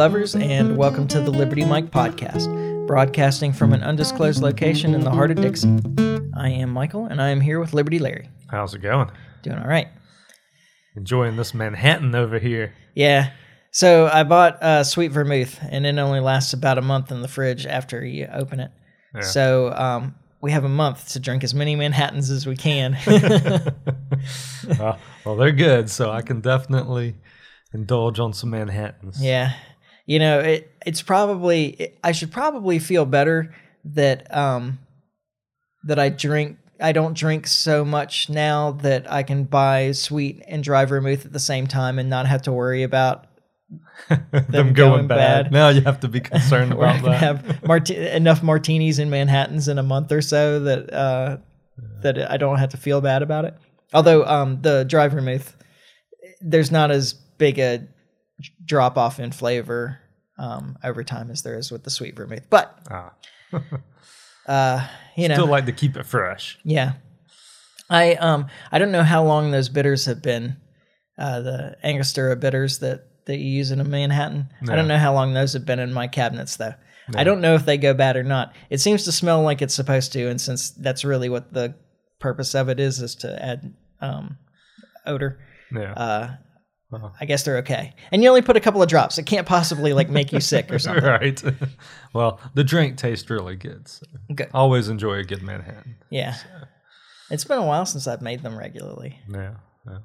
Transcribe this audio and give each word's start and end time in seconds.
lovers, 0.00 0.34
and 0.34 0.78
welcome 0.78 1.06
to 1.06 1.20
the 1.20 1.30
Liberty 1.30 1.62
Mike 1.62 1.90
podcast, 1.90 2.86
broadcasting 2.86 3.52
from 3.52 3.74
an 3.74 3.82
undisclosed 3.82 4.42
location 4.42 4.94
in 4.94 5.02
the 5.02 5.10
heart 5.10 5.30
of 5.30 5.36
Dixie. 5.36 5.78
I 6.34 6.48
am 6.48 6.70
Michael, 6.70 7.04
and 7.04 7.20
I 7.20 7.28
am 7.28 7.38
here 7.38 7.60
with 7.60 7.74
Liberty 7.74 7.98
Larry. 7.98 8.30
How's 8.48 8.72
it 8.72 8.78
going? 8.78 9.10
Doing 9.42 9.58
all 9.58 9.68
right. 9.68 9.88
Enjoying 10.96 11.36
this 11.36 11.52
Manhattan 11.52 12.14
over 12.14 12.38
here. 12.38 12.72
Yeah. 12.94 13.32
So 13.72 14.08
I 14.10 14.22
bought 14.22 14.62
uh, 14.62 14.84
sweet 14.84 15.08
vermouth, 15.08 15.58
and 15.68 15.84
it 15.84 15.98
only 15.98 16.20
lasts 16.20 16.54
about 16.54 16.78
a 16.78 16.82
month 16.82 17.12
in 17.12 17.20
the 17.20 17.28
fridge 17.28 17.66
after 17.66 18.02
you 18.02 18.26
open 18.32 18.60
it. 18.60 18.70
Yeah. 19.14 19.20
So 19.20 19.70
um, 19.74 20.14
we 20.40 20.50
have 20.52 20.64
a 20.64 20.70
month 20.70 21.10
to 21.10 21.20
drink 21.20 21.44
as 21.44 21.52
many 21.52 21.76
Manhattans 21.76 22.30
as 22.30 22.46
we 22.46 22.56
can. 22.56 22.96
well, 23.06 24.98
well, 25.26 25.36
they're 25.36 25.52
good, 25.52 25.90
so 25.90 26.10
I 26.10 26.22
can 26.22 26.40
definitely 26.40 27.16
indulge 27.74 28.18
on 28.18 28.32
some 28.32 28.48
Manhattans. 28.48 29.22
yeah. 29.22 29.52
You 30.10 30.18
know, 30.18 30.40
it 30.40 30.72
it's 30.84 31.02
probably 31.02 31.92
I 32.02 32.10
should 32.10 32.32
probably 32.32 32.80
feel 32.80 33.06
better 33.06 33.54
that 33.84 34.26
um 34.36 34.80
that 35.84 36.00
I 36.00 36.08
drink 36.08 36.58
I 36.80 36.90
don't 36.90 37.16
drink 37.16 37.46
so 37.46 37.84
much 37.84 38.28
now 38.28 38.72
that 38.82 39.08
I 39.08 39.22
can 39.22 39.44
buy 39.44 39.92
sweet 39.92 40.42
and 40.48 40.64
dry 40.64 40.84
vermouth 40.84 41.26
at 41.26 41.32
the 41.32 41.38
same 41.38 41.68
time 41.68 42.00
and 42.00 42.10
not 42.10 42.26
have 42.26 42.42
to 42.42 42.52
worry 42.52 42.82
about 42.82 43.28
Them, 44.08 44.48
going, 44.50 44.74
going 44.74 45.06
bad. 45.06 45.44
bad. 45.44 45.52
Now 45.52 45.68
you 45.68 45.82
have 45.82 46.00
to 46.00 46.08
be 46.08 46.18
concerned 46.18 46.72
about 46.76 47.04
that. 47.04 47.20
have 47.20 47.62
marti- 47.64 48.08
enough 48.08 48.42
martinis 48.42 48.98
and 48.98 49.12
Manhattans 49.12 49.68
in 49.68 49.78
a 49.78 49.84
month 49.84 50.10
or 50.10 50.22
so 50.22 50.58
that 50.58 50.92
uh, 50.92 51.36
that 52.02 52.28
I 52.28 52.36
don't 52.36 52.58
have 52.58 52.70
to 52.70 52.76
feel 52.76 53.00
bad 53.00 53.22
about 53.22 53.44
it. 53.44 53.54
Although 53.94 54.24
um, 54.26 54.60
the 54.60 54.84
dry 54.84 55.06
vermouth, 55.06 55.54
there's 56.40 56.72
not 56.72 56.90
as 56.90 57.12
big 57.12 57.60
a 57.60 57.86
drop 58.64 58.96
off 58.96 59.20
in 59.20 59.30
flavor 59.32 59.98
um, 60.40 60.76
over 60.82 61.04
time 61.04 61.30
as 61.30 61.42
there 61.42 61.56
is 61.56 61.70
with 61.70 61.84
the 61.84 61.90
sweet 61.90 62.16
vermouth. 62.16 62.46
But 62.50 62.76
Ah, 62.90 63.12
uh, 64.46 64.88
you 65.16 65.28
know, 65.28 65.34
still 65.34 65.46
like 65.46 65.66
to 65.66 65.72
keep 65.72 65.96
it 65.96 66.06
fresh. 66.06 66.58
yeah. 66.64 66.94
I 67.88 68.14
um 68.14 68.46
I 68.70 68.78
don't 68.78 68.92
know 68.92 69.02
how 69.02 69.24
long 69.24 69.50
those 69.50 69.68
bitters 69.68 70.06
have 70.06 70.22
been, 70.22 70.56
uh, 71.18 71.40
the 71.40 71.76
Angostura 71.82 72.36
bitters 72.36 72.78
that 72.78 73.06
that 73.26 73.38
you 73.38 73.50
use 73.50 73.70
in 73.72 73.80
a 73.80 73.84
Manhattan. 73.84 74.48
I 74.68 74.76
don't 74.76 74.86
know 74.88 74.96
how 74.98 75.12
long 75.12 75.34
those 75.34 75.52
have 75.54 75.66
been 75.66 75.78
in 75.80 75.92
my 75.92 76.06
cabinets 76.06 76.56
though. 76.56 76.74
I 77.16 77.24
don't 77.24 77.40
know 77.40 77.54
if 77.56 77.66
they 77.66 77.76
go 77.76 77.92
bad 77.92 78.16
or 78.16 78.22
not. 78.22 78.54
It 78.70 78.78
seems 78.80 79.02
to 79.04 79.12
smell 79.12 79.42
like 79.42 79.60
it's 79.62 79.74
supposed 79.74 80.12
to, 80.12 80.28
and 80.28 80.40
since 80.40 80.70
that's 80.70 81.04
really 81.04 81.28
what 81.28 81.52
the 81.52 81.74
purpose 82.20 82.54
of 82.54 82.68
it 82.68 82.78
is, 82.78 83.02
is 83.02 83.16
to 83.16 83.44
add 83.44 83.74
um, 84.00 84.38
odor. 85.04 85.40
Yeah. 85.74 85.92
Uh, 85.94 86.30
Uh-huh. 86.92 87.10
I 87.20 87.24
guess 87.24 87.44
they're 87.44 87.58
okay. 87.58 87.94
And 88.10 88.22
you 88.22 88.28
only 88.28 88.42
put 88.42 88.56
a 88.56 88.60
couple 88.60 88.82
of 88.82 88.88
drops. 88.88 89.16
It 89.18 89.24
can't 89.26 89.46
possibly 89.46 89.92
like 89.92 90.08
make 90.10 90.32
you 90.32 90.40
sick 90.40 90.72
or 90.72 90.78
something. 90.84 91.04
right. 91.04 91.40
well, 92.12 92.40
the 92.54 92.64
drink 92.64 92.96
tastes 92.96 93.28
really 93.30 93.56
good. 93.56 93.86
So 93.88 94.06
Good. 94.34 94.50
always 94.52 94.88
enjoy 94.88 95.14
a 95.18 95.24
good 95.24 95.42
Manhattan. 95.42 95.96
Yeah. 96.10 96.36
It's 97.30 97.44
been 97.44 97.58
a 97.58 97.64
while 97.64 97.86
since 97.86 98.06
I've 98.08 98.22
made 98.22 98.42
them 98.42 98.58
regularly. 98.58 99.18
Yeah. 99.32 99.54
yeah. 99.86 99.98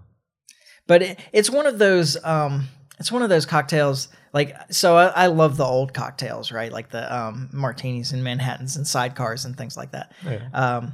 but 0.88 1.02
it, 1.02 1.20
it's 1.34 1.50
one 1.50 1.66
of 1.66 1.80
those 1.80 2.24
um 2.24 2.68
it's 3.00 3.12
one 3.12 3.24
of 3.24 3.30
those 3.30 3.46
cocktails 3.46 4.08
like 4.32 4.56
so 4.72 4.96
I, 4.96 5.08
I 5.08 5.28
love 5.28 5.58
the 5.58 5.66
old 5.66 5.94
cocktails 5.94 6.52
right 6.52 6.72
like 6.72 6.92
the 6.92 7.14
um 7.14 7.50
martinis 7.52 8.12
and 8.14 8.24
manhattans 8.24 8.78
and 8.78 8.86
sidecars 8.86 9.44
and 9.46 9.58
things 9.58 9.76
like 9.76 9.92
that 9.92 10.14
Yeah. 10.24 10.48
um 10.54 10.94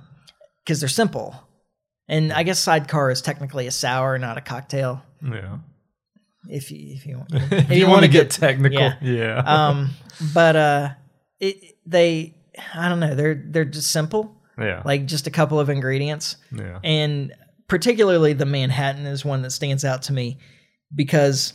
because 0.63 0.79
they're 0.79 0.89
simple 0.89 1.35
and 2.07 2.31
i 2.33 2.41
guess 2.43 2.59
sidecar 2.59 3.11
is 3.11 3.21
technically 3.21 3.67
a 3.67 3.71
sour 3.71 4.17
not 4.17 4.37
a 4.37 4.41
cocktail 4.41 5.03
Yeah. 5.23 5.57
If 6.49 6.71
you 6.71 6.93
if 6.95 7.05
you 7.05 7.17
want 7.17 7.29
if, 7.33 7.69
you 7.69 7.77
you, 7.77 7.87
wanna 7.87 8.07
get, 8.07 8.29
get- 8.29 8.31
technical, 8.31 8.79
yeah. 8.79 8.95
yeah. 9.01 9.43
um 9.45 9.89
but 10.33 10.55
uh 10.55 10.89
it 11.39 11.77
they 11.85 12.35
i 12.75 12.89
don't 12.89 12.99
know 12.99 13.15
they're 13.15 13.43
they're 13.49 13.65
just 13.65 13.91
simple 13.91 14.35
yeah. 14.59 14.81
like 14.85 15.05
just 15.05 15.27
a 15.27 15.31
couple 15.31 15.59
of 15.59 15.69
ingredients 15.69 16.35
yeah. 16.51 16.79
and 16.83 17.33
particularly 17.67 18.33
the 18.33 18.45
Manhattan 18.45 19.05
is 19.05 19.23
one 19.25 19.41
that 19.43 19.51
stands 19.51 19.83
out 19.85 20.03
to 20.03 20.13
me 20.13 20.37
because 20.93 21.53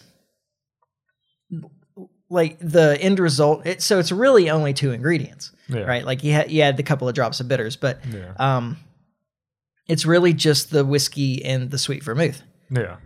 like 2.29 2.59
the 2.59 2.99
end 3.01 3.21
result 3.21 3.67
it, 3.67 3.83
so 3.83 3.99
it's 3.99 4.11
really 4.11 4.51
only 4.51 4.73
two 4.73 4.93
ingredients 4.93 5.53
Yeah. 5.69 5.83
right 5.83 6.05
like 6.05 6.25
you 6.25 6.33
had 6.33 6.51
you 6.51 6.63
add 6.63 6.77
the 6.77 6.83
couple 6.83 7.09
of 7.09 7.15
drops 7.15 7.39
of 7.41 7.49
bitters 7.49 7.77
but 7.77 8.01
Yeah. 8.11 8.33
um 8.39 8.79
it's 9.87 10.05
really 10.05 10.33
just 10.33 10.71
the 10.71 10.85
whiskey 10.85 11.45
and 11.45 11.71
the 11.71 11.79
sweet 11.79 12.03
vermouth 12.03 12.43
Yeah. 12.71 12.97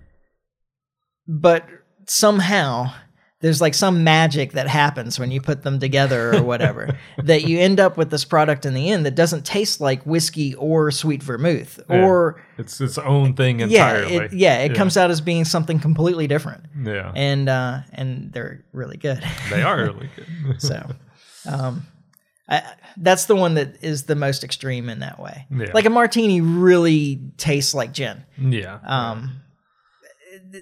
But 1.30 1.66
somehow 2.06 2.92
there's 3.40 3.60
like 3.60 3.72
some 3.72 4.04
magic 4.04 4.52
that 4.52 4.68
happens 4.68 5.18
when 5.18 5.30
you 5.30 5.40
put 5.40 5.62
them 5.62 5.78
together 5.78 6.34
or 6.34 6.42
whatever 6.42 6.98
that 7.22 7.44
you 7.48 7.58
end 7.58 7.80
up 7.80 7.96
with 7.96 8.10
this 8.10 8.24
product 8.24 8.66
in 8.66 8.74
the 8.74 8.90
end 8.90 9.06
that 9.06 9.14
doesn't 9.14 9.46
taste 9.46 9.80
like 9.80 10.04
whiskey 10.04 10.54
or 10.56 10.90
sweet 10.90 11.22
vermouth 11.22 11.80
Yeah. 11.88 12.04
or 12.04 12.42
It's 12.58 12.80
its 12.80 12.98
own 12.98 13.34
thing 13.34 13.60
yeah, 13.60 13.64
entirely. 13.66 14.16
it, 14.16 14.32
yeah, 14.34 14.58
it 14.58 14.74
comes 14.74 14.96
out 14.98 15.10
as 15.10 15.20
being 15.22 15.44
something 15.46 15.78
completely 15.78 16.26
different, 16.26 16.64
Yeah. 16.84 17.12
and 17.14 17.48
uh, 17.48 17.78
and 17.92 18.30
they're 18.32 18.62
really 18.72 18.98
good. 18.98 19.22
they 19.50 19.62
are 19.62 19.76
really 19.78 20.10
good. 20.16 20.60
so, 20.60 20.90
um, 21.48 21.86
I, 22.48 22.62
that's 22.96 23.24
the 23.26 23.36
one 23.36 23.54
that 23.54 23.82
is 23.82 24.02
the 24.04 24.16
most 24.16 24.42
extreme 24.44 24.88
in 24.90 24.98
that 24.98 25.18
way. 25.20 25.46
Yeah. 25.50 25.70
Like 25.72 25.84
a 25.86 25.90
martini 25.90 26.40
really 26.40 27.20
tastes 27.38 27.72
like 27.72 27.92
gin. 27.94 28.24
yeah. 28.36 28.80
Um, 28.84 29.40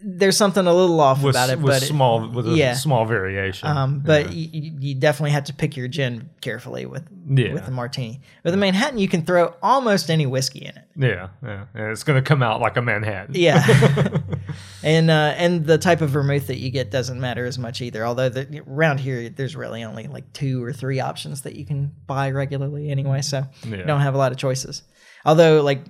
there's 0.03 0.37
something 0.37 0.67
a 0.67 0.73
little 0.75 1.01
off 1.01 1.23
with, 1.23 1.35
about 1.35 1.49
it, 1.51 1.59
with 1.59 1.67
but 1.67 1.83
it- 1.83 1.87
small 1.87 2.29
with 2.29 2.47
a 2.47 2.51
yeah. 2.53 2.75
small 2.75 3.07
variation. 3.07 3.69
um, 3.69 4.01
but 4.01 4.33
yeah. 4.33 4.49
you, 4.53 4.73
you 4.79 4.95
definitely 4.95 5.31
have 5.31 5.45
to 5.45 5.55
pick 5.55 5.77
your 5.77 5.89
gin 5.89 6.29
carefully 6.43 6.85
with 6.85 7.09
Yeah. 7.27 7.55
with 7.55 7.65
the 7.65 7.71
martini. 7.71 8.21
With 8.45 8.53
the 8.53 8.59
Manhattan, 8.59 8.99
you 8.99 9.09
can 9.09 9.25
throw 9.25 9.55
almost 9.63 10.11
any 10.11 10.27
whiskey 10.27 10.61
in 10.61 10.77
it. 10.77 10.85
yeah, 10.97 11.29
yeah, 11.43 11.65
it's 11.91 12.05
gonna 12.05 12.21
come 12.23 12.43
out 12.43 12.61
like 12.61 12.77
a 12.77 12.83
Manhattan. 12.83 13.35
Yeah, 13.35 13.65
and 14.83 15.11
uh, 15.11 15.35
and 15.37 15.65
the 15.67 15.79
type 15.79 16.01
of 16.01 16.11
vermouth 16.11 16.47
that 16.49 16.59
you 16.59 16.71
get 16.71 16.91
doesn't 16.91 17.21
matter 17.21 17.47
as 17.47 17.59
much 17.59 17.81
either. 17.81 18.05
Although 18.05 18.29
the, 18.29 18.63
around 18.69 19.01
here, 19.01 19.29
there's 19.29 19.57
really 19.57 19.85
only 19.85 20.07
like 20.07 20.33
two 20.33 20.63
or 20.63 20.73
three 20.73 21.01
options 21.01 21.43
that 21.43 21.57
you 21.57 21.65
can 21.65 21.93
buy 22.07 22.31
regularly 22.31 22.91
anyway, 22.91 23.23
so 23.23 23.45
you 23.65 23.77
don't 23.85 24.01
have 24.01 24.15
a 24.15 24.19
lot 24.19 24.33
of 24.33 24.39
choices. 24.39 24.83
Although 25.25 25.63
like 25.63 25.85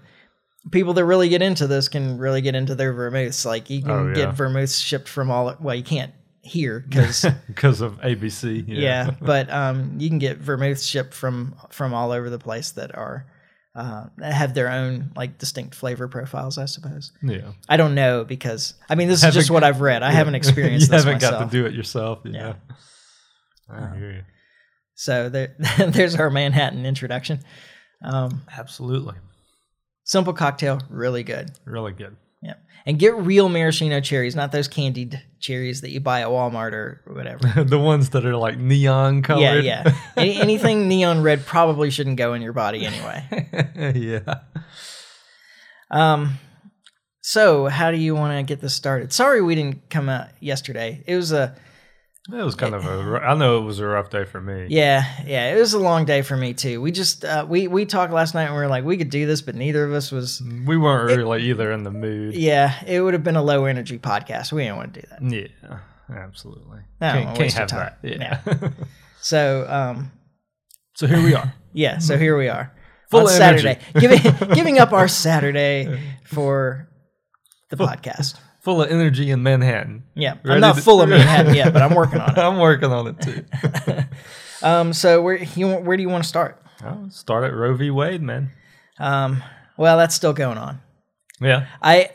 people 0.71 0.93
that 0.95 1.05
really 1.05 1.29
get 1.29 1.43
into 1.43 1.67
this 1.67 1.89
can 1.89 2.19
really 2.19 2.41
get 2.41 2.55
into 2.55 2.75
their 2.75 2.93
vermouths. 2.93 3.45
Like 3.47 3.71
you 3.71 3.83
can 3.83 3.91
Oh, 3.91 4.09
yeah. 4.09 4.15
get 4.15 4.35
vermouths 4.35 4.79
shipped 4.81 5.09
from 5.09 5.31
all. 5.31 5.57
Well, 5.61 5.75
you 5.75 5.83
can't 5.85 6.13
here 6.43 6.81
because. 6.89 7.25
because 7.47 7.81
of 7.81 8.01
ABC. 8.01 8.65
yeah, 8.67 8.79
Yeah, 9.07 9.11
but 9.21 9.51
um, 9.53 9.95
you 9.99 10.09
can 10.09 10.19
get 10.19 10.39
vermouths 10.39 10.87
shipped 10.87 11.15
from 11.15 11.55
from 11.71 11.95
all 11.95 12.13
over 12.13 12.31
the 12.31 12.39
place 12.39 12.73
that 12.73 12.95
are 12.97 13.27
uh, 13.75 14.07
have 14.21 14.55
their 14.55 14.69
own 14.71 15.13
like 15.15 15.39
distinct 15.39 15.75
flavor 15.75 16.09
profiles. 16.09 16.59
I 16.59 16.65
suppose. 16.65 17.13
yeah. 17.23 17.53
I 17.69 17.77
don't 17.77 17.95
know 17.95 18.25
because 18.25 18.75
I 18.91 18.95
mean 18.97 19.07
this 19.09 19.19
is 19.19 19.23
Haven't- 19.25 19.41
just 19.41 19.51
what 19.51 19.63
I've 19.63 19.81
read. 19.81 20.03
I 20.03 20.11
haven't 20.11 20.35
experienced 20.43 20.87
you 20.89 20.91
this 20.91 21.05
haven't 21.05 21.23
myself. 21.23 21.41
got 21.43 21.51
to 21.51 21.57
do 21.57 21.67
it 21.67 21.75
yourself. 21.75 22.21
Yeah, 22.25 22.33
Yeah. 22.33 23.93
I 23.93 23.97
hear 23.97 24.11
you. 24.13 24.23
So 24.95 25.29
there, 25.29 25.55
there's 25.79 26.17
our 26.17 26.29
Manhattan 26.31 26.85
introduction. 26.85 27.41
Um, 28.03 28.43
Absolutely, 28.57 29.15
simple 30.09 30.33
cocktail, 30.33 30.81
really 30.91 31.23
good. 31.23 31.53
really 31.65 31.93
good. 31.93 32.17
Yeah, 32.43 32.55
and 32.85 32.99
get 32.99 33.15
real 33.17 33.49
maraschino 33.49 34.01
cherries, 34.01 34.35
not 34.35 34.51
those 34.51 34.67
candied 34.67 35.23
cherries 35.39 35.83
that 35.83 35.91
you 35.91 36.01
buy 36.01 36.23
at 36.23 36.29
Walmart 36.29 36.73
or 36.73 37.03
whatever. 37.07 37.65
the 37.65 37.79
ones 37.79 38.11
that 38.11 38.25
are 38.27 38.37
like 38.37 38.59
neon 38.59 39.23
colored. 39.23 39.65
yeah, 39.65 39.85
yeah. 39.87 39.95
Any, 40.17 40.41
anything 40.41 40.89
neon 40.89 41.23
red 41.23 41.47
probably 41.47 41.91
shouldn't 41.91 42.17
go 42.17 42.35
in 42.35 42.43
your 42.43 42.53
body 42.53 42.85
anyway. 42.85 43.93
yeah. 43.95 44.41
Um, 45.91 46.39
so 47.21 47.67
how 47.67 47.91
do 47.91 47.99
you 47.99 48.15
want 48.15 48.37
to 48.39 48.43
get 48.43 48.61
this 48.61 48.75
started? 48.75 49.13
Sorry 49.13 49.43
we 49.43 49.55
didn't 49.55 49.91
come 49.91 50.09
out 50.09 50.29
yesterday. 50.41 51.03
It 51.07 51.17
was 51.17 51.31
a 51.33 51.55
It 52.31 52.43
was 52.43 52.55
kind 52.55 52.75
of 52.75 52.85
a. 52.85 53.21
I 53.23 53.35
know 53.35 53.59
it 53.59 53.63
was 53.63 53.79
a 53.79 53.87
rough 53.87 54.11
day 54.11 54.25
for 54.25 54.39
me. 54.39 54.67
Yeah, 54.69 55.03
yeah, 55.25 55.55
it 55.55 55.59
was 55.59 55.73
a 55.73 55.79
long 55.79 56.05
day 56.05 56.21
for 56.21 56.37
me 56.37 56.53
too. 56.53 56.81
We 56.83 56.93
just 56.93 57.25
uh, 57.25 57.47
we 57.49 57.69
we 57.69 57.87
talked 57.87 58.13
last 58.13 58.35
night 58.35 58.45
and 58.45 58.55
we 58.55 58.61
were 58.61 58.69
like 58.69 58.85
we 58.85 58.99
could 58.99 59.09
do 59.09 59.27
this, 59.27 59.41
but 59.41 59.55
neither 59.55 59.83
of 59.85 59.95
us 59.95 60.13
was. 60.13 60.43
We 60.67 60.77
weren't 60.77 61.17
really 61.17 61.43
either 61.45 61.73
in 61.73 61.85
the 61.85 61.91
mood. 61.91 62.35
Yeah, 62.35 62.75
it 62.87 63.01
would 63.01 63.15
have 63.15 63.25
been 63.25 63.37
a 63.37 63.43
low 63.43 63.65
energy 63.65 63.99
podcast. 63.99 64.53
We 64.53 64.65
didn't 64.65 64.77
want 64.77 64.95
to 64.95 65.01
do 65.01 65.07
that. 65.11 65.23
Yeah, 65.23 65.79
absolutely. 66.11 66.81
No, 67.01 67.13
can't 67.13 67.37
can't 67.37 67.53
have 67.55 67.69
time. 67.69 67.93
that. 68.03 68.19
Yeah. 68.19 68.71
So 69.21 69.67
um, 69.69 70.13
so 70.95 71.07
here 71.07 71.23
we 71.23 71.35
are. 71.35 71.53
yeah, 71.73 71.99
so 71.99 72.17
here 72.17 72.39
we 72.39 72.49
are 72.49 72.73
Full 73.11 73.27
on 73.27 73.43
energy. 73.43 73.63
Saturday, 73.63 73.81
giving 73.99 74.49
giving 74.55 74.79
up 74.79 74.93
our 74.93 75.09
Saturday 75.09 76.01
for 76.25 76.89
the 77.71 77.77
podcast. 77.77 78.39
Full 78.69 78.83
of 78.83 78.91
energy 78.91 79.31
in 79.31 79.43
Manhattan. 79.43 80.03
Yeah, 80.15 80.35
I'm 80.45 80.61
not 80.61 80.79
full 80.79 81.01
of 81.01 81.09
Manhattan 81.15 81.55
yet, 81.55 81.73
but 81.73 81.81
I'm 81.81 81.95
working 81.95 82.21
on 82.21 82.33
it. 82.33 82.39
I'm 82.39 82.59
working 82.59 82.93
on 82.93 83.07
it 83.09 83.21
too. 83.21 83.45
Um, 84.61 84.93
so 84.93 85.23
where 85.23 85.37
you 85.37 85.69
where 85.69 85.97
do 85.97 86.03
you 86.03 86.09
want 86.09 86.25
to 86.25 86.29
start? 86.29 86.61
Start 87.11 87.45
at 87.45 87.55
Roe 87.55 87.75
v. 87.77 87.91
Wade, 87.91 88.21
man. 88.21 88.51
Um, 88.99 89.43
well, 89.77 89.97
that's 89.97 90.17
still 90.17 90.33
going 90.33 90.59
on. 90.59 90.81
Yeah. 91.41 91.67
I 91.81 92.11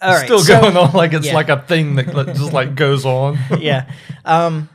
all 0.00 0.14
right, 0.14 0.24
Still 0.24 0.38
so- 0.38 0.60
going 0.60 0.76
on 0.76 0.92
like 0.92 1.12
it's 1.12 1.26
yeah. 1.26 1.34
like 1.34 1.48
a 1.48 1.60
thing 1.60 1.96
that 1.96 2.06
just 2.36 2.52
like 2.52 2.76
goes 2.76 3.04
on. 3.04 3.38
yeah. 3.58 3.90
Um, 4.24 4.68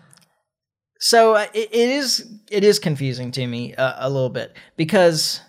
So 0.99 1.35
uh, 1.35 1.45
it, 1.53 1.69
it 1.71 1.89
is 1.89 2.29
it 2.51 2.63
is 2.65 2.79
confusing 2.79 3.31
to 3.31 3.47
me 3.47 3.73
uh, 3.73 3.93
a 3.97 4.09
little 4.09 4.29
bit 4.29 4.53
because 4.75 5.39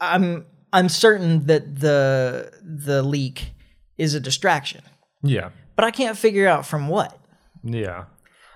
I'm 0.00 0.44
I'm 0.74 0.88
certain 0.90 1.46
that 1.46 1.80
the 1.80 2.52
the 2.62 3.02
leak 3.02 3.53
is 3.98 4.14
a 4.14 4.20
distraction, 4.20 4.82
Yeah. 5.22 5.50
but 5.76 5.84
I 5.84 5.90
can't 5.90 6.16
figure 6.18 6.46
out 6.48 6.66
from 6.66 6.88
what, 6.88 7.18
Yeah. 7.62 8.04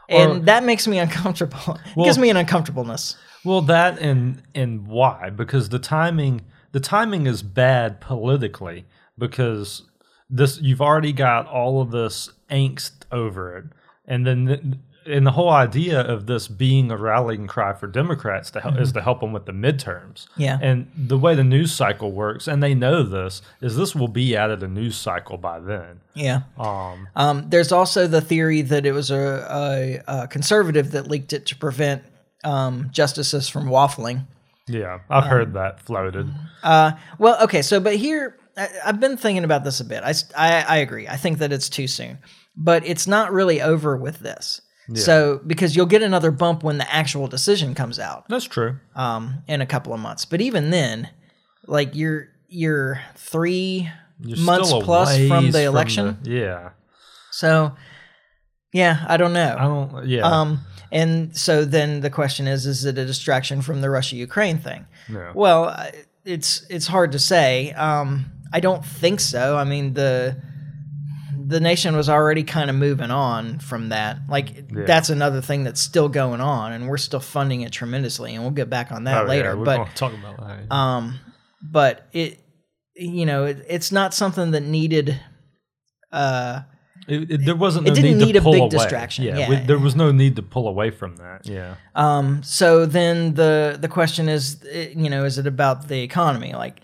and 0.08 0.30
Or- 0.30 0.38
that 0.40 0.64
makes 0.64 0.86
me 0.86 0.98
uncomfortable. 1.06 1.74
it 1.84 1.96
Well- 1.96 2.06
gives 2.06 2.18
me 2.18 2.30
an 2.30 2.36
uncomfortableness. 2.36 3.16
Well, 3.44 3.62
that 3.62 3.98
and 4.00 4.42
and 4.54 4.86
why? 4.88 5.30
Because 5.30 5.68
the 5.68 5.78
timing 5.78 6.42
the 6.72 6.80
timing 6.80 7.26
is 7.26 7.42
bad 7.42 8.00
politically 8.00 8.84
because 9.16 9.84
this 10.28 10.60
you've 10.60 10.82
already 10.82 11.12
got 11.12 11.46
all 11.46 11.80
of 11.80 11.90
this 11.92 12.30
angst 12.50 13.04
over 13.12 13.56
it, 13.56 13.64
and 14.06 14.26
then 14.26 14.44
the, 14.44 14.78
and 15.08 15.26
the 15.26 15.32
whole 15.32 15.50
idea 15.50 16.00
of 16.00 16.26
this 16.26 16.48
being 16.48 16.90
a 16.90 16.96
rallying 16.96 17.46
cry 17.46 17.72
for 17.72 17.86
Democrats 17.86 18.50
to 18.52 18.60
help 18.60 18.78
is 18.78 18.92
to 18.92 19.00
help 19.00 19.20
them 19.20 19.32
with 19.32 19.46
the 19.46 19.52
midterms. 19.52 20.26
Yeah. 20.36 20.58
And 20.60 20.90
the 20.96 21.18
way 21.18 21.34
the 21.34 21.44
news 21.44 21.72
cycle 21.72 22.12
works, 22.12 22.46
and 22.46 22.62
they 22.62 22.74
know 22.74 23.02
this, 23.02 23.42
is 23.60 23.76
this 23.76 23.94
will 23.94 24.08
be 24.08 24.36
out 24.36 24.50
of 24.50 24.60
the 24.60 24.68
news 24.68 24.96
cycle 24.96 25.38
by 25.38 25.60
then. 25.60 26.00
Yeah. 26.14 26.42
Um, 26.58 27.08
Um, 27.16 27.46
there's 27.48 27.72
also 27.72 28.06
the 28.06 28.20
theory 28.20 28.62
that 28.62 28.84
it 28.86 28.92
was 28.92 29.10
a, 29.10 30.00
a, 30.06 30.22
a 30.22 30.28
conservative 30.28 30.90
that 30.92 31.08
leaked 31.08 31.32
it 31.32 31.46
to 31.46 31.56
prevent 31.56 32.02
um, 32.44 32.88
justices 32.92 33.48
from 33.48 33.66
waffling. 33.66 34.26
yeah, 34.68 35.00
I've 35.10 35.24
heard 35.24 35.54
that 35.54 35.80
floated. 35.80 36.28
Uh, 36.62 36.92
well, 37.18 37.42
okay, 37.44 37.62
so 37.62 37.80
but 37.80 37.96
here 37.96 38.36
I, 38.56 38.68
I've 38.86 39.00
been 39.00 39.16
thinking 39.16 39.44
about 39.44 39.64
this 39.64 39.80
a 39.80 39.84
bit. 39.84 40.02
I, 40.04 40.12
I 40.36 40.62
I 40.62 40.76
agree. 40.78 41.08
I 41.08 41.16
think 41.16 41.38
that 41.38 41.52
it's 41.52 41.68
too 41.68 41.86
soon, 41.88 42.18
but 42.56 42.86
it's 42.86 43.06
not 43.06 43.32
really 43.32 43.60
over 43.62 43.96
with 43.96 44.18
this. 44.20 44.60
So 44.94 45.40
because 45.46 45.76
you'll 45.76 45.86
get 45.86 46.02
another 46.02 46.30
bump 46.30 46.62
when 46.62 46.78
the 46.78 46.90
actual 46.94 47.26
decision 47.28 47.74
comes 47.74 47.98
out 47.98 48.24
That's 48.28 48.46
true. 48.46 48.78
um, 48.96 49.42
in 49.46 49.60
a 49.60 49.66
couple 49.66 49.92
of 49.92 50.00
months. 50.00 50.24
But 50.24 50.40
even 50.40 50.70
then, 50.70 51.10
like 51.66 51.94
you're 51.94 52.28
you're 52.48 53.00
three 53.14 53.90
You're 54.20 54.38
months 54.38 54.72
plus 54.72 55.16
from 55.28 55.50
the 55.50 55.64
election. 55.64 56.18
the- 56.22 56.30
yeah, 56.30 56.70
so 57.30 57.76
yeah, 58.72 59.04
I 59.08 59.16
don't 59.16 59.32
know. 59.32 59.56
I 59.58 59.62
don't. 59.64 60.06
Yeah. 60.08 60.22
Um, 60.26 60.60
and 60.90 61.36
so 61.36 61.64
then 61.64 62.00
the 62.00 62.10
question 62.10 62.46
is: 62.46 62.64
Is 62.66 62.84
it 62.84 62.96
a 62.98 63.04
distraction 63.04 63.60
from 63.62 63.80
the 63.82 63.90
Russia 63.90 64.16
Ukraine 64.16 64.58
thing? 64.58 64.86
No. 65.08 65.32
Well, 65.34 65.90
it's 66.24 66.64
it's 66.70 66.86
hard 66.86 67.12
to 67.12 67.18
say. 67.18 67.72
Um, 67.72 68.26
I 68.52 68.60
don't 68.60 68.84
think 68.84 69.20
so. 69.20 69.56
I 69.58 69.64
mean 69.64 69.92
the 69.94 70.40
the 71.48 71.60
nation 71.60 71.96
was 71.96 72.08
already 72.08 72.42
kind 72.44 72.68
of 72.70 72.76
moving 72.76 73.10
on 73.10 73.58
from 73.58 73.88
that. 73.88 74.18
Like 74.28 74.68
that's 74.68 75.08
another 75.10 75.40
thing 75.40 75.64
that's 75.64 75.80
still 75.80 76.08
going 76.08 76.40
on, 76.40 76.72
and 76.72 76.88
we're 76.88 76.98
still 76.98 77.20
funding 77.20 77.62
it 77.62 77.72
tremendously. 77.72 78.34
And 78.34 78.42
we'll 78.42 78.50
get 78.62 78.68
back 78.68 78.92
on 78.92 79.04
that 79.04 79.24
Oh, 79.24 79.26
later. 79.28 79.50
yeah, 79.50 79.54
we're 79.54 79.64
but 79.64 79.76
going 79.76 79.88
to 79.88 79.94
talk 79.94 80.12
about 80.12 80.36
that. 80.38 80.74
um, 80.74 81.18
but 81.62 82.06
it 82.12 82.38
you 82.94 83.24
know 83.26 83.44
it, 83.46 83.64
it's 83.68 83.90
not 83.92 84.12
something 84.14 84.50
that 84.52 84.62
needed. 84.62 85.20
Uh, 86.12 86.62
It, 87.06 87.30
it- 87.30 87.44
there 87.46 87.56
wasn't 87.56 87.86
no 87.86 87.92
it 87.92 87.94
didn't 87.94 88.18
need, 88.18 88.24
need 88.26 88.36
a 88.36 88.40
big 88.42 88.60
away. 88.60 88.68
distraction. 88.68 89.24
Yeah, 89.24 89.38
Yeah. 89.38 89.48
we- 89.50 89.66
there 89.66 89.78
was 89.78 89.94
no 89.96 90.12
need 90.12 90.36
to 90.36 90.42
pull 90.42 90.68
away 90.68 90.90
from 90.90 91.16
that. 91.16 91.46
Yeah, 91.46 91.74
Um, 91.94 92.42
so 92.42 92.84
then 92.86 93.34
the 93.34 93.78
the 93.80 93.88
question 93.88 94.28
is, 94.28 94.62
you 94.94 95.08
know, 95.08 95.24
is 95.24 95.38
it 95.38 95.46
about 95.46 95.88
the 95.88 96.00
economy? 96.02 96.52
Like, 96.52 96.80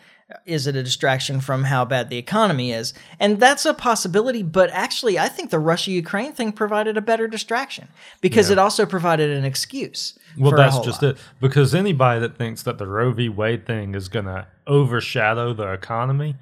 is 0.47 0.67
it 0.67 0.77
a 0.77 0.83
distraction 0.83 1.41
from 1.41 1.65
how 1.65 1.85
bad 1.85 2.11
the 2.11 2.19
economy 2.19 2.73
is? 2.73 2.95
And 3.19 3.41
that's 3.41 3.65
a 3.65 3.75
possibility. 3.75 4.43
But 4.43 4.71
actually, 4.71 5.19
I 5.19 5.29
think 5.29 5.51
the 5.51 5.59
Russia 5.59 5.91
Ukraine 5.91 6.33
thing 6.33 6.53
provided 6.53 6.97
a 6.97 7.01
better 7.01 7.27
distraction 7.29 7.89
because 8.21 8.51
it 8.51 8.59
also 8.59 8.87
provided 8.87 9.31
an 9.31 9.45
excuse. 9.45 10.19
well, 10.39 10.53
that's 10.53 10.79
just 10.81 11.03
lot. 11.03 11.13
it. 11.13 11.19
Because 11.41 11.75
anybody 11.75 12.21
that 12.21 12.37
thinks 12.37 12.63
that 12.63 12.79
the 12.79 12.87
Roe 12.87 13.13
v. 13.13 13.29
Wade 13.29 13.67
thing 13.67 13.95
is 13.95 14.09
going 14.09 14.27
to 14.27 14.47
overshadow 14.67 15.53
the 15.53 15.73
economy 15.73 16.37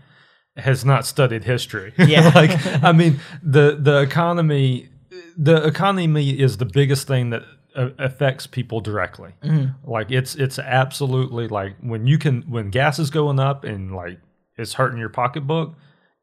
has 0.56 0.84
not 0.84 1.06
studied 1.06 1.44
history. 1.44 1.92
Yeah. 1.98 2.30
like 2.34 2.50
I 2.82 2.92
mean, 2.92 3.20
the 3.42 3.76
the 3.80 4.00
economy, 4.00 4.88
the 5.36 5.66
economy 5.66 6.30
is 6.38 6.58
the 6.58 6.66
biggest 6.66 7.06
thing 7.06 7.30
that 7.30 7.42
affects 7.74 8.46
people 8.46 8.80
directly. 8.80 9.32
Mm-hmm. 9.42 9.90
Like 9.90 10.10
it's 10.10 10.34
it's 10.34 10.58
absolutely 10.58 11.48
like 11.48 11.76
when 11.80 12.06
you 12.06 12.18
can 12.18 12.42
when 12.42 12.70
gas 12.70 12.98
is 12.98 13.10
going 13.10 13.38
up 13.40 13.64
and 13.64 13.94
like 13.94 14.18
it's 14.56 14.74
hurting 14.74 14.98
your 14.98 15.08
pocketbook. 15.08 15.74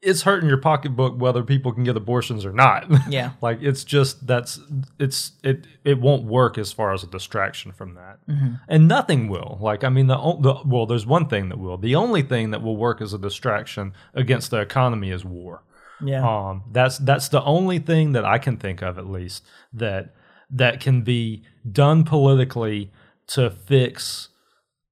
It's 0.01 0.22
hurting 0.22 0.48
your 0.48 0.60
pocketbook 0.60 1.19
whether 1.19 1.44
people 1.44 1.74
can 1.74 1.84
get 1.84 1.98
abortions 1.98 2.46
or 2.46 2.54
not. 2.54 2.86
Yeah. 3.10 3.31
like 3.42 3.60
it's 3.62 3.84
just 3.84 4.25
that's 4.25 4.57
it's 4.98 5.34
it 5.44 5.66
it 5.84 6.00
won't 6.00 6.24
work 6.24 6.57
as 6.57 6.72
far 6.72 6.94
as 6.94 7.04
a 7.04 7.07
distraction 7.07 7.74
from 7.74 7.95
that, 7.95 8.19
Mm-hmm. 8.30 8.54
and 8.69 8.88
nothing 8.88 9.28
will. 9.28 9.57
Like 9.60 9.84
I 9.84 9.90
mean, 9.90 10.07
the, 10.07 10.16
the 10.16 10.62
well, 10.66 10.86
there's 10.86 11.06
one 11.06 11.28
thing 11.28 11.50
that 11.50 11.60
will. 11.60 11.78
The 11.78 11.95
only 11.95 12.22
thing 12.22 12.52
that 12.52 12.62
will 12.62 12.78
work 12.78 13.02
as 13.02 13.13
a 13.13 13.18
distraction 13.18 13.92
against 14.13 14.52
the 14.52 14.62
economy 14.62 15.10
is 15.12 15.25
war. 15.25 15.63
Yeah. 16.02 16.25
Um, 16.25 16.63
that's 16.72 16.98
that's 17.00 17.28
the 17.28 17.44
only 17.44 17.80
thing 17.80 18.13
that 18.13 18.24
I 18.24 18.38
can 18.38 18.56
think 18.56 18.81
of, 18.81 18.98
at 18.98 19.06
least 19.07 19.44
that 19.74 20.16
that 20.50 20.80
can 20.80 21.01
be 21.01 21.44
done 21.69 22.04
politically 22.04 22.92
to 23.28 23.50
fix 23.50 24.30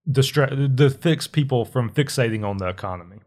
distract 0.09 0.77
to 0.77 0.89
fix 0.89 1.27
people 1.27 1.65
from 1.65 1.89
fixating 1.89 2.45
on 2.45 2.57
the 2.57 2.67
economy. 2.67 3.19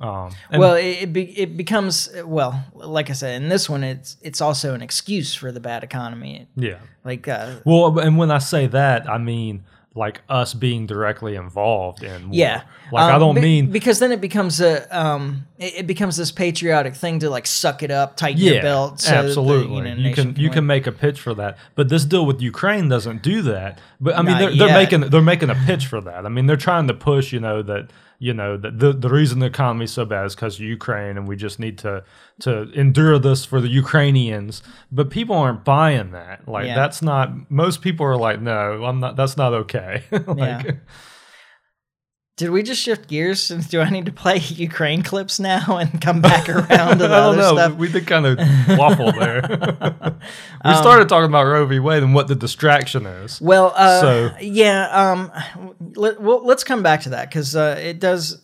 Um, 0.00 0.30
well, 0.52 0.74
it 0.74 1.02
it, 1.02 1.12
be, 1.12 1.38
it 1.38 1.56
becomes 1.56 2.08
well, 2.24 2.64
like 2.72 3.10
I 3.10 3.14
said, 3.14 3.42
in 3.42 3.48
this 3.48 3.68
one, 3.68 3.82
it's 3.82 4.16
it's 4.22 4.40
also 4.40 4.74
an 4.74 4.82
excuse 4.82 5.34
for 5.34 5.50
the 5.50 5.60
bad 5.60 5.82
economy. 5.82 6.48
yeah. 6.54 6.78
Like, 7.04 7.26
uh, 7.26 7.56
Well, 7.64 7.98
and 7.98 8.18
when 8.18 8.30
I 8.30 8.38
say 8.38 8.66
that, 8.68 9.08
I 9.08 9.18
mean 9.18 9.64
like 9.94 10.20
us 10.28 10.54
being 10.54 10.86
directly 10.86 11.34
involved 11.34 12.02
in 12.04 12.28
war. 12.28 12.34
Yeah, 12.36 12.62
Like 12.92 13.04
I 13.10 13.14
Um, 13.14 13.20
don't 13.20 13.34
be- 13.34 13.40
mean 13.40 13.70
because 13.70 13.98
then 13.98 14.12
it 14.12 14.20
becomes 14.20 14.60
a 14.60 14.86
um, 14.96 15.46
it, 15.58 15.86
becomes 15.86 16.16
this 16.16 16.30
patriotic 16.30 16.94
thing 16.94 17.18
to 17.20 17.30
like 17.30 17.46
suck 17.46 17.82
it 17.82 17.90
up, 17.90 18.16
tighten 18.16 18.40
your 18.40 18.56
yeah, 18.56 18.62
belt. 18.62 19.00
So 19.00 19.10
that 19.10 19.22
the, 19.22 19.28
absolutely. 19.28 19.76
you, 19.76 19.82
know, 19.82 19.90
you 19.90 20.02
nation 20.10 20.34
can 20.34 20.40
you 20.42 20.48
win. 20.48 20.54
can 20.54 20.66
make 20.66 20.86
a 20.86 20.92
pitch 20.92 21.18
for 21.20 21.34
that, 21.34 21.58
but 21.74 21.88
this 21.88 22.04
deal 22.04 22.24
with 22.26 22.40
Ukraine 22.40 22.88
doesn't 22.88 23.22
do 23.22 23.42
that. 23.42 23.80
But 24.00 24.16
I 24.16 24.22
mean, 24.22 24.32
Not 24.32 24.38
they're, 24.38 24.56
they're 24.68 24.74
making 24.74 25.00
they're 25.10 25.22
making 25.22 25.50
a 25.50 25.56
pitch 25.66 25.86
for 25.86 26.00
that. 26.02 26.24
I 26.24 26.28
mean, 26.28 26.46
they're 26.46 26.56
trying 26.56 26.86
to 26.88 26.94
push, 26.94 27.32
you 27.32 27.40
know, 27.40 27.62
that 27.62 27.90
you 28.18 28.34
know 28.34 28.56
that 28.56 28.78
the 28.78 28.92
the 28.92 29.08
reason 29.08 29.38
the 29.38 29.46
economy 29.46 29.84
is 29.84 29.92
so 29.92 30.04
bad 30.04 30.26
is 30.26 30.34
because 30.34 30.56
of 30.56 30.62
Ukraine, 30.62 31.16
and 31.16 31.28
we 31.28 31.36
just 31.36 31.58
need 31.58 31.78
to 31.78 32.02
to 32.40 32.70
endure 32.72 33.18
this 33.18 33.44
for 33.44 33.60
the 33.60 33.68
Ukrainians. 33.68 34.62
But 34.90 35.10
people 35.10 35.36
aren't 35.36 35.64
buying 35.64 36.10
that. 36.12 36.46
Like 36.48 36.66
Yeah. 36.66 36.74
that's 36.74 37.00
not. 37.02 37.50
Most 37.50 37.80
people 37.82 38.04
are 38.06 38.16
like, 38.16 38.40
no, 38.40 38.84
I'm 38.84 39.00
not. 39.00 39.16
That's 39.16 39.36
not 39.36 39.52
okay. 39.54 40.04
like, 40.10 40.64
Yeah. 40.64 40.72
Did 42.38 42.50
we 42.50 42.62
just 42.62 42.80
shift 42.80 43.08
gears? 43.08 43.42
Since 43.42 43.66
do 43.68 43.80
I 43.80 43.90
need 43.90 44.06
to 44.06 44.12
play 44.12 44.36
Ukraine 44.68 45.02
clips 45.02 45.38
now 45.38 45.76
and 45.76 46.00
come 46.00 46.20
back 46.22 46.48
around 46.56 46.98
to 46.98 47.08
the 47.08 47.12
other 47.14 47.36
know. 47.36 47.54
stuff? 47.54 47.74
We 47.74 47.90
did 47.92 48.06
kind 48.06 48.24
of 48.26 48.38
waffle 48.78 49.12
there. 49.12 49.42
we 50.64 50.70
Um, 50.70 50.76
started 50.76 51.08
talking 51.08 51.28
about 51.28 51.44
Roe 51.44 51.66
v. 51.66 51.78
Wade 51.80 52.02
and 52.02 52.14
what 52.14 52.28
the 52.28 52.34
distraction 52.36 53.04
is. 53.06 53.40
Well, 53.40 53.72
uh, 53.76 54.00
So- 54.00 54.30
yeah. 54.40 54.86
Um, 54.88 55.32
let, 55.96 56.20
well, 56.20 56.44
let's 56.44 56.64
come 56.64 56.82
back 56.82 57.02
to 57.02 57.10
that 57.10 57.28
because 57.28 57.54
uh, 57.54 57.76
it 57.82 57.98
does. 58.00 58.40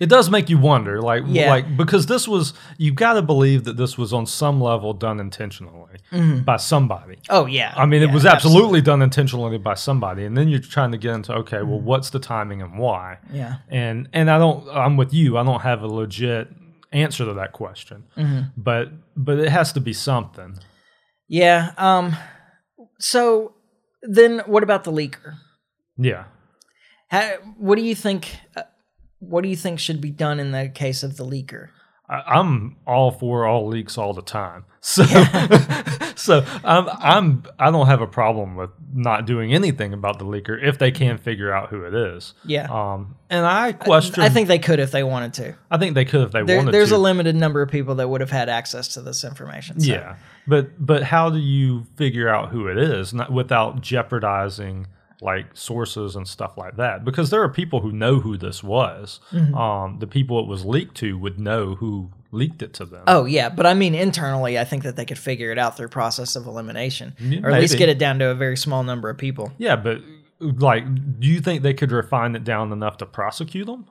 It 0.00 0.08
does 0.08 0.30
make 0.30 0.48
you 0.48 0.58
wonder, 0.58 1.00
like, 1.02 1.24
Yeah. 1.26 1.50
like 1.50 1.76
because 1.76 2.06
this 2.06 2.28
was 2.28 2.54
you've 2.76 2.94
got 2.94 3.14
to 3.14 3.22
believe 3.22 3.64
that 3.64 3.76
this 3.76 3.98
was 3.98 4.12
on 4.12 4.26
some 4.26 4.60
level 4.60 4.92
done 4.94 5.18
intentionally 5.20 5.96
by 6.44 6.56
somebody. 6.56 7.18
Oh 7.28 7.46
yeah. 7.46 7.74
I 7.76 7.84
mean, 7.86 8.02
it 8.02 8.08
Yeah, 8.08 8.14
was 8.14 8.24
absolutely, 8.24 8.80
done 8.80 9.02
intentionally 9.02 9.58
by 9.58 9.74
somebody, 9.74 10.24
and 10.24 10.36
then 10.36 10.48
you're 10.48 10.60
trying 10.60 10.92
to 10.92 10.98
get 10.98 11.14
into 11.14 11.32
okay, 11.34 11.62
well, 11.62 11.80
what's 11.80 12.10
the 12.10 12.20
timing 12.20 12.62
and 12.62 12.78
why? 12.78 13.18
Yeah. 13.32 13.56
And 13.68 14.08
and 14.12 14.30
I 14.30 14.38
don't, 14.38 14.68
I'm 14.70 14.96
with 14.96 15.12
you. 15.12 15.36
I 15.36 15.42
don't 15.42 15.62
have 15.62 15.82
a 15.82 15.88
legit 15.88 16.48
answer 16.92 17.24
to 17.24 17.34
that 17.34 17.52
question, 17.52 18.04
Mm-hmm. 18.16 18.40
but 18.56 18.90
but 19.16 19.38
it 19.40 19.48
has 19.48 19.72
to 19.72 19.80
be 19.80 19.92
something. 19.92 20.58
Yeah. 21.28 21.72
Um. 21.76 22.14
So 23.00 23.54
then, 24.02 24.40
what 24.46 24.62
about 24.62 24.84
the 24.84 24.92
leaker? 24.92 25.34
Yeah. 25.96 26.24
How, 27.08 27.32
what 27.56 27.76
do 27.76 27.82
you 27.82 27.94
think? 27.94 28.36
Uh, 28.56 28.62
what 29.20 29.42
do 29.42 29.48
you 29.48 29.56
think 29.56 29.78
should 29.80 30.00
be 30.00 30.10
done 30.10 30.40
in 30.40 30.52
the 30.52 30.68
case 30.68 31.02
of 31.02 31.16
the 31.16 31.24
leaker? 31.24 31.68
I, 32.08 32.22
I'm 32.38 32.76
all 32.86 33.10
for 33.10 33.46
all 33.46 33.66
leaks 33.66 33.98
all 33.98 34.12
the 34.14 34.22
time. 34.22 34.64
So, 34.80 35.02
so 36.14 36.46
I'm 36.64 36.88
I'm 36.88 37.42
I 37.58 37.70
don't 37.70 37.88
have 37.88 38.00
a 38.00 38.06
problem 38.06 38.54
with 38.54 38.70
not 38.94 39.26
doing 39.26 39.52
anything 39.52 39.92
about 39.92 40.18
the 40.18 40.24
leaker 40.24 40.56
if 40.62 40.78
they 40.78 40.92
can 40.92 41.18
figure 41.18 41.52
out 41.52 41.68
who 41.68 41.84
it 41.84 41.94
is. 41.94 42.32
Yeah. 42.44 42.68
Um, 42.70 43.16
and 43.28 43.44
I 43.44 43.72
question. 43.72 44.22
I 44.22 44.28
think 44.28 44.46
they 44.48 44.60
could 44.60 44.78
if 44.78 44.92
they 44.92 45.02
wanted 45.02 45.34
to. 45.34 45.56
I 45.70 45.78
think 45.78 45.94
they 45.94 46.04
could 46.04 46.22
if 46.22 46.30
they 46.30 46.42
There, 46.42 46.58
wanted 46.58 46.72
there's 46.72 46.90
to. 46.90 46.96
a 46.96 46.98
limited 46.98 47.34
number 47.34 47.60
of 47.60 47.70
people 47.70 47.96
that 47.96 48.08
would 48.08 48.20
have 48.20 48.30
had 48.30 48.48
access 48.48 48.88
to 48.94 49.02
this 49.02 49.24
information. 49.24 49.80
So. 49.80 49.90
yeah, 49.90 50.16
but 50.46 50.70
but 50.78 51.02
how 51.02 51.28
do 51.28 51.38
you 51.38 51.84
figure 51.96 52.28
out 52.28 52.50
who 52.50 52.68
it 52.68 52.78
is 52.78 53.12
not, 53.12 53.32
without 53.32 53.82
jeopardizing 53.82 54.86
like 55.20 55.46
sources 55.54 56.14
and 56.14 56.28
stuff 56.28 56.56
like 56.56 56.76
that 56.76 57.04
because 57.04 57.30
there 57.30 57.42
are 57.42 57.48
people 57.48 57.80
who 57.80 57.90
know 57.90 58.20
who 58.20 58.36
this 58.36 58.62
was. 58.62 59.20
Mm-hmm. 59.32 59.54
Um, 59.54 59.98
the 59.98 60.06
people 60.06 60.38
it 60.40 60.46
was 60.46 60.64
leaked 60.64 60.96
to 60.98 61.18
would 61.18 61.40
know 61.40 61.74
who 61.74 62.10
leaked 62.30 62.62
it 62.62 62.74
to 62.74 62.84
them. 62.84 63.02
Oh 63.06 63.24
yeah, 63.24 63.48
but 63.48 63.66
I 63.66 63.74
mean 63.74 63.94
internally, 63.94 64.58
I 64.58 64.64
think 64.64 64.82
that 64.84 64.96
they 64.96 65.04
could 65.04 65.18
figure 65.18 65.50
it 65.50 65.58
out 65.58 65.76
through 65.76 65.88
process 65.88 66.36
of 66.36 66.46
elimination, 66.46 67.16
Yeah, 67.18 67.40
or 67.42 67.50
at 67.50 67.60
least 67.60 67.78
get 67.78 67.88
it 67.88 67.98
down 67.98 68.18
to 68.20 68.28
a 68.28 68.34
very 68.34 68.56
small 68.56 68.82
number 68.84 69.10
of 69.10 69.18
people. 69.18 69.52
Yeah, 69.58 69.76
but 69.76 70.00
like, 70.40 70.84
do 71.20 71.26
you 71.26 71.40
think 71.40 71.62
they 71.62 71.74
could 71.74 71.90
refine 71.90 72.36
it 72.36 72.44
down 72.44 72.72
enough 72.72 72.98
to 72.98 73.06
prosecute 73.06 73.66
them? 73.66 73.86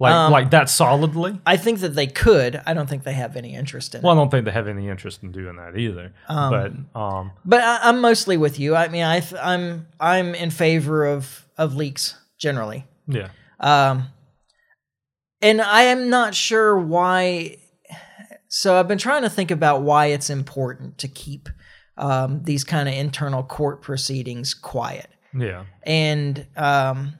Like, 0.00 0.14
Um, 0.14 0.32
like 0.32 0.50
that 0.50 0.70
solidly? 0.70 1.38
I 1.44 1.58
think 1.58 1.80
that 1.80 1.90
they 1.94 2.06
could. 2.06 2.60
I 2.66 2.72
don't 2.72 2.88
think 2.88 3.04
they 3.04 3.12
have 3.12 3.36
any 3.36 3.54
interest 3.54 3.94
in 3.94 4.00
it. 4.00 4.04
Well, 4.04 4.14
I 4.14 4.16
don't 4.16 4.30
think 4.30 4.46
they 4.46 4.50
have 4.50 4.66
any 4.66 4.88
interest 4.88 5.22
in 5.22 5.30
doing 5.30 5.56
that 5.56 5.76
either. 5.78 6.14
but 6.26 6.72
um, 6.98 7.32
But 7.44 7.60
I, 7.60 7.80
I'm 7.82 8.00
mostly 8.00 8.36
with 8.38 8.58
you. 8.58 8.74
I 8.74 8.88
mean, 8.88 9.04
I 9.04 9.20
th- 9.20 9.40
I'm 9.40 9.86
I'm 10.00 10.34
in 10.34 10.50
favor 10.50 11.04
of 11.04 11.44
of 11.58 11.76
leaks 11.76 12.14
generally. 12.38 12.86
yeah, 13.06 13.28
Um, 13.60 14.08
and 15.42 15.60
I 15.60 15.82
am 15.82 16.08
not 16.08 16.34
sure 16.34 16.78
why. 16.78 17.58
So 18.48 18.78
I've 18.80 18.88
been 18.88 18.98
trying 18.98 19.22
to 19.22 19.30
think 19.30 19.50
about 19.50 19.82
why 19.82 20.06
it's 20.06 20.30
important 20.30 20.96
to 20.98 21.08
keep 21.08 21.48
um, 21.98 22.42
these 22.44 22.64
kind 22.64 22.88
of 22.88 22.94
internal 22.94 23.42
court 23.42 23.82
proceedings 23.82 24.54
quiet. 24.54 25.08
yeah. 25.34 25.64
And 25.84 26.46
um, 26.56 27.12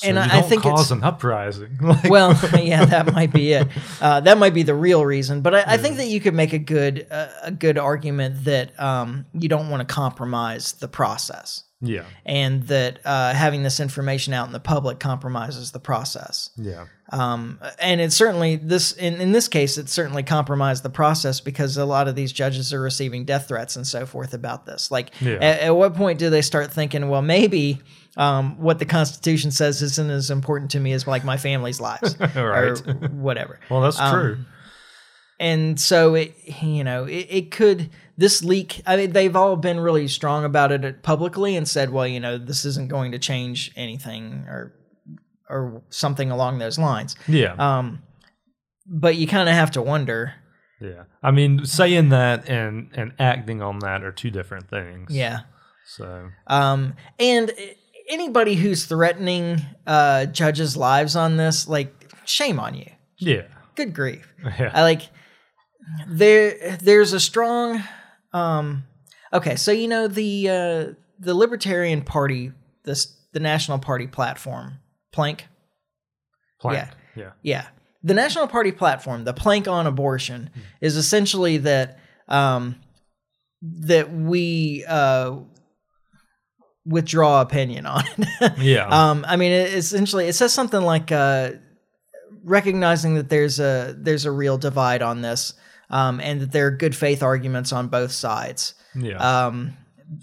So 0.00 0.08
And 0.08 0.16
I- 0.16 0.38
I 0.38 0.42
think 0.42 0.64
it's- 0.64 0.76
cause 0.76 0.92
an 0.92 1.02
uprising. 1.02 1.76
Like, 1.82 2.08
well, 2.08 2.38
yeah, 2.62 2.84
that 2.84 3.12
might 3.12 3.32
be 3.32 3.52
it. 3.52 3.66
Uh, 4.00 4.20
that 4.20 4.38
might 4.38 4.54
be 4.54 4.62
the 4.62 4.74
real 4.74 5.04
reason. 5.04 5.40
But 5.40 5.54
I, 5.56 5.64
I 5.74 5.76
think 5.76 5.96
that 5.96 6.06
you 6.06 6.20
could 6.20 6.34
make 6.34 6.52
a 6.52 6.58
good 6.60 7.06
uh, 7.10 7.26
a 7.42 7.50
good 7.50 7.78
argument 7.78 8.44
that 8.44 8.78
um, 8.78 9.26
you 9.32 9.48
don't 9.48 9.70
want 9.70 9.86
to 9.86 9.92
compromise 9.92 10.72
the 10.74 10.86
process, 10.86 11.64
yeah, 11.80 12.04
and 12.24 12.62
that 12.68 13.00
uh, 13.04 13.34
having 13.34 13.64
this 13.64 13.80
information 13.80 14.32
out 14.34 14.46
in 14.46 14.52
the 14.52 14.60
public 14.60 15.00
compromises 15.00 15.72
the 15.72 15.80
process. 15.80 16.50
yeah, 16.56 16.84
Um, 17.10 17.58
and 17.80 18.00
it's 18.00 18.14
certainly 18.14 18.54
this 18.56 18.92
in, 18.92 19.20
in 19.20 19.32
this 19.32 19.48
case, 19.48 19.78
it 19.78 19.88
certainly 19.88 20.22
compromised 20.22 20.84
the 20.84 20.90
process 20.90 21.40
because 21.40 21.76
a 21.76 21.84
lot 21.84 22.06
of 22.06 22.14
these 22.14 22.32
judges 22.32 22.72
are 22.72 22.80
receiving 22.80 23.24
death 23.24 23.48
threats 23.48 23.74
and 23.74 23.84
so 23.86 24.06
forth 24.06 24.32
about 24.32 24.64
this. 24.64 24.90
Like, 24.92 25.10
Yeah. 25.20 25.34
at, 25.40 25.60
at 25.60 25.76
what 25.76 25.94
point 25.96 26.20
do 26.20 26.30
they 26.30 26.42
start 26.42 26.72
thinking, 26.72 27.08
well, 27.08 27.22
maybe 27.22 27.80
um, 28.18 28.58
what 28.60 28.78
the 28.78 28.84
Constitution 28.84 29.50
says 29.50 29.80
isn't 29.80 30.10
as 30.10 30.30
important 30.30 30.70
to 30.72 30.80
me 30.80 30.92
as 30.92 31.06
like 31.06 31.24
my 31.24 31.36
family's 31.38 31.80
lives 31.80 32.14
or 32.36 32.74
whatever. 33.12 33.58
Well, 33.70 33.80
that's 33.80 33.98
Um, 33.98 34.12
true. 34.12 34.38
And 35.40 35.78
so 35.80 36.14
it, 36.16 36.34
you 36.62 36.82
know, 36.82 37.04
it, 37.04 37.26
it 37.30 37.50
could 37.52 37.90
this 38.16 38.42
leak. 38.42 38.82
I 38.86 38.96
mean, 38.96 39.12
they've 39.12 39.36
all 39.36 39.54
been 39.54 39.78
really 39.78 40.08
strong 40.08 40.44
about 40.44 40.72
it 40.72 41.02
publicly 41.04 41.54
and 41.54 41.68
said, 41.68 41.90
well, 41.90 42.06
you 42.08 42.18
know, 42.18 42.38
this 42.38 42.64
isn't 42.64 42.88
going 42.88 43.12
to 43.12 43.18
change 43.20 43.70
anything 43.76 44.44
or 44.48 44.74
or 45.48 45.82
something 45.90 46.30
along 46.30 46.58
those 46.58 46.78
lines. 46.78 47.16
Yeah, 47.26 47.54
Um, 47.56 48.02
but 48.86 49.16
you 49.16 49.26
kind 49.26 49.48
of 49.48 49.54
have 49.54 49.70
to 49.72 49.82
wonder. 49.82 50.34
yeah. 50.80 51.04
I 51.22 51.30
mean, 51.30 51.64
saying 51.64 52.08
that 52.10 52.48
and 52.50 52.90
and 52.94 53.12
acting 53.20 53.62
on 53.62 53.78
that 53.78 54.02
are 54.02 54.12
two 54.12 54.30
different 54.30 54.68
things. 54.68 55.10
Yeah. 55.14 55.40
So 55.86 56.30
Um, 56.48 56.96
and 57.20 57.50
anybody 58.08 58.54
who's 58.54 58.86
threatening 58.86 59.60
uh, 59.86 60.26
judges' 60.26 60.76
lives 60.76 61.16
on 61.16 61.36
this, 61.36 61.68
like, 61.68 61.92
shame 62.24 62.58
on 62.60 62.74
you. 62.74 62.90
yeah, 63.18 63.42
Good 63.74 63.94
grief. 63.94 64.32
yeah, 64.58 64.70
I 64.74 64.82
like 64.82 65.02
there. 66.08 66.76
There's 66.80 67.12
a 67.12 67.20
strong. 67.20 67.82
Um, 68.32 68.84
okay, 69.32 69.56
so 69.56 69.70
you 69.72 69.88
know 69.88 70.08
the 70.08 70.48
uh, 70.48 70.86
the 71.18 71.34
Libertarian 71.34 72.02
Party, 72.02 72.52
this 72.84 73.16
the 73.32 73.40
National 73.40 73.78
Party 73.78 74.06
platform, 74.06 74.78
plank. 75.12 75.46
Plank. 76.60 76.76
Yeah, 77.14 77.22
Yeah. 77.22 77.30
yeah. 77.42 77.66
The 78.02 78.14
National 78.14 78.46
Party 78.48 78.72
platform, 78.72 79.24
the 79.24 79.32
plank 79.34 79.68
on 79.68 79.86
abortion, 79.86 80.50
is 80.80 80.96
essentially 80.96 81.58
that 81.58 81.98
um, 82.26 82.76
that 83.62 84.12
we 84.12 84.84
uh, 84.88 85.36
withdraw 86.88 87.40
opinion 87.42 87.86
on 87.86 88.02
it. 88.16 88.52
yeah, 88.58 88.86
um, 88.88 89.24
I 89.28 89.36
mean, 89.36 89.52
it, 89.52 89.74
essentially, 89.74 90.26
it 90.26 90.32
says 90.32 90.52
something 90.54 90.80
like 90.80 91.12
uh, 91.12 91.50
recognizing 92.44 93.14
that 93.14 93.28
there's 93.28 93.60
a 93.60 93.94
there's 93.98 94.24
a 94.24 94.30
real 94.30 94.58
divide 94.58 95.02
on 95.02 95.22
this, 95.22 95.54
um, 95.90 96.20
and 96.20 96.40
that 96.40 96.52
there 96.52 96.66
are 96.66 96.70
good 96.70 96.96
faith 96.96 97.22
arguments 97.22 97.72
on 97.72 97.88
both 97.88 98.12
sides. 98.12 98.74
yeah, 98.94 99.16
Um, 99.44 99.76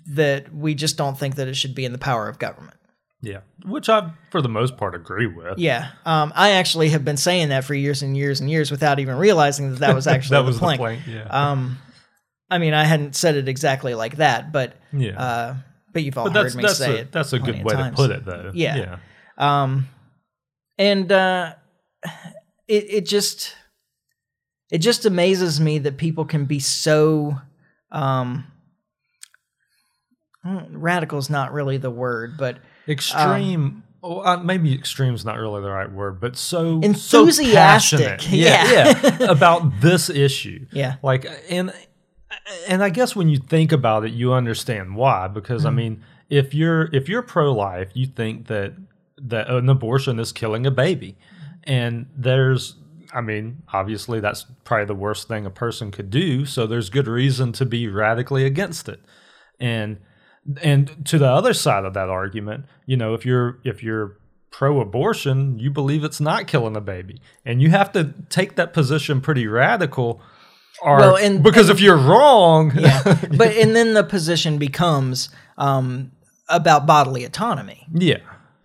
that 0.07 0.53
we 0.53 0.73
just 0.75 0.97
don't 0.97 1.17
think 1.17 1.35
that 1.35 1.47
it 1.47 1.55
should 1.55 1.75
be 1.75 1.85
in 1.85 1.91
the 1.91 1.97
power 1.99 2.27
of 2.27 2.39
government. 2.39 2.77
yeah. 3.21 3.41
Which 3.65 3.87
I, 3.89 4.11
for 4.31 4.41
the 4.41 4.49
most 4.49 4.77
part, 4.77 4.95
agree 4.95 5.27
with. 5.27 5.57
Yeah, 5.59 5.89
um, 6.05 6.31
I 6.35 6.51
actually 6.51 6.89
have 6.89 7.05
been 7.05 7.17
saying 7.17 7.49
that 7.49 7.63
for 7.63 7.73
years 7.75 8.01
and 8.01 8.15
years 8.17 8.41
and 8.41 8.49
years 8.49 8.71
without 8.71 8.99
even 8.99 9.15
realizing 9.17 9.71
that 9.71 9.79
that 9.79 9.95
was 9.95 10.07
actually 10.13 10.37
that 10.37 10.41
the 10.41 10.47
was 10.47 10.57
plank. 10.57 10.79
the 10.79 10.83
plank. 10.83 11.01
Yeah, 11.07 11.27
Um, 11.29 11.77
I 12.49 12.57
mean, 12.59 12.73
I 12.73 12.83
hadn't 12.83 13.15
said 13.15 13.35
it 13.35 13.47
exactly 13.47 13.93
like 13.95 14.17
that, 14.17 14.51
but 14.51 14.75
yeah. 14.93 15.19
uh, 15.21 15.55
but 15.95 16.03
you've 16.03 16.17
all 16.17 16.29
but 16.29 16.35
heard 16.43 16.55
me 16.55 16.61
that's 16.63 16.77
say 16.77 16.91
a, 16.91 17.01
it. 17.03 17.11
that's 17.13 17.31
a 17.31 17.39
good 17.39 17.63
way 17.63 17.73
times. 17.73 17.95
to 17.95 18.03
put 18.03 18.11
it, 18.11 18.25
though. 18.25 18.51
Yeah. 18.53 18.75
yeah, 18.75 18.97
Um, 19.37 19.87
and 20.77 21.09
uh, 21.09 21.55
it 22.67 22.83
it 22.89 23.05
just 23.05 23.55
it 24.69 24.79
just 24.79 25.05
amazes 25.05 25.61
me 25.61 25.79
that 25.79 25.95
people 25.97 26.25
can 26.25 26.43
be 26.45 26.59
so 26.59 27.37
um. 27.93 28.45
mm, 30.45 30.67
Radical 30.71 31.17
is 31.17 31.29
not 31.29 31.53
really 31.53 31.77
the 31.77 31.89
word, 31.91 32.35
but 32.37 32.57
extreme. 32.89 33.83
oh, 34.03 34.19
uh, 34.19 34.35
maybe 34.43 34.73
extreme 34.73 35.13
is 35.13 35.23
not 35.23 35.37
really 35.39 35.61
the 35.61 35.71
right 35.71 35.89
word, 35.91 36.19
but 36.19 36.35
so 36.35 36.81
Enthusiastic, 36.81 37.99
so 37.99 38.05
passionate, 38.05 38.29
yeah, 38.29 38.69
yeah. 38.69 39.17
yeah, 39.21 39.31
about 39.31 39.79
this 39.79 40.09
issue. 40.09 40.65
yeah, 40.73 40.95
like 41.01 41.25
and 41.49 41.71
and 42.67 42.83
i 42.83 42.89
guess 42.89 43.15
when 43.15 43.29
you 43.29 43.37
think 43.37 43.71
about 43.71 44.05
it 44.05 44.13
you 44.13 44.33
understand 44.33 44.95
why 44.95 45.27
because 45.27 45.61
Mm-hmm. 45.61 45.67
i 45.67 45.71
mean 45.71 46.03
if 46.29 46.53
you're 46.53 46.89
if 46.93 47.07
you're 47.07 47.21
pro-life 47.21 47.89
you 47.93 48.05
think 48.05 48.47
that 48.47 48.73
that 49.17 49.49
an 49.49 49.69
abortion 49.69 50.19
is 50.19 50.31
killing 50.31 50.65
a 50.65 50.71
baby. 50.71 51.17
And 51.63 52.07
there's 52.15 52.75
i 53.13 53.21
mean 53.21 53.63
obviously 53.71 54.19
that's 54.19 54.45
probably 54.63 54.85
the 54.85 54.95
worst 54.95 55.27
thing 55.27 55.45
a 55.45 55.49
person 55.49 55.91
could 55.91 56.09
do 56.09 56.45
so 56.45 56.67
there's 56.67 56.89
good 56.89 57.07
reason 57.07 57.51
to 57.53 57.65
be 57.65 57.87
radically 57.87 58.45
against 58.45 58.89
it. 58.89 58.99
And 59.59 59.97
and 60.61 61.05
to 61.05 61.17
the 61.17 61.29
other 61.29 61.53
side 61.53 61.85
of 61.85 61.93
that 61.93 62.09
argument 62.09 62.65
you 62.85 62.97
know 62.97 63.13
if 63.13 63.25
you're 63.25 63.59
if 63.63 63.81
you're 63.83 64.17
pro-abortion 64.51 65.59
you 65.59 65.69
believe 65.69 66.03
it's 66.03 66.21
not 66.21 66.47
killing 66.47 66.75
a 66.75 66.81
baby. 66.81 67.21
And 67.45 67.61
you 67.61 67.69
have 67.69 67.91
to 67.93 68.13
take 68.29 68.55
that 68.55 68.73
position 68.73 69.21
pretty 69.21 69.47
radical 69.47 70.21
or 70.81 70.97
Well, 70.97 71.15
and- 71.17 71.41
because 71.43 71.69
if 71.69 71.79
you're 71.79 71.97
wrong 71.97 72.71
yeah. 72.77 73.01
but 73.37 73.49
and 73.55 73.75
then 73.75 73.93
the 73.93 74.03
position 74.03 74.57
becomes 74.57 75.29
um 75.57 76.11
about 76.49 76.85
bodily 76.85 77.23
autonomy, 77.25 77.87
yeah 77.93 78.17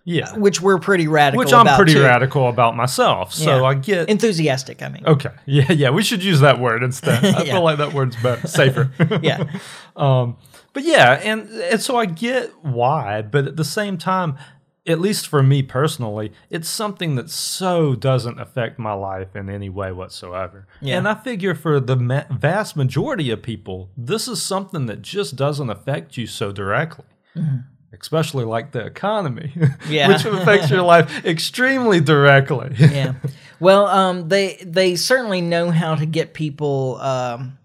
yeah 0.03 0.35
which 0.35 0.59
we're 0.61 0.79
pretty 0.79 1.07
radical. 1.07 1.37
which 1.39 1.53
i'm 1.53 1.65
pretty 1.75 1.93
too. 1.93 2.01
radical 2.03 2.49
about 2.49 2.75
myself 2.75 3.31
so 3.33 3.57
Yeah. 3.61 3.63
i 3.63 3.73
get 3.75 4.09
enthusiastic. 4.09 4.81
I 4.81 4.89
mean, 4.89 5.03
okay 5.05 5.29
yeah 5.45 5.71
yeah 5.71 5.89
we 5.91 6.01
should 6.03 6.23
use 6.23 6.39
that 6.41 6.59
word 6.59 6.81
instead 6.83 7.23
i 7.35 7.43
Yeah. 7.43 7.53
feel 7.53 7.61
like 7.63 7.77
that 7.77 7.93
word's 7.93 8.15
better 8.17 8.47
safer 8.47 8.91
yeah. 9.21 9.43
Um, 9.95 10.37
but 10.73 10.83
yeah, 10.83 11.19
and 11.23 11.49
and 11.49 11.81
so 11.81 11.97
I 11.97 12.05
get 12.05 12.49
why, 12.63 13.21
but 13.21 13.45
at 13.45 13.57
the 13.57 13.65
same 13.65 13.97
time, 13.97 14.37
at 14.87 14.99
least 14.99 15.27
for 15.27 15.43
me 15.43 15.61
personally, 15.61 16.31
it's 16.49 16.67
something 16.67 17.15
that 17.15 17.29
so 17.29 17.93
doesn't 17.95 18.39
affect 18.39 18.79
my 18.79 18.93
life 18.93 19.35
in 19.35 19.49
any 19.49 19.69
way 19.69 19.91
whatsoever. 19.91 20.67
Yeah. 20.81 20.97
And 20.97 21.07
I 21.07 21.13
figure 21.13 21.53
for 21.53 21.79
the 21.79 21.95
ma- 21.95 22.23
vast 22.31 22.75
majority 22.75 23.29
of 23.29 23.41
people, 23.43 23.91
this 23.95 24.27
is 24.27 24.41
something 24.41 24.87
that 24.87 25.01
just 25.03 25.35
doesn't 25.35 25.69
affect 25.69 26.17
you 26.17 26.25
so 26.25 26.51
directly. 26.51 27.05
Especially 27.93 28.45
like 28.45 28.71
the 28.71 28.85
economy, 28.85 29.53
Yeah. 29.89 30.07
which 30.07 30.25
affects 30.25 30.69
your 30.69 30.81
life 30.81 31.25
extremely 31.25 31.99
directly. 31.99 32.73
yeah. 32.79 33.13
Well, 33.59 33.85
um, 33.87 34.29
they 34.29 34.57
they 34.65 34.95
certainly 34.95 35.41
know 35.41 35.69
how 35.71 35.95
to 35.95 36.05
get 36.05 36.33
people, 36.33 36.95
um, 37.01 37.57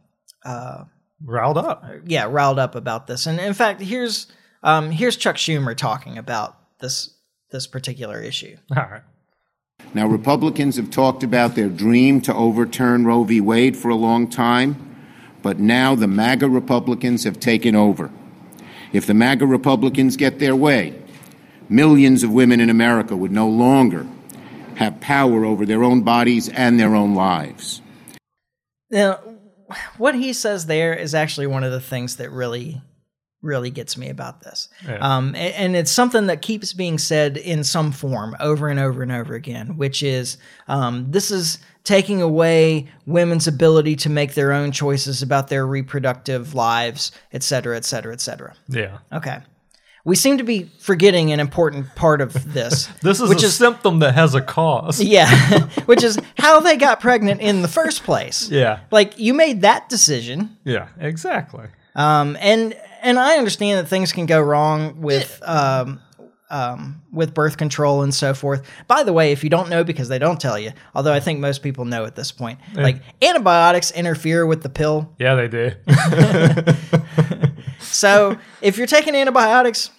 uh, 0.44 0.84
Riled 1.24 1.56
up. 1.58 1.84
yeah, 2.04 2.24
riled 2.28 2.58
up 2.58 2.74
about 2.74 3.06
this. 3.06 3.26
And 3.26 3.40
in 3.40 3.54
fact, 3.54 3.80
here's 3.80 4.26
um, 4.62 4.90
here's 4.90 5.16
Chuck 5.16 5.36
Schumer 5.36 5.74
talking 5.76 6.18
about 6.18 6.58
this 6.80 7.14
this 7.50 7.66
particular 7.66 8.20
issue. 8.20 8.56
All 8.76 8.88
right. 8.90 9.02
Now, 9.94 10.06
Republicans 10.06 10.76
have 10.76 10.90
talked 10.90 11.22
about 11.22 11.54
their 11.54 11.68
dream 11.68 12.20
to 12.22 12.34
overturn 12.34 13.04
Roe 13.04 13.24
v. 13.24 13.40
Wade 13.40 13.76
for 13.76 13.88
a 13.88 13.94
long 13.94 14.28
time, 14.28 14.96
but 15.42 15.58
now 15.58 15.94
the 15.94 16.08
MAGA 16.08 16.48
Republicans 16.48 17.24
have 17.24 17.38
taken 17.38 17.74
over. 17.76 18.10
If 18.92 19.06
the 19.06 19.14
MAGA 19.14 19.46
Republicans 19.46 20.16
get 20.16 20.38
their 20.38 20.56
way, 20.56 20.94
millions 21.68 22.22
of 22.22 22.32
women 22.32 22.60
in 22.60 22.70
America 22.70 23.16
would 23.16 23.32
no 23.32 23.48
longer 23.48 24.06
have 24.76 25.00
power 25.00 25.44
over 25.44 25.64
their 25.64 25.82
own 25.82 26.02
bodies 26.02 26.48
and 26.48 26.78
their 26.78 26.94
own 26.94 27.14
lives. 27.14 27.80
Now, 28.90 29.20
what 29.96 30.14
he 30.14 30.32
says 30.32 30.66
there 30.66 30.94
is 30.94 31.14
actually 31.14 31.46
one 31.46 31.64
of 31.64 31.72
the 31.72 31.80
things 31.80 32.16
that 32.16 32.30
really 32.30 32.82
really 33.46 33.70
gets 33.70 33.96
me 33.96 34.10
about 34.10 34.42
this. 34.42 34.68
Yeah. 34.86 34.96
Um, 35.00 35.34
a- 35.34 35.38
and, 35.38 35.74
it's 35.76 35.90
something 35.90 36.26
that 36.26 36.42
keeps 36.42 36.72
being 36.74 36.98
said 36.98 37.36
in 37.38 37.64
some 37.64 37.92
form 37.92 38.36
over 38.40 38.68
and 38.68 38.78
over 38.78 39.02
and 39.02 39.12
over 39.12 39.34
again, 39.34 39.76
which 39.78 40.02
is 40.02 40.36
um, 40.68 41.10
this 41.10 41.30
is 41.30 41.58
taking 41.84 42.20
away 42.20 42.88
women's 43.06 43.46
ability 43.46 43.96
to 43.96 44.10
make 44.10 44.34
their 44.34 44.52
own 44.52 44.72
choices 44.72 45.22
about 45.22 45.48
their 45.48 45.66
reproductive 45.66 46.54
lives, 46.54 47.12
et 47.32 47.42
cetera, 47.42 47.76
et 47.76 47.84
cetera, 47.84 48.12
et 48.12 48.20
cetera. 48.20 48.54
Yeah. 48.68 48.98
Okay. 49.12 49.38
We 50.04 50.14
seem 50.14 50.38
to 50.38 50.44
be 50.44 50.70
forgetting 50.78 51.32
an 51.32 51.40
important 51.40 51.92
part 51.96 52.20
of 52.20 52.52
this. 52.52 52.88
This 53.02 53.20
is 53.20 53.28
which 53.28 53.42
a 53.42 53.46
is 53.46 53.56
symptom 53.56 53.98
that 54.00 54.14
has 54.14 54.34
a 54.36 54.40
cause. 54.40 55.00
yeah, 55.16 55.60
which 55.86 56.04
is 56.04 56.16
how 56.38 56.60
they 56.60 56.76
got 56.76 57.00
pregnant 57.00 57.40
in 57.40 57.62
the 57.62 57.68
first 57.68 58.04
place. 58.04 58.48
Yeah. 58.48 58.80
Like 58.92 59.18
you 59.18 59.34
made 59.34 59.62
that 59.62 59.88
decision, 59.88 60.56
Yeah. 60.64 60.86
Exactly. 61.00 61.66
um, 61.96 62.36
and 62.40 62.76
and 63.06 63.18
I 63.18 63.36
understand 63.38 63.78
that 63.78 63.88
things 63.88 64.12
can 64.12 64.26
go 64.26 64.40
wrong 64.40 65.00
with 65.00 65.40
um, 65.44 66.00
um, 66.50 67.02
with 67.12 67.34
birth 67.34 67.56
control 67.56 68.02
and 68.02 68.14
so 68.14 68.34
forth. 68.34 68.68
By 68.86 69.02
the 69.02 69.12
way, 69.12 69.32
if 69.32 69.42
you 69.44 69.50
don't 69.50 69.68
know 69.68 69.84
because 69.84 70.08
they 70.08 70.18
don't 70.18 70.40
tell 70.40 70.58
you, 70.58 70.72
although 70.94 71.12
I 71.12 71.20
think 71.20 71.40
most 71.40 71.62
people 71.62 71.84
know 71.84 72.04
at 72.04 72.16
this 72.16 72.32
point, 72.32 72.58
like 72.74 73.02
antibiotics 73.22 73.90
interfere 73.90 74.46
with 74.46 74.62
the 74.62 74.68
pill. 74.68 75.14
Yeah, 75.18 75.34
they 75.34 75.48
do. 75.48 75.72
So 77.78 78.36
if 78.60 78.78
you're 78.78 78.86
taking 78.86 79.14
antibiotics, 79.14 79.90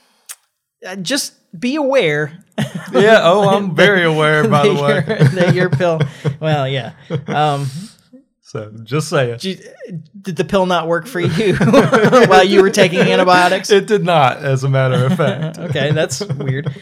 uh, 0.85 0.97
just 0.97 1.33
be 1.57 1.75
aware 1.75 2.43
yeah. 2.91 3.19
Oh, 3.23 3.47
I'm 3.49 3.75
very 3.75 4.03
aware, 4.03 4.47
by 4.47 4.67
the 4.67 4.73
way. 4.73 5.01
that 5.35 5.53
your 5.53 5.69
pill. 5.69 5.99
Well, 6.39 6.67
yeah. 6.67 6.93
Um, 7.27 7.69
So 8.47 8.71
just 8.83 9.09
saying. 9.09 9.39
did, 9.39 9.59
you- 9.59 10.01
did 10.21 10.37
the 10.37 10.45
pill 10.45 10.65
not 10.65 10.87
work 10.87 11.05
for 11.05 11.19
you 11.19 11.55
while 11.57 12.45
you 12.45 12.61
were 12.61 12.69
taking 12.69 12.99
antibiotics? 12.99 13.69
It 13.69 13.87
did 13.87 14.05
not, 14.05 14.37
as 14.37 14.63
a 14.63 14.69
matter 14.69 15.05
of 15.05 15.17
fact. 15.17 15.57
okay, 15.59 15.91
that's 15.91 16.25
weird. 16.25 16.73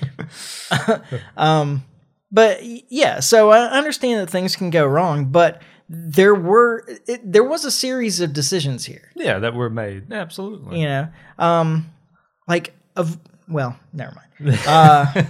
um, 1.38 1.84
but 2.31 2.60
yeah, 2.63 3.19
so 3.19 3.50
I 3.50 3.62
understand 3.79 4.19
that 4.22 4.29
things 4.29 4.55
can 4.55 4.69
go 4.69 4.86
wrong, 4.86 5.25
but 5.31 5.63
there 5.89 6.36
were 6.36 6.84
it, 7.07 7.31
there 7.31 7.43
was 7.43 7.65
a 7.65 7.72
series 7.72 8.19
of 8.19 8.31
decisions 8.31 8.86
here. 8.86 9.10
yeah, 9.15 9.39
that 9.39 9.55
were 9.55 9.72
made. 9.72 10.13
Absolutely. 10.13 10.81
You 10.81 10.86
know, 10.86 11.07
um, 11.39 11.91
like 12.48 12.75
of 12.95 13.17
well, 13.48 13.75
never 13.91 14.13
mind. 14.39 14.60
Uh, 14.67 15.24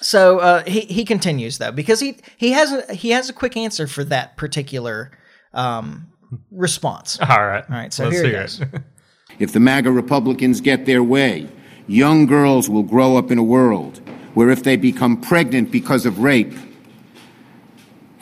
so 0.00 0.38
uh, 0.38 0.64
he 0.64 0.80
he 0.80 1.04
continues 1.04 1.58
though 1.58 1.72
because 1.72 2.00
he 2.00 2.16
he 2.38 2.52
has 2.52 2.72
a 2.72 2.94
he 2.94 3.10
has 3.10 3.28
a 3.28 3.34
quick 3.34 3.54
answer 3.54 3.86
for 3.86 4.02
that 4.04 4.38
particular 4.38 5.10
um, 5.56 6.06
response. 6.52 7.18
All 7.28 7.46
right. 7.46 7.64
All 7.68 7.76
right, 7.76 7.92
so 7.92 8.04
Let's 8.04 8.16
here 8.16 8.26
it 8.26 8.32
goes. 8.32 8.60
it. 8.60 8.68
If 9.38 9.52
the 9.52 9.60
MAGA 9.60 9.90
Republicans 9.90 10.62
get 10.62 10.86
their 10.86 11.02
way, 11.02 11.46
young 11.86 12.24
girls 12.24 12.70
will 12.70 12.84
grow 12.84 13.18
up 13.18 13.30
in 13.30 13.36
a 13.36 13.42
world 13.42 14.00
where 14.32 14.48
if 14.48 14.62
they 14.62 14.76
become 14.76 15.20
pregnant 15.20 15.70
because 15.70 16.06
of 16.06 16.20
rape, 16.20 16.54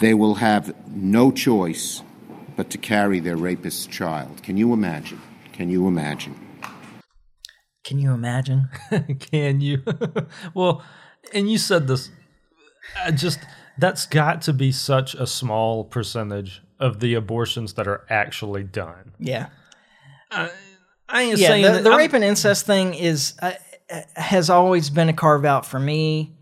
they 0.00 0.12
will 0.12 0.36
have 0.36 0.74
no 0.88 1.30
choice 1.30 2.02
but 2.56 2.68
to 2.70 2.78
carry 2.78 3.20
their 3.20 3.36
rapist's 3.36 3.86
child. 3.86 4.42
Can 4.42 4.56
you 4.56 4.72
imagine? 4.72 5.20
Can 5.52 5.70
you 5.70 5.86
imagine? 5.86 6.34
Can 7.84 8.00
you 8.00 8.12
imagine? 8.12 8.68
Can 9.20 9.60
you? 9.60 9.84
well, 10.52 10.82
and 11.32 11.48
you 11.48 11.58
said 11.58 11.86
this. 11.86 12.10
I 13.04 13.12
just 13.12 13.38
that's 13.78 14.06
got 14.06 14.42
to 14.42 14.52
be 14.52 14.72
such 14.72 15.14
a 15.14 15.26
small 15.28 15.84
percentage 15.84 16.62
of 16.78 17.00
the 17.00 17.14
abortions 17.14 17.74
that 17.74 17.86
are 17.86 18.04
actually 18.10 18.64
done. 18.64 19.12
Yeah. 19.18 19.48
I 21.08 21.22
ain't 21.22 21.38
yeah, 21.38 21.48
saying 21.48 21.62
the, 21.64 21.72
that 21.72 21.84
the 21.84 21.90
rape 21.96 22.12
and 22.12 22.24
incest 22.24 22.66
thing 22.66 22.94
is 22.94 23.34
uh, 23.40 23.52
uh, 23.90 24.00
has 24.16 24.50
always 24.50 24.90
been 24.90 25.08
a 25.08 25.12
carve 25.12 25.44
out 25.44 25.66
for 25.66 25.78
me. 25.78 26.34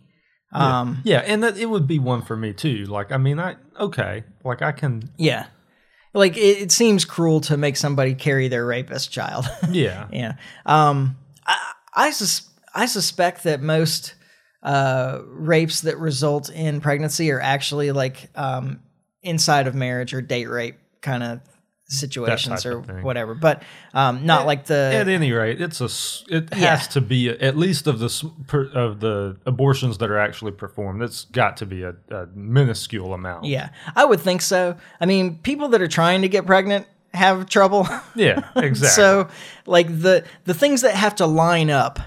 Um, 0.53 1.01
Yeah, 1.05 1.19
and 1.19 1.43
that 1.43 1.57
it 1.57 1.67
would 1.67 1.87
be 1.87 1.99
one 1.99 2.23
for 2.23 2.37
me 2.37 2.53
too. 2.53 2.85
Like, 2.85 3.11
I 3.11 3.17
mean, 3.17 3.39
I 3.39 3.57
okay, 3.79 4.25
like 4.45 4.63
I 4.63 4.73
can. 4.73 5.11
yeah, 5.17 5.47
like 6.15 6.37
it, 6.37 6.63
it 6.63 6.73
seems 6.73 7.05
cruel 7.05 7.41
to 7.43 7.57
make 7.57 7.77
somebody 7.77 8.15
carry 8.15 8.49
their 8.49 8.65
rapist 8.67 9.11
child. 9.11 9.47
Yeah, 9.71 10.09
yeah, 10.13 10.35
um, 10.67 11.17
I 11.47 11.73
I, 11.95 12.11
sus- 12.11 12.51
I 12.75 12.87
suspect 12.87 13.45
that 13.45 13.61
most 13.63 14.15
uh, 14.63 15.21
rapes 15.27 15.81
that 15.83 15.99
result 15.99 16.51
in 16.51 16.81
pregnancy 16.81 17.31
are 17.33 17.41
actually 17.41 17.91
like 17.93 18.31
um, 18.35 18.81
inside 19.23 19.67
of 19.67 19.75
marriage 19.75 20.13
or 20.15 20.21
date 20.21 20.47
rape 20.47 20.77
kind 21.01 21.23
of 21.23 21.41
situations 21.87 22.65
or 22.65 22.81
whatever, 22.81 23.35
but 23.35 23.63
um, 23.93 24.25
not 24.25 24.47
like 24.47 24.65
the 24.65 24.75
At 24.95 25.09
any 25.09 25.31
rate, 25.33 25.61
it's 25.61 25.81
a 25.81 25.91
it 26.35 26.49
Yeah. 26.53 26.57
has 26.77 26.89
to 26.89 27.01
be 27.03 27.29
at 27.29 27.57
least 27.57 27.87
of 27.87 27.99
the 27.99 28.07
of 28.75 29.01
the 29.01 29.37
abortions 29.45 29.99
that 29.99 30.11
are 30.11 30.19
actually 30.19 30.53
performed. 30.53 31.03
It's 31.03 31.25
got 31.27 31.59
to 31.59 31.67
be 31.67 31.83
a, 31.83 31.95
a 32.11 32.27
minuscule 32.35 33.13
amount. 33.13 33.45
Yeah, 33.45 33.71
I 33.95 34.05
would 34.07 34.21
think 34.21 34.41
so. 34.43 34.77
I 35.01 35.07
mean, 35.07 35.37
people 35.43 35.69
that 35.69 35.83
are 35.83 35.89
trying 35.89 36.23
to 36.23 36.29
get 36.29 36.47
pregnant 36.47 36.87
have 37.13 37.49
trouble. 37.49 37.87
Yeah, 38.15 38.49
exactly. 38.57 38.89
so, 38.89 39.29
like 39.67 39.89
the 39.89 40.25
the 40.45 40.55
things 40.55 40.81
that 40.83 40.95
have 40.95 41.15
to 41.17 41.27
line 41.27 41.69
up 41.71 41.99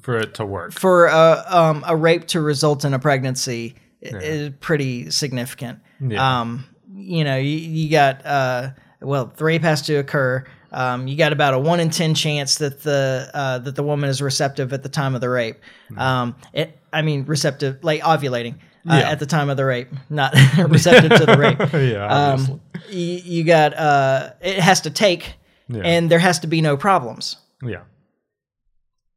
for 0.00 0.16
it 0.18 0.34
to 0.34 0.46
work. 0.46 0.72
for 0.72 1.06
a 1.08 1.44
um, 1.48 1.84
a 1.86 1.94
rape 1.96 2.26
to 2.28 2.40
result 2.40 2.84
in 2.86 2.94
a 2.94 2.98
pregnancy 2.98 3.74
i- 4.02 4.16
is 4.16 4.50
pretty 4.60 5.10
significant. 5.10 5.78
Yeah. 6.00 6.40
Um, 6.40 6.64
you 6.94 7.24
know, 7.24 7.36
you, 7.36 7.56
you 7.56 7.90
got 7.90 8.24
uh, 8.26 8.70
well, 9.00 9.32
the 9.36 9.44
rape 9.44 9.62
has 9.62 9.82
to 9.82 9.96
occur. 9.96 10.44
Um, 10.72 11.08
you 11.08 11.16
got 11.16 11.32
about 11.32 11.54
a 11.54 11.58
one 11.58 11.80
in 11.80 11.90
ten 11.90 12.14
chance 12.14 12.56
that 12.58 12.82
the 12.82 13.30
uh, 13.34 13.58
that 13.58 13.74
the 13.76 13.82
woman 13.82 14.08
is 14.10 14.22
receptive 14.22 14.72
at 14.72 14.82
the 14.82 14.88
time 14.88 15.14
of 15.14 15.20
the 15.20 15.28
rape. 15.28 15.56
Um, 15.96 16.36
it, 16.52 16.78
I 16.92 17.02
mean, 17.02 17.24
receptive, 17.24 17.82
like 17.82 18.02
ovulating 18.02 18.54
uh, 18.88 18.98
Yeah. 19.00 19.10
at 19.10 19.18
the 19.18 19.26
time 19.26 19.48
of 19.50 19.56
the 19.56 19.64
rape, 19.64 19.88
not 20.10 20.32
receptive 20.68 21.18
to 21.18 21.26
the 21.26 21.36
rape. 21.38 21.58
yeah, 21.72 22.06
obviously. 22.06 22.54
Um, 22.54 22.60
you, 22.88 23.20
you 23.24 23.44
got 23.44 23.74
uh, 23.74 24.30
it 24.40 24.60
has 24.60 24.80
to 24.82 24.90
take, 24.90 25.34
Yeah. 25.68 25.82
and 25.84 26.10
there 26.10 26.18
has 26.20 26.38
to 26.40 26.46
be 26.46 26.60
no 26.60 26.76
problems. 26.76 27.36
yeah, 27.64 27.82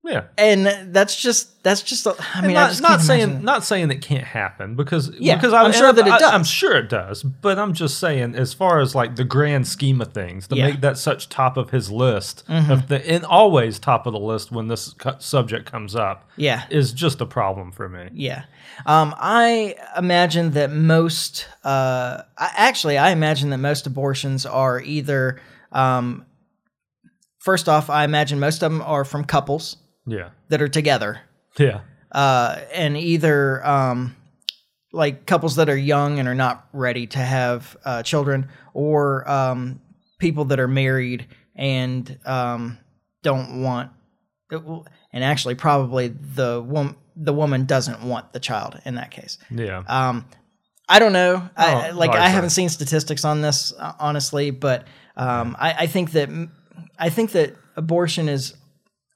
yeah. 0.06 0.26
And 0.38 0.94
that's 0.94 1.20
just 1.22 1.64
that's 1.64 1.82
just. 1.82 2.06
a- 2.06 2.16
I 2.36 2.42
mean, 2.42 2.52
I 2.58 2.62
not, 2.64 2.70
just 2.72 2.82
not 2.82 3.02
saying 3.02 3.42
not 3.44 3.64
saying 3.64 3.90
it 3.90 4.02
can't 4.02 4.26
happen 4.26 4.76
because 4.76 5.10
Yeah, 5.18 5.36
because 5.36 5.54
I'm 5.54 5.68
and 5.68 5.76
sure 5.76 5.94
that 5.94 6.06
it 6.06 6.12
I, 6.12 6.16
I'm 6.34 6.42
does. 6.42 6.50
sure 6.50 6.76
it 6.76 6.90
does, 6.90 7.24
but 7.24 7.58
I'm 7.58 7.74
just 7.74 8.00
saying 8.00 8.36
as 8.36 8.54
far 8.54 8.82
as 8.82 8.94
like 8.96 9.16
the 9.16 9.24
grand 9.24 9.66
scheme 9.68 10.02
of 10.02 10.14
things 10.14 10.48
to 10.50 10.56
Yeah. 10.56 10.64
Mm-hmm. 10.66 10.72
make 10.74 10.82
that 10.82 10.98
such 10.98 11.30
top 11.30 11.56
of 11.56 11.70
his 11.70 11.90
list 11.90 12.44
of 12.50 12.90
the 12.90 13.02
and 13.10 13.24
always 13.24 13.80
top 13.80 14.06
of 14.06 14.12
the 14.14 14.20
list 14.20 14.52
when 14.52 14.68
this 14.68 14.92
cu- 14.94 15.20
subject 15.20 15.72
comes 15.72 15.96
up 15.96 16.30
Yeah. 16.36 16.64
is 16.70 16.92
just 16.92 17.22
a 17.22 17.26
problem 17.26 17.72
for 17.72 17.88
me. 17.88 18.10
Yeah. 18.14 18.44
Um, 18.86 19.14
I 19.18 19.76
imagine 19.98 20.52
that 20.52 20.72
most, 20.72 21.48
uh, 21.64 22.24
I, 22.38 22.52
actually, 22.58 22.98
I 22.98 23.12
imagine 23.12 23.52
that 23.52 23.60
most 23.60 23.86
abortions 23.88 24.46
are 24.46 24.82
either, 24.82 25.40
um, 25.72 26.26
first 27.40 27.70
off, 27.70 27.90
I 27.90 28.04
imagine 28.04 28.40
most 28.40 28.64
of 28.64 28.72
them 28.72 28.82
are 28.82 29.06
from 29.06 29.24
couples 29.26 29.78
Yeah, 30.06 30.30
that 30.50 30.62
are 30.62 30.68
together. 30.68 31.22
yeah, 31.58 31.82
Uh, 32.12 32.60
and 32.74 32.98
either, 32.98 33.66
um, 33.66 34.16
like 34.92 35.26
couples 35.26 35.56
that 35.56 35.70
are 35.70 35.78
young 35.78 36.20
and 36.20 36.28
are 36.28 36.36
not 36.36 36.68
ready 36.74 37.08
to 37.08 37.20
have 37.20 37.76
uh, 37.86 38.04
children, 38.04 38.50
or 38.74 39.30
um, 39.30 39.82
people 40.20 40.46
that 40.46 40.60
are 40.60 40.68
married 40.68 41.28
and 41.56 42.20
um, 42.26 42.78
don't 43.22 43.62
want, 43.62 43.92
and 44.50 45.24
actually 45.24 45.56
probably 45.56 46.10
the 46.10 46.62
woman 46.62 46.96
the 47.16 47.34
woman 47.34 47.66
doesn't 47.66 48.02
want 48.02 48.34
the 48.34 48.40
child 48.40 48.80
in 48.86 48.96
that 48.96 49.12
case. 49.12 49.38
yeah. 49.52 49.84
Um, 49.88 50.26
I 50.90 51.00
don't 51.00 51.14
know. 51.14 51.50
I, 51.56 51.92
Oh, 51.92 51.96
like 51.96 52.12
I 52.12 52.28
haven't 52.28 52.50
seen 52.50 52.70
statistics 52.70 53.24
on 53.24 53.42
this 53.42 53.72
honestly, 54.00 54.52
but 54.52 54.86
um, 55.16 55.56
I, 55.60 55.74
I 55.74 55.88
think 55.88 56.12
that 56.12 56.30
I 57.00 57.10
think 57.10 57.32
that 57.32 57.56
abortion 57.76 58.30
is 58.30 58.56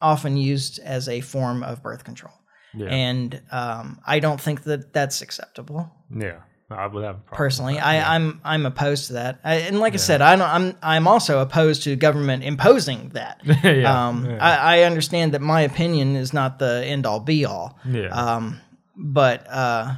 often 0.02 0.38
used 0.38 0.80
as 0.80 1.08
a 1.10 1.22
form 1.22 1.64
of 1.64 1.82
birth 1.84 2.04
control, 2.04 2.34
Yeah. 2.76 2.88
and 2.88 3.42
um, 3.52 4.00
I 4.06 4.20
don't 4.20 4.40
think 4.42 4.64
that 4.64 4.94
that's 4.94 5.22
acceptable. 5.22 5.90
yeah, 6.16 6.40
I 6.70 6.86
would 6.88 7.04
have. 7.04 7.26
Personally, 7.28 7.80
I, 7.80 8.16
I'm 8.16 8.42
I'm 8.44 8.66
opposed 8.66 9.08
to 9.08 9.14
that, 9.14 9.40
I, 9.44 9.56
and 9.56 9.80
like 9.80 9.94
I 9.94 9.98
said, 9.98 10.22
I 10.22 10.36
don't, 10.36 10.48
I'm 10.50 10.78
I'm 10.84 11.08
also 11.08 11.40
opposed 11.40 11.84
to 11.84 11.96
government 11.96 12.44
imposing 12.44 13.10
that. 13.10 13.42
Yeah, 13.64 14.08
um, 14.08 14.26
yeah. 14.26 14.38
I, 14.42 14.80
I 14.80 14.84
understand 14.84 15.34
that 15.34 15.42
my 15.42 15.62
opinion 15.62 16.16
is 16.16 16.34
not 16.34 16.60
the 16.60 16.84
end 16.86 17.06
all 17.06 17.20
be 17.20 17.46
all. 17.46 17.80
Yeah. 17.86 18.10
Um, 18.10 18.60
but 18.96 19.46
uh, 19.50 19.96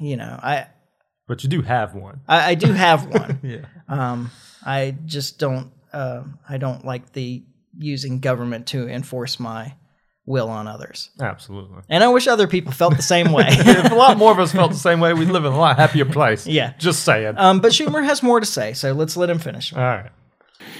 you 0.00 0.16
know, 0.16 0.38
I 0.42 0.66
but 1.26 1.42
you 1.42 1.48
do 1.50 1.62
have 1.62 1.94
one. 1.94 2.20
I, 2.28 2.50
I 2.50 2.54
do 2.54 2.72
have 2.72 3.06
one. 3.06 3.40
Yeah, 3.42 3.64
um, 3.88 4.30
I 4.64 4.96
just 5.04 5.38
don't. 5.38 5.72
Uh, 5.92 6.22
I 6.48 6.58
don't 6.58 6.84
like 6.84 7.12
the 7.12 7.42
using 7.78 8.20
government 8.20 8.68
to 8.68 8.88
enforce 8.88 9.38
my 9.40 9.74
will 10.24 10.48
on 10.48 10.66
others, 10.66 11.10
absolutely. 11.20 11.82
and 11.88 12.02
I 12.02 12.08
wish 12.08 12.26
other 12.26 12.48
people 12.48 12.72
felt 12.72 12.96
the 12.96 13.02
same 13.02 13.30
way. 13.30 13.46
if 13.48 13.92
a 13.92 13.94
lot 13.94 14.18
more 14.18 14.32
of 14.32 14.40
us 14.40 14.50
felt 14.50 14.72
the 14.72 14.76
same 14.76 14.98
way, 14.98 15.14
we'd 15.14 15.28
live 15.28 15.44
in 15.44 15.52
a 15.52 15.58
lot 15.58 15.76
happier 15.76 16.04
place. 16.04 16.46
Yeah. 16.56 16.72
just 16.78 17.04
saying. 17.04 17.34
um, 17.36 17.60
but 17.60 17.70
Schumer 17.72 18.04
has 18.04 18.22
more 18.22 18.40
to 18.40 18.46
say, 18.46 18.72
so 18.72 18.92
let's 18.92 19.16
let 19.16 19.30
him 19.30 19.38
finish. 19.38 19.72
All 19.72 19.80
right. 19.80 20.10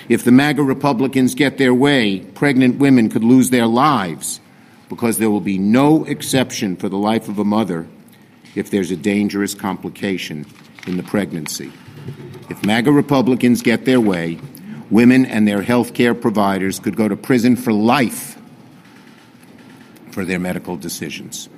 If 0.08 0.24
the 0.24 0.32
MAGA 0.32 0.62
Republicans 0.62 1.34
get 1.34 1.58
their 1.58 1.74
way, 1.74 2.20
pregnant 2.20 2.78
women 2.78 3.08
could 3.08 3.22
lose 3.24 3.50
their 3.50 3.66
lives 3.66 4.40
because 4.88 5.18
there 5.18 5.30
will 5.30 5.40
be 5.40 5.58
no 5.58 6.04
exception 6.04 6.76
for 6.76 6.88
the 6.88 6.96
life 6.96 7.28
of 7.28 7.38
a 7.38 7.44
mother 7.44 7.86
if 8.54 8.70
there's 8.70 8.90
a 8.90 8.96
dangerous 8.96 9.54
complication 9.54 10.46
in 10.86 10.96
the 10.96 11.02
pregnancy. 11.02 11.72
If 12.48 12.64
MAGA 12.64 12.90
Republicans 12.92 13.62
get 13.62 13.84
their 13.84 14.00
way, 14.00 14.38
women 14.90 15.26
and 15.26 15.46
their 15.46 15.62
health 15.62 15.94
care 15.94 16.14
providers 16.14 16.78
could 16.78 16.96
go 16.96 17.08
to 17.08 17.16
prison 17.16 17.56
for 17.56 17.72
life 17.72 18.38
for 20.10 20.24
their 20.24 20.38
medical 20.38 20.76
decisions. 20.76 21.48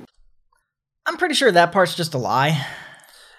I'm 1.06 1.16
pretty 1.16 1.34
sure 1.34 1.52
that 1.52 1.72
part's 1.72 1.94
just 1.94 2.14
a 2.14 2.18
lie. 2.18 2.66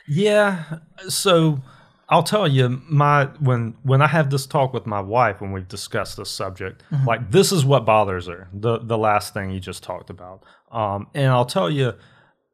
Yeah. 0.08 0.80
So 1.08 1.62
I'll 2.10 2.24
tell 2.24 2.48
you, 2.48 2.82
my 2.90 3.26
when 3.40 3.76
when 3.84 4.02
I 4.02 4.08
have 4.08 4.32
this 4.32 4.48
talk 4.48 4.74
with 4.74 4.88
my 4.88 5.00
wife 5.00 5.42
when 5.42 5.52
we've 5.52 5.68
discussed 5.68 6.18
this 6.18 6.32
subject, 6.32 6.82
like 7.06 7.30
this 7.30 7.52
is 7.52 7.64
what 7.64 7.86
bothers 7.86 8.26
her. 8.26 8.48
The 8.52 8.80
the 8.80 8.98
last 8.98 9.34
thing 9.34 9.52
you 9.52 9.60
just 9.60 9.84
talked 9.84 10.10
about. 10.10 10.44
Um, 10.72 11.08
and 11.14 11.28
I'll 11.28 11.46
tell 11.46 11.70
you, 11.70 11.94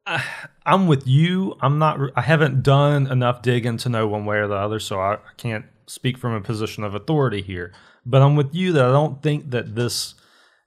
I, 0.05 0.23
I'm 0.65 0.87
with 0.87 1.07
you. 1.07 1.55
I'm 1.61 1.79
not. 1.79 1.99
I 2.17 2.21
haven't 2.21 2.63
done 2.63 3.07
enough 3.07 3.41
digging 3.41 3.77
to 3.77 3.89
know 3.89 4.07
one 4.07 4.25
way 4.25 4.37
or 4.37 4.47
the 4.47 4.55
other, 4.55 4.79
so 4.79 4.99
I, 4.99 5.13
I 5.13 5.33
can't 5.37 5.65
speak 5.87 6.17
from 6.17 6.33
a 6.33 6.41
position 6.41 6.83
of 6.83 6.95
authority 6.95 7.41
here. 7.41 7.73
But 8.05 8.21
I'm 8.21 8.35
with 8.35 8.53
you 8.53 8.71
that 8.73 8.85
I 8.85 8.91
don't 8.91 9.21
think 9.21 9.51
that 9.51 9.75
this 9.75 10.15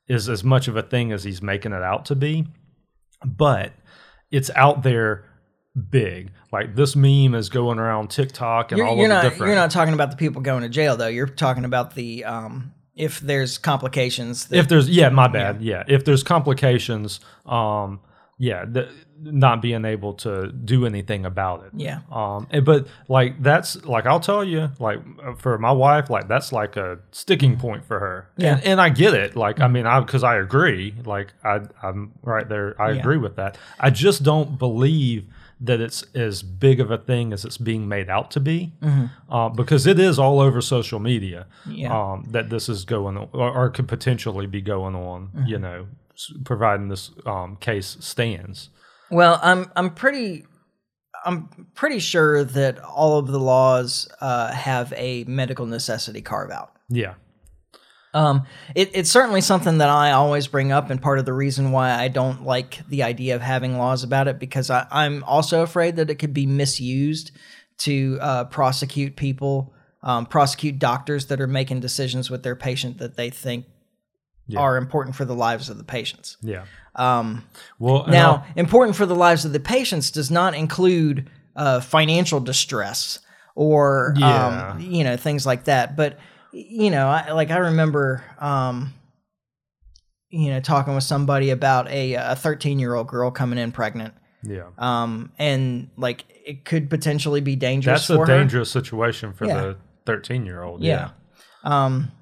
is 0.09 0.29
as 0.29 0.43
much 0.43 0.69
of 0.69 0.77
a 0.77 0.83
thing 0.83 1.13
as 1.13 1.25
he's 1.25 1.43
making 1.43 1.73
it 1.73 1.83
out 1.83 2.07
to 2.07 2.17
be. 2.17 2.47
But 3.25 3.73
it's 4.31 4.51
out 4.55 4.83
there 4.83 5.25
big. 5.91 6.33
Like 6.53 6.75
this 6.75 6.97
meme 6.97 7.35
is 7.35 7.49
going 7.49 7.79
around 7.79 8.09
TikTok 8.11 8.73
and 8.73 8.79
You're, 8.79 8.87
all 8.87 8.97
you're 8.97 9.05
of 9.05 9.11
the 9.11 9.15
not 9.15 9.23
different. 9.23 9.47
you're 9.49 9.57
not 9.57 9.71
talking 9.71 9.95
about 9.95 10.11
the 10.11 10.17
people 10.17 10.43
going 10.43 10.63
to 10.63 10.69
jail 10.69 10.97
though. 10.97 11.09
You're 11.09 11.27
talking 11.27 11.65
about 11.65 11.95
the 11.95 12.25
um, 12.25 12.73
if 12.95 13.21
there's 13.21 13.59
complications. 13.59 14.47
That, 14.47 14.59
if 14.59 14.69
there's 14.69 14.89
yeah, 14.89 15.09
my 15.11 15.29
bad. 15.29 15.63
Yeah, 15.63 15.85
if 15.87 16.05
there's 16.05 16.23
complications, 16.23 17.21
um, 17.47 18.01
yeah, 18.39 18.65
the, 18.65 18.89
not 19.21 19.61
being 19.61 19.85
able 19.85 20.15
to 20.15 20.53
do 20.53 20.87
anything 20.87 21.27
about 21.27 21.65
it. 21.65 21.71
yeah, 21.75 22.01
Um, 22.11 22.47
and- 22.51 22.65
but 22.65 22.87
like 23.09 23.43
that's 23.43 23.85
like 23.85 24.07
I'll 24.07 24.21
tell 24.21 24.45
you, 24.45 24.71
like 24.79 25.01
for 25.39 25.59
my 25.59 25.73
wife, 25.73 26.09
like 26.11 26.29
that's 26.29 26.53
like 26.53 26.77
a 26.77 26.99
sticking 27.11 27.57
point 27.59 27.85
for 27.85 27.99
her. 27.99 28.29
Yeah. 28.37 28.55
and, 28.57 28.65
and 28.65 28.81
I 28.81 28.91
get 28.91 29.15
it. 29.15 29.35
Like 29.37 29.61
I 29.61 29.69
mean, 29.69 29.87
I 29.87 30.01
because 30.01 30.23
I 30.25 30.37
agree. 30.37 30.95
Like 31.05 31.33
I, 31.45 31.61
I'm 31.83 32.13
right 32.23 32.49
there. 32.49 32.81
I 32.81 32.93
Yeah. 32.93 33.01
agree 33.01 33.19
with 33.19 33.37
that. 33.37 33.59
I 33.81 33.91
just 33.91 34.23
don't 34.23 34.59
believe 34.59 35.27
that 35.61 35.81
it's 35.81 36.05
as 36.15 36.41
big 36.45 36.79
of 36.79 36.89
a 36.93 36.99
thing 36.99 37.33
as 37.33 37.45
it's 37.45 37.59
being 37.59 37.89
made 37.89 38.09
out 38.09 38.31
to 38.31 38.39
be, 38.39 38.73
uh, 39.29 39.49
because 39.49 39.89
it 39.89 39.99
is 39.99 40.17
all 40.17 40.39
over 40.39 40.61
social 40.61 41.01
media. 41.01 41.47
Mm-hmm. 41.63 41.73
Yeah. 41.73 41.99
Um, 42.13 42.29
that 42.31 42.49
this 42.51 42.69
is 42.69 42.85
going 42.85 43.17
on, 43.17 43.29
or, 43.33 43.51
or 43.53 43.69
could 43.71 43.89
potentially 43.89 44.47
be 44.47 44.61
going 44.61 44.95
on. 44.95 45.31
Mm-hmm. 45.35 45.47
You 45.47 45.59
know, 45.59 45.87
s- 46.15 46.33
providing 46.45 46.87
this 46.87 47.11
um, 47.27 47.57
case 47.57 47.97
stands. 47.99 48.71
Well, 49.11 49.41
I'm 49.43 49.71
I'm 49.77 49.91
pretty 49.95 50.45
I'm 51.25 51.49
pretty 51.75 51.99
sure 51.99 52.45
that 52.45 52.79
all 52.81 53.19
of 53.19 53.27
the 53.27 53.41
laws 53.41 54.09
uh, 54.21 54.53
have 54.53 54.93
a 54.97 55.25
medical 55.25 55.67
necessity 55.67 56.23
carve 56.23 56.51
out. 56.51 56.73
Yeah. 56.89 57.15
Um, 58.15 58.47
it, 58.75 58.91
it's 58.95 59.11
certainly 59.11 59.43
something 59.43 59.79
that 59.79 59.91
I 59.91 60.13
always 60.13 60.47
bring 60.47 60.73
up, 60.73 60.91
and 60.91 61.01
part 61.01 61.19
of 61.19 61.27
the 61.27 61.33
reason 61.33 61.73
why 61.73 61.91
I 61.91 62.09
don't 62.09 62.45
like 62.45 62.81
the 62.89 63.03
idea 63.03 63.37
of 63.37 63.43
having 63.43 63.77
laws 63.77 64.03
about 64.03 64.29
it 64.29 64.39
because 64.39 64.71
I, 64.71 64.87
I'm 64.91 65.23
also 65.25 65.63
afraid 65.63 65.97
that 65.97 66.09
it 66.09 66.15
could 66.17 66.33
be 66.33 66.47
misused 66.47 67.33
to 67.79 68.19
uh, 68.21 68.45
prosecute 68.45 69.15
people, 69.17 69.75
um, 70.03 70.27
prosecute 70.27 70.79
doctors 70.79 71.27
that 71.27 71.41
are 71.41 71.47
making 71.47 71.81
decisions 71.81 72.31
with 72.31 72.43
their 72.43 72.57
patient 72.57 72.99
that 72.99 73.17
they 73.17 73.31
think 73.31 73.67
Yeah. 74.49 74.61
are 74.61 74.77
important 74.77 75.15
for 75.15 75.25
the 75.25 75.35
lives 75.35 75.69
of 75.69 75.77
the 75.79 75.85
patients. 75.85 76.37
Yeah. 76.43 76.65
Um, 76.97 77.45
Well, 77.79 78.07
now, 78.09 78.31
I'll- 78.33 78.47
important 78.57 78.97
for 78.97 79.07
the 79.07 79.15
lives 79.15 79.45
of 79.45 79.53
the 79.53 79.61
patients 79.61 80.11
does 80.11 80.31
not 80.31 80.55
include 80.55 81.29
uh, 81.55 81.81
financial 81.81 82.41
distress 82.41 83.19
or 83.55 84.15
Yeah. 84.17 84.71
um, 84.73 84.81
you 84.81 85.05
know 85.05 85.17
things 85.17 85.45
like 85.47 85.65
that. 85.65 85.97
But 85.97 86.19
you 86.53 86.91
know, 86.91 87.09
I, 87.09 87.33
like 87.33 87.51
I 87.51 87.59
remember, 87.59 88.25
um, 88.41 88.95
you 90.31 90.51
know, 90.51 90.61
talking 90.61 90.95
with 90.95 91.05
somebody 91.05 91.51
about 91.51 91.89
a 91.89 92.15
a 92.15 92.37
13 92.37 92.79
year 92.79 92.95
old 92.95 93.09
girl 93.09 93.31
coming 93.31 93.59
in 93.59 93.73
pregnant, 93.73 94.15
yeah. 94.43 94.69
um, 94.79 95.33
and 95.39 95.91
like 95.97 96.25
it 96.47 96.65
could 96.65 96.89
potentially 96.91 97.41
be 97.41 97.57
dangerous 97.57 98.07
That's 98.09 98.11
a 98.11 98.19
her. 98.19 98.27
dangerous 98.27 98.71
situation 98.71 99.33
for 99.33 99.47
Yeah. 99.47 99.55
the 99.61 99.77
13 100.07 100.47
year 100.47 100.63
old. 100.63 100.83
Yeah. 100.83 101.11
Um, 101.65 102.13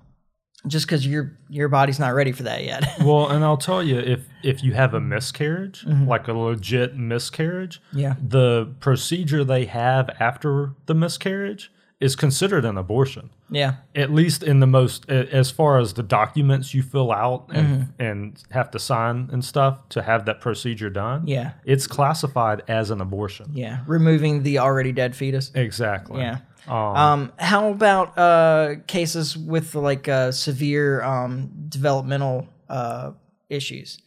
just 0.67 0.87
because 0.87 1.07
your 1.07 1.33
your 1.49 1.69
body's 1.69 1.99
not 1.99 2.15
ready 2.15 2.33
for 2.33 2.43
that 2.45 2.65
yet. 2.65 2.85
well, 3.05 3.29
and 3.29 3.45
I'll 3.45 3.57
tell 3.57 3.83
you, 3.83 3.99
if 3.99 4.21
if 4.43 4.63
you 4.65 4.75
have 4.75 4.95
a 4.95 5.01
miscarriage, 5.01 5.85
like 5.87 6.29
a 6.29 6.33
legit 6.33 6.97
miscarriage, 6.97 7.81
Mm-hmm. 7.89 7.99
yeah. 7.99 8.15
the 8.23 8.73
procedure 8.81 9.45
they 9.45 9.65
have 9.67 10.11
after 10.21 10.73
the 10.87 10.95
miscarriage 10.95 11.71
is 11.99 12.15
considered 12.15 12.65
an 12.67 12.77
abortion. 12.77 13.31
Yeah. 13.49 13.77
At 13.95 14.13
least 14.13 14.43
in 14.43 14.61
the 14.61 14.67
most, 14.67 15.09
as 15.09 15.51
far 15.51 15.79
as 15.79 15.95
the 15.95 16.03
documents 16.03 16.75
you 16.75 16.83
fill 16.83 17.11
out 17.11 17.47
and 17.53 17.67
Mm-hmm. 17.67 18.03
and 18.03 18.43
have 18.51 18.71
to 18.73 18.79
sign 18.79 19.31
and 19.33 19.43
stuff 19.45 19.89
to 19.91 20.03
have 20.03 20.27
that 20.27 20.41
procedure 20.43 20.91
done. 20.91 21.27
Yeah. 21.27 21.53
it's 21.65 21.87
classified 21.87 22.63
as 22.69 22.91
an 22.91 23.01
abortion. 23.01 23.47
Yeah. 23.55 23.79
Removing 23.87 24.43
the 24.43 24.59
already 24.59 24.93
dead 24.93 25.17
fetus. 25.17 25.51
Exactly. 25.55 26.21
Yeah. 26.21 26.39
Um, 26.69 26.97
Um, 26.97 27.33
how 27.39 27.71
about 27.71 28.19
uh, 28.19 28.77
cases 28.87 29.37
with 29.37 29.75
like 29.75 30.09
uh, 30.09 30.33
severe 30.33 31.03
um, 31.03 31.51
developmental 31.69 32.49
uh, 32.69 33.13
issues? 33.49 33.99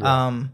Um, 0.00 0.52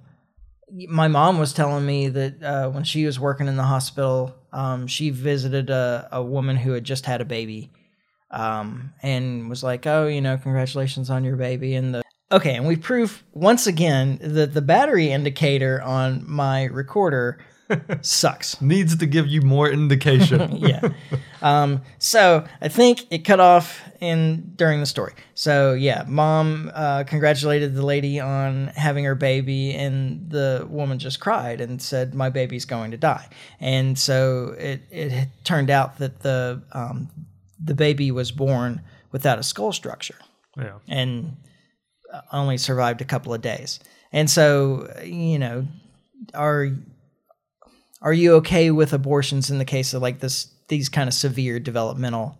my 0.89 1.09
mom 1.09 1.39
was 1.39 1.53
telling 1.53 1.85
me 1.87 2.09
that 2.09 2.43
uh, 2.43 2.71
when 2.71 2.85
she 2.85 3.05
was 3.05 3.21
working 3.21 3.47
in 3.47 3.57
the 3.57 3.63
hospital, 3.65 4.35
um, 4.53 4.87
she 4.87 5.11
visited 5.11 5.71
a, 5.71 6.09
a 6.11 6.23
woman 6.23 6.57
who 6.57 6.73
had 6.73 6.85
just 6.85 7.07
had 7.07 7.21
a 7.21 7.25
baby 7.25 7.71
um, 8.31 8.93
and 9.03 9.49
was 9.49 9.63
like, 9.63 9.87
"Oh, 9.87 10.07
you 10.07 10.21
know, 10.21 10.37
congratulations 10.37 11.11
on 11.11 11.25
your 11.25 11.37
baby." 11.37 11.75
And 11.75 11.95
the 11.95 12.03
okay, 12.33 12.57
and 12.57 12.67
we 12.67 12.77
prove 12.77 13.23
once 13.33 13.67
again 13.67 14.19
that 14.23 14.55
the 14.55 14.63
battery 14.63 15.11
indicator 15.11 15.81
on 15.83 16.25
my 16.29 16.65
recorder 16.65 17.39
sucks. 18.03 18.61
needs 18.63 18.97
to 18.97 19.07
give 19.07 19.27
you 19.27 19.43
more 19.43 19.69
indication. 19.71 20.57
yeah. 20.57 20.89
Um, 21.43 21.83
so 21.99 22.45
I 22.61 22.69
think 22.69 23.07
it 23.11 23.19
cut 23.19 23.41
off 23.41 23.81
in 24.01 24.53
during 24.57 24.81
the 24.81 24.87
story. 24.87 25.15
So 25.35 25.75
yeah, 25.75 26.05
mom 26.07 26.71
uh, 26.75 27.05
congratulated 27.05 27.75
the 27.75 27.85
lady 27.85 28.21
on 28.21 28.69
having 28.69 29.05
her 29.05 29.15
baby, 29.15 29.75
and 29.75 30.31
the 30.31 30.67
woman 30.69 30.99
just 30.99 31.21
cried 31.21 31.61
and 31.61 31.81
said, 31.81 32.15
"My 32.15 32.31
baby's 32.31 32.65
going 32.65 32.91
to 32.91 32.97
die." 32.97 33.29
And 33.61 33.99
so 33.99 34.55
it 34.59 34.83
it 34.91 35.29
turned 35.45 35.71
out 35.71 35.99
that 35.99 36.21
the 36.21 36.63
um, 36.73 37.11
the 37.63 37.75
baby 37.75 38.11
was 38.11 38.31
born 38.31 38.81
without 39.13 39.39
a 39.39 39.43
skull 39.43 39.73
structure 39.73 40.19
yeah. 40.57 40.79
and 40.89 41.37
uh, 42.13 42.21
only 42.33 42.59
survived 42.59 43.01
a 43.01 43.05
couple 43.05 43.33
of 43.33 43.41
days. 43.41 43.81
And 44.13 44.31
so, 44.31 44.93
you 45.05 45.39
know, 45.39 45.67
are 46.35 46.69
are 48.05 48.13
you 48.13 48.35
okay 48.35 48.71
with 48.71 48.93
abortions 48.93 49.51
in 49.51 49.59
the 49.59 49.65
case 49.65 49.95
of 49.95 50.03
like 50.03 50.21
this 50.21 50.49
these 50.69 50.89
kind 50.89 51.09
of 51.09 51.15
severe 51.15 51.59
developmental 51.59 52.39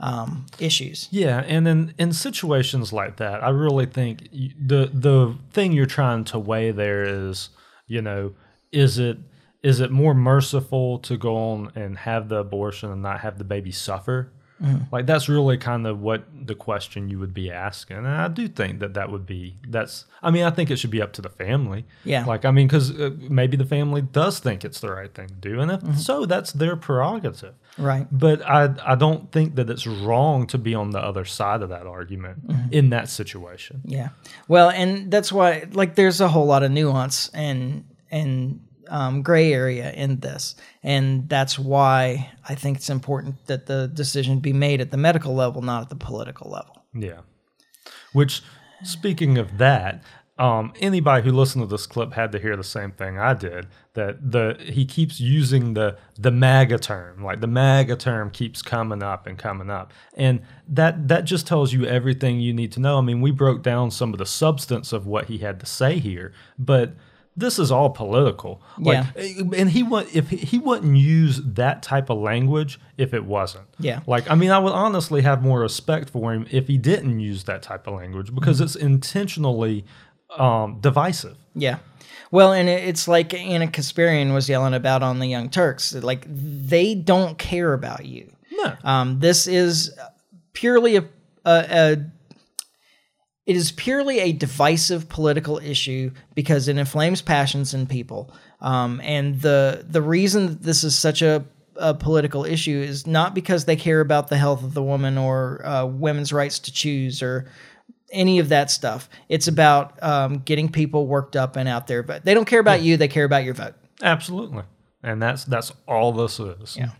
um, 0.00 0.46
issues? 0.60 1.08
Yeah, 1.10 1.42
and 1.46 1.66
in 1.66 1.94
in 1.98 2.12
situations 2.12 2.92
like 2.92 3.16
that, 3.16 3.42
I 3.42 3.48
really 3.48 3.86
think 3.86 4.28
the 4.30 4.90
the 4.92 5.36
thing 5.50 5.72
you're 5.72 5.86
trying 5.86 6.24
to 6.24 6.38
weigh 6.38 6.70
there 6.70 7.02
is, 7.02 7.48
you 7.86 8.02
know, 8.02 8.34
is 8.70 8.98
it 8.98 9.18
is 9.62 9.80
it 9.80 9.90
more 9.90 10.14
merciful 10.14 10.98
to 11.00 11.16
go 11.16 11.36
on 11.36 11.72
and 11.74 11.98
have 11.98 12.28
the 12.28 12.36
abortion 12.36 12.92
and 12.92 13.02
not 13.02 13.20
have 13.20 13.38
the 13.38 13.44
baby 13.44 13.72
suffer? 13.72 14.30
Mm. 14.62 14.90
Like 14.90 15.06
that's 15.06 15.28
really 15.28 15.56
kind 15.56 15.86
of 15.86 16.00
what 16.00 16.24
the 16.46 16.54
question 16.54 17.08
you 17.08 17.18
would 17.18 17.32
be 17.32 17.50
asking, 17.50 17.98
and 17.98 18.08
I 18.08 18.28
do 18.28 18.48
think 18.48 18.80
that 18.80 18.94
that 18.94 19.10
would 19.10 19.24
be 19.24 19.56
that's. 19.68 20.04
I 20.20 20.32
mean, 20.32 20.44
I 20.44 20.50
think 20.50 20.70
it 20.70 20.76
should 20.76 20.90
be 20.90 21.00
up 21.00 21.12
to 21.14 21.22
the 21.22 21.28
family. 21.28 21.84
Yeah. 22.04 22.24
Like 22.24 22.44
I 22.44 22.50
mean, 22.50 22.66
because 22.66 22.90
uh, 22.98 23.10
maybe 23.18 23.56
the 23.56 23.64
family 23.64 24.02
does 24.02 24.40
think 24.40 24.64
it's 24.64 24.80
the 24.80 24.90
right 24.90 25.12
thing 25.14 25.28
to 25.28 25.34
do, 25.34 25.60
and 25.60 25.70
if 25.70 25.80
mm-hmm. 25.80 25.94
so, 25.94 26.26
that's 26.26 26.52
their 26.52 26.74
prerogative. 26.74 27.54
Right. 27.76 28.06
But 28.10 28.42
I 28.42 28.74
I 28.84 28.94
don't 28.96 29.30
think 29.30 29.54
that 29.54 29.70
it's 29.70 29.86
wrong 29.86 30.46
to 30.48 30.58
be 30.58 30.74
on 30.74 30.90
the 30.90 31.00
other 31.00 31.24
side 31.24 31.62
of 31.62 31.68
that 31.68 31.86
argument 31.86 32.48
mm-hmm. 32.48 32.72
in 32.72 32.90
that 32.90 33.08
situation. 33.08 33.82
Yeah. 33.84 34.08
Well, 34.48 34.70
and 34.70 35.10
that's 35.10 35.32
why 35.32 35.68
like 35.72 35.94
there's 35.94 36.20
a 36.20 36.28
whole 36.28 36.46
lot 36.46 36.64
of 36.64 36.72
nuance 36.72 37.28
and 37.32 37.84
and 38.10 38.60
um, 38.88 39.22
gray 39.22 39.52
area 39.52 39.92
in 39.92 40.20
this, 40.20 40.56
and 40.82 41.28
that's 41.28 41.58
why 41.58 42.30
I 42.48 42.54
think 42.54 42.78
it's 42.78 42.90
important 42.90 43.46
that 43.46 43.66
the 43.66 43.88
decision 43.88 44.40
be 44.40 44.52
made 44.52 44.80
at 44.80 44.90
the 44.90 44.96
medical 44.96 45.34
level, 45.34 45.62
not 45.62 45.82
at 45.82 45.88
the 45.88 45.96
political 45.96 46.50
level. 46.50 46.84
Yeah. 46.94 47.20
Which, 48.12 48.42
speaking 48.82 49.38
of 49.38 49.58
that, 49.58 50.02
um, 50.38 50.72
anybody 50.78 51.24
who 51.24 51.32
listened 51.32 51.62
to 51.64 51.66
this 51.66 51.86
clip 51.86 52.12
had 52.12 52.30
to 52.30 52.38
hear 52.38 52.56
the 52.56 52.62
same 52.62 52.92
thing 52.92 53.18
I 53.18 53.34
did. 53.34 53.66
That 53.94 54.30
the 54.30 54.56
he 54.60 54.86
keeps 54.86 55.18
using 55.18 55.74
the 55.74 55.98
the 56.16 56.30
MAGA 56.30 56.78
term, 56.78 57.24
like 57.24 57.40
the 57.40 57.48
MAGA 57.48 57.96
term 57.96 58.30
keeps 58.30 58.62
coming 58.62 59.02
up 59.02 59.26
and 59.26 59.36
coming 59.36 59.68
up, 59.68 59.92
and 60.14 60.42
that 60.68 61.08
that 61.08 61.24
just 61.24 61.46
tells 61.48 61.72
you 61.72 61.84
everything 61.86 62.38
you 62.38 62.52
need 62.52 62.70
to 62.72 62.80
know. 62.80 62.98
I 62.98 63.00
mean, 63.00 63.20
we 63.20 63.32
broke 63.32 63.62
down 63.62 63.90
some 63.90 64.12
of 64.12 64.18
the 64.18 64.26
substance 64.26 64.92
of 64.92 65.06
what 65.06 65.26
he 65.26 65.38
had 65.38 65.58
to 65.58 65.66
say 65.66 65.98
here, 65.98 66.32
but 66.56 66.94
this 67.38 67.58
is 67.58 67.70
all 67.70 67.90
political. 67.90 68.60
Like, 68.78 69.06
and 69.16 69.70
he 69.70 69.82
would 69.82 70.08
if 70.14 70.30
he 70.30 70.58
wouldn't 70.58 70.96
use 70.96 71.40
that 71.42 71.82
type 71.82 72.10
of 72.10 72.18
language 72.18 72.80
if 72.96 73.14
it 73.14 73.24
wasn't. 73.24 73.66
Yeah. 73.78 74.00
Like 74.06 74.30
I 74.30 74.34
mean, 74.34 74.50
I 74.50 74.58
would 74.58 74.72
honestly 74.72 75.22
have 75.22 75.42
more 75.42 75.60
respect 75.60 76.10
for 76.10 76.32
him 76.32 76.46
if 76.50 76.66
he 76.66 76.78
didn't 76.78 77.20
use 77.20 77.44
that 77.44 77.62
type 77.62 77.86
of 77.86 77.94
language 77.94 78.34
because 78.34 78.60
it's 78.60 78.76
intentionally 78.76 79.84
um, 80.36 80.80
divisive. 80.80 81.36
Yeah. 81.54 81.78
Well, 82.30 82.52
and 82.52 82.68
it's 82.68 83.08
like 83.08 83.32
Ana 83.32 83.68
Kasparian 83.68 84.34
was 84.34 84.48
yelling 84.48 84.74
about 84.74 85.02
on 85.02 85.18
the 85.18 85.26
Young 85.26 85.48
Turks. 85.48 85.94
Like 85.94 86.26
they 86.28 86.94
don't 86.94 87.38
care 87.38 87.72
about 87.72 88.04
you. 88.04 88.30
No. 88.50 88.76
Um, 88.84 89.20
this 89.20 89.46
is 89.46 89.96
purely 90.52 90.96
a, 90.96 91.04
a, 91.44 91.66
a 91.70 91.96
it 93.48 93.56
is 93.56 93.72
purely 93.72 94.20
a 94.20 94.32
divisive 94.32 95.08
political 95.08 95.56
issue 95.56 96.10
because 96.34 96.68
it 96.68 96.76
inflames 96.76 97.22
passions 97.22 97.72
in 97.72 97.86
people. 97.86 98.30
Um, 98.60 99.00
and 99.02 99.40
the 99.40 99.86
the 99.88 100.02
reason 100.02 100.48
that 100.48 100.62
this 100.62 100.84
is 100.84 100.94
such 100.94 101.22
a, 101.22 101.46
a 101.76 101.94
political 101.94 102.44
issue 102.44 102.76
is 102.78 103.06
not 103.06 103.34
because 103.34 103.64
they 103.64 103.74
care 103.74 104.02
about 104.02 104.28
the 104.28 104.36
health 104.36 104.62
of 104.62 104.74
the 104.74 104.82
woman 104.82 105.16
or 105.16 105.64
uh, 105.66 105.86
women's 105.86 106.30
rights 106.30 106.58
to 106.58 106.72
choose 106.72 107.22
or 107.22 107.46
any 108.12 108.38
of 108.38 108.50
that 108.50 108.70
stuff. 108.70 109.08
It's 109.30 109.48
about 109.48 110.00
um, 110.02 110.40
getting 110.40 110.70
people 110.70 111.06
worked 111.06 111.34
up 111.34 111.56
and 111.56 111.66
out 111.70 111.86
there. 111.86 112.02
But 112.02 112.26
they 112.26 112.34
don't 112.34 112.44
care 112.44 112.60
about 112.60 112.82
you; 112.82 112.98
they 112.98 113.08
care 113.08 113.24
about 113.24 113.44
your 113.44 113.54
vote. 113.54 113.74
Absolutely. 114.02 114.64
And 115.02 115.22
that's 115.22 115.44
that's 115.44 115.72
all 115.86 116.12
this 116.12 116.38
is. 116.38 116.76
Yeah. 116.76 116.90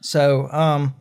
So, 0.00 0.50
um, 0.50 0.94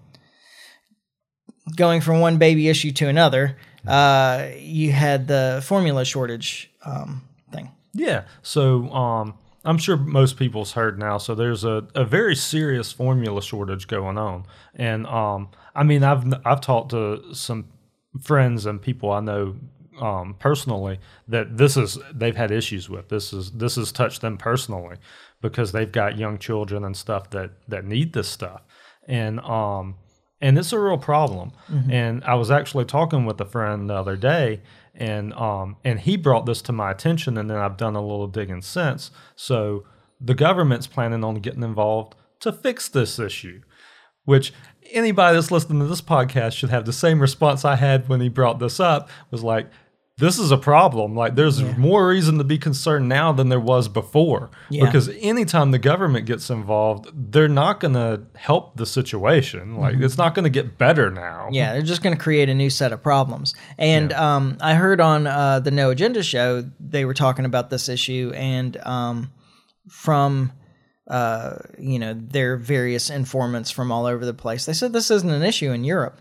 going 1.78 2.02
from 2.02 2.20
one 2.20 2.38
baby 2.38 2.68
issue 2.68 2.92
to 2.92 3.08
another, 3.08 3.56
uh, 3.88 4.48
you 4.58 4.92
had 4.92 5.28
the 5.28 5.62
formula 5.66 6.06
shortage 6.06 6.72
um, 6.86 7.24
thing. 7.52 7.72
Yeah. 7.94 8.24
So 8.42 8.90
um, 8.92 9.36
I'm 9.64 9.78
sure 9.78 9.98
most 9.98 10.38
people's 10.38 10.74
heard 10.74 11.00
now. 11.00 11.18
So 11.18 11.36
there's 11.36 11.64
a, 11.64 11.88
a 11.96 12.06
very 12.06 12.36
serious 12.36 12.92
formula 12.92 13.42
shortage 13.42 13.88
going 13.88 14.18
on, 14.18 14.46
and 14.76 15.06
um, 15.08 15.50
I 15.76 15.84
mean 15.84 16.04
I've 16.04 16.26
I've 16.46 16.62
talked 16.62 16.92
to 16.92 17.34
some 17.34 17.68
friends 18.22 18.66
and 18.66 18.82
people 18.82 19.12
I 19.12 19.20
know 19.20 19.56
um, 20.00 20.36
personally 20.40 21.00
that 21.28 21.58
this 21.58 21.78
is 21.78 21.98
they've 22.14 22.36
had 22.36 22.52
issues 22.52 22.90
with 22.90 23.10
this 23.10 23.34
is 23.34 23.52
this 23.52 23.76
has 23.76 23.92
touched 23.92 24.22
them 24.22 24.38
personally 24.38 24.98
because 25.42 25.72
they've 25.72 25.92
got 25.92 26.18
young 26.18 26.38
children 26.38 26.84
and 26.84 26.96
stuff 26.98 27.30
that 27.32 27.52
that 27.68 27.86
need 27.86 28.14
this 28.14 28.28
stuff, 28.28 28.62
and 29.08 29.40
um 29.42 29.96
and 30.42 30.58
it's 30.58 30.74
a 30.74 30.80
real 30.80 30.98
problem. 30.98 31.52
And 31.92 32.24
I 32.24 32.34
was 32.36 32.50
actually 32.52 32.86
talking 32.86 33.26
with 33.26 33.40
a 33.40 33.46
friend 33.46 33.90
the 33.90 33.94
other 33.94 34.16
day, 34.16 34.62
and 34.96 35.34
um, 35.34 35.78
and 35.84 36.00
he 36.00 36.18
brought 36.18 36.46
this 36.46 36.62
to 36.64 36.72
my 36.72 36.92
attention, 36.92 37.38
and 37.38 37.50
then 37.50 37.58
I've 37.58 37.78
done 37.78 37.96
a 37.96 38.02
little 38.02 38.28
digging 38.28 38.62
since. 38.62 39.12
So 39.36 39.86
the 40.20 40.34
government's 40.34 40.88
planning 40.88 41.24
on 41.24 41.36
getting 41.36 41.64
involved 41.64 42.16
to 42.42 42.52
fix 42.52 42.90
this 42.90 43.20
issue, 43.20 43.62
which 44.26 44.52
anybody 44.92 45.36
that's 45.36 45.52
listening 45.52 45.80
to 45.80 45.86
this 45.88 46.02
podcast 46.02 46.54
should 46.54 46.70
have 46.72 46.86
the 46.86 46.94
same 46.94 47.20
response 47.20 47.64
I 47.64 47.76
had 47.76 48.10
when 48.10 48.20
he 48.22 48.30
brought 48.30 48.60
this 48.60 48.80
up. 48.80 49.10
Was 49.30 49.44
like. 49.44 49.70
This 50.22 50.38
is 50.38 50.52
a 50.52 50.58
problem. 50.58 51.16
Like, 51.16 51.34
there's 51.34 51.62
more 51.78 52.08
reason 52.08 52.38
to 52.38 52.44
be 52.44 52.60
concerned 52.60 53.10
now 53.10 53.34
than 53.34 53.50
there 53.50 53.60
was 53.60 53.88
before. 53.88 54.52
Yeah. 54.70 54.86
Because 54.86 55.10
anytime 55.20 55.72
the 55.72 55.80
government 55.80 56.28
gets 56.28 56.52
involved, 56.52 57.10
they're 57.14 57.48
not 57.48 57.80
going 57.80 57.96
to 57.96 58.22
help 58.36 58.78
the 58.78 58.86
situation. 58.86 59.78
Like, 59.78 59.96
it's 59.96 60.20
not 60.20 60.36
going 60.36 60.44
to 60.44 60.52
get 60.52 60.78
better 60.78 61.10
now. 61.10 61.50
Yeah, 61.52 61.74
they're 61.74 61.82
just 61.82 62.04
going 62.04 62.16
to 62.16 62.22
create 62.22 62.50
a 62.50 62.54
new 62.54 62.70
set 62.70 62.94
of 62.94 63.02
problems. 63.02 63.56
And 63.80 64.14
um, 64.14 64.58
I 64.62 64.76
heard 64.76 65.02
on 65.02 65.26
uh, 65.26 65.60
the 65.60 65.72
No 65.72 65.90
Agenda 65.90 66.22
show 66.22 66.70
they 66.80 67.04
were 67.04 67.16
talking 67.16 67.46
about 67.46 67.72
this 67.72 67.90
issue, 67.90 68.32
and 68.36 68.78
um, 68.78 69.32
from 69.90 70.52
uh, 71.08 71.56
you 71.80 72.00
know 72.00 72.14
their 72.14 72.58
various 72.58 73.10
informants 73.10 73.72
from 73.72 73.92
all 73.92 74.06
over 74.06 74.26
the 74.26 74.34
place, 74.34 74.66
they 74.66 74.74
said 74.74 74.94
this 74.94 75.10
isn't 75.10 75.30
an 75.30 75.44
issue 75.44 75.72
in 75.72 75.84
Europe. 75.84 76.20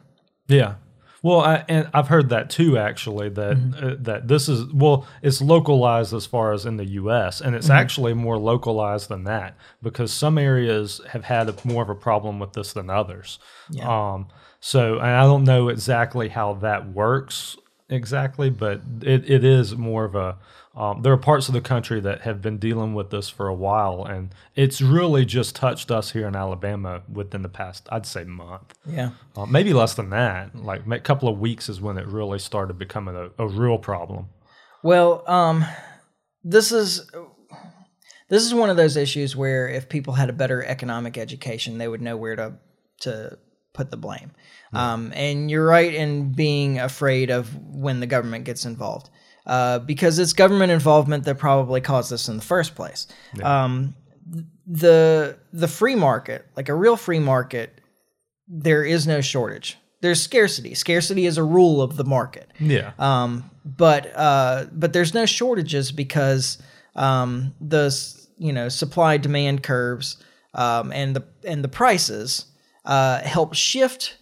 Yeah. 0.48 0.76
Well, 1.22 1.40
I, 1.40 1.64
and 1.68 1.88
I've 1.92 2.08
heard 2.08 2.30
that 2.30 2.48
too. 2.50 2.78
Actually, 2.78 3.28
that 3.30 3.56
uh, 3.82 3.96
that 4.00 4.28
this 4.28 4.48
is 4.48 4.72
well, 4.72 5.06
it's 5.22 5.40
localized 5.42 6.14
as 6.14 6.26
far 6.26 6.52
as 6.52 6.64
in 6.64 6.76
the 6.76 6.86
U.S. 6.86 7.40
and 7.40 7.54
it's 7.54 7.68
actually 7.70 8.14
more 8.14 8.38
localized 8.38 9.08
than 9.08 9.24
that 9.24 9.54
because 9.82 10.12
some 10.12 10.38
areas 10.38 11.00
have 11.10 11.24
had 11.24 11.48
a, 11.48 11.54
more 11.64 11.82
of 11.82 11.90
a 11.90 11.94
problem 11.94 12.38
with 12.38 12.52
this 12.54 12.72
than 12.72 12.90
others. 12.90 13.38
Um. 13.88 14.28
So, 14.62 14.98
and 14.98 15.08
I 15.08 15.22
don't 15.22 15.44
know 15.44 15.68
exactly 15.68 16.28
how 16.28 16.54
that 16.54 16.88
works 16.90 17.56
exactly, 17.88 18.50
but 18.50 18.82
it, 19.02 19.28
it 19.30 19.44
is 19.44 19.74
more 19.76 20.04
of 20.04 20.14
a. 20.14 20.36
Um, 20.76 21.02
there 21.02 21.12
are 21.12 21.18
parts 21.18 21.48
of 21.48 21.54
the 21.54 21.60
country 21.60 22.00
that 22.00 22.20
have 22.20 22.40
been 22.40 22.58
dealing 22.58 22.94
with 22.94 23.10
this 23.10 23.28
for 23.28 23.48
a 23.48 23.54
while, 23.54 24.04
and 24.04 24.32
it's 24.54 24.80
really 24.80 25.24
just 25.24 25.56
touched 25.56 25.90
us 25.90 26.12
here 26.12 26.28
in 26.28 26.36
Alabama 26.36 27.02
within 27.12 27.42
the 27.42 27.48
past, 27.48 27.88
I'd 27.90 28.06
say, 28.06 28.22
month. 28.22 28.74
Yeah. 28.86 29.10
Uh, 29.36 29.46
maybe 29.46 29.72
less 29.72 29.94
than 29.94 30.10
that. 30.10 30.54
Like 30.54 30.86
a 30.86 31.00
couple 31.00 31.28
of 31.28 31.40
weeks 31.40 31.68
is 31.68 31.80
when 31.80 31.98
it 31.98 32.06
really 32.06 32.38
started 32.38 32.78
becoming 32.78 33.16
a, 33.16 33.30
a 33.42 33.48
real 33.48 33.78
problem. 33.78 34.28
Well, 34.82 35.24
um, 35.28 35.64
this 36.44 36.70
is 36.70 37.10
this 38.28 38.44
is 38.44 38.54
one 38.54 38.70
of 38.70 38.76
those 38.76 38.96
issues 38.96 39.34
where 39.34 39.68
if 39.68 39.88
people 39.88 40.14
had 40.14 40.30
a 40.30 40.32
better 40.32 40.64
economic 40.64 41.18
education, 41.18 41.78
they 41.78 41.88
would 41.88 42.00
know 42.00 42.16
where 42.16 42.36
to 42.36 42.54
to 43.00 43.38
put 43.72 43.90
the 43.90 43.96
blame. 43.96 44.30
Um, 44.72 45.12
and 45.16 45.50
you're 45.50 45.66
right 45.66 45.92
in 45.92 46.32
being 46.32 46.78
afraid 46.78 47.30
of 47.30 47.54
when 47.56 47.98
the 48.00 48.06
government 48.06 48.44
gets 48.44 48.64
involved, 48.64 49.10
uh, 49.46 49.78
because 49.80 50.18
it's 50.18 50.32
government 50.32 50.72
involvement 50.72 51.24
that 51.24 51.38
probably 51.38 51.80
caused 51.80 52.10
this 52.10 52.28
in 52.28 52.36
the 52.36 52.42
first 52.42 52.74
place. 52.74 53.06
Um, 53.42 53.94
the 54.66 55.38
the 55.52 55.68
free 55.68 55.96
market, 55.96 56.46
like 56.56 56.68
a 56.68 56.74
real 56.74 56.96
free 56.96 57.18
market, 57.18 57.80
there 58.46 58.84
is 58.84 59.06
no 59.06 59.20
shortage. 59.20 59.76
There's 60.00 60.22
scarcity. 60.22 60.74
Scarcity 60.74 61.26
is 61.26 61.36
a 61.36 61.42
rule 61.42 61.82
of 61.82 61.96
the 61.96 62.04
market. 62.04 62.50
Yeah. 62.58 62.92
Um, 62.98 63.50
but 63.64 64.12
uh, 64.16 64.66
but 64.72 64.92
there's 64.92 65.12
no 65.12 65.26
shortages 65.26 65.92
because 65.92 66.58
um, 66.94 67.54
the 67.60 67.94
you 68.38 68.52
know 68.52 68.68
supply 68.68 69.16
demand 69.16 69.62
curves 69.62 70.16
um, 70.54 70.92
and 70.92 71.14
the 71.14 71.24
and 71.44 71.62
the 71.62 71.68
prices 71.68 72.46
uh, 72.84 73.20
help 73.20 73.54
shift. 73.54 74.16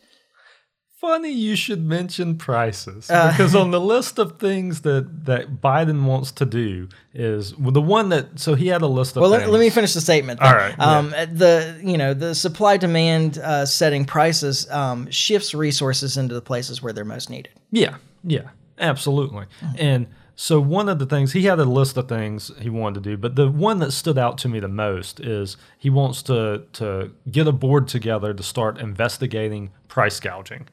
Funny 1.01 1.31
you 1.31 1.55
should 1.55 1.85
mention 1.87 2.37
prices 2.37 3.09
Uh, 3.09 3.31
because 3.31 3.55
on 3.55 3.71
the 3.71 3.81
list 3.95 4.19
of 4.19 4.39
things 4.39 4.81
that 4.81 5.27
that 5.27 5.61
Biden 5.61 6.05
wants 6.05 6.33
to 6.33 6.45
do 6.45 6.89
is 7.15 7.57
well, 7.57 7.71
the 7.71 7.81
one 7.81 8.09
that 8.09 8.41
so 8.41 8.55
he 8.57 8.67
had 8.67 8.83
a 8.83 8.89
list 8.89 9.17
of 9.17 9.21
Well, 9.23 9.31
things. 9.31 9.43
let, 9.45 9.51
let 9.53 9.61
me 9.61 9.71
finish 9.71 9.95
the 9.95 10.01
statement. 10.01 10.41
All 10.41 10.49
then. 10.51 10.57
right, 10.59 10.79
Um, 10.81 11.11
The 11.33 11.81
you 11.85 11.97
know 11.97 12.15
the 12.15 12.35
supply 12.35 12.77
demand 12.79 13.39
uh, 13.39 13.65
setting 13.65 14.05
prices 14.07 14.69
um, 14.71 15.09
shifts 15.11 15.55
resources 15.55 16.17
into 16.17 16.35
the 16.35 16.43
places 16.43 16.83
where 16.83 16.93
they're 16.93 17.05
most 17.17 17.31
needed. 17.31 17.53
Yeah, 17.71 17.97
yeah, 18.25 18.49
absolutely. 18.79 19.45
Mm-hmm. 19.63 19.77
And 19.79 20.07
so 20.35 20.61
one 20.61 20.89
of 20.89 20.99
the 20.99 21.07
things 21.07 21.33
he 21.33 21.43
had 21.43 21.59
a 21.61 21.65
list 21.65 21.97
of 21.97 22.09
things 22.09 22.51
he 22.61 22.71
wanted 22.71 23.03
to 23.05 23.11
do, 23.11 23.17
but 23.17 23.37
the 23.37 23.49
one 23.49 23.79
that 23.81 23.93
stood 23.93 24.19
out 24.19 24.39
to 24.39 24.49
me 24.49 24.59
the 24.61 24.69
most 24.69 25.21
is 25.21 25.57
he 25.79 25.91
wants 25.91 26.23
to 26.25 26.63
to 26.73 27.13
get 27.31 27.47
a 27.47 27.53
board 27.53 27.87
together 27.87 28.35
to 28.35 28.43
start 28.43 28.79
investigating 28.79 29.71
price 29.89 30.19
gouging. 30.21 30.67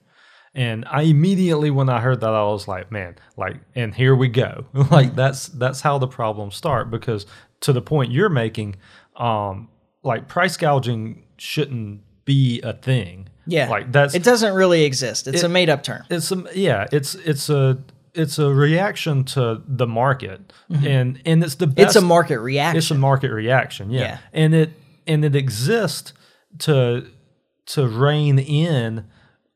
And 0.55 0.85
I 0.89 1.01
immediately 1.01 1.69
when 1.69 1.89
I 1.89 1.99
heard 1.99 2.21
that 2.21 2.29
I 2.33 2.43
was 2.43 2.67
like, 2.67 2.91
man, 2.91 3.15
like 3.37 3.57
and 3.75 3.93
here 3.93 4.15
we 4.15 4.29
go. 4.29 4.65
like 4.91 5.13
that's 5.15 5.47
that's 5.47 5.81
how 5.81 5.97
the 5.97 6.07
problems 6.07 6.55
start 6.55 6.89
because 6.89 7.25
to 7.61 7.73
the 7.73 7.81
point 7.81 8.11
you're 8.11 8.29
making 8.29 8.77
um 9.17 9.67
like 10.03 10.27
price 10.27 10.55
gouging 10.57 11.23
shouldn't 11.37 12.01
be 12.25 12.61
a 12.61 12.73
thing. 12.73 13.27
Yeah, 13.47 13.69
Like 13.69 13.91
that's 13.91 14.15
it 14.15 14.23
doesn't 14.23 14.53
really 14.55 14.85
exist. 14.85 15.27
It's 15.27 15.43
a 15.43 15.49
made 15.49 15.69
up 15.69 15.83
term. 15.83 16.03
it's 16.09 16.31
a 16.31 16.43
yeah 16.55 16.87
it's 16.91 17.13
it's 17.15 17.49
a 17.49 17.77
it's 18.13 18.39
a 18.39 18.49
reaction 18.53 19.25
to 19.25 19.61
the 19.67 19.85
market 19.85 20.53
and 20.69 21.21
and 21.25 21.43
it's 21.43 21.55
the 21.55 21.67
best 21.67 21.77
Mm-hmm. 21.77 21.87
It's 21.87 21.95
a 21.97 22.01
market 22.01 22.39
reaction. 22.39 22.77
it's 22.77 22.91
a 22.91 22.95
market 22.95 23.31
reaction 23.31 23.91
yeah. 23.91 23.99
Yeah. 24.01 24.17
and 24.31 24.55
it 24.55 24.69
and 25.05 25.25
it 25.25 25.35
exists 25.35 26.13
to 26.59 27.07
to 27.67 27.87
rein 27.87 28.39
in 28.39 29.05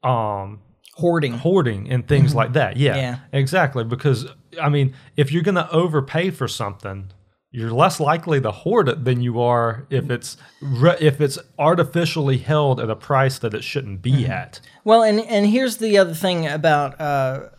um 0.03 0.59
hoarding. 0.99 1.33
hoarding 1.33 1.89
and 1.91 2.07
things 2.07 2.33
like 2.35 2.53
that 2.53 2.77
yeah, 2.77 2.91
Mm-hmm. 2.93 2.99
Yeah. 3.33 3.39
exactly 3.39 3.83
because 3.83 4.27
i 4.61 4.69
mean 4.69 4.93
if 5.15 5.31
you're 5.31 5.43
going 5.43 5.55
to 5.55 5.69
overpay 5.71 6.29
for 6.31 6.47
something 6.47 7.11
you're 7.51 7.71
less 7.71 7.99
likely 7.99 8.39
to 8.41 8.51
hoard 8.51 8.87
it 8.89 9.05
than 9.05 9.21
you 9.21 9.39
are 9.41 9.87
if 9.89 10.09
it's 10.11 10.37
re- 10.61 10.97
if 10.99 11.19
it's 11.19 11.39
artificially 11.57 12.37
held 12.37 12.79
at 12.79 12.89
a 12.89 12.95
price 12.95 13.39
that 13.39 13.53
it 13.53 13.63
shouldn't 13.63 14.01
be 14.01 14.11
Mm-hmm. 14.11 14.31
at 14.31 14.61
Well, 14.83 15.01
and 15.03 15.19
and 15.21 15.47
here's 15.47 15.77
the 15.77 15.97
other 15.97 16.13
thing 16.13 16.45
about 16.47 16.99
uh, 17.01 17.49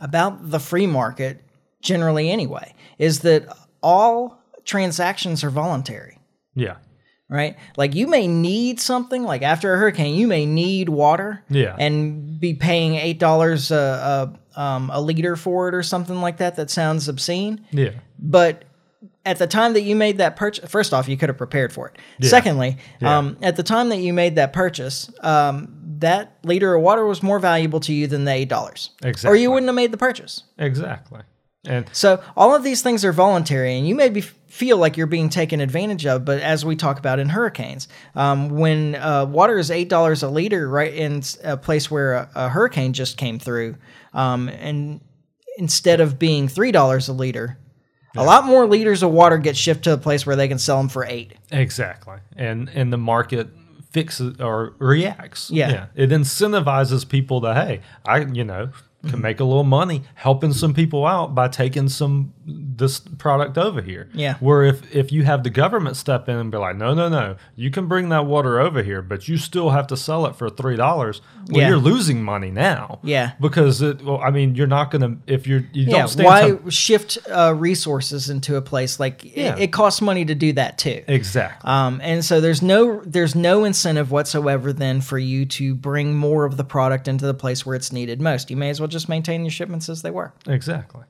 about 0.00 0.50
the 0.50 0.58
free 0.60 0.86
market 0.86 1.42
generally 1.82 2.30
anyway, 2.30 2.74
is 2.98 3.20
that 3.20 3.42
all 3.82 4.38
transactions 4.64 5.44
are 5.44 5.50
voluntary 5.50 6.18
Yeah. 6.54 6.76
Right? 7.28 7.56
Like 7.76 7.94
you 7.94 8.06
may 8.06 8.26
need 8.26 8.80
something, 8.80 9.22
like 9.24 9.42
after 9.42 9.74
a 9.74 9.78
hurricane, 9.78 10.14
you 10.14 10.26
may 10.26 10.46
need 10.46 10.88
water, 10.88 11.42
Yeah. 11.48 11.74
and 11.78 12.38
be 12.38 12.54
paying 12.54 12.94
eight 12.96 13.18
dollars 13.18 13.70
a, 13.70 14.34
a 14.56 14.60
um, 14.60 14.90
a 14.92 15.00
liter 15.00 15.34
for 15.36 15.68
it 15.68 15.74
or 15.74 15.82
something 15.82 16.20
like 16.20 16.36
that. 16.36 16.56
That 16.56 16.70
sounds 16.70 17.08
obscene, 17.08 17.64
Yeah. 17.72 17.90
but 18.18 18.64
at 19.26 19.38
the 19.38 19.46
time 19.46 19.72
that 19.72 19.82
you 19.82 19.96
made 19.96 20.18
that 20.18 20.36
purchase, 20.36 20.70
first 20.70 20.92
off, 20.94 21.08
you 21.08 21.16
could 21.16 21.28
have 21.30 21.38
prepared 21.38 21.72
for 21.72 21.88
it. 21.88 22.26
Secondly, 22.26 22.76
Yeah. 23.00 23.18
um, 23.18 23.36
at 23.42 23.56
the 23.56 23.62
time 23.62 23.88
that 23.88 23.98
you 23.98 24.12
made 24.12 24.34
that 24.36 24.52
purchase, 24.52 25.10
um, 25.22 25.74
that 25.98 26.36
liter 26.44 26.74
of 26.74 26.82
water 26.82 27.04
was 27.06 27.22
more 27.22 27.38
valuable 27.38 27.80
to 27.80 27.92
you 27.92 28.06
than 28.06 28.24
the 28.26 28.32
eight 28.32 28.48
dollars, 28.48 28.90
or 29.24 29.34
you 29.34 29.50
wouldn't 29.50 29.66
have 29.68 29.74
made 29.74 29.90
the 29.92 29.96
purchase. 29.96 30.42
Exactly. 30.58 31.20
And 31.66 31.88
So 31.92 32.22
all 32.36 32.54
of 32.54 32.62
these 32.62 32.82
things 32.82 33.04
are 33.04 33.12
voluntary, 33.12 33.76
and 33.76 33.88
you 33.88 33.94
may 33.94 34.08
be, 34.08 34.20
feel 34.20 34.76
like 34.76 34.96
you're 34.96 35.06
being 35.06 35.28
taken 35.28 35.60
advantage 35.60 36.06
of. 36.06 36.24
But 36.24 36.40
as 36.40 36.64
we 36.64 36.76
talk 36.76 36.98
about 36.98 37.18
in 37.18 37.28
hurricanes, 37.28 37.88
um, 38.14 38.50
when 38.50 38.94
uh, 38.94 39.26
water 39.26 39.58
is 39.58 39.70
eight 39.70 39.88
dollars 39.88 40.22
a 40.22 40.28
liter, 40.28 40.68
right 40.68 40.92
in 40.92 41.22
a 41.42 41.56
place 41.56 41.90
where 41.90 42.14
a, 42.14 42.30
a 42.34 42.48
hurricane 42.48 42.92
just 42.92 43.16
came 43.16 43.38
through, 43.38 43.76
um, 44.12 44.48
and 44.48 45.00
instead 45.56 46.00
of 46.00 46.18
being 46.18 46.48
three 46.48 46.72
dollars 46.72 47.08
a 47.08 47.12
liter, 47.12 47.58
a 48.16 48.22
lot 48.22 48.44
more 48.44 48.66
liters 48.66 49.02
of 49.02 49.10
water 49.10 49.38
get 49.38 49.56
shipped 49.56 49.84
to 49.84 49.92
a 49.92 49.98
place 49.98 50.24
where 50.24 50.36
they 50.36 50.48
can 50.48 50.58
sell 50.58 50.78
them 50.78 50.88
for 50.88 51.04
eight. 51.04 51.32
Exactly. 51.50 52.18
And 52.36 52.68
and 52.68 52.92
the 52.92 52.98
market 52.98 53.48
fixes 53.90 54.40
or 54.40 54.74
reacts. 54.78 55.50
Yeah. 55.50 55.70
yeah. 55.70 55.86
It 55.94 56.10
incentivizes 56.10 57.08
people 57.08 57.40
to, 57.42 57.54
hey, 57.54 57.80
I, 58.04 58.18
you 58.18 58.44
know. 58.44 58.70
Can 59.08 59.20
make 59.20 59.40
a 59.40 59.44
little 59.44 59.64
money 59.64 60.02
helping 60.14 60.52
some 60.52 60.74
people 60.74 61.06
out 61.06 61.34
by 61.34 61.48
taking 61.48 61.88
some 61.88 62.33
this 62.46 62.98
product 63.00 63.56
over 63.56 63.80
here. 63.80 64.08
Yeah. 64.12 64.34
Where 64.40 64.62
if 64.62 64.94
if 64.94 65.12
you 65.12 65.24
have 65.24 65.42
the 65.44 65.50
government 65.50 65.96
step 65.96 66.28
in 66.28 66.36
and 66.36 66.50
be 66.50 66.58
like, 66.58 66.76
no, 66.76 66.92
no, 66.94 67.08
no, 67.08 67.36
you 67.56 67.70
can 67.70 67.86
bring 67.88 68.08
that 68.10 68.26
water 68.26 68.60
over 68.60 68.82
here, 68.82 69.00
but 69.02 69.28
you 69.28 69.36
still 69.38 69.70
have 69.70 69.86
to 69.88 69.96
sell 69.96 70.26
it 70.26 70.36
for 70.36 70.50
three 70.50 70.76
dollars. 70.76 71.20
Well, 71.48 71.60
Yeah. 71.62 71.68
you're 71.68 71.78
losing 71.78 72.22
money 72.22 72.50
now. 72.50 72.98
Yeah. 73.02 73.32
Because 73.40 73.80
it, 73.82 74.02
well, 74.04 74.18
I 74.20 74.30
mean, 74.30 74.54
you're 74.54 74.66
not 74.66 74.90
gonna 74.90 75.16
if 75.26 75.46
you're 75.46 75.64
you 75.72 75.84
Yeah, 75.84 75.98
don't 76.00 76.08
stand 76.08 76.26
why 76.26 76.50
to- 76.50 76.70
shift 76.70 77.18
uh, 77.30 77.54
resources 77.56 78.28
into 78.30 78.56
a 78.56 78.62
place 78.62 78.98
like 79.00 79.24
Yeah. 79.36 79.54
it, 79.56 79.62
it 79.62 79.72
costs 79.72 80.00
money 80.02 80.24
to 80.24 80.34
do 80.34 80.52
that 80.54 80.78
too. 80.78 81.02
exactly. 81.08 81.68
Um, 81.70 82.00
and 82.02 82.24
so 82.24 82.40
there's 82.40 82.62
no 82.62 83.00
there's 83.04 83.34
no 83.34 83.64
incentive 83.64 84.10
whatsoever 84.10 84.72
then 84.72 85.00
for 85.00 85.18
you 85.18 85.46
to 85.46 85.74
bring 85.74 86.14
more 86.14 86.44
of 86.44 86.56
the 86.56 86.64
product 86.64 87.08
into 87.08 87.24
the 87.26 87.34
place 87.34 87.64
where 87.64 87.74
it's 87.76 87.92
needed 87.92 88.20
most. 88.20 88.50
You 88.50 88.56
may 88.56 88.70
as 88.70 88.80
well 88.80 88.88
just 88.88 89.08
maintain 89.08 89.44
your 89.44 89.50
shipments 89.50 89.88
as 89.88 90.02
they 90.02 90.10
were. 90.10 90.32
Exactly. 90.46 91.02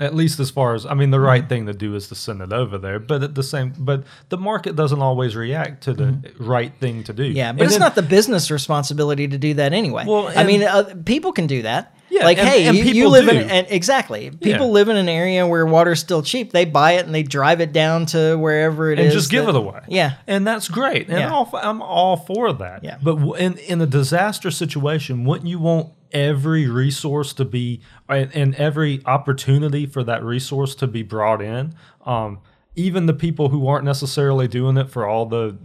At 0.00 0.14
least 0.14 0.40
as 0.40 0.50
far 0.50 0.74
as 0.74 0.86
I 0.86 0.94
mean, 0.94 1.10
the 1.10 1.20
right 1.20 1.48
thing 1.48 1.66
to 1.66 1.72
do 1.74 1.94
is 1.94 2.08
to 2.08 2.14
send 2.14 2.40
it 2.40 2.52
over 2.52 2.78
there. 2.78 2.98
But 2.98 3.22
at 3.22 3.34
the 3.34 3.42
same, 3.42 3.74
but 3.78 4.04
the 4.30 4.38
market 4.38 4.74
doesn't 4.74 5.00
always 5.02 5.36
react 5.36 5.82
to 5.84 5.92
the 5.92 6.32
right 6.38 6.72
thing 6.80 7.04
to 7.04 7.12
do. 7.12 7.24
Mm-hmm. 7.24 7.36
Yeah, 7.36 7.52
but 7.52 7.60
And 7.60 7.66
it's 7.66 7.74
then- 7.74 7.80
not 7.80 7.94
the 7.94 8.02
business 8.02 8.50
responsibility 8.50 9.28
to 9.28 9.38
do 9.38 9.54
that 9.54 9.72
anyway. 9.72 10.04
Well, 10.06 10.28
I 10.28 10.32
and- 10.34 10.46
mean, 10.48 10.62
uh, 10.62 10.94
people 11.04 11.32
can 11.32 11.46
do 11.46 11.62
that. 11.62 11.94
Yeah, 12.12 12.24
like 12.24 12.38
and- 12.38 12.48
hey, 12.48 12.66
and 12.66 12.76
you, 12.76 12.82
you 12.84 12.92
people 12.94 13.10
live 13.12 13.28
in 13.28 13.48
and 13.50 13.66
exactly. 13.70 14.30
People 14.30 14.66
Yeah. 14.66 14.72
live 14.72 14.88
in 14.88 14.96
an 14.96 15.08
area 15.08 15.46
where 15.46 15.64
water's 15.64 16.00
still 16.00 16.22
cheap. 16.22 16.50
They 16.50 16.64
buy 16.64 16.92
it 16.92 17.06
and 17.06 17.14
they 17.14 17.22
drive 17.22 17.60
it 17.60 17.72
down 17.72 18.06
to 18.06 18.36
wherever 18.36 18.90
it 18.90 18.98
is. 18.98 19.04
and 19.06 19.12
just 19.12 19.30
give 19.30 19.44
that- 19.44 19.50
it 19.54 19.56
away. 19.56 19.80
Yeah. 19.86 20.14
and 20.26 20.44
that's 20.44 20.68
great. 20.68 21.08
And 21.08 21.18
Yeah. 21.18 21.30
all, 21.32 21.48
I'm 21.54 21.80
all 21.82 22.16
for 22.16 22.52
that. 22.54 22.82
Yeah. 22.82 22.96
But 23.00 23.16
w- 23.16 23.34
in 23.34 23.58
in 23.58 23.80
a 23.80 23.86
disaster 23.86 24.50
situation, 24.50 25.24
wouldn't 25.24 25.48
you 25.48 25.60
want 25.60 25.90
every 26.12 26.68
resource 26.68 27.32
to 27.34 27.44
be 27.44 27.80
and, 28.08 28.34
and 28.34 28.54
every 28.56 29.02
opportunity 29.06 29.86
for 29.86 30.02
that 30.04 30.22
resource 30.22 30.74
to 30.76 30.86
be 30.86 31.02
brought 31.02 31.42
in? 31.42 31.74
Um, 32.04 32.40
even 32.76 33.06
the 33.06 33.14
people 33.14 33.48
who 33.48 33.66
aren't 33.66 33.84
necessarily 33.84 34.48
doing 34.48 34.76
it 34.76 34.90
for 34.90 35.06
all 35.06 35.26
the 35.26 35.58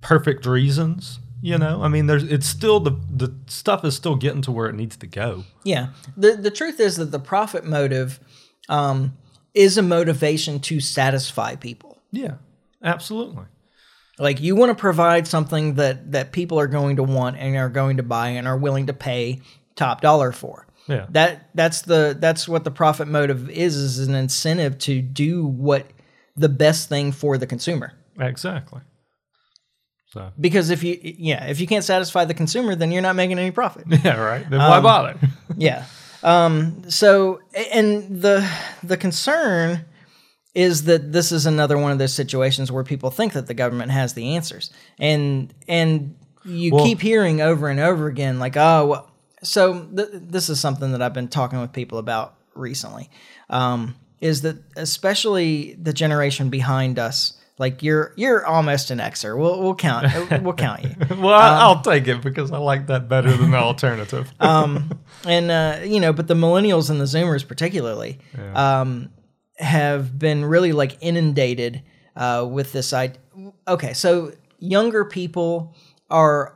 perfect 0.00 0.46
reasons. 0.46 1.20
You 1.42 1.58
know, 1.58 1.82
I 1.82 1.88
mean, 1.88 2.06
there's 2.06 2.24
it's 2.24 2.46
still 2.46 2.80
the 2.80 2.98
the 3.10 3.34
stuff 3.46 3.84
is 3.84 3.94
still 3.94 4.16
getting 4.16 4.42
to 4.42 4.52
where 4.52 4.68
it 4.68 4.74
needs 4.74 4.96
to 4.96 5.06
go. 5.06 5.44
Yeah. 5.64 5.88
The 6.16 6.32
the 6.32 6.50
truth 6.50 6.80
is 6.80 6.96
that 6.96 7.12
the 7.12 7.18
profit 7.18 7.64
motive 7.64 8.18
um, 8.68 9.16
is 9.54 9.78
a 9.78 9.82
motivation 9.82 10.60
to 10.60 10.80
satisfy 10.80 11.54
people. 11.56 11.98
Yeah, 12.10 12.34
absolutely. 12.82 13.44
Like 14.18 14.40
you 14.40 14.56
want 14.56 14.70
to 14.70 14.80
provide 14.80 15.26
something 15.26 15.74
that 15.74 16.12
that 16.12 16.32
people 16.32 16.58
are 16.58 16.66
going 16.66 16.96
to 16.96 17.02
want 17.02 17.36
and 17.36 17.56
are 17.56 17.68
going 17.68 17.98
to 17.98 18.02
buy 18.02 18.28
and 18.28 18.48
are 18.48 18.56
willing 18.56 18.86
to 18.86 18.92
pay 18.92 19.40
top 19.74 20.00
dollar 20.00 20.32
for. 20.32 20.66
Yeah. 20.88 21.06
That 21.10 21.50
that's 21.54 21.82
the 21.82 22.16
that's 22.18 22.48
what 22.48 22.64
the 22.64 22.70
profit 22.70 23.08
motive 23.08 23.50
is 23.50 23.76
is 23.76 24.08
an 24.08 24.14
incentive 24.14 24.78
to 24.80 25.02
do 25.02 25.46
what 25.46 25.86
the 26.36 26.48
best 26.48 26.88
thing 26.88 27.12
for 27.12 27.36
the 27.36 27.46
consumer. 27.46 27.92
Exactly. 28.18 28.80
So 30.08 30.32
Because 30.40 30.70
if 30.70 30.82
you 30.82 30.98
yeah, 31.02 31.46
if 31.46 31.60
you 31.60 31.66
can't 31.66 31.84
satisfy 31.84 32.24
the 32.24 32.34
consumer 32.34 32.74
then 32.74 32.92
you're 32.92 33.02
not 33.02 33.16
making 33.16 33.38
any 33.38 33.50
profit. 33.50 33.84
yeah, 34.04 34.18
right. 34.18 34.48
Then 34.48 34.60
why 34.60 34.80
bother? 34.80 35.18
yeah. 35.56 35.84
Um 36.22 36.88
so 36.88 37.40
and 37.72 38.22
the 38.22 38.48
the 38.82 38.96
concern 38.96 39.84
is 40.56 40.84
that 40.84 41.12
this 41.12 41.32
is 41.32 41.44
another 41.44 41.76
one 41.76 41.92
of 41.92 41.98
those 41.98 42.14
situations 42.14 42.72
where 42.72 42.82
people 42.82 43.10
think 43.10 43.34
that 43.34 43.46
the 43.46 43.52
government 43.52 43.90
has 43.92 44.14
the 44.14 44.34
answers. 44.36 44.70
And 44.98 45.52
and 45.68 46.16
you 46.46 46.72
Well- 46.74 46.84
keep 46.84 47.02
hearing 47.02 47.42
over 47.42 47.68
and 47.68 47.78
over 47.78 48.06
again 48.06 48.38
like 48.38 48.56
oh 48.56 48.86
well, 48.86 49.10
so 49.42 49.84
th- 49.94 50.08
this 50.12 50.48
is 50.48 50.58
something 50.58 50.92
that 50.92 51.02
I've 51.02 51.12
been 51.12 51.28
talking 51.28 51.60
with 51.60 51.72
people 51.74 51.98
about 51.98 52.34
recently. 52.54 53.10
Um 53.50 53.96
is 54.22 54.40
that 54.42 54.56
especially 54.76 55.74
the 55.80 55.92
generation 55.92 56.48
behind 56.48 56.98
us 56.98 57.34
like 57.58 57.82
you're 57.82 58.14
you're 58.16 58.46
almost 58.46 58.90
an 58.90 58.98
Xer. 58.98 59.36
We'll 59.38 59.62
we'll 59.62 59.74
count 59.74 60.06
we'll 60.42 60.54
count 60.54 60.84
you. 60.84 60.90
well, 61.16 61.34
I, 61.34 61.60
I'll 61.60 61.82
take 61.82 62.08
it 62.08 62.22
because 62.22 62.50
I 62.50 62.56
like 62.58 62.86
that 62.86 63.10
better 63.10 63.30
than 63.36 63.50
the 63.50 63.58
alternative. 63.58 64.32
um, 64.40 64.98
and 65.26 65.50
uh, 65.50 65.80
you 65.84 66.00
know, 66.00 66.14
but 66.14 66.28
the 66.28 66.34
millennials 66.34 66.88
and 66.88 66.98
the 66.98 67.04
Zoomers 67.04 67.46
particularly 67.46 68.18
um, 68.54 69.10
have 69.58 70.18
been 70.18 70.44
really 70.44 70.72
like 70.72 70.96
inundated 71.00 71.82
uh, 72.14 72.46
with 72.48 72.72
this 72.72 72.92
idea. 72.92 73.20
Okay, 73.68 73.92
so 73.92 74.32
younger 74.58 75.04
people 75.04 75.74
are 76.10 76.54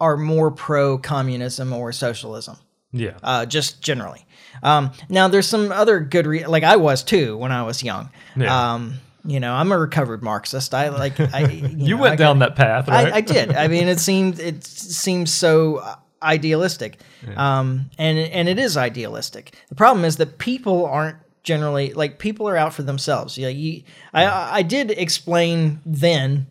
are 0.00 0.16
more 0.16 0.50
pro 0.50 0.98
communism 0.98 1.72
or 1.72 1.92
socialism, 1.92 2.56
yeah. 2.90 3.16
uh, 3.22 3.46
just 3.46 3.80
generally. 3.80 4.26
Um, 4.62 4.90
now, 5.08 5.28
there's 5.28 5.48
some 5.48 5.70
other 5.70 6.00
good, 6.00 6.26
re- 6.26 6.46
like 6.46 6.64
I 6.64 6.76
was 6.76 7.04
too 7.04 7.36
when 7.36 7.52
I 7.52 7.62
was 7.62 7.82
young. 7.84 8.10
Yeah. 8.36 8.74
Um, 8.74 8.94
you 9.24 9.38
know, 9.38 9.54
I'm 9.54 9.70
a 9.70 9.78
recovered 9.78 10.22
Marxist. 10.22 10.74
I 10.74 10.88
like. 10.88 11.20
I, 11.20 11.48
you, 11.48 11.68
you 11.76 11.96
know, 11.96 12.02
went 12.02 12.14
I 12.14 12.16
down 12.16 12.40
got- 12.40 12.56
that 12.56 12.56
path, 12.56 12.88
right? 12.88 13.12
I, 13.12 13.18
I 13.18 13.20
did. 13.20 13.52
I 13.52 13.68
mean, 13.68 13.86
it 13.86 14.00
seemed 14.00 14.40
it 14.40 14.64
seems 14.64 15.32
so 15.32 15.76
uh, 15.76 15.94
idealistic, 16.20 16.98
um, 17.36 17.88
and 17.98 18.18
and 18.18 18.48
it 18.48 18.58
is 18.58 18.76
idealistic. 18.76 19.54
The 19.68 19.76
problem 19.76 20.04
is 20.04 20.16
that 20.16 20.38
people 20.38 20.86
aren't 20.86 21.18
generally 21.42 21.92
like 21.92 22.18
people 22.18 22.48
are 22.48 22.56
out 22.56 22.72
for 22.74 22.82
themselves. 22.82 23.36
Yeah, 23.38 23.48
you, 23.48 23.82
I 24.14 24.58
I 24.58 24.62
did 24.62 24.90
explain 24.90 25.80
then 25.84 26.46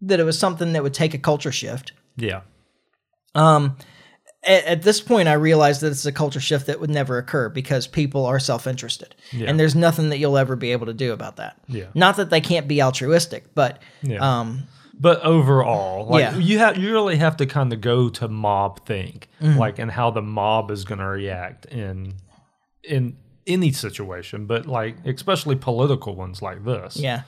that 0.00 0.20
it 0.20 0.24
was 0.24 0.38
something 0.38 0.72
that 0.72 0.82
would 0.82 0.94
take 0.94 1.14
a 1.14 1.18
culture 1.18 1.52
shift. 1.52 1.92
yeah. 2.16 2.40
Um, 3.34 3.76
at, 4.44 4.64
at 4.64 4.82
this 4.82 5.00
point, 5.00 5.28
I 5.28 5.34
realized 5.34 5.80
that 5.80 5.92
it's 5.92 6.04
a 6.04 6.12
culture 6.12 6.40
shift 6.40 6.66
that 6.66 6.80
would 6.80 6.90
never 6.90 7.16
occur 7.18 7.48
because 7.48 7.86
people 7.86 8.26
are 8.26 8.38
self-interested, 8.40 9.14
Yeah. 9.32 9.48
and 9.48 9.58
there's 9.58 9.74
nothing 9.74 10.08
that 10.10 10.18
you'll 10.18 10.36
ever 10.36 10.56
be 10.56 10.72
able 10.72 10.86
to 10.86 10.92
do 10.94 11.12
about 11.12 11.36
that. 11.36 11.56
Yeah. 11.68 11.86
Not 11.94 12.16
that 12.16 12.30
they 12.30 12.40
can't 12.40 12.66
be 12.68 12.82
altruistic, 12.82 13.54
but 13.54 13.80
Yeah. 14.02 14.18
um, 14.40 14.64
But 14.98 15.20
overall, 15.22 16.06
like 16.08 16.20
Yeah. 16.22 16.36
you 16.36 16.58
have, 16.58 16.76
you 16.76 16.92
really 16.92 17.16
have 17.16 17.36
to 17.38 17.46
kind 17.46 17.72
of 17.72 17.80
go 17.80 18.08
to 18.10 18.28
mob 18.28 18.84
think, 18.84 19.28
Mm-hmm. 19.40 19.58
like, 19.58 19.78
and 19.78 19.90
how 19.90 20.10
the 20.10 20.22
mob 20.22 20.70
is 20.70 20.84
going 20.84 20.98
to 21.00 21.06
react 21.06 21.66
in 21.66 22.14
in 22.84 23.16
any 23.46 23.72
situation, 23.72 24.46
but 24.46 24.66
like 24.66 24.96
especially 25.06 25.56
political 25.56 26.14
ones 26.14 26.42
like 26.42 26.64
this. 26.64 26.96
yeah. 26.96 27.22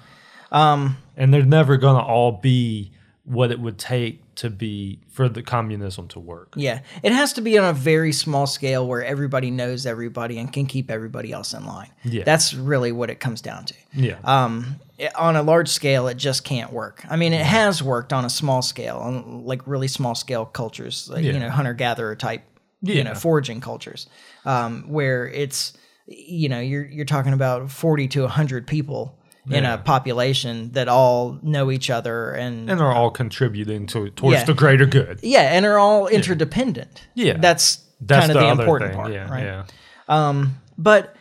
Um, 0.52 0.98
and 1.16 1.34
they're 1.34 1.42
never 1.44 1.76
going 1.76 1.96
to 1.96 2.02
all 2.02 2.32
be 2.32 2.92
what 3.24 3.50
it 3.50 3.58
would 3.58 3.78
take 3.78 4.20
to 4.36 4.50
be 4.50 5.00
for 5.08 5.28
the 5.28 5.42
communism 5.42 6.06
to 6.08 6.20
work. 6.20 6.52
Yeah, 6.56 6.80
it 7.02 7.10
has 7.10 7.32
to 7.34 7.40
be 7.40 7.56
on 7.58 7.64
a 7.64 7.72
very 7.72 8.12
small 8.12 8.46
scale 8.46 8.86
where 8.86 9.02
everybody 9.04 9.50
knows 9.50 9.86
everybody 9.86 10.38
and 10.38 10.52
can 10.52 10.66
keep 10.66 10.90
everybody 10.90 11.32
else 11.32 11.54
in 11.54 11.64
line. 11.64 11.90
Yeah. 12.04 12.24
that's 12.24 12.54
really 12.54 12.92
what 12.92 13.10
it 13.10 13.18
comes 13.20 13.40
down 13.40 13.64
to. 13.64 13.74
Yeah. 13.94 14.18
Um, 14.22 14.76
on 15.16 15.34
a 15.36 15.42
large 15.42 15.68
scale, 15.68 16.06
it 16.06 16.18
just 16.18 16.44
can't 16.44 16.72
work. 16.72 17.04
I 17.08 17.16
mean, 17.16 17.32
it 17.32 17.44
has 17.44 17.82
worked 17.82 18.12
on 18.12 18.24
a 18.24 18.30
small 18.30 18.62
scale, 18.62 18.98
on 18.98 19.44
like 19.44 19.66
really 19.66 19.88
small 19.88 20.14
scale 20.14 20.44
cultures, 20.44 21.08
like, 21.10 21.24
you 21.24 21.32
know, 21.32 21.50
hunter 21.50 21.74
gatherer 21.74 22.14
type, 22.14 22.42
you 22.82 23.02
know, 23.02 23.14
foraging 23.14 23.60
cultures, 23.60 24.06
um, 24.44 24.84
where 24.88 25.26
it's, 25.26 25.72
you 26.06 26.48
know, 26.48 26.60
you're 26.60 26.84
you're 26.86 27.04
talking 27.04 27.32
about 27.32 27.70
forty 27.70 28.08
to 28.08 28.26
hundred 28.28 28.66
people 28.66 29.18
in 29.50 29.66
a 29.66 29.76
population 29.76 30.70
that 30.72 30.88
all 30.88 31.38
know 31.42 31.70
each 31.70 31.90
other 31.90 32.30
and 32.32 32.70
and 32.70 32.80
are 32.80 32.92
all 32.92 33.10
contributing 33.10 33.86
to 33.88 34.08
towards 34.10 34.38
Yeah. 34.38 34.44
the 34.44 34.54
greater 34.54 34.86
good. 34.86 35.20
yeah, 35.22 35.54
and 35.54 35.66
are 35.66 35.78
all 35.78 36.06
interdependent. 36.06 37.06
Yeah. 37.14 37.36
that's, 37.36 37.84
That's 38.00 38.26
kind 38.26 38.30
of 38.30 38.40
the, 38.42 38.54
the, 38.54 38.60
important 38.62 38.92
thing. 38.92 39.00
part, 39.00 39.12
yeah, 39.12 39.30
right? 39.30 39.44
yeah. 39.44 39.64
Um, 40.08 40.58
but 40.78 41.14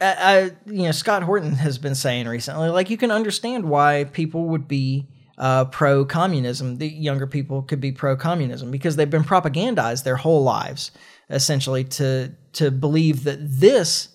I, 0.00 0.14
I, 0.18 0.42
you 0.64 0.84
know, 0.84 0.92
Scott 0.92 1.22
Horton 1.22 1.52
has 1.52 1.76
been 1.76 1.94
saying 1.94 2.26
recently, 2.28 2.70
like 2.70 2.88
you 2.88 2.96
can 2.96 3.10
understand 3.10 3.66
why 3.68 4.04
people 4.04 4.46
would 4.48 4.66
be 4.66 5.06
uh, 5.36 5.66
pro 5.66 6.06
communism. 6.06 6.78
The 6.78 6.88
younger 6.88 7.26
people 7.26 7.60
could 7.60 7.80
be 7.80 7.92
pro 7.92 8.16
communism 8.16 8.70
because 8.70 8.96
they've 8.96 9.10
been 9.10 9.24
propagandized 9.24 10.04
their 10.04 10.16
whole 10.16 10.42
lives, 10.42 10.92
essentially, 11.28 11.84
to 11.84 12.32
to 12.54 12.70
believe 12.70 13.24
that 13.24 13.38
this, 13.40 14.08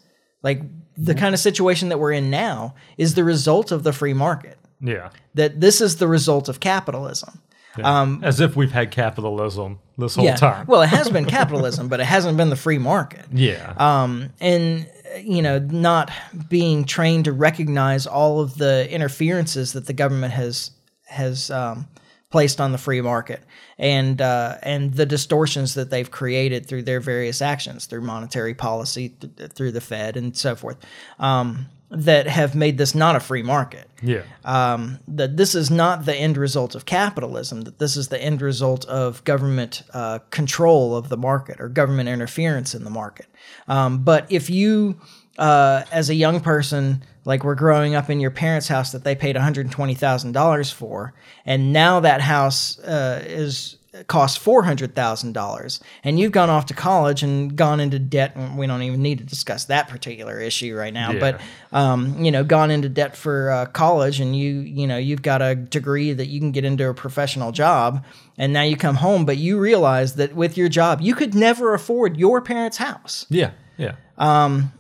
like 0.44 0.62
the 0.98 1.16
kind 1.16 1.34
of 1.34 1.40
situation 1.40 1.90
that 1.90 2.00
we're 2.00 2.12
in 2.12 2.30
now, 2.30 2.76
is 2.98 3.16
the 3.16 3.24
result 3.24 3.72
of 3.72 3.84
the 3.84 3.94
free 3.94 4.14
market. 4.14 4.58
Yeah. 4.82 5.10
That 5.34 5.62
this 5.62 5.82
is 5.82 5.98
the 5.98 6.08
result 6.08 6.50
of 6.50 6.60
capitalism. 6.60 7.42
Um, 7.84 8.22
As 8.24 8.40
if 8.40 8.56
we've 8.56 8.72
had 8.72 8.92
capitalism 8.92 9.80
this 9.98 10.16
whole 10.16 10.34
time. 10.34 10.66
Well, 10.68 10.82
it 10.82 10.88
has 10.88 11.10
been 11.10 11.26
capitalism, 11.40 11.88
but 11.88 12.00
it 12.00 12.06
hasn't 12.06 12.38
been 12.38 12.50
the 12.50 12.56
free 12.56 12.78
market 12.78 13.26
yeah. 13.34 13.74
um, 13.78 14.30
and 14.40 14.88
you 15.24 15.42
know 15.42 15.60
not 15.60 16.12
being 16.50 16.86
trained 16.86 17.26
to 17.26 17.32
recognize 17.32 18.06
all 18.08 18.42
of 18.42 18.58
the 18.58 18.90
interferences 18.92 19.74
that 19.74 19.88
the 19.88 19.94
government 19.94 20.34
has 20.34 20.72
has 21.08 21.52
um, 21.52 21.88
placed 22.32 22.60
on 22.60 22.72
the 22.72 22.78
free 22.78 23.02
market 23.02 23.44
and 23.78 24.22
uh, 24.22 24.58
and 24.64 24.94
the 24.94 25.06
distortions 25.06 25.74
that 25.76 25.90
they've 25.90 26.12
created 26.12 26.66
through 26.66 26.84
their 26.84 27.00
various 27.00 27.42
actions 27.42 27.86
through 27.86 28.02
monetary 28.02 28.54
policy 28.54 29.10
th- 29.10 29.52
through 29.52 29.72
the 29.72 29.82
Fed 29.82 30.18
and 30.18 30.36
so 30.36 30.56
forth 30.56 30.78
um, 31.20 31.68
that 31.90 32.28
have 32.28 32.56
made 32.56 32.78
this 32.78 32.96
not 32.96 33.16
a 33.16 33.20
free 33.20 33.44
market 33.44 33.88
yeah. 34.02 34.24
um, 34.44 35.00
that 35.08 35.38
this 35.38 35.54
is 35.54 35.70
not 35.70 36.06
the 36.06 36.16
end 36.16 36.36
result 36.36 36.76
of 36.76 36.86
capitalism, 36.86 37.62
that 37.62 37.80
this 37.80 37.96
is 37.96 38.08
the 38.08 38.22
end 38.22 38.42
result 38.42 38.86
of 38.86 39.24
government 39.24 39.84
uh, 39.94 40.20
control 40.32 40.96
of 40.96 41.10
the 41.10 41.18
market 41.18 41.62
or 41.62 41.70
government 41.70 42.10
interference 42.10 42.74
in 42.74 42.84
the 42.84 42.90
market. 42.90 43.28
Um, 43.68 44.04
but 44.04 44.26
if 44.32 44.50
you, 44.50 45.00
uh, 45.38 45.84
as 45.92 46.10
a 46.10 46.16
young 46.16 46.40
person, 46.40 47.04
like 47.26 47.44
we're 47.44 47.56
growing 47.56 47.96
up 47.96 48.10
in 48.10 48.20
your 48.20 48.32
parents' 48.32 48.68
house 48.68 48.92
that 48.94 49.04
they 49.04 49.16
paid 49.16 49.36
$120,000 49.36 50.74
for, 50.74 51.14
and 51.46 51.74
now 51.74 52.00
that 52.00 52.22
house 52.22 52.80
uh, 52.80 53.24
is 53.26 53.78
costs 54.08 54.38
four 54.38 54.62
hundred 54.64 54.94
thousand 54.94 55.32
dollars, 55.32 55.80
and 56.04 56.20
you've 56.20 56.34
gone 56.34 56.50
off 56.50 56.66
to 56.66 56.74
college 56.74 57.24
and 57.24 57.56
gone 57.56 57.80
into 57.80 57.98
debt. 57.98 58.36
And 58.36 58.58
we 58.58 58.68
don't 58.68 58.82
even 58.82 59.02
need 59.02 59.20
to 59.20 59.24
discuss 59.24 59.66
that 59.66 59.88
particular 59.88 60.38
issue 60.38 60.76
right 60.76 60.94
now, 60.94 61.12
Yeah. 61.14 61.20
but 61.20 61.42
um, 61.72 62.22
you 62.22 62.30
know, 62.30 62.44
gone 62.44 62.72
into 62.72 62.90
debt 62.90 63.16
for 63.16 63.50
uh, 63.52 63.66
college, 63.68 64.20
and 64.20 64.36
you 64.36 64.60
you 64.60 64.86
know 64.86 64.98
you've 64.98 65.22
got 65.22 65.42
a 65.42 65.56
degree 65.56 66.12
that 66.12 66.26
you 66.28 66.42
can 66.42 66.52
get 66.52 66.66
into 66.66 66.90
a 66.90 66.94
professional 66.94 67.54
job, 67.54 68.04
and 68.38 68.52
now 68.52 68.64
you 68.64 68.76
come 68.76 68.96
home, 68.96 69.24
but 69.24 69.38
you 69.38 69.58
realize 69.58 70.16
that 70.16 70.36
with 70.36 70.58
your 70.58 70.68
job, 70.68 71.00
you 71.00 71.16
could 71.16 71.34
never 71.34 71.74
afford 71.74 72.18
your 72.18 72.42
parents' 72.42 72.76
house. 72.78 73.26
Yeah. 73.30 73.52
Yeah. 73.78 73.96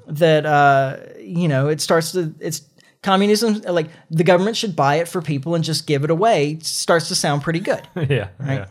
That 0.08 0.46
uh, 0.46 0.98
you 1.20 1.48
know, 1.48 1.68
it 1.68 1.82
starts 1.82 2.12
to 2.14 2.34
it's. 2.39 2.62
Communism, 3.04 3.62
like 3.68 3.91
the 4.10 4.24
government 4.24 4.58
should 4.58 4.76
buy 4.76 4.96
it 4.96 5.08
for 5.08 5.22
people 5.22 5.54
and 5.54 5.64
just 5.64 5.86
give 5.86 6.04
it 6.04 6.10
away, 6.10 6.58
starts 6.64 7.08
to 7.10 7.14
sound 7.14 7.43
pretty 7.43 7.60
good. 7.60 7.88
yeah. 7.96 8.30
Yeah. 8.43 8.66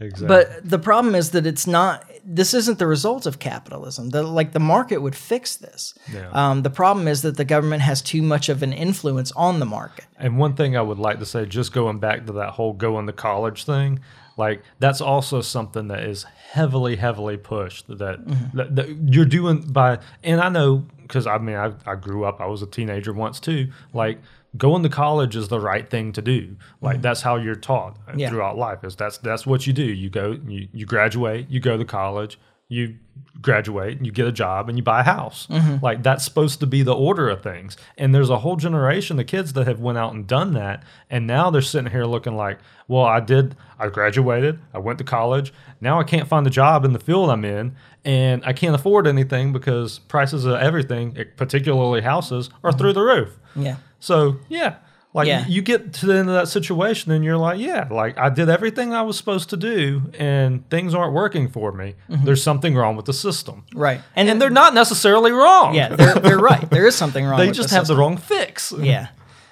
Exactly. 0.00 0.26
But 0.26 0.68
the 0.68 0.78
problem 0.78 1.14
is 1.14 1.30
that 1.30 1.46
it's 1.46 1.66
not. 1.66 2.04
This 2.24 2.54
isn't 2.54 2.78
the 2.78 2.86
result 2.86 3.26
of 3.26 3.38
capitalism. 3.38 4.10
The 4.10 4.22
like 4.22 4.52
the 4.52 4.60
market 4.60 4.98
would 4.98 5.14
fix 5.14 5.56
this. 5.56 5.94
Yeah. 6.12 6.30
Um, 6.30 6.62
the 6.62 6.70
problem 6.70 7.06
is 7.06 7.22
that 7.22 7.36
the 7.36 7.44
government 7.44 7.82
has 7.82 8.02
too 8.02 8.22
much 8.22 8.48
of 8.48 8.62
an 8.62 8.72
influence 8.72 9.30
on 9.32 9.60
the 9.60 9.66
market. 9.66 10.06
And 10.18 10.38
one 10.38 10.54
thing 10.54 10.76
I 10.76 10.82
would 10.82 10.98
like 10.98 11.18
to 11.20 11.26
say, 11.26 11.46
just 11.46 11.72
going 11.72 11.98
back 11.98 12.26
to 12.26 12.32
that 12.34 12.50
whole 12.50 12.72
going 12.72 13.06
to 13.06 13.12
college 13.12 13.64
thing, 13.64 14.00
like 14.36 14.62
that's 14.78 15.00
also 15.00 15.40
something 15.40 15.88
that 15.88 16.04
is 16.04 16.24
heavily, 16.24 16.96
heavily 16.96 17.36
pushed. 17.36 17.86
That, 17.88 18.24
mm-hmm. 18.24 18.56
that, 18.56 18.76
that 18.76 18.88
you're 19.12 19.24
doing 19.24 19.60
by, 19.60 19.98
and 20.22 20.40
I 20.40 20.48
know 20.48 20.86
because 21.02 21.26
I 21.26 21.38
mean 21.38 21.56
I, 21.56 21.72
I 21.86 21.94
grew 21.96 22.24
up, 22.24 22.40
I 22.40 22.46
was 22.46 22.62
a 22.62 22.66
teenager 22.66 23.12
once 23.12 23.40
too. 23.40 23.70
Like 23.92 24.18
going 24.56 24.82
to 24.82 24.88
college 24.88 25.36
is 25.36 25.48
the 25.48 25.60
right 25.60 25.88
thing 25.88 26.12
to 26.12 26.22
do. 26.22 26.56
Like 26.80 26.96
mm-hmm. 26.96 27.02
that's 27.02 27.22
how 27.22 27.36
you're 27.36 27.54
taught 27.54 27.98
uh, 28.08 28.12
Yeah. 28.16 28.28
throughout 28.28 28.56
life. 28.56 28.84
Is 28.84 28.96
that's 28.96 29.18
that's 29.18 29.46
what 29.46 29.66
you 29.66 29.72
do. 29.72 29.84
You 29.84 30.10
go, 30.10 30.38
you 30.46 30.68
you 30.72 30.86
graduate, 30.86 31.48
you 31.50 31.60
go 31.60 31.76
to 31.76 31.84
college, 31.84 32.38
you 32.68 32.96
graduate, 33.40 33.96
and 33.96 34.06
you 34.06 34.12
get 34.12 34.26
a 34.26 34.32
job, 34.32 34.68
and 34.68 34.78
you 34.78 34.82
buy 34.82 35.00
a 35.00 35.04
house. 35.04 35.46
Mm-hmm. 35.48 35.84
Like 35.84 36.02
that's 36.02 36.24
supposed 36.24 36.60
to 36.60 36.66
be 36.66 36.82
the 36.82 36.94
order 36.94 37.28
of 37.28 37.42
things. 37.42 37.76
And 37.98 38.14
there's 38.14 38.30
a 38.30 38.38
whole 38.38 38.56
generation 38.56 39.18
of 39.18 39.26
kids 39.26 39.52
that 39.52 39.66
have 39.66 39.80
went 39.80 39.98
out 39.98 40.14
and 40.14 40.26
done 40.26 40.54
that, 40.54 40.82
and 41.10 41.26
now 41.26 41.50
they're 41.50 41.62
sitting 41.62 41.90
here 41.90 42.04
looking 42.06 42.36
like, 42.36 42.58
well, 42.88 43.04
I 43.04 43.20
did, 43.20 43.56
I 43.78 43.88
graduated, 43.88 44.58
I 44.72 44.78
went 44.78 44.98
to 44.98 45.04
college, 45.04 45.52
now 45.80 46.00
I 46.00 46.04
can't 46.04 46.28
find 46.28 46.46
a 46.46 46.50
job 46.50 46.84
in 46.84 46.92
the 46.92 46.98
field 46.98 47.30
I'm 47.30 47.44
in, 47.44 47.76
and 48.04 48.44
I 48.44 48.52
can't 48.52 48.74
afford 48.74 49.06
anything 49.06 49.52
because 49.52 49.98
prices 49.98 50.44
of 50.44 50.54
everything, 50.54 51.16
particularly 51.36 52.00
houses, 52.00 52.50
are 52.62 52.70
mm-hmm. 52.70 52.78
through 52.78 52.92
the 52.94 53.02
roof. 53.02 53.38
Yeah. 53.56 53.76
So 54.00 54.38
yeah, 54.48 54.76
like 55.14 55.26
Yeah. 55.28 55.46
you 55.46 55.62
get 55.62 55.92
to 55.94 56.06
the 56.06 56.14
end 56.16 56.28
of 56.28 56.34
that 56.34 56.48
situation 56.48 57.12
and 57.12 57.24
you're 57.24 57.36
like, 57.38 57.58
yeah, 57.60 57.86
like 57.90 58.18
I 58.18 58.28
did 58.28 58.48
everything 58.50 58.92
I 58.92 59.02
was 59.02 59.16
supposed 59.16 59.48
to 59.50 59.56
do 59.56 60.10
and 60.18 60.68
things 60.68 60.92
aren't 60.94 61.14
working 61.14 61.48
for 61.48 61.72
me. 61.72 61.94
There's 62.08 62.42
something 62.42 62.74
wrong 62.74 62.96
with 62.96 63.06
the 63.06 63.12
system. 63.12 63.64
Right. 63.74 64.00
And, 64.16 64.28
And 64.28 64.42
they're 64.42 64.50
not 64.50 64.74
necessarily 64.74 65.30
wrong. 65.32 65.74
yeah, 65.74 65.88
they're, 65.94 66.14
they're 66.16 66.38
right. 66.38 66.68
There 66.68 66.86
is 66.86 66.94
something 66.96 67.24
wrong. 67.24 67.38
they 67.38 67.50
just 67.52 67.70
the 67.70 67.76
have 67.76 67.86
the 67.86 67.96
wrong 67.96 68.16
fix. 68.18 68.72
Yeah. 68.76 69.08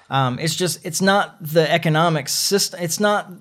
Um, 0.09 0.37
it's 0.37 0.53
just 0.55 0.85
it's 0.85 1.01
not 1.01 1.41
the 1.41 1.71
economic 1.71 2.27
system. 2.29 2.79
It's 2.83 2.99
not 2.99 3.31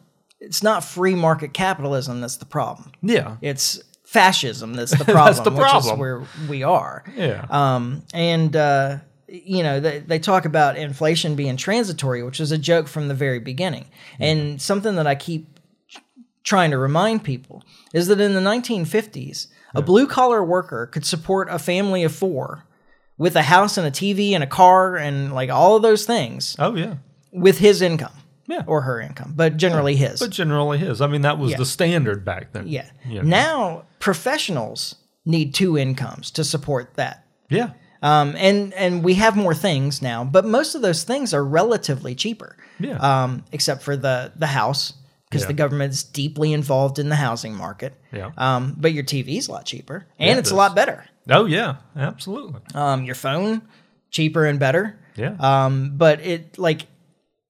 it's 0.41 0.63
not 0.63 0.83
free 0.85 1.15
market 1.15 1.53
capitalism 1.53 2.21
that's 2.21 2.37
the 2.37 2.47
problem. 2.47 2.93
Yeah. 3.03 3.37
It's 3.43 3.81
fascism 4.05 4.75
that's 4.75 4.93
the 4.99 5.05
problem. 5.05 5.25
That's 5.27 5.41
the 5.41 5.51
Which 5.51 5.65
is 5.67 5.71
problem. 5.71 5.99
where 5.99 6.23
we 6.49 6.63
are. 6.63 7.03
Yeah. 7.17 7.47
Um, 7.51 8.03
and 8.15 8.55
uh, 8.55 8.99
you 9.33 9.63
know 9.63 9.81
they, 9.81 10.01
they 10.01 10.19
talk 10.19 10.45
about 10.45 10.77
inflation 10.77 11.35
being 11.35 11.57
transitory, 11.57 12.23
which 12.23 12.41
is 12.41 12.53
a 12.53 12.59
joke 12.59 12.87
from 12.87 13.09
the 13.09 13.15
very 13.15 13.39
beginning, 13.39 13.87
and 14.21 14.61
something 14.61 14.97
that 14.97 15.07
I 15.07 15.15
keep 15.15 15.59
trying 16.45 16.71
to 16.73 16.79
remind 16.79 17.25
people 17.25 17.63
is 17.95 18.09
that 18.09 18.21
in 18.21 18.35
the 18.35 18.41
1950s, 18.41 19.47
a 19.75 19.83
blue 19.83 20.07
collar 20.07 20.45
worker 20.45 20.87
could 20.87 21.07
support 21.07 21.49
a 21.51 21.59
family 21.59 22.03
of 22.03 22.13
four 22.15 22.67
with 23.17 23.37
a 23.37 23.43
house 23.43 23.79
and 23.79 23.87
a 23.87 23.91
TV 23.91 24.33
and 24.33 24.43
a 24.43 24.47
car 24.47 24.97
and 24.97 25.33
like 25.33 25.51
all 25.51 25.77
of 25.77 25.83
those 25.83 26.05
things 26.05 26.57
oh 26.59 26.75
yeah. 26.75 26.97
with 27.33 27.59
his 27.59 27.81
income. 27.83 28.13
Yeah. 28.49 28.65
Or 28.67 28.83
her 28.83 29.01
income, 29.01 29.35
but 29.37 29.57
generally 29.57 29.95
his. 29.95 30.19
But 30.19 30.31
generally 30.31 30.77
his. 30.77 31.01
I 31.01 31.07
mean, 31.07 31.23
that 31.23 31.39
was 31.39 31.53
Yeah. 31.53 31.59
the 31.59 31.65
standard 31.65 32.25
back 32.25 32.53
then. 32.53 32.67
yeah. 32.67 32.91
Yeah. 33.09 33.23
Now 33.23 33.85
professionals 34.01 34.97
need 35.25 35.55
two 35.55 35.79
incomes 35.79 36.31
to 36.33 36.43
support 36.45 36.95
that. 36.97 37.25
Yeah. 37.49 37.71
Um, 38.03 38.35
and 38.37 38.75
and 38.75 39.05
we 39.05 39.15
have 39.15 39.37
more 39.37 39.55
things 39.55 40.03
now, 40.03 40.25
but 40.25 40.45
most 40.45 40.75
of 40.75 40.83
those 40.83 41.05
things 41.05 41.33
are 41.33 41.45
relatively 41.45 42.15
cheaper. 42.15 42.57
Yeah. 42.81 42.97
Um, 42.99 43.45
except 43.53 43.83
for 43.83 43.97
the 43.97 44.33
the 44.37 44.49
house 44.49 44.93
because 45.31 45.43
Yeah. 45.43 45.49
the 45.49 45.55
government's 45.55 46.03
deeply 46.03 46.53
involved 46.53 46.99
in 46.99 47.09
the 47.09 47.17
housing 47.17 47.55
market. 47.55 47.95
Yeah. 48.13 48.33
Um, 48.37 48.75
but 48.77 48.93
your 48.93 49.05
TV's 49.05 49.49
a 49.49 49.53
lot 49.53 49.65
cheaper, 49.65 50.07
and 50.19 50.29
Yeah, 50.29 50.35
it 50.35 50.39
it's 50.41 50.51
a 50.51 50.57
lot 50.57 50.75
better. 50.75 51.05
Oh 51.31 51.47
yeah. 51.47 51.77
Absolutely. 51.97 52.61
Um, 52.75 53.05
your 53.05 53.15
phone 53.15 53.63
cheaper 54.11 54.45
and 54.47 54.59
better. 54.59 54.99
Yeah. 55.17 55.35
Um, 55.39 55.93
but 55.97 56.21
it 56.21 56.59
like 56.59 56.87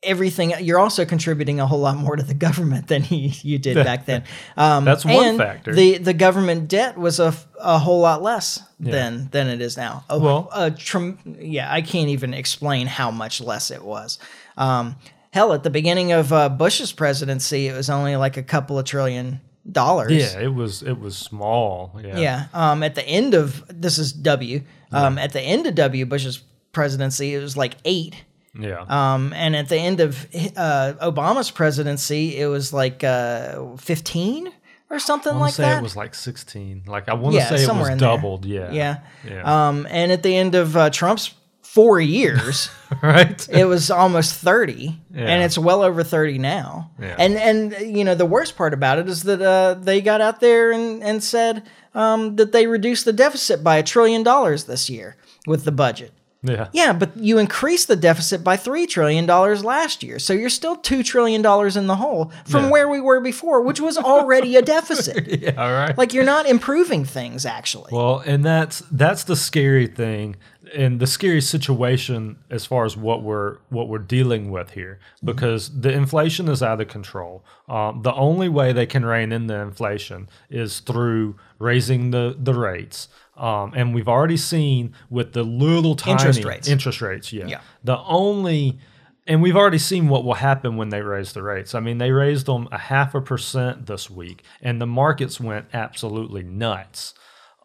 everything 0.03 0.53
you're 0.61 0.79
also 0.79 1.05
contributing 1.05 1.61
a 1.61 1.67
whole 1.67 1.79
lot 1.81 1.97
more 1.97 2.17
to 2.17 2.23
the 2.23 2.35
government 2.35 2.89
than 2.89 3.05
you, 3.05 3.31
you 3.43 3.59
did 3.59 3.77
back 3.77 4.07
then. 4.07 4.25
Um, 4.57 4.85
That's 4.85 5.05
one 5.05 5.25
and 5.27 5.39
factor. 5.39 5.75
The 5.75 5.99
the 5.99 6.15
government 6.15 6.69
debt 6.69 6.99
was 6.99 7.21
a, 7.21 7.35
a 7.61 7.79
whole 7.79 8.01
lot 8.01 8.23
less 8.23 8.61
than 8.81 9.29
than 9.31 9.47
it 9.49 9.61
is 9.61 9.77
now. 9.77 10.05
A, 10.11 10.19
Well- 10.19 10.49
a 10.53 10.71
trim, 10.71 11.19
yeah, 11.41 11.73
I 11.73 11.83
can't 11.83 12.09
even 12.09 12.35
explain 12.35 12.87
how 12.89 13.11
much 13.11 13.41
less 13.41 13.71
it 13.71 13.85
was. 13.85 14.19
Um, 14.57 14.97
hell, 15.31 15.53
at 15.53 15.63
the 15.63 15.71
beginning 15.71 16.13
of 16.13 16.33
uh, 16.33 16.49
Bush's 16.49 16.93
presidency, 16.93 17.69
it 17.69 17.75
was 17.77 17.89
only 17.89 18.17
like 18.17 18.37
a 18.37 18.43
couple 18.43 18.79
of 18.79 18.85
trillion 18.85 19.41
dollars. 19.71 20.13
yeah. 20.13 20.41
It 20.41 20.53
was. 20.55 20.83
It 20.83 20.99
was 20.99 21.17
small. 21.17 21.99
Yeah. 22.03 22.19
Yeah. 22.19 22.47
Um, 22.53 22.83
at 22.83 22.97
the 22.97 23.07
end 23.07 23.35
of 23.35 23.63
this 23.69 23.99
is 23.99 24.13
W. 24.13 24.63
Um, 24.91 25.17
at 25.17 25.33
the 25.33 25.41
end 25.41 25.67
of 25.67 25.75
W 25.77 26.05
Bush's 26.07 26.43
presidency, 26.73 27.35
it 27.35 27.41
was 27.41 27.57
like 27.57 27.77
eight. 27.85 28.17
Yeah. 28.59 28.85
Um, 28.89 29.33
and 29.35 29.57
at 29.57 29.69
the 29.69 29.77
end 29.79 30.01
of 30.01 30.27
uh, 30.57 30.93
Obama's 31.01 31.51
presidency, 31.51 32.39
it 32.39 32.47
was 32.47 32.73
like 32.73 33.03
uh, 33.03 33.77
fifteen 33.77 34.53
or 34.91 34.99
something 34.99 35.39
like 35.39 35.55
say 35.55 35.63
that. 35.63 35.79
it 35.79 35.83
was 35.83 35.97
like 35.97 36.15
16. 36.15 36.83
Like 36.87 37.09
I 37.09 37.15
want 37.15 37.33
to 37.35 37.39
yeah, 37.41 37.49
say 37.49 37.65
it 37.65 37.69
was 37.69 37.89
in 37.89 37.97
there. 37.97 37.97
doubled. 37.97 38.45
Yeah. 38.45 38.71
Yeah. 38.73 38.99
Yeah. 39.27 39.69
Um, 39.69 39.87
and 39.91 40.13
at 40.13 40.23
the 40.23 40.37
end 40.37 40.55
of 40.55 40.77
uh, 40.77 40.91
Trump's 40.91 41.33
four 41.63 41.99
years, 41.99 42.69
right. 43.03 43.49
it 43.49 43.65
was 43.65 43.91
almost 43.91 44.35
30 44.35 45.01
Yeah. 45.15 45.23
and 45.25 45.43
it's 45.43 45.57
well 45.57 45.83
over 45.83 46.05
30 46.05 46.37
now 46.37 46.91
Yeah. 47.01 47.17
and 47.19 47.35
and 47.39 47.97
you 47.97 48.05
know 48.05 48.15
the 48.15 48.27
worst 48.27 48.57
part 48.57 48.75
about 48.75 48.99
it 48.99 49.09
is 49.09 49.23
that 49.23 49.41
uh, 49.41 49.75
they 49.81 50.03
got 50.03 50.21
out 50.21 50.41
there 50.41 50.71
and, 50.73 51.03
and 51.03 51.25
said 51.25 51.63
um, 51.95 52.37
that 52.37 52.53
they 52.53 52.67
reduced 52.67 53.07
the 53.07 53.13
deficit 53.15 53.65
by 53.65 53.79
a 53.79 53.83
trillion 53.83 54.23
dollars 54.23 54.65
this 54.65 54.91
year 54.91 55.17
with 55.47 55.65
the 55.65 55.73
budget 55.73 56.13
Yeah. 56.45 56.69
yeah 56.73 56.93
but 56.93 57.17
you 57.17 57.39
increased 57.39 57.87
the 57.89 57.95
deficit 57.95 58.43
by 58.43 58.57
three 58.57 58.87
trillion 58.87 59.27
dollars 59.27 59.65
last 59.65 60.03
year 60.03 60.19
so 60.19 60.33
you're 60.33 60.51
still 60.51 60.75
two 60.77 61.03
trillion 61.05 61.41
dollars 61.41 61.77
in 61.77 61.87
the 61.87 61.97
hole 61.97 62.33
from 62.47 62.65
Yeah. 62.65 62.71
where 62.71 62.89
we 62.89 63.01
were 63.01 63.21
before 63.21 63.63
which 63.63 63.81
was 63.81 63.97
already 63.97 64.57
a 64.57 64.63
deficit 64.63 65.27
Yeah. 65.43 65.53
All 65.57 65.71
right. 65.73 65.97
like 65.97 66.13
you're 66.13 66.25
not 66.25 66.47
improving 66.47 67.05
things 67.05 67.47
actually 67.47 67.91
Well, 67.93 68.19
and 68.27 68.45
that's 68.45 68.81
that's 68.91 69.23
the 69.25 69.37
scary 69.37 69.87
thing. 69.87 70.35
and 70.75 71.01
the 71.01 71.07
scary 71.07 71.41
situation 71.41 72.39
as 72.51 72.65
far 72.67 72.85
as 72.85 72.97
what 72.97 73.23
we're 73.23 73.59
what 73.69 73.89
we're 73.89 73.99
dealing 73.99 74.51
with 74.51 74.71
here 74.71 74.99
because 75.23 75.81
the 75.81 75.93
inflation 75.93 76.49
is 76.49 76.63
out 76.63 76.81
of 76.81 76.89
control. 76.89 77.45
Um, 77.69 78.03
the 78.03 78.15
only 78.15 78.49
way 78.49 78.73
they 78.73 78.87
can 78.87 79.05
rein 79.05 79.33
in 79.33 79.47
the 79.49 79.57
inflation 79.57 80.29
is 80.51 80.81
through 80.81 81.37
raising 81.59 82.11
the 82.11 82.35
the 82.39 82.55
rates. 82.55 83.09
Um, 83.43 83.73
and 83.75 83.93
we've 83.93 84.09
already 84.09 84.37
seen 84.37 84.95
with 85.11 85.33
the 85.33 85.43
little 85.43 85.97
tiny 85.97 86.13
Interest 86.13 86.45
rates. 86.45 86.69
interest 86.69 87.03
rates, 87.03 87.33
yeah. 87.33 87.47
Yeah. 87.47 87.61
The 87.83 87.99
only 87.99 88.79
and 89.27 89.43
we've 89.43 89.57
already 89.57 89.79
seen 89.79 90.09
what 90.09 90.25
will 90.25 90.35
happen 90.35 90.77
when 90.77 90.89
they 90.89 91.03
raise 91.03 91.33
the 91.33 91.43
rates. 91.43 91.75
I 91.75 91.81
mean, 91.81 91.99
they 91.99 92.11
raised 92.11 92.47
them 92.47 92.69
a 92.73 92.79
half 92.79 93.15
a 93.15 93.21
percent 93.21 93.87
this 93.87 94.11
week, 94.11 94.45
and 94.61 94.81
the 94.81 94.87
markets 94.87 95.39
went 95.39 95.67
absolutely 95.73 96.43
nuts. 96.43 97.15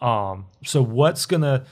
Um, 0.01 0.47
so 0.63 0.81
what's 0.83 1.25
gonna 1.25 1.65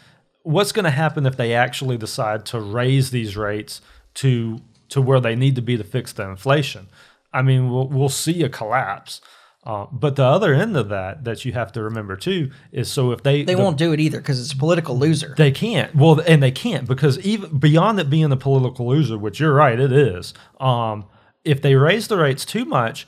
what's 0.43 0.71
gonna 0.71 0.91
happen 0.91 1.25
if 1.25 1.35
they 1.37 1.53
actually 1.53 1.97
decide 1.97 2.45
to 2.47 2.59
raise 2.59 3.11
these 3.11 3.35
rates 3.35 3.81
to 4.15 4.59
to 4.89 5.01
where 5.01 5.19
they 5.19 5.35
need 5.35 5.55
to 5.55 5.61
be 5.61 5.77
to 5.77 5.83
fix 5.83 6.13
the 6.13 6.29
inflation? 6.29 6.87
I 7.33 7.41
mean, 7.41 7.69
we'll, 7.69 7.87
we'll 7.87 8.09
see 8.09 8.43
a 8.43 8.49
collapse. 8.49 9.19
Uh, 9.65 9.87
but 9.91 10.15
the 10.15 10.23
other 10.23 10.53
end 10.53 10.77
of 10.77 10.89
that 10.89 11.23
that 11.23 11.43
you 11.43 11.51
have 11.53 11.71
to 11.71 11.81
remember 11.81 12.15
too 12.15 12.51
is 12.71 12.91
so 12.91 13.11
if 13.11 13.23
they 13.23 13.43
They 13.43 13.55
the- 13.55 13.61
won't 13.61 13.77
do 13.77 13.91
it 13.93 13.99
either 13.99 14.19
because 14.19 14.39
it's 14.39 14.53
a 14.53 14.57
political 14.57 14.95
loser. 14.97 15.33
they 15.37 15.51
can't. 15.51 15.95
Well, 15.95 16.21
and 16.27 16.43
they 16.43 16.51
can't 16.51 16.87
because 16.87 17.17
even 17.19 17.57
beyond 17.57 17.99
it 17.99 18.09
being 18.09 18.31
a 18.31 18.37
political 18.37 18.87
loser, 18.87 19.17
which 19.17 19.39
you're 19.39 19.53
right, 19.55 19.79
it 19.79 19.91
is. 19.91 20.33
Um, 20.59 21.05
if 21.43 21.61
they 21.61 21.73
raise 21.75 22.07
the 22.07 22.17
rates 22.17 22.45
too 22.45 22.65
much, 22.65 23.07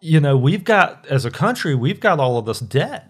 you 0.00 0.20
know, 0.20 0.36
we've 0.38 0.64
got 0.64 1.06
as 1.10 1.26
a 1.26 1.30
country, 1.30 1.74
we've 1.74 2.00
got 2.00 2.18
all 2.18 2.38
of 2.38 2.46
this 2.46 2.60
debt, 2.60 3.06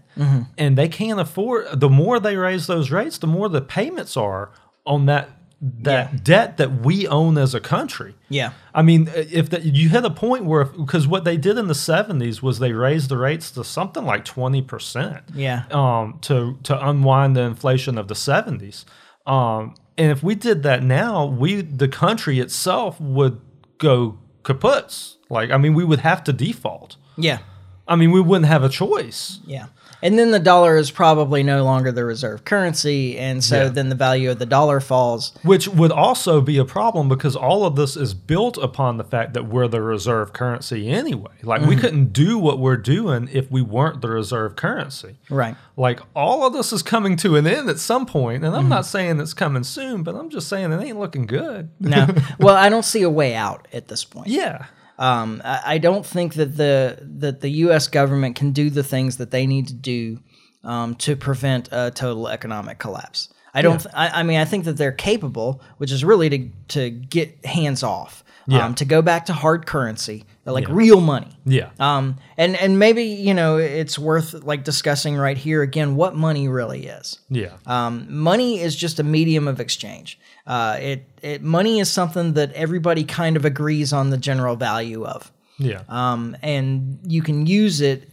and 0.58 0.76
they 0.76 0.88
can't 0.88 1.20
afford. 1.20 1.80
The 1.80 1.88
more 1.88 2.18
they 2.20 2.36
raise 2.36 2.66
those 2.66 2.90
rates, 2.90 3.16
the 3.18 3.26
more 3.28 3.48
the 3.48 3.60
payments 3.62 4.16
are 4.16 4.50
on 4.84 5.06
that 5.06 5.30
that 5.62 6.12
Yeah. 6.12 6.18
debt 6.22 6.56
that 6.56 6.80
we 6.84 7.06
own 7.06 7.36
as 7.36 7.54
a 7.54 7.60
country. 7.60 8.14
yeah. 8.30 8.52
I 8.74 8.82
mean, 8.82 9.10
if 9.14 9.50
the, 9.50 9.60
you 9.60 9.88
hit 9.90 10.04
a 10.04 10.10
point 10.10 10.44
where, 10.46 10.64
because 10.64 11.06
what 11.06 11.24
they 11.24 11.36
did 11.36 11.58
in 11.58 11.66
the 11.66 11.74
'70s 11.74 12.40
was 12.42 12.58
they 12.60 12.72
raised 12.72 13.08
the 13.10 13.18
rates 13.18 13.50
to 13.52 13.64
something 13.64 14.04
like 14.06 14.24
twenty 14.24 14.62
percent 14.62 15.22
Yeah. 15.34 15.64
um, 15.70 16.18
to 16.22 16.56
to 16.62 16.88
unwind 16.88 17.36
the 17.36 17.42
inflation 17.42 17.98
of 17.98 18.08
the 18.08 18.14
70s. 18.14 18.84
Um, 19.26 19.74
and 19.98 20.10
if 20.10 20.22
we 20.22 20.34
did 20.34 20.62
that 20.62 20.82
now, 20.82 21.26
we 21.26 21.60
the 21.60 21.88
country 21.88 22.38
itself 22.40 22.98
would 23.00 23.40
go 23.78 24.18
kaputs. 24.44 25.16
Like 25.28 25.50
I 25.50 25.58
mean, 25.58 25.74
we 25.74 25.84
would 25.84 26.00
have 26.00 26.24
to 26.24 26.32
default. 26.32 26.96
Yeah. 27.18 27.38
I 27.86 27.96
mean, 27.96 28.12
we 28.12 28.20
wouldn't 28.20 28.46
have 28.46 28.62
a 28.64 28.68
choice. 28.68 29.40
Yeah. 29.44 29.66
And 30.02 30.18
then 30.18 30.30
the 30.30 30.38
dollar 30.38 30.76
is 30.76 30.90
probably 30.90 31.42
no 31.42 31.64
longer 31.64 31.92
the 31.92 32.04
reserve 32.04 32.44
currency. 32.44 33.18
And 33.18 33.42
so 33.42 33.64
Yeah. 33.64 33.68
then 33.68 33.88
the 33.88 33.94
value 33.94 34.30
of 34.30 34.38
the 34.38 34.46
dollar 34.46 34.80
falls. 34.80 35.32
Which 35.42 35.68
would 35.68 35.92
also 35.92 36.40
be 36.40 36.58
a 36.58 36.64
problem 36.64 37.08
because 37.08 37.36
all 37.36 37.64
of 37.64 37.76
this 37.76 37.96
is 37.96 38.14
built 38.14 38.56
upon 38.58 38.96
the 38.96 39.04
fact 39.04 39.34
that 39.34 39.48
we're 39.48 39.68
the 39.68 39.82
reserve 39.82 40.32
currency 40.32 40.88
anyway. 40.88 41.30
Like 41.42 41.62
we 41.62 41.68
mm-hmm. 41.68 41.80
couldn't 41.80 42.12
do 42.12 42.38
what 42.38 42.58
we're 42.58 42.76
doing 42.76 43.28
if 43.32 43.50
we 43.50 43.62
weren't 43.62 44.00
the 44.00 44.08
reserve 44.08 44.56
currency. 44.56 45.18
Right. 45.28 45.56
Like 45.76 46.00
all 46.14 46.46
of 46.46 46.52
this 46.52 46.72
is 46.72 46.82
coming 46.82 47.16
to 47.16 47.36
an 47.36 47.46
end 47.46 47.68
at 47.68 47.78
some 47.78 48.06
point, 48.06 48.44
and 48.44 48.54
I'm 48.54 48.62
mm-hmm. 48.62 48.70
not 48.70 48.86
saying 48.86 49.20
it's 49.20 49.34
coming 49.34 49.64
soon, 49.64 50.02
but 50.02 50.14
I'm 50.14 50.30
just 50.30 50.48
saying 50.48 50.72
it 50.72 50.82
ain't 50.82 50.98
looking 50.98 51.26
good. 51.26 51.70
No. 51.80 52.06
well, 52.38 52.56
I 52.56 52.68
don't 52.68 52.84
see 52.84 53.02
a 53.02 53.10
way 53.10 53.34
out 53.34 53.68
at 53.72 53.88
this 53.88 54.04
point. 54.04 54.28
Yeah. 54.28 54.66
Um, 55.00 55.40
I, 55.44 55.62
I 55.74 55.78
don't 55.78 56.06
think 56.06 56.34
that 56.34 56.56
the 56.56 56.98
that 57.18 57.40
the 57.40 57.48
U.S. 57.64 57.88
government 57.88 58.36
can 58.36 58.52
do 58.52 58.70
the 58.70 58.82
things 58.84 59.16
that 59.16 59.30
they 59.32 59.46
need 59.46 59.66
to 59.68 59.74
do 59.74 60.20
um, 60.62 60.94
to 60.96 61.16
prevent 61.16 61.68
a 61.72 61.90
total 61.90 62.28
economic 62.28 62.78
collapse. 62.78 63.28
I 63.54 63.62
don't. 63.62 63.80
th- 63.80 63.92
I, 63.96 64.20
I 64.20 64.22
mean, 64.22 64.38
I 64.38 64.44
think 64.44 64.64
that 64.66 64.76
they're 64.76 64.92
capable, 64.92 65.60
which 65.78 65.90
is 65.90 66.04
really 66.04 66.28
to 66.30 66.48
to 66.68 66.90
get 66.90 67.44
hands 67.44 67.82
off, 67.82 68.22
Yeah. 68.46 68.64
um, 68.66 68.74
to 68.76 68.84
go 68.84 69.02
back 69.02 69.26
to 69.26 69.32
hard 69.32 69.66
currency, 69.66 70.24
like 70.44 70.68
real 70.68 71.00
money. 71.00 71.36
Yeah. 71.44 71.70
Um, 71.80 72.18
and 72.36 72.54
and 72.54 72.78
maybe 72.78 73.02
you 73.04 73.34
know 73.34 73.56
it's 73.56 73.98
worth 73.98 74.34
like 74.34 74.62
discussing 74.64 75.16
right 75.16 75.36
here 75.38 75.62
again 75.62 75.96
what 75.96 76.14
money 76.14 76.46
really 76.46 76.86
is. 76.86 77.18
Yeah. 77.28 77.56
Um, 77.66 78.06
money 78.08 78.60
is 78.60 78.76
just 78.76 79.00
a 79.00 79.02
medium 79.02 79.48
of 79.48 79.58
exchange. 79.60 80.20
Uh, 80.50 80.76
it, 80.80 81.00
it 81.22 81.42
money 81.42 81.78
is 81.78 81.88
something 81.88 82.32
that 82.34 82.52
everybody 82.54 83.04
kind 83.04 83.36
of 83.36 83.44
agrees 83.44 83.92
on 83.92 84.10
the 84.10 84.16
general 84.18 84.56
value 84.56 85.04
of, 85.04 85.30
yeah. 85.58 85.82
um, 85.88 86.36
and 86.42 86.98
you 87.06 87.22
can 87.22 87.46
use 87.46 87.80
it 87.80 88.08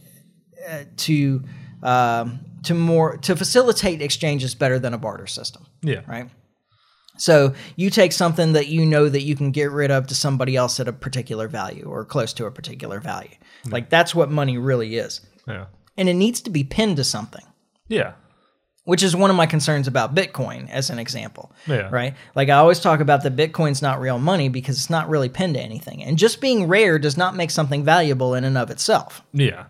uh, 0.70 0.84
to 0.96 1.42
um 1.82 2.38
to 2.62 2.74
more 2.74 3.16
to 3.16 3.34
facilitate 3.34 4.00
exchanges 4.02 4.54
better 4.54 4.78
than 4.78 4.94
a 4.94 4.98
barter 4.98 5.26
system, 5.26 5.66
yeah. 5.82 6.02
right? 6.06 6.30
So 7.16 7.54
you 7.74 7.90
take 7.90 8.12
something 8.12 8.52
that 8.52 8.68
you 8.68 8.86
know 8.86 9.08
that 9.08 9.22
you 9.22 9.34
can 9.34 9.50
get 9.50 9.72
rid 9.72 9.90
of 9.90 10.06
to 10.06 10.14
somebody 10.14 10.54
else 10.54 10.78
at 10.78 10.86
a 10.86 10.92
particular 10.92 11.48
value 11.48 11.86
or 11.90 12.04
close 12.04 12.32
to 12.34 12.46
a 12.46 12.50
particular 12.52 13.00
value. 13.00 13.36
Like 13.66 13.90
that's 13.90 14.14
what 14.14 14.30
money 14.30 14.58
really 14.58 14.96
is, 14.96 15.20
Yeah. 15.48 15.66
and 15.96 16.08
it 16.08 16.14
needs 16.14 16.40
to 16.42 16.50
be 16.50 16.62
pinned 16.62 16.96
to 16.98 17.04
something 17.04 17.44
Yeah. 17.88 18.12
Which 18.88 19.02
is 19.02 19.14
one 19.14 19.28
of 19.28 19.36
my 19.36 19.44
concerns 19.44 19.86
about 19.86 20.14
Bitcoin 20.14 20.66
as 20.70 20.88
an 20.88 20.98
example. 20.98 21.52
Yeah. 21.66 21.90
Right? 21.92 22.14
Like 22.34 22.48
I 22.48 22.54
always 22.54 22.80
talk 22.80 23.00
about 23.00 23.22
that 23.22 23.36
Bitcoin's 23.36 23.82
not 23.82 24.00
real 24.00 24.18
money 24.18 24.48
because 24.48 24.78
it's 24.78 24.88
not 24.88 25.10
really 25.10 25.28
pinned 25.28 25.56
to 25.56 25.60
anything. 25.60 26.02
And 26.02 26.16
just 26.16 26.40
being 26.40 26.66
rare 26.66 26.98
does 26.98 27.14
not 27.14 27.36
make 27.36 27.50
something 27.50 27.84
valuable 27.84 28.32
in 28.32 28.44
and 28.44 28.56
of 28.56 28.70
itself. 28.70 29.20
Yeah. 29.34 29.66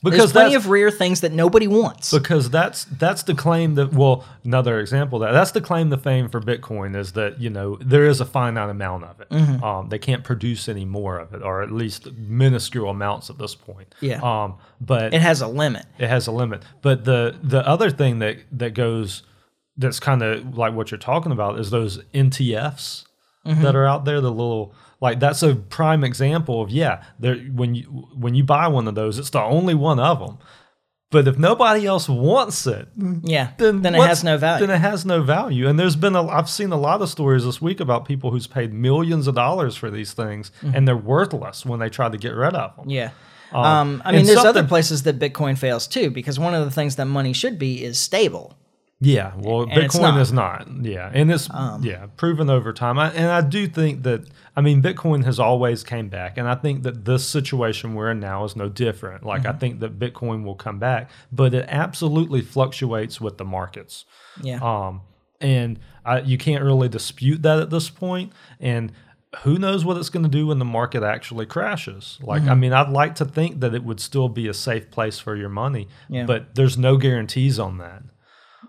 There's 0.00 0.14
Because 0.14 0.30
plenty 0.32 0.54
of 0.54 0.68
rare 0.68 0.92
things 0.92 1.22
that 1.22 1.32
nobody 1.32 1.66
wants. 1.66 2.12
because 2.12 2.50
that's 2.50 2.84
that's 2.84 3.24
the 3.24 3.34
claim 3.34 3.74
that 3.74 3.92
well 3.92 4.24
another 4.44 4.78
example 4.78 5.20
of 5.20 5.26
that 5.28 5.32
that's 5.32 5.50
the 5.50 5.60
claim 5.60 5.90
the 5.90 5.98
fame 5.98 6.28
for 6.28 6.40
Bitcoin 6.40 6.94
is 6.96 7.12
that 7.14 7.40
you 7.40 7.50
know 7.50 7.76
there 7.80 8.06
is 8.06 8.20
a 8.20 8.24
finite 8.24 8.70
amount 8.70 9.02
of 9.04 9.20
it. 9.20 9.28
Mm-hmm. 9.30 9.64
Um, 9.64 9.88
they 9.88 9.98
can't 9.98 10.22
produce 10.22 10.68
any 10.68 10.84
more 10.84 11.18
of 11.18 11.34
it, 11.34 11.42
or 11.42 11.62
at 11.62 11.72
least 11.72 12.12
minuscule 12.12 12.88
amounts 12.90 13.28
at 13.28 13.38
this 13.38 13.56
point. 13.56 13.92
Yeah. 14.00 14.20
Um, 14.22 14.58
but 14.80 15.12
it 15.14 15.20
has 15.20 15.40
a 15.40 15.48
limit. 15.48 15.84
it 15.98 16.08
has 16.08 16.28
a 16.28 16.32
limit. 16.32 16.62
But 16.80 17.04
the 17.04 17.36
the 17.42 17.66
other 17.66 17.90
thing 17.90 18.20
that 18.20 18.36
that 18.52 18.74
goes 18.74 19.24
that's 19.76 19.98
kind 19.98 20.22
of 20.22 20.56
like 20.56 20.74
what 20.74 20.92
you're 20.92 20.98
talking 20.98 21.32
about 21.32 21.58
is 21.58 21.70
those 21.70 21.98
NTFs 22.14 23.04
Mm-hmm. 23.46 23.62
that 23.62 23.74
are 23.76 23.86
out 23.86 24.04
there. 24.04 24.20
The 24.20 24.30
little 24.30 24.74
like 25.00 25.20
that's 25.20 25.42
a 25.42 25.54
prime 25.54 26.04
example 26.04 26.62
of 26.62 26.70
yeah. 26.70 27.02
There 27.18 27.36
when 27.36 27.74
you 27.74 27.84
when 28.14 28.34
you 28.34 28.44
buy 28.44 28.68
one 28.68 28.88
of 28.88 28.94
those, 28.94 29.18
it's 29.18 29.30
the 29.30 29.42
only 29.42 29.74
one 29.74 29.98
of 30.00 30.18
them. 30.18 30.38
But 31.10 31.26
if 31.26 31.38
nobody 31.38 31.86
else 31.86 32.06
wants 32.06 32.66
it, 32.66 32.86
Yeah. 33.22 33.52
then 33.56 33.80
Then, 33.80 33.94
it 33.94 34.02
has 34.02 34.22
no 34.22 34.36
value. 34.36 34.66
Then 34.66 34.76
it 34.76 34.80
has 34.80 35.06
no 35.06 35.22
value. 35.22 35.66
And 35.66 35.78
there's 35.78 35.96
been 35.96 36.14
a 36.14 36.26
I've 36.26 36.50
seen 36.50 36.70
a 36.70 36.76
lot 36.76 37.00
of 37.00 37.08
stories 37.08 37.44
this 37.46 37.62
week 37.62 37.80
about 37.80 38.04
people 38.04 38.30
who's 38.30 38.46
paid 38.46 38.74
millions 38.74 39.26
of 39.26 39.34
dollars 39.34 39.74
for 39.74 39.90
these 39.90 40.12
things 40.12 40.50
and 40.62 40.86
they're 40.86 40.96
worthless 40.96 41.64
when 41.64 41.80
they 41.80 41.88
try 41.88 42.10
to 42.10 42.18
get 42.18 42.34
rid 42.34 42.54
of 42.54 42.76
them. 42.76 42.84
Mm-hmm. 42.86 42.90
yeah. 42.90 43.10
Um, 43.50 44.02
I 44.04 44.12
mean, 44.12 44.26
there's 44.26 44.44
other 44.44 44.64
places 44.64 45.04
that 45.04 45.18
Bitcoin 45.18 45.56
fails 45.56 45.86
too, 45.86 46.10
because 46.10 46.38
one 46.38 46.54
of 46.54 46.66
the 46.66 46.70
things 46.70 46.96
that 46.96 47.06
money 47.06 47.32
should 47.32 47.58
be 47.58 47.82
is 47.82 47.98
stable. 47.98 48.57
Yeah, 49.00 49.32
well, 49.36 49.62
And 49.62 49.70
Bitcoin 49.70 50.00
not. 50.00 50.14
Um, 50.14 50.20
is 50.20 50.32
not. 50.32 50.68
Yeah, 50.82 51.10
and 51.14 51.30
it's 51.30 51.48
yeah 51.82 52.06
proven 52.16 52.50
over 52.50 52.72
time. 52.72 52.98
I, 52.98 53.12
and 53.12 53.26
I 53.30 53.42
do 53.42 53.68
think 53.68 54.02
that 54.02 54.22
I 54.56 54.60
mean 54.60 54.82
Bitcoin 54.82 55.24
has 55.24 55.38
always 55.38 55.84
came 55.84 56.08
back, 56.08 56.36
and 56.36 56.48
I 56.48 56.56
think 56.56 56.82
that 56.82 57.04
this 57.04 57.24
situation 57.26 57.94
we're 57.94 58.10
in 58.10 58.18
now 58.18 58.42
is 58.44 58.56
no 58.56 58.68
different. 58.68 59.24
Like 59.24 59.42
Mm-hmm. 59.42 59.50
I 59.56 59.58
think 59.58 59.80
that 59.80 59.98
Bitcoin 60.00 60.42
will 60.44 60.56
come 60.56 60.80
back, 60.80 61.10
but 61.30 61.54
it 61.54 61.66
absolutely 61.68 62.40
fluctuates 62.40 63.20
with 63.20 63.38
the 63.38 63.44
markets. 63.44 64.04
Yeah. 64.42 64.58
Um, 64.62 65.02
and 65.40 65.78
I, 66.04 66.20
you 66.22 66.36
can't 66.36 66.64
really 66.64 66.88
dispute 66.88 67.42
that 67.42 67.60
at 67.60 67.70
this 67.70 67.90
point. 67.90 68.32
And 68.58 68.90
who 69.44 69.58
knows 69.58 69.84
what 69.84 69.96
it's 69.96 70.08
going 70.08 70.24
to 70.24 70.28
do 70.28 70.48
when 70.48 70.58
the 70.58 70.64
market 70.64 71.04
actually 71.04 71.46
crashes? 71.46 72.18
Like, 72.20 72.42
Mm-hmm. 72.42 72.50
I 72.50 72.54
mean, 72.56 72.72
I'd 72.72 72.88
like 72.88 73.14
to 73.16 73.24
think 73.24 73.60
that 73.60 73.74
it 73.74 73.84
would 73.84 74.00
still 74.00 74.28
be 74.28 74.48
a 74.48 74.54
safe 74.54 74.90
place 74.90 75.20
for 75.20 75.36
your 75.36 75.50
money, 75.50 75.86
Yeah. 76.08 76.24
but 76.26 76.56
there's 76.56 76.76
no 76.76 76.96
guarantees 76.96 77.60
on 77.60 77.78
that. 77.78 78.02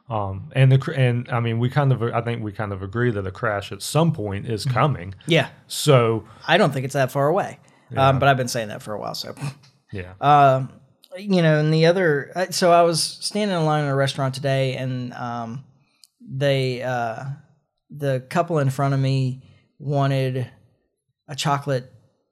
Um, 0.10 0.52
and 0.56 0.72
the 0.72 0.94
and 0.96 1.30
I 1.30 1.40
mean, 1.40 1.60
we 1.60 1.70
kind 1.70 1.92
of 1.92 2.02
I 2.02 2.22
think 2.22 2.42
we 2.44 2.52
kind 2.52 2.74
of 2.74 2.82
agree 2.82 3.12
that 3.12 3.28
a 3.28 3.32
crash 3.32 3.72
at 3.72 3.82
some 3.82 4.12
point 4.12 4.48
is 4.48 4.66
Mm-hmm. 4.66 4.74
coming. 4.74 5.16
yeah. 5.28 5.50
So 5.68 6.26
I 6.48 6.58
don't 6.58 6.72
think 6.74 6.86
it's 6.86 6.94
that 6.96 7.12
far 7.12 7.28
away. 7.28 7.60
Um, 7.96 8.20
but 8.20 8.28
I've 8.30 8.38
been 8.38 8.48
saying 8.48 8.68
that 8.70 8.82
for 8.84 8.94
a 8.94 9.00
while. 9.00 9.16
So. 9.16 9.34
yeah, 9.92 10.14
Uh, 10.22 10.68
you 11.18 11.42
know, 11.42 11.60
and 11.60 11.74
the 11.74 11.88
other, 11.88 12.32
uh, 12.36 12.46
so 12.52 12.72
I 12.72 12.84
was 12.84 13.02
standing 13.02 13.58
in 13.58 13.66
line 13.66 13.84
in 13.84 13.90
a 13.90 13.96
restaurant 13.96 14.36
today, 14.36 14.76
and 14.76 15.12
um, 15.14 15.64
they, 16.22 16.84
uh, 16.84 17.24
the 17.90 18.20
couple 18.30 18.60
in 18.60 18.70
front 18.70 18.94
of 18.94 19.00
me 19.00 19.42
wanted 19.80 20.48
a 21.28 21.36
chocolate 21.36 21.92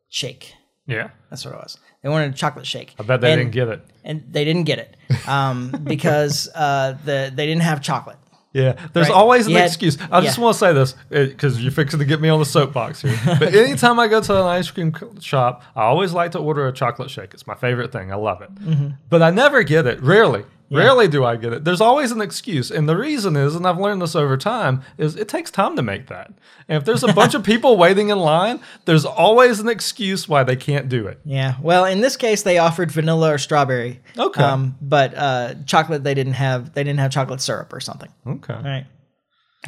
shake. 0.09 0.53
yeah. 0.85 1.09
That's 1.31 1.43
what 1.43 1.55
it 1.55 1.57
was. 1.57 1.79
They 2.03 2.09
wanted 2.09 2.33
a 2.33 2.37
chocolate 2.37 2.65
shake. 2.65 2.93
I 2.99 3.03
bet 3.03 3.21
they 3.21 3.31
and, 3.33 3.39
didn't 3.39 3.51
get 3.53 3.67
it. 3.69 3.81
and 4.03 4.23
they 4.31 4.45
didn't 4.45 4.63
get 4.65 4.79
it 4.79 5.27
um, 5.27 5.71
because 5.83 6.47
uh, 6.53 6.97
the 7.05 7.31
they 7.33 7.45
didn't 7.45 7.63
have 7.63 7.81
chocolate. 7.81 8.17
Yeah, 8.53 8.73
there's 8.93 9.09
Right. 9.09 9.15
always 9.15 9.45
an 9.45 9.53
had- 9.53 9.65
excuse. 9.67 9.97
I 10.11 10.21
just 10.21 10.39
want 10.39 10.53
to 10.55 10.59
say 10.59 10.73
this 10.73 10.95
because 11.09 11.61
you're 11.61 11.71
fixing 11.71 11.99
to 11.99 12.05
get 12.05 12.19
me 12.21 12.29
on 12.29 12.39
the 12.39 12.45
soapbox 12.45 13.01
here. 13.01 13.15
But 13.39 13.53
anytime 13.53 13.99
I 13.99 14.07
go 14.07 14.19
to 14.21 14.33
an 14.35 14.47
ice 14.47 14.71
cream 14.71 14.93
shop, 15.19 15.63
I 15.75 15.83
always 15.83 16.13
like 16.13 16.31
to 16.31 16.39
order 16.39 16.67
a 16.67 16.71
chocolate 16.73 17.11
shake. 17.11 17.33
It's 17.35 17.45
my 17.45 17.53
favorite 17.55 17.91
thing. 17.91 18.11
I 18.11 18.15
love 18.15 18.41
it. 18.41 18.53
Mm-hmm. 18.55 18.87
But 19.09 19.21
I 19.21 19.29
never 19.31 19.61
get 19.63 19.85
it. 19.85 20.01
Rarely. 20.01 20.43
Rarely 20.69 21.07
do 21.07 21.23
I 21.23 21.37
get 21.37 21.53
it. 21.53 21.63
There's 21.63 21.81
always 21.81 22.11
an 22.11 22.19
excuse. 22.21 22.71
And 22.71 22.89
the 22.89 22.97
reason 22.97 23.35
is, 23.35 23.55
and 23.55 23.65
I've 23.65 23.79
learned 23.79 24.01
this 24.01 24.15
over 24.15 24.35
time, 24.35 24.81
is 24.97 25.15
it 25.15 25.27
takes 25.27 25.49
time 25.49 25.75
to 25.77 25.81
make 25.81 26.07
that. 26.07 26.31
And 26.67 26.77
if 26.77 26.85
there's 26.85 27.03
a 27.03 27.13
bunch 27.13 27.33
of 27.33 27.43
people 27.45 27.77
waiting 27.77 28.09
in 28.09 28.19
line, 28.19 28.59
there's 28.85 29.05
always 29.05 29.59
an 29.59 29.69
excuse 29.69 30.27
why 30.27 30.43
they 30.43 30.55
can't 30.55 30.89
do 30.89 31.07
it. 31.07 31.19
Yeah. 31.23 31.55
Well, 31.61 31.85
in 31.85 32.01
this 32.01 32.17
case, 32.17 32.43
they 32.43 32.57
offered 32.57 32.91
vanilla 32.91 33.33
or 33.33 33.37
strawberry. 33.37 34.01
Okay. 34.17 34.43
Um, 34.43 34.75
but 34.81 35.13
uh, 35.15 35.55
chocolate, 35.65 36.03
they 36.03 36.13
didn't 36.13 36.33
have. 36.33 36.73
They 36.73 36.83
didn't 36.83 36.99
have 36.99 37.11
chocolate 37.11 37.41
syrup 37.41 37.71
or 37.71 37.79
something. 37.79 38.09
Okay. 38.25 38.53
Right. 38.53 38.85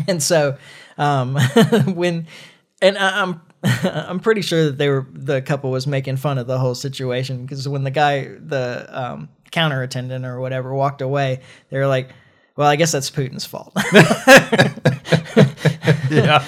And 0.08 0.24
so, 0.24 0.58
um, 0.98 1.36
when, 1.88 2.28
and 2.82 2.98
I, 2.98 3.22
I'm, 3.22 3.42
I'm 3.64 4.20
pretty 4.20 4.42
sure 4.42 4.66
that 4.66 4.78
they 4.78 4.88
were 4.88 5.06
the 5.12 5.42
couple 5.42 5.72
was 5.72 5.86
making 5.88 6.18
fun 6.18 6.38
of 6.38 6.48
the 6.48 6.58
whole 6.58 6.76
situation 6.76 7.42
because 7.42 7.68
when 7.68 7.84
the 7.84 7.92
guy, 7.92 8.30
the 8.40 8.88
um, 8.90 9.30
counter 9.52 9.84
attendant 9.84 10.26
or 10.26 10.40
whatever, 10.40 10.74
walked 10.74 11.02
away, 11.02 11.42
they 11.70 11.78
were 11.78 11.88
like, 11.88 12.10
"Well, 12.56 12.68
I 12.68 12.76
guess 12.76 12.92
that's 12.92 13.12
Putin's 13.12 13.46
fault," 13.46 13.74
Yeah. 16.12 16.44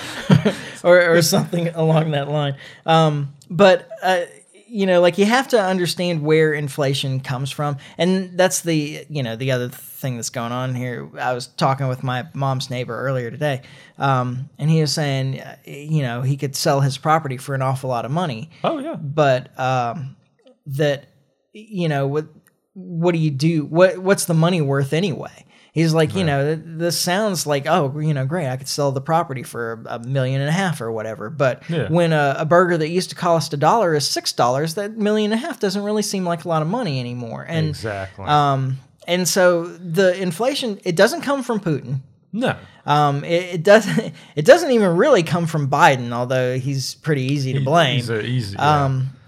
or 0.84 1.16
or 1.18 1.22
something 1.22 1.70
along 1.70 2.12
that 2.12 2.30
line. 2.30 2.56
Um, 2.86 3.34
but 3.50 3.88
uh, 4.02 4.22
you 4.68 4.86
know, 4.86 5.02
like 5.02 5.18
you 5.18 5.26
have 5.26 5.50
to 5.50 5.62
understand 5.62 6.24
where 6.24 6.54
inflation 6.54 7.20
comes 7.20 7.52
from, 7.52 7.78
and 7.98 8.38
that's 8.38 8.62
the 8.62 9.06
you 9.10 9.24
know 9.24 9.36
the 9.36 9.52
other 9.52 9.70
thing 9.70 10.16
that's 10.16 10.30
going 10.30 10.52
on 10.52 10.74
here. 10.74 11.10
I 11.20 11.34
was 11.34 11.48
talking 11.48 11.88
with 11.88 12.04
my 12.04 12.28
mom's 12.34 12.70
neighbor 12.70 12.98
earlier 12.98 13.30
today, 13.30 13.62
um, 13.98 14.50
and 14.58 14.70
he 14.70 14.82
was 14.82 14.94
saying, 14.94 15.40
uh, 15.42 15.58
you 15.66 16.02
know, 16.02 16.22
he 16.22 16.38
could 16.38 16.56
sell 16.56 16.82
his 16.82 16.98
property 16.98 17.38
for 17.38 17.54
an 17.54 17.62
awful 17.62 17.90
lot 17.90 18.06
of 18.06 18.12
money, 18.12 18.50
Oh, 18.64 18.80
yeah. 18.80 18.96
but 18.96 19.58
um, 19.60 20.16
that 20.68 21.06
you 21.54 21.90
know 21.90 22.08
what 22.08 22.26
what 22.74 23.12
do 23.14 23.18
you 23.20 23.32
do? 23.32 23.66
What 23.66 23.98
what's 24.00 24.26
the 24.26 24.34
money 24.34 24.62
worth 24.62 24.94
anyway? 24.94 25.46
He's 25.74 25.94
like, 25.94 26.14
you 26.16 26.26
know, 26.26 26.54
this 26.56 27.00
sounds 27.00 27.48
like, 27.48 27.66
oh, 27.66 27.98
you 28.00 28.14
know, 28.14 28.26
great. 28.26 28.48
I 28.50 28.58
could 28.58 28.68
sell 28.68 28.92
the 28.92 29.00
property 29.00 29.42
for 29.42 29.82
a 29.88 30.00
million 30.00 30.42
and 30.42 30.50
a 30.50 30.52
half 30.52 30.82
or 30.82 30.92
whatever. 30.92 31.30
But 31.30 31.64
Yeah. 31.70 31.88
when 31.88 32.12
a, 32.12 32.36
a 32.40 32.46
burger 32.46 32.78
that 32.78 32.90
used 32.90 33.10
to 33.12 33.16
cost 33.16 33.54
a 33.54 33.58
dollar 33.58 33.96
is 33.96 34.06
six 34.06 34.34
dollars, 34.34 34.74
that 34.76 34.98
million 34.98 35.32
and 35.32 35.42
a 35.42 35.46
half 35.48 35.62
doesn't 35.62 35.82
really 35.82 36.02
seem 36.02 36.26
like 36.26 36.44
a 36.44 36.50
lot 36.50 36.62
of 36.62 36.68
money 36.68 37.00
anymore. 37.00 37.46
And 37.48 37.70
Exactly. 37.70 38.26
um, 38.26 38.80
and 39.08 39.26
so 39.26 39.64
the 39.66 40.22
inflation, 40.22 40.78
it 40.84 40.98
doesn't 40.98 41.22
come 41.22 41.42
from 41.42 41.62
Putin. 41.62 42.02
no. 42.34 42.58
Um, 42.86 43.24
it, 43.24 43.54
it 43.56 43.64
doesn't. 43.64 44.14
It 44.36 44.44
doesn't 44.46 44.72
even 44.72 44.98
really 44.98 45.22
come 45.24 45.46
from 45.46 45.70
Biden, 45.70 46.12
although 46.12 46.58
he's 46.58 46.96
pretty 46.96 47.22
easy 47.22 47.54
to 47.54 47.60
blame. 47.62 47.96
He's 47.98 48.10
a 48.10 48.22
easy. 48.26 48.56
yeah. 48.58 48.86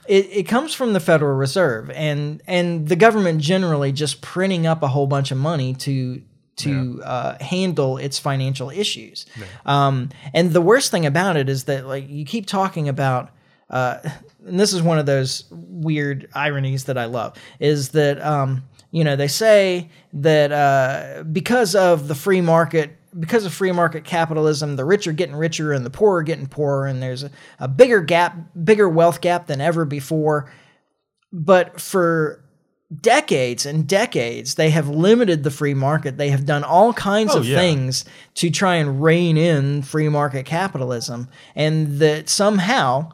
It, 0.08 0.30
it 0.32 0.44
comes 0.44 0.74
from 0.74 0.94
the 0.94 1.00
Federal 1.00 1.36
Reserve 1.36 1.90
and 1.92 2.42
and 2.48 2.88
the 2.88 2.96
government 2.96 3.42
generally 3.42 3.92
just 3.92 4.22
printing 4.22 4.68
up 4.68 4.84
a 4.84 4.88
whole 4.88 5.08
bunch 5.08 5.32
of 5.32 5.38
money 5.38 5.74
to 5.76 6.22
to 6.56 7.02
uh, 7.04 7.44
handle 7.44 7.98
its 7.98 8.20
financial 8.20 8.70
issues. 8.70 9.26
Um, 9.66 10.10
and 10.34 10.52
the 10.52 10.62
worst 10.62 10.92
thing 10.92 11.06
about 11.06 11.36
it 11.36 11.50
is 11.50 11.64
that 11.66 11.88
like 11.88 12.10
you 12.10 12.26
keep 12.26 12.46
talking 12.46 12.88
about. 12.90 13.32
Uh, 13.70 13.98
and 14.46 14.60
this 14.60 14.74
is 14.74 14.82
one 14.84 15.00
of 15.00 15.06
those 15.06 15.46
weird 15.50 16.30
ironies 16.36 16.84
that 16.86 16.98
I 16.98 17.06
love 17.06 17.38
is 17.60 17.90
that 17.90 18.22
um, 18.22 18.64
you 18.92 19.04
know 19.04 19.16
they 19.16 19.28
say 19.30 19.90
that 20.12 20.52
uh, 20.52 21.24
because 21.24 21.74
of 21.74 22.08
the 22.08 22.14
free 22.14 22.42
market 22.42 22.98
because 23.20 23.46
of 23.46 23.54
free 23.54 23.72
market 23.72 24.04
capitalism, 24.04 24.76
the 24.76 24.86
rich 24.86 25.08
are 25.08 25.14
getting 25.14 25.36
richer 25.36 25.72
and 25.74 25.86
the 25.86 25.90
poor 25.90 26.20
are 26.20 26.24
getting 26.24 26.48
poorer, 26.48 26.88
and 26.88 27.02
there's 27.02 27.24
a, 27.24 27.32
a 27.60 27.68
bigger 27.68 28.02
gap, 28.02 28.36
bigger 28.64 28.90
wealth 28.90 29.22
gap 29.22 29.48
than 29.48 29.62
ever 29.62 29.86
before. 29.86 30.52
But 31.32 31.80
for 31.82 32.44
decades 33.02 33.66
and 33.66 33.88
decades, 33.88 34.56
they 34.56 34.70
have 34.70 34.88
limited 34.88 35.44
the 35.44 35.50
free 35.52 35.74
market. 35.74 36.18
They 36.18 36.30
have 36.30 36.46
done 36.46 36.64
all 36.64 36.94
kinds 36.94 37.34
Oh, 37.34 37.40
of 37.40 37.46
yeah. 37.46 37.58
things 37.58 38.06
to 38.36 38.50
try 38.52 38.76
and 38.76 39.02
rein 39.02 39.36
in 39.38 39.82
free 39.82 40.10
market 40.10 40.46
capitalism, 40.46 41.28
and 41.56 42.00
that 42.00 42.30
somehow, 42.30 43.12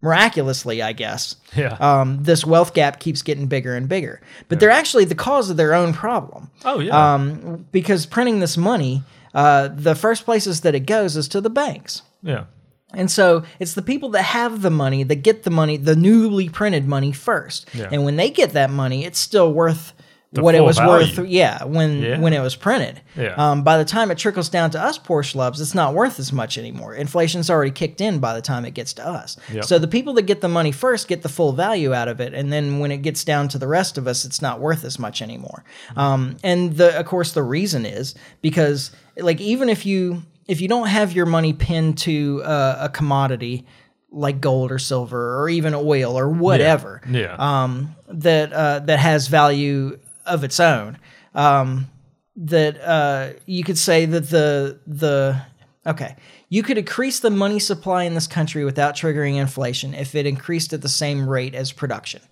miraculously, 0.00 0.80
I 0.82 0.92
guess, 0.92 1.36
yeah. 1.56 1.76
um, 1.80 2.22
this 2.22 2.44
wealth 2.44 2.74
gap 2.74 3.00
keeps 3.00 3.22
getting 3.22 3.46
bigger 3.46 3.74
and 3.74 3.88
bigger. 3.88 4.20
But 4.48 4.60
they're 4.60 4.70
actually 4.70 5.04
the 5.04 5.14
cause 5.14 5.50
of 5.50 5.56
their 5.56 5.74
own 5.74 5.92
problem. 5.92 6.50
oh, 6.64 6.80
yeah. 6.80 7.14
Um, 7.14 7.66
because 7.72 8.06
printing 8.06 8.40
this 8.40 8.56
money, 8.56 9.02
uh, 9.34 9.68
the 9.72 9.94
first 9.94 10.24
places 10.24 10.60
that 10.62 10.74
it 10.74 10.86
goes 10.86 11.16
is 11.16 11.28
to 11.28 11.40
the 11.40 11.50
banks. 11.50 12.02
yeah. 12.22 12.44
And 12.94 13.10
so 13.10 13.44
it's 13.58 13.74
the 13.74 13.82
people 13.82 14.08
that 14.10 14.22
have 14.22 14.62
the 14.62 14.70
money 14.70 15.02
that 15.02 15.16
get 15.16 15.42
the 15.42 15.50
money, 15.50 15.76
the 15.76 15.94
newly 15.94 16.48
printed 16.48 16.88
money 16.88 17.12
first. 17.12 17.68
Yeah. 17.74 17.90
And 17.92 18.02
when 18.02 18.16
they 18.16 18.30
get 18.30 18.52
that 18.52 18.70
money, 18.70 19.04
it's 19.04 19.18
still 19.18 19.52
worth 19.52 19.92
what 20.32 20.54
it 20.54 20.60
was 20.62 20.76
value. 20.76 21.16
worth. 21.16 21.28
Yeah, 21.28 21.64
when 21.64 22.02
Yeah. 22.02 22.18
when 22.20 22.32
it 22.34 22.40
was 22.40 22.54
printed. 22.54 23.00
Yeah. 23.16 23.34
Um, 23.36 23.62
by 23.62 23.78
the 23.78 23.84
time 23.84 24.10
it 24.10 24.18
trickles 24.18 24.48
down 24.50 24.70
to 24.72 24.80
us 24.82 24.98
poor 24.98 25.22
schlubs, 25.22 25.60
it's 25.60 25.74
not 25.74 25.94
worth 25.94 26.18
as 26.18 26.32
much 26.32 26.58
anymore. 26.58 26.94
Inflation's 26.94 27.48
already 27.48 27.70
kicked 27.70 28.00
in 28.02 28.18
by 28.18 28.34
the 28.34 28.42
time 28.42 28.66
it 28.66 28.74
gets 28.74 28.92
to 28.94 29.06
us. 29.06 29.36
Yep. 29.52 29.64
So 29.64 29.78
the 29.78 29.88
people 29.88 30.12
that 30.14 30.22
get 30.26 30.40
the 30.42 30.48
money 30.48 30.70
first 30.70 31.08
get 31.08 31.22
the 31.22 31.30
full 31.30 31.52
value 31.52 31.94
out 31.94 32.08
of 32.08 32.20
it, 32.20 32.34
and 32.34 32.52
then 32.52 32.78
when 32.78 32.90
it 32.92 32.98
gets 32.98 33.24
down 33.24 33.48
to 33.48 33.58
the 33.58 33.66
rest 33.66 33.96
of 33.96 34.06
us, 34.06 34.24
it's 34.26 34.42
not 34.42 34.60
worth 34.60 34.84
as 34.84 34.98
much 34.98 35.22
anymore. 35.22 35.64
Um, 35.96 36.36
and 36.44 36.76
the 36.76 36.98
of 36.98 37.06
course 37.06 37.32
the 37.32 37.42
reason 37.42 37.86
is 37.86 38.14
because 38.42 38.90
like 39.16 39.40
even 39.40 39.68
if 39.70 39.86
you 39.86 40.22
if 40.46 40.60
you 40.60 40.68
don't 40.68 40.88
have 40.88 41.12
your 41.12 41.26
money 41.26 41.52
pinned 41.54 41.96
to 41.98 42.42
uh, 42.44 42.76
a 42.80 42.88
commodity 42.88 43.66
like 44.10 44.40
gold 44.40 44.72
or 44.72 44.78
silver 44.78 45.38
or 45.42 45.48
even 45.50 45.74
oil 45.74 46.18
or 46.18 46.30
whatever 46.30 47.02
Yeah. 47.10 47.34
um, 47.38 47.94
that 48.08 48.52
uh, 48.52 48.78
that 48.80 48.98
has 48.98 49.28
value 49.28 49.98
of 50.28 50.44
its 50.44 50.60
own. 50.60 50.98
Um, 51.34 51.88
that 52.36 52.80
uh, 52.80 53.32
you 53.46 53.64
could 53.64 53.78
say 53.78 54.06
that 54.06 54.30
the 54.30 54.78
the 54.86 55.40
okay, 55.86 56.14
you 56.48 56.62
could 56.62 56.78
increase 56.78 57.20
the 57.20 57.30
money 57.30 57.58
supply 57.58 58.04
in 58.04 58.14
this 58.14 58.26
country 58.28 58.64
without 58.64 58.94
triggering 58.94 59.36
inflation 59.36 59.92
if 59.94 60.14
it 60.14 60.24
increased 60.26 60.72
at 60.72 60.82
the 60.82 60.88
same 60.88 61.28
rate 61.28 61.54
as 61.54 61.72
production. 61.72 62.22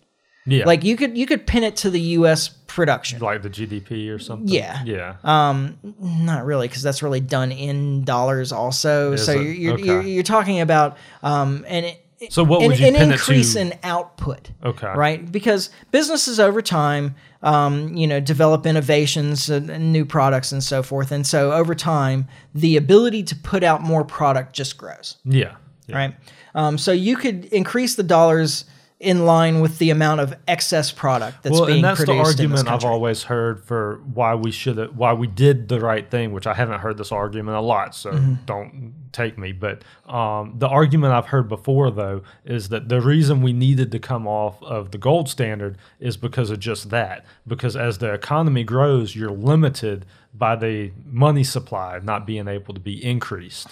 Yeah. 0.49 0.64
Like 0.64 0.84
you 0.84 0.97
could 0.97 1.18
you 1.18 1.26
could 1.26 1.44
pin 1.44 1.64
it 1.64 1.74
to 1.78 1.90
the 1.90 2.01
U.S. 2.01 2.49
production. 2.68 3.18
like 3.18 3.42
the 3.42 3.51
GDP 3.51 4.09
or 4.14 4.20
something. 4.20 4.47
Yeah. 4.47 4.80
Yeah. 4.84 5.16
Um, 5.24 5.76
not 6.01 6.44
really, 6.47 6.68
because 6.68 6.82
that's 6.82 7.03
really 7.03 7.20
done 7.20 7.51
in 7.51 8.05
dollars 8.05 8.53
also. 8.53 9.14
Is 9.14 9.26
so 9.26 9.32
it? 9.32 9.42
you're 9.42 9.53
you're, 9.55 9.72
Okay. 9.74 9.84
you're 9.84 10.03
you're 10.03 10.22
talking 10.22 10.61
about 10.61 10.99
um 11.24 11.64
an 11.66 11.97
So 12.30 12.44
what 12.44 12.62
an, 12.62 12.68
would 12.68 12.78
you 12.78 12.86
an 12.86 12.94
pin 12.94 13.10
it 13.10 13.14
increase 13.14 13.56
in 13.56 13.74
output. 13.82 14.50
Okay. 14.64 14.92
Right, 14.94 15.30
because 15.30 15.70
businesses 15.90 16.40
over 16.40 16.62
time, 16.62 17.14
um, 17.42 17.94
you 17.94 18.06
know, 18.06 18.20
develop 18.20 18.66
innovations 18.66 19.50
and, 19.50 19.68
and 19.70 19.92
new 19.92 20.04
products 20.04 20.52
and 20.52 20.62
so 20.62 20.82
forth, 20.82 21.12
and 21.12 21.26
so 21.26 21.52
over 21.52 21.74
time, 21.74 22.26
the 22.54 22.76
ability 22.76 23.22
to 23.24 23.36
put 23.36 23.62
out 23.62 23.82
more 23.82 24.04
product 24.04 24.54
just 24.54 24.78
grows 24.78 25.16
yeah. 25.24 25.56
yeah. 25.86 25.96
right? 25.96 26.14
Um, 26.54 26.78
so 26.78 26.92
you 26.92 27.16
could 27.16 27.44
increase 27.46 27.96
the 27.96 28.02
dollars 28.02 28.64
in 28.99 29.26
line 29.26 29.61
with 29.61 29.76
the 29.76 29.90
amount 29.90 30.20
of 30.22 30.34
excess 30.49 30.90
product 30.90 31.42
that's 31.42 31.53
well, 31.53 31.66
being 31.66 31.78
and 31.78 31.84
that's 31.84 32.01
the 32.01 32.07
produced 32.07 32.40
argument 32.40 32.66
I've 32.68 32.84
always 32.84 33.24
heard 33.24 33.62
for 33.62 34.01
why 34.14 34.34
we 34.34 34.51
should 34.51 34.78
have, 34.78 34.97
why 34.97 35.12
we 35.12 35.26
did 35.26 35.68
the 35.68 35.80
right 35.80 36.11
thing, 36.11 36.32
which 36.32 36.47
I 36.47 36.55
haven't 36.55 36.80
heard 36.80 36.97
this 36.97 37.12
argument 37.12 37.59
a 37.59 37.61
lot, 37.61 37.94
so 37.94 38.12
Mm-hmm. 38.12 38.34
don't 38.47 38.94
take 39.12 39.36
me. 39.36 39.53
But 39.53 39.82
um, 40.07 40.55
the 40.59 40.68
argument 40.68 41.12
I've 41.12 41.26
heard 41.26 41.47
before, 41.47 41.90
though, 41.90 42.22
is 42.47 42.70
that 42.70 42.88
the 42.88 43.03
reason 43.03 43.42
we 43.42 43.53
needed 43.53 43.92
to 43.92 43.99
come 43.99 44.26
off 44.26 44.62
of 44.62 44.92
the 44.92 44.99
gold 44.99 45.28
standard 45.28 45.76
is 46.01 46.16
because 46.16 46.49
of 46.49 46.59
just 46.61 46.88
that. 46.88 47.26
Because 47.47 47.76
as 47.76 47.99
the 47.99 48.14
economy 48.14 48.64
grows, 48.64 49.14
you're 49.14 49.30
limited 49.30 50.07
by 50.32 50.57
the 50.57 50.92
money 51.05 51.44
supply 51.44 51.99
not 52.03 52.26
being 52.26 52.49
able 52.49 52.72
to 52.72 52.80
be 52.80 53.05
increased. 53.05 53.68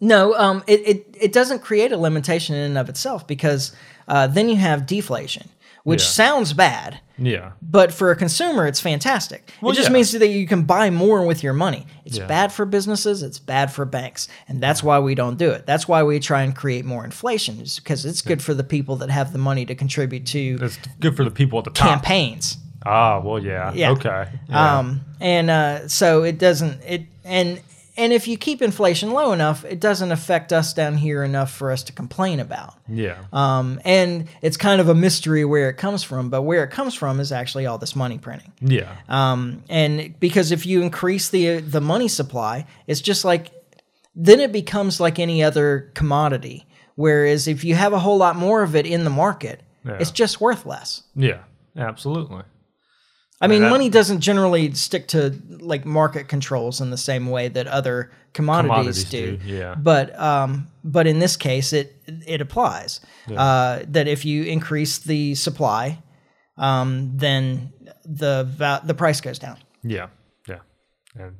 No, 0.00 0.34
um, 0.34 0.62
it, 0.66 0.80
it, 0.86 1.16
it 1.20 1.32
doesn't 1.32 1.60
create 1.60 1.92
a 1.92 1.96
limitation 1.96 2.54
in 2.54 2.62
and 2.62 2.78
of 2.78 2.88
itself 2.88 3.26
because 3.26 3.72
uh, 4.08 4.26
then 4.26 4.48
you 4.48 4.56
have 4.56 4.86
deflation, 4.86 5.48
which 5.84 6.02
Yeah. 6.02 6.06
sounds 6.08 6.52
bad, 6.52 7.00
Yeah. 7.18 7.52
but 7.62 7.92
for 7.92 8.10
a 8.10 8.16
consumer, 8.16 8.66
it's 8.66 8.80
fantastic. 8.80 9.50
Well, 9.62 9.72
it 9.72 9.76
just 9.76 9.88
yeah. 9.88 9.94
means 9.94 10.12
that 10.12 10.28
you 10.28 10.46
can 10.46 10.64
buy 10.64 10.90
more 10.90 11.24
with 11.24 11.42
your 11.42 11.54
money. 11.54 11.86
It's 12.04 12.18
Yeah. 12.18 12.26
bad 12.26 12.52
for 12.52 12.66
businesses, 12.66 13.22
it's 13.22 13.38
bad 13.38 13.72
for 13.72 13.84
banks, 13.86 14.28
and 14.48 14.60
that's 14.60 14.82
why 14.82 14.98
we 14.98 15.14
don't 15.14 15.38
do 15.38 15.50
it. 15.50 15.64
That's 15.66 15.88
why 15.88 16.02
we 16.02 16.20
try 16.20 16.42
and 16.42 16.54
create 16.54 16.84
more 16.84 17.04
inflation, 17.04 17.58
is 17.60 17.78
because 17.80 18.04
it's 18.04 18.20
good 18.20 18.42
for 18.42 18.52
the 18.54 18.64
people 18.64 18.96
that 18.96 19.10
have 19.10 19.32
the 19.32 19.38
money 19.38 19.64
to 19.66 19.74
contribute 19.74 20.26
to 20.26 20.58
It's 20.60 20.78
good 21.00 21.16
for 21.16 21.24
the 21.24 21.30
people 21.30 21.58
at 21.58 21.64
the 21.64 21.70
top. 21.70 21.88
campaigns. 21.88 22.58
Ah, 22.84 23.18
well, 23.18 23.38
yeah. 23.42 23.72
Yeah. 23.74 23.90
Okay. 23.92 24.26
Yeah. 24.48 24.78
Um, 24.78 25.00
and 25.20 25.50
uh, 25.50 25.88
so 25.88 26.22
it 26.22 26.38
doesn't 26.38 26.80
it 26.86 27.02
and 27.24 27.58
and 27.96 28.12
if 28.12 28.28
you 28.28 28.36
keep 28.36 28.60
inflation 28.62 29.10
low 29.12 29.32
enough, 29.32 29.64
it 29.64 29.80
doesn't 29.80 30.12
affect 30.12 30.52
us 30.52 30.72
down 30.74 30.96
here 30.96 31.22
enough 31.24 31.50
for 31.52 31.70
us 31.70 31.82
to 31.84 31.92
complain 31.92 32.40
about. 32.40 32.74
yeah. 32.88 33.18
Um, 33.32 33.80
and 33.84 34.28
it's 34.42 34.56
kind 34.56 34.80
of 34.80 34.88
a 34.88 34.94
mystery 34.94 35.44
where 35.44 35.68
it 35.70 35.74
comes 35.78 36.02
from, 36.02 36.28
but 36.30 36.42
where 36.42 36.62
it 36.64 36.70
comes 36.70 36.94
from 36.94 37.20
is 37.20 37.32
actually 37.32 37.66
all 37.66 37.78
this 37.78 37.96
money 37.96 38.18
printing. 38.18 38.52
yeah. 38.60 38.94
Um, 39.08 39.62
and 39.68 40.18
because 40.20 40.52
if 40.52 40.66
you 40.66 40.82
increase 40.82 41.28
the 41.30 41.60
the 41.60 41.80
money 41.80 42.08
supply, 42.08 42.66
it's 42.86 43.00
just 43.00 43.24
like 43.24 43.50
then 44.14 44.40
it 44.40 44.52
becomes 44.52 44.98
like 45.00 45.18
any 45.18 45.42
other 45.42 45.90
commodity. 45.94 46.66
Whereas 46.94 47.46
if 47.48 47.64
you 47.64 47.74
have 47.74 47.92
a 47.92 47.98
whole 47.98 48.16
lot 48.16 48.36
more 48.36 48.62
of 48.62 48.74
it 48.74 48.86
in 48.86 49.04
the 49.04 49.10
market, 49.10 49.60
Yeah. 49.84 49.98
it's 50.00 50.10
just 50.10 50.40
worth 50.40 50.64
less. 50.64 51.02
Yeah, 51.14 51.40
absolutely. 51.76 52.42
I 53.40 53.46
mean, 53.48 53.62
that- 53.62 53.70
money 53.70 53.88
doesn't 53.90 54.20
generally 54.20 54.72
stick 54.74 55.08
to 55.08 55.34
like 55.60 55.84
market 55.84 56.28
controls 56.28 56.80
in 56.80 56.90
the 56.90 56.96
same 56.96 57.26
way 57.28 57.48
that 57.48 57.66
other 57.66 58.10
commodities, 58.32 59.04
Commodities 59.04 59.04
do. 59.04 59.36
do, 59.36 59.46
yeah. 59.46 59.74
But 59.76 60.18
um, 60.18 60.68
but 60.84 61.06
in 61.06 61.18
this 61.18 61.36
case, 61.36 61.72
it 61.72 61.96
it 62.26 62.40
applies 62.40 63.00
uh, 63.36 63.80
that 63.88 64.08
if 64.08 64.24
you 64.24 64.44
increase 64.44 64.98
the 64.98 65.34
supply, 65.34 66.02
um, 66.56 67.12
then 67.16 67.72
the 68.04 68.44
va- 68.48 68.80
the 68.84 68.94
price 68.94 69.20
goes 69.20 69.38
down. 69.38 69.58
Yeah, 69.82 70.08
yeah, 70.48 70.60
and 71.18 71.36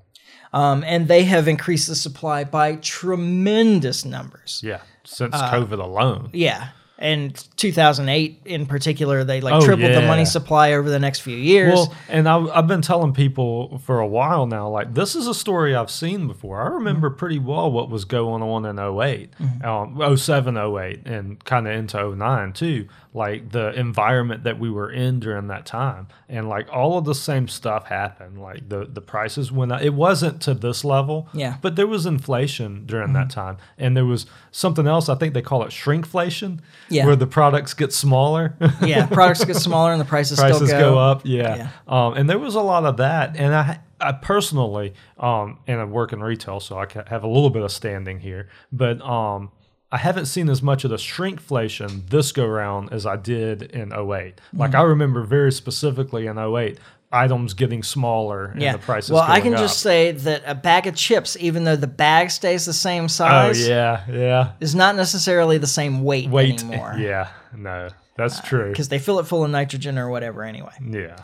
Um, 0.52 0.84
and 0.86 1.08
they 1.08 1.24
have 1.24 1.48
increased 1.48 1.88
the 1.88 1.96
supply 1.96 2.44
by 2.44 2.76
tremendous 2.76 4.04
numbers. 4.04 4.60
yeah. 4.62 4.80
Since 5.04 5.34
Uh, 5.36 5.50
COVID 5.52 5.78
alone, 5.80 6.30
Yeah. 6.32 6.68
And 6.98 7.34
2008 7.58 8.40
in 8.46 8.64
particular, 8.64 9.22
they 9.22 9.42
like 9.42 9.52
Oh, 9.54 9.60
tripled 9.64 9.92
the 9.92 10.00
money 10.00 10.24
supply 10.24 10.72
over 10.72 10.88
the 10.88 10.98
next 10.98 11.20
few 11.20 11.36
years. 11.36 11.74
Well, 11.74 11.94
and 12.08 12.26
I, 12.26 12.38
I've 12.38 12.66
been 12.66 12.80
telling 12.80 13.12
people 13.12 13.78
for 13.84 14.00
a 14.00 14.06
while 14.06 14.46
now, 14.46 14.68
like 14.70 14.94
this 14.94 15.14
is 15.14 15.26
a 15.26 15.34
story 15.34 15.74
I've 15.74 15.90
seen 15.90 16.26
before. 16.26 16.62
I 16.62 16.68
remember 16.68 17.08
Mm-hmm. 17.10 17.18
pretty 17.18 17.38
well 17.38 17.70
what 17.70 17.90
was 17.90 18.06
going 18.06 18.42
on 18.42 18.64
in 18.64 18.78
8 18.78 19.30
um, 19.62 20.16
07, 20.16 20.56
08, 20.56 21.00
and 21.06 21.44
kind 21.44 21.68
of 21.68 21.74
into 21.74 22.16
09 22.16 22.52
too. 22.54 22.88
Like 23.16 23.50
the 23.50 23.72
environment 23.72 24.44
that 24.44 24.58
we 24.58 24.70
were 24.70 24.90
in 24.90 25.20
during 25.20 25.46
that 25.46 25.64
time, 25.64 26.08
and 26.28 26.50
like 26.50 26.68
all 26.70 26.98
of 26.98 27.06
the 27.06 27.14
same 27.14 27.48
stuff 27.48 27.86
happened. 27.86 28.38
Like 28.42 28.68
the 28.68 28.84
the 28.84 29.00
prices 29.00 29.50
went 29.50 29.72
up. 29.72 29.80
It 29.80 29.94
wasn't 29.94 30.42
to 30.42 30.52
this 30.52 30.84
level, 30.84 31.26
Yeah. 31.32 31.52
Mm-hmm. 31.52 31.60
but 31.62 31.76
there 31.76 31.86
was 31.86 32.04
inflation 32.04 32.84
during 32.84 33.14
that 33.14 33.30
time, 33.30 33.56
and 33.78 33.96
there 33.96 34.04
was 34.04 34.26
something 34.50 34.86
else. 34.86 35.08
I 35.08 35.14
think 35.14 35.32
they 35.32 35.40
call 35.40 35.62
it 35.62 35.70
shrinkflation, 35.70 36.60
Yeah. 36.90 37.06
where 37.06 37.16
the 37.16 37.26
products 37.26 37.72
get 37.72 37.94
smaller. 37.94 38.54
yeah, 38.82 39.06
products 39.10 39.42
get 39.46 39.56
smaller 39.56 39.92
and 39.92 40.00
the 40.00 40.04
prices, 40.04 40.38
prices 40.38 40.68
still 40.68 40.78
go. 40.80 40.90
go, 40.96 40.98
up. 40.98 41.22
Yeah. 41.24 41.56
Yeah. 41.56 41.68
Um, 41.88 42.12
and 42.18 42.28
there 42.28 42.38
was 42.38 42.54
a 42.54 42.60
lot 42.60 42.84
of 42.84 42.98
that. 42.98 43.34
And 43.36 43.54
I, 43.54 43.78
I 43.98 44.12
personally, 44.12 44.92
um, 45.18 45.58
and 45.66 45.80
I 45.80 45.84
work 45.84 46.12
in 46.12 46.22
retail, 46.22 46.60
so 46.60 46.78
I 46.78 46.84
have 47.08 47.24
a 47.24 47.28
little 47.28 47.48
bit 47.48 47.62
of 47.62 47.72
standing 47.72 48.20
here, 48.20 48.50
but 48.70 49.00
um, 49.00 49.52
I 49.92 49.98
haven't 49.98 50.26
seen 50.26 50.48
as 50.50 50.62
much 50.62 50.84
of 50.84 50.90
the 50.90 50.96
shrinkflation 50.96 52.08
this 52.10 52.32
go 52.32 52.46
round 52.46 52.92
as 52.92 53.06
I 53.06 53.16
did 53.16 53.62
in 53.62 53.92
08. 53.92 54.40
Like 54.52 54.70
Mm-hmm. 54.70 54.76
I 54.76 54.82
remember 54.82 55.22
very 55.22 55.52
specifically 55.52 56.26
in 56.26 56.38
08, 56.38 56.78
items 57.12 57.54
getting 57.54 57.82
smaller 57.84 58.46
and 58.46 58.60
Yeah. 58.60 58.72
the 58.72 58.78
prices 58.78 59.12
well, 59.12 59.22
I 59.22 59.40
can 59.40 59.52
just 59.52 59.78
say 59.80 60.10
that 60.10 60.42
a 60.44 60.56
bag 60.56 60.88
of 60.88 60.96
chips, 60.96 61.36
even 61.38 61.62
though 61.64 61.76
the 61.76 61.86
bag 61.86 62.30
stays 62.32 62.66
the 62.66 62.72
same 62.72 63.04
Oh 63.04 63.06
size, 63.06 63.66
yeah, 63.68 64.02
yeah. 64.10 64.52
is 64.60 64.74
not 64.74 64.96
necessarily 64.96 65.56
the 65.58 65.68
same 65.68 66.02
weight, 66.02 66.28
Wait, 66.28 66.62
anymore. 66.64 66.96
yeah, 66.98 67.28
no, 67.56 67.88
that's 68.16 68.40
true. 68.40 68.70
Because 68.70 68.88
they 68.88 68.98
fill 68.98 69.20
it 69.20 69.26
full 69.28 69.44
of 69.44 69.50
nitrogen 69.50 69.98
or 69.98 70.10
whatever 70.10 70.42
anyway. 70.42 70.72
Yeah, 70.82 71.16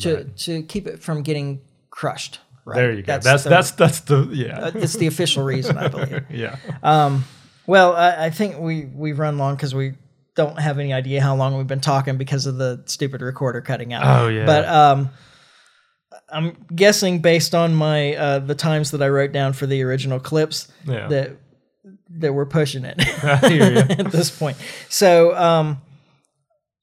To 0.00 0.24
to 0.24 0.62
keep 0.64 0.86
it 0.86 1.02
from 1.02 1.22
getting 1.22 1.62
crushed. 1.90 2.40
Right? 2.68 2.76
there 2.76 2.92
you 2.92 3.02
go. 3.02 3.18
That's 3.18 3.44
the, 3.44 3.50
that's 3.50 3.70
that's 3.72 4.00
the 4.00 4.28
yeah, 4.32 4.70
that's 4.74 4.94
the 4.94 5.06
official 5.06 5.44
reason, 5.44 5.76
I 5.78 5.88
believe. 5.88 6.24
yeah. 6.30 6.56
Well, 7.66 7.94
I, 7.96 8.26
I 8.26 8.30
think 8.30 8.58
we 8.58 8.84
we've 8.86 9.18
run 9.18 9.36
long 9.38 9.54
because 9.56 9.74
we 9.74 9.94
don't 10.34 10.58
have 10.58 10.78
any 10.78 10.92
idea 10.92 11.20
how 11.20 11.34
long 11.34 11.56
we've 11.58 11.66
been 11.66 11.80
talking 11.80 12.16
because 12.16 12.46
of 12.46 12.56
the 12.58 12.82
stupid 12.86 13.20
recorder 13.22 13.60
cutting 13.60 13.92
out. 13.92 14.22
Oh, 14.22 14.28
yeah. 14.28 14.46
But 14.46 14.66
um, 14.68 15.10
I'm 16.30 16.56
guessing 16.74 17.20
based 17.20 17.54
on 17.54 17.74
my 17.74 18.14
uh, 18.14 18.38
the 18.38 18.54
times 18.54 18.92
that 18.92 19.02
I 19.02 19.08
wrote 19.08 19.32
down 19.32 19.52
for 19.52 19.66
the 19.66 19.82
original 19.82 20.20
clips 20.20 20.68
Yeah. 20.86 21.08
that 21.08 21.36
that 22.10 22.32
we're 22.32 22.46
pushing 22.46 22.84
it 22.84 22.96
I 23.24 23.36
hear 23.48 23.70
you. 23.72 23.78
at 23.78 24.12
this 24.12 24.30
point. 24.30 24.56
So 24.88 25.36
um, 25.36 25.82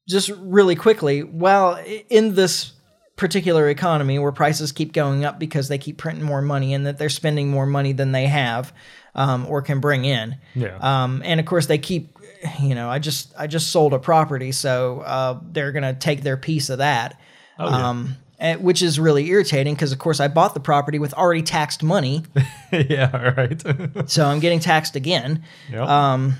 just 0.08 0.30
really 0.38 0.76
quickly, 0.76 1.22
while 1.22 1.82
in 2.08 2.34
this 2.34 2.72
particular 3.16 3.68
economy 3.68 4.18
where 4.18 4.32
prices 4.32 4.72
keep 4.72 4.92
going 4.92 5.24
up 5.24 5.38
because 5.38 5.68
they 5.68 5.78
keep 5.78 5.96
printing 5.96 6.24
more 6.24 6.42
money 6.42 6.74
and 6.74 6.86
that 6.86 6.98
they're 6.98 7.08
spending 7.08 7.48
more 7.48 7.66
money 7.66 7.92
than 7.92 8.12
they 8.12 8.26
have 8.26 8.72
um, 9.14 9.46
or 9.48 9.62
can 9.62 9.80
bring 9.80 10.04
in. 10.04 10.36
Yeah. 10.54 10.76
Um, 10.80 11.22
and 11.24 11.40
of 11.40 11.46
course 11.46 11.66
they 11.66 11.78
keep, 11.78 12.16
you 12.60 12.74
know, 12.74 12.88
I 12.88 12.98
just 12.98 13.32
I 13.36 13.46
just 13.46 13.72
sold 13.72 13.94
a 13.94 13.98
property, 13.98 14.52
so 14.52 15.00
uh, 15.00 15.40
they're 15.42 15.72
gonna 15.72 15.94
take 15.94 16.22
their 16.22 16.36
piece 16.36 16.70
of 16.70 16.78
that. 16.78 17.18
Oh, 17.58 17.68
yeah. 17.68 17.88
Um, 17.88 18.16
eh, 18.38 18.56
which 18.56 18.82
is 18.82 19.00
really 19.00 19.26
irritating 19.28 19.74
because, 19.74 19.92
of 19.92 19.98
course, 19.98 20.20
I 20.20 20.28
bought 20.28 20.52
the 20.52 20.60
property 20.60 20.98
with 20.98 21.14
already 21.14 21.42
taxed 21.42 21.82
money, 21.82 22.24
yeah, 22.72 23.16
right. 23.34 23.62
so 24.10 24.26
I'm 24.26 24.40
getting 24.40 24.60
taxed 24.60 24.94
again. 24.94 25.42
Yep. 25.70 25.88
Um, 25.88 26.34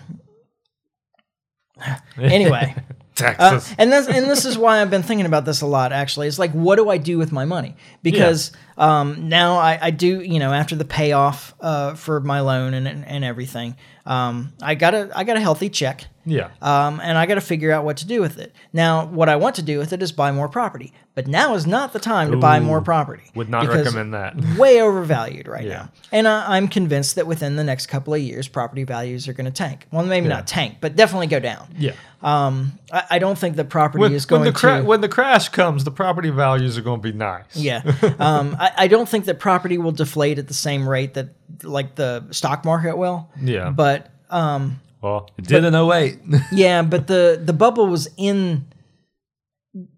anyway, 2.19 2.75
uh, 3.19 3.51
Texas. 3.51 3.75
and 3.79 3.93
this 3.93 4.09
and 4.09 4.27
this 4.27 4.45
is 4.45 4.59
why 4.59 4.81
I've 4.81 4.91
been 4.91 5.03
thinking 5.03 5.27
about 5.27 5.45
this 5.45 5.61
a 5.61 5.67
lot. 5.67 5.93
Actually, 5.93 6.29
it's 6.29 6.39
like, 6.39 6.53
what 6.53 6.77
do 6.77 6.89
I 6.89 6.99
do 6.99 7.19
with 7.19 7.33
my 7.33 7.45
money? 7.45 7.77
Because 8.03 8.53
um, 8.77 9.29
now 9.29 9.57
I, 9.59 9.79
I 9.81 9.91
do, 9.91 10.21
you 10.21 10.39
know, 10.39 10.53
after 10.53 10.77
the 10.77 10.85
payoff 10.85 11.55
uh, 11.61 11.95
for 11.95 12.21
my 12.21 12.41
loan 12.41 12.75
and 12.75 12.87
and, 12.87 13.07
and 13.07 13.25
everything, 13.25 13.77
um, 14.05 14.53
I 14.63 14.75
got 14.75 14.95
a 14.95 15.11
I 15.15 15.25
got 15.25 15.37
a 15.37 15.41
healthy 15.41 15.69
check. 15.71 16.07
Yeah. 16.27 16.51
Um, 16.61 17.01
and 17.03 17.17
I 17.17 17.25
got 17.27 17.37
to 17.37 17.41
figure 17.41 17.73
out 17.73 17.85
what 17.85 17.97
to 17.99 18.07
do 18.07 18.21
with 18.21 18.39
it. 18.39 18.55
Now, 18.73 19.07
what 19.07 19.29
I 19.29 19.37
want 19.37 19.55
to 19.57 19.63
do 19.63 19.79
with 19.79 19.93
it 19.93 20.03
is 20.03 20.13
buy 20.13 20.33
more 20.33 20.49
property, 20.49 20.93
but 21.15 21.27
now 21.27 21.55
is 21.55 21.67
not 21.67 21.93
the 21.93 21.99
time 22.01 22.31
to 22.33 22.37
buy 22.37 22.61
more 22.61 22.81
property. 22.83 23.23
Would 23.35 23.49
not 23.49 23.67
recommend 23.69 24.13
that. 24.13 24.35
way 24.59 24.83
overvalued 24.83 25.47
right 25.49 25.65
Yeah. 25.65 25.71
now. 25.73 25.89
And 26.13 26.29
I, 26.29 26.57
I'm 26.57 26.69
convinced 26.69 27.15
that 27.15 27.27
within 27.27 27.57
the 27.57 27.65
next 27.65 27.87
couple 27.87 28.13
of 28.13 28.21
years, 28.21 28.49
property 28.49 28.85
values 28.85 29.29
are 29.29 29.33
going 29.33 29.45
to 29.47 29.51
tank. 29.51 29.87
Well, 29.93 30.05
maybe 30.05 30.29
not 30.29 30.47
tank, 30.47 30.79
but 30.81 30.97
definitely 30.97 31.29
go 31.29 31.41
down. 31.41 31.69
Yeah. 31.79 31.93
Um, 32.23 32.79
I, 32.93 33.05
I 33.11 33.19
don't 33.21 33.39
think 33.39 33.55
the 33.57 33.65
property 33.65 34.01
When, 34.03 34.13
is 34.13 34.29
when 34.29 34.41
going 34.41 34.53
the 34.53 34.59
cra- 34.59 34.79
to. 34.81 34.85
when 34.85 35.01
the 35.01 35.09
crash 35.09 35.49
comes, 35.51 35.85
the 35.85 35.91
property 35.93 36.31
values 36.31 36.77
are 36.77 36.83
going 36.83 37.01
to 37.01 37.13
be 37.13 37.17
nice. 37.17 37.45
yeah, 37.55 37.83
um, 38.19 38.57
I, 38.59 38.73
I 38.79 38.89
don't 38.89 39.09
think 39.09 39.27
that 39.27 39.39
property 39.39 39.79
will 39.79 39.93
deflate 39.93 40.39
at 40.39 40.49
the 40.49 40.55
same 40.55 40.89
rate 40.89 41.15
that 41.15 41.29
like 41.63 41.95
the 41.95 42.25
stock 42.33 42.65
market 42.65 42.97
will. 42.97 43.31
Yeah. 43.41 43.71
But 43.71 44.11
um, 44.31 44.81
Well, 45.07 45.31
it 45.39 45.47
did 45.47 45.65
in 45.65 45.75
08. 45.75 46.19
yeah, 46.53 46.83
but 46.83 47.07
the 47.07 47.41
the 47.43 47.53
bubble 47.53 47.87
was 47.87 48.09
in 48.17 48.67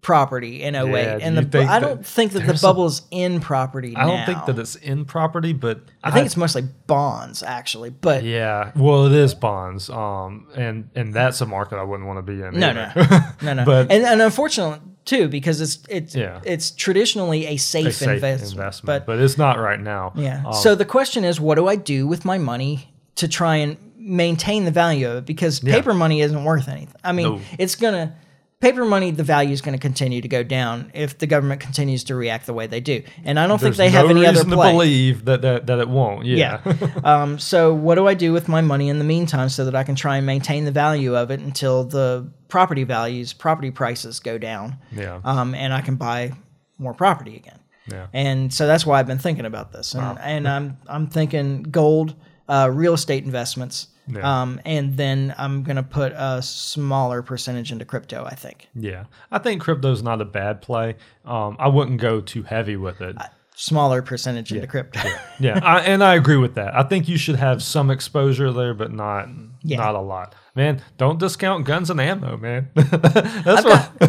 property 0.01 0.61
in 0.61 0.75
08 0.75 0.89
Yeah, 0.91 1.17
and 1.21 1.37
the 1.37 1.41
you 1.43 1.47
think 1.47 1.69
I 1.69 1.79
don't 1.79 2.05
think 2.05 2.33
that 2.33 2.39
the 2.41 2.47
there's 2.47 2.63
a- 2.63 2.67
bubble's 2.67 3.03
in 3.11 3.39
property 3.39 3.95
I 3.95 4.05
don't 4.05 4.17
now. 4.17 4.25
think 4.25 4.45
that 4.45 4.59
it's 4.59 4.75
in 4.75 5.05
property, 5.05 5.53
but 5.53 5.81
I 6.03 6.11
think 6.11 6.25
it's 6.25 6.35
mostly 6.35 6.63
bonds 6.87 7.41
actually, 7.43 7.89
but 7.89 8.23
yeah. 8.23 8.71
Well, 8.75 9.05
it 9.05 9.13
is 9.13 9.33
bonds. 9.33 9.89
Um, 9.89 10.47
and 10.55 10.89
and 10.95 11.13
that's 11.13 11.39
a 11.39 11.45
market 11.45 11.77
I 11.77 11.83
wouldn't 11.83 12.07
want 12.07 12.17
to 12.17 12.23
be 12.33 12.41
in. 12.41 12.59
No, 12.59 12.69
either. 12.71 13.35
no, 13.41 13.53
no. 13.53 13.65
But- 13.65 13.89
and, 13.91 14.03
and 14.05 14.21
unfortunately 14.21 14.79
too, 15.05 15.29
because 15.29 15.61
it's 15.61 15.79
it's 15.89 16.13
Yeah. 16.13 16.41
it's 16.43 16.71
traditionally 16.71 17.45
a 17.47 17.55
safe, 17.57 17.87
a 17.87 17.91
safe 17.93 18.09
investment. 18.15 18.51
investment, 18.51 18.85
But, 18.85 19.05
but, 19.17 19.19
it's 19.23 19.37
not 19.37 19.59
right 19.59 19.79
now. 19.79 20.11
yeah. 20.15 20.43
Um, 20.45 20.53
so 20.53 20.75
the 20.75 20.85
question 20.85 21.23
is, 21.23 21.39
what 21.39 21.55
do 21.55 21.67
I 21.67 21.77
do 21.77 22.05
with 22.05 22.25
my 22.25 22.37
money 22.37 22.93
to 23.15 23.27
try 23.29 23.55
and 23.57 23.77
maintain 24.09 24.65
the 24.65 24.71
value 24.71 25.09
of 25.09 25.17
it? 25.17 25.25
Because 25.25 25.59
paper 25.59 25.93
money 25.93 26.21
isn't 26.21 26.43
worth 26.43 26.67
anything. 26.67 26.95
I 27.03 27.11
mean, 27.11 27.35
No. 27.35 27.41
it's 27.57 27.75
gonna 27.75 28.15
paper 28.59 28.83
money. 28.83 29.11
The 29.11 29.23
value 29.23 29.51
is 29.51 29.61
going 29.61 29.77
to 29.77 29.81
continue 29.81 30.21
to 30.21 30.27
go 30.27 30.43
down 30.43 30.91
if 30.93 31.17
the 31.17 31.27
government 31.27 31.61
continues 31.61 32.03
to 32.05 32.15
react 32.15 32.45
the 32.45 32.53
way 32.53 32.67
they 32.67 32.81
do. 32.81 33.03
And 33.23 33.39
I 33.39 33.47
don't 33.47 33.57
think 33.57 33.75
there's 33.75 33.77
they 33.77 33.89
have 33.89 34.05
no 34.05 34.11
any 34.11 34.25
other 34.25 34.39
reason 34.39 34.51
play. 34.51 34.67
to 34.71 34.73
believe 34.73 35.25
that, 35.25 35.41
that 35.43 35.67
that 35.67 35.79
it 35.79 35.87
won't. 35.89 36.25
Yeah. 36.25 36.61
Yeah. 36.65 36.89
um, 37.03 37.39
so 37.39 37.73
what 37.73 37.95
do 37.95 38.07
I 38.07 38.13
do 38.13 38.33
with 38.33 38.47
my 38.47 38.61
money 38.61 38.89
in 38.89 38.97
the 38.99 39.05
meantime 39.05 39.49
so 39.49 39.65
that 39.65 39.75
I 39.75 39.83
can 39.83 39.95
try 39.95 40.17
and 40.17 40.25
maintain 40.25 40.65
the 40.65 40.71
value 40.71 41.15
of 41.15 41.31
it 41.31 41.39
until 41.39 41.85
the 41.85 42.29
property 42.49 42.83
values, 42.83 43.31
property 43.33 43.71
prices 43.71 44.19
go 44.19 44.37
down? 44.37 44.77
Yeah. 44.91 45.21
Um, 45.23 45.55
and 45.55 45.73
I 45.73 45.81
can 45.81 45.95
buy 45.95 46.33
more 46.77 46.93
property 46.93 47.35
again. 47.35 47.59
Yeah. 47.89 48.07
And 48.13 48.53
so 48.53 48.67
that's 48.67 48.85
why 48.85 48.99
I've 48.99 49.07
been 49.07 49.19
thinking 49.19 49.45
about 49.45 49.71
this. 49.71 49.95
And, 49.95 50.19
and 50.19 50.47
I'm 50.47 50.77
I'm 50.87 51.07
thinking 51.07 51.63
gold, 51.63 52.13
uh, 52.47 52.69
real 52.71 52.93
estate 52.93 53.23
investments. 53.23 53.87
Yeah. 54.11 54.41
Um, 54.41 54.59
and 54.65 54.97
then 54.97 55.35
I'm 55.37 55.63
gonna 55.63 55.83
put 55.83 56.13
a 56.15 56.41
smaller 56.41 57.21
percentage 57.21 57.71
into 57.71 57.85
crypto. 57.85 58.25
I 58.25 58.35
think 58.35 58.67
Yeah, 58.75 59.05
I 59.31 59.37
think 59.39 59.61
crypto's 59.61 60.01
not 60.01 60.21
a 60.21 60.25
bad 60.25 60.61
play. 60.61 60.95
Um, 61.25 61.55
I 61.59 61.67
wouldn't 61.67 62.01
go 62.01 62.19
too 62.21 62.43
heavy 62.43 62.75
with 62.75 63.01
it. 63.01 63.15
smaller 63.55 64.01
percentage 64.01 64.51
into 64.53 64.65
crypto. 64.67 65.01
yeah, 65.39 65.59
I, 65.61 65.81
and 65.81 66.01
I 66.03 66.15
agree 66.15 66.37
with 66.37 66.55
that. 66.55 66.73
I 66.75 66.83
think 66.83 67.07
you 67.09 67.17
should 67.17 67.35
have 67.35 67.61
some 67.61 67.91
exposure 67.91 68.51
there, 68.53 68.73
but 68.73 68.91
not 68.93 69.27
Yeah. 69.63 69.77
not 69.77 69.95
a 69.95 69.99
lot. 70.01 70.33
Man, 70.59 70.81
don't 70.97 71.17
discount 71.17 71.63
guns 71.65 71.89
and 71.89 72.01
ammo, 72.01 72.35
man. 72.35 72.67
that's 72.75 73.63
what 73.63 73.91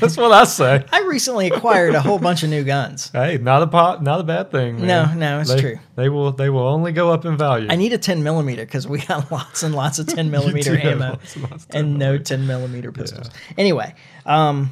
that's 0.00 0.16
what 0.16 0.30
I 0.30 0.44
say. 0.44 0.84
I 0.92 1.00
recently 1.00 1.48
acquired 1.48 1.96
a 1.96 2.00
whole 2.00 2.20
bunch 2.20 2.44
of 2.44 2.48
new 2.48 2.62
guns. 2.62 3.10
Hey, 3.10 3.38
not 3.38 3.62
a 3.62 3.66
pot, 3.66 4.04
not 4.04 4.20
a 4.20 4.22
bad 4.22 4.52
thing. 4.52 4.76
Man. 4.76 4.86
No, 4.86 5.14
no, 5.14 5.40
it's 5.40 5.52
They- 5.52 5.60
true. 5.60 5.78
They 5.96 6.08
will 6.08 6.30
they 6.30 6.48
will 6.48 6.68
only 6.68 6.92
go 6.92 7.10
up 7.10 7.24
in 7.24 7.36
value. 7.36 7.66
I 7.68 7.74
need 7.74 7.92
a 7.92 7.98
10 7.98 8.22
millimeter 8.22 8.64
because 8.64 8.86
we 8.86 9.00
got 9.00 9.32
lots 9.32 9.64
and 9.64 9.74
lots 9.74 9.98
of 9.98 10.06
10 10.06 10.30
millimeter 10.30 10.78
ammo 10.78 11.08
lots 11.10 11.34
and 11.34 11.50
lots 11.50 11.66
and 11.70 11.98
no 11.98 12.18
10 12.18 12.46
millimeter 12.46 12.92
pistols. 12.92 13.28
Anyway, 13.58 13.92
um, 14.26 14.70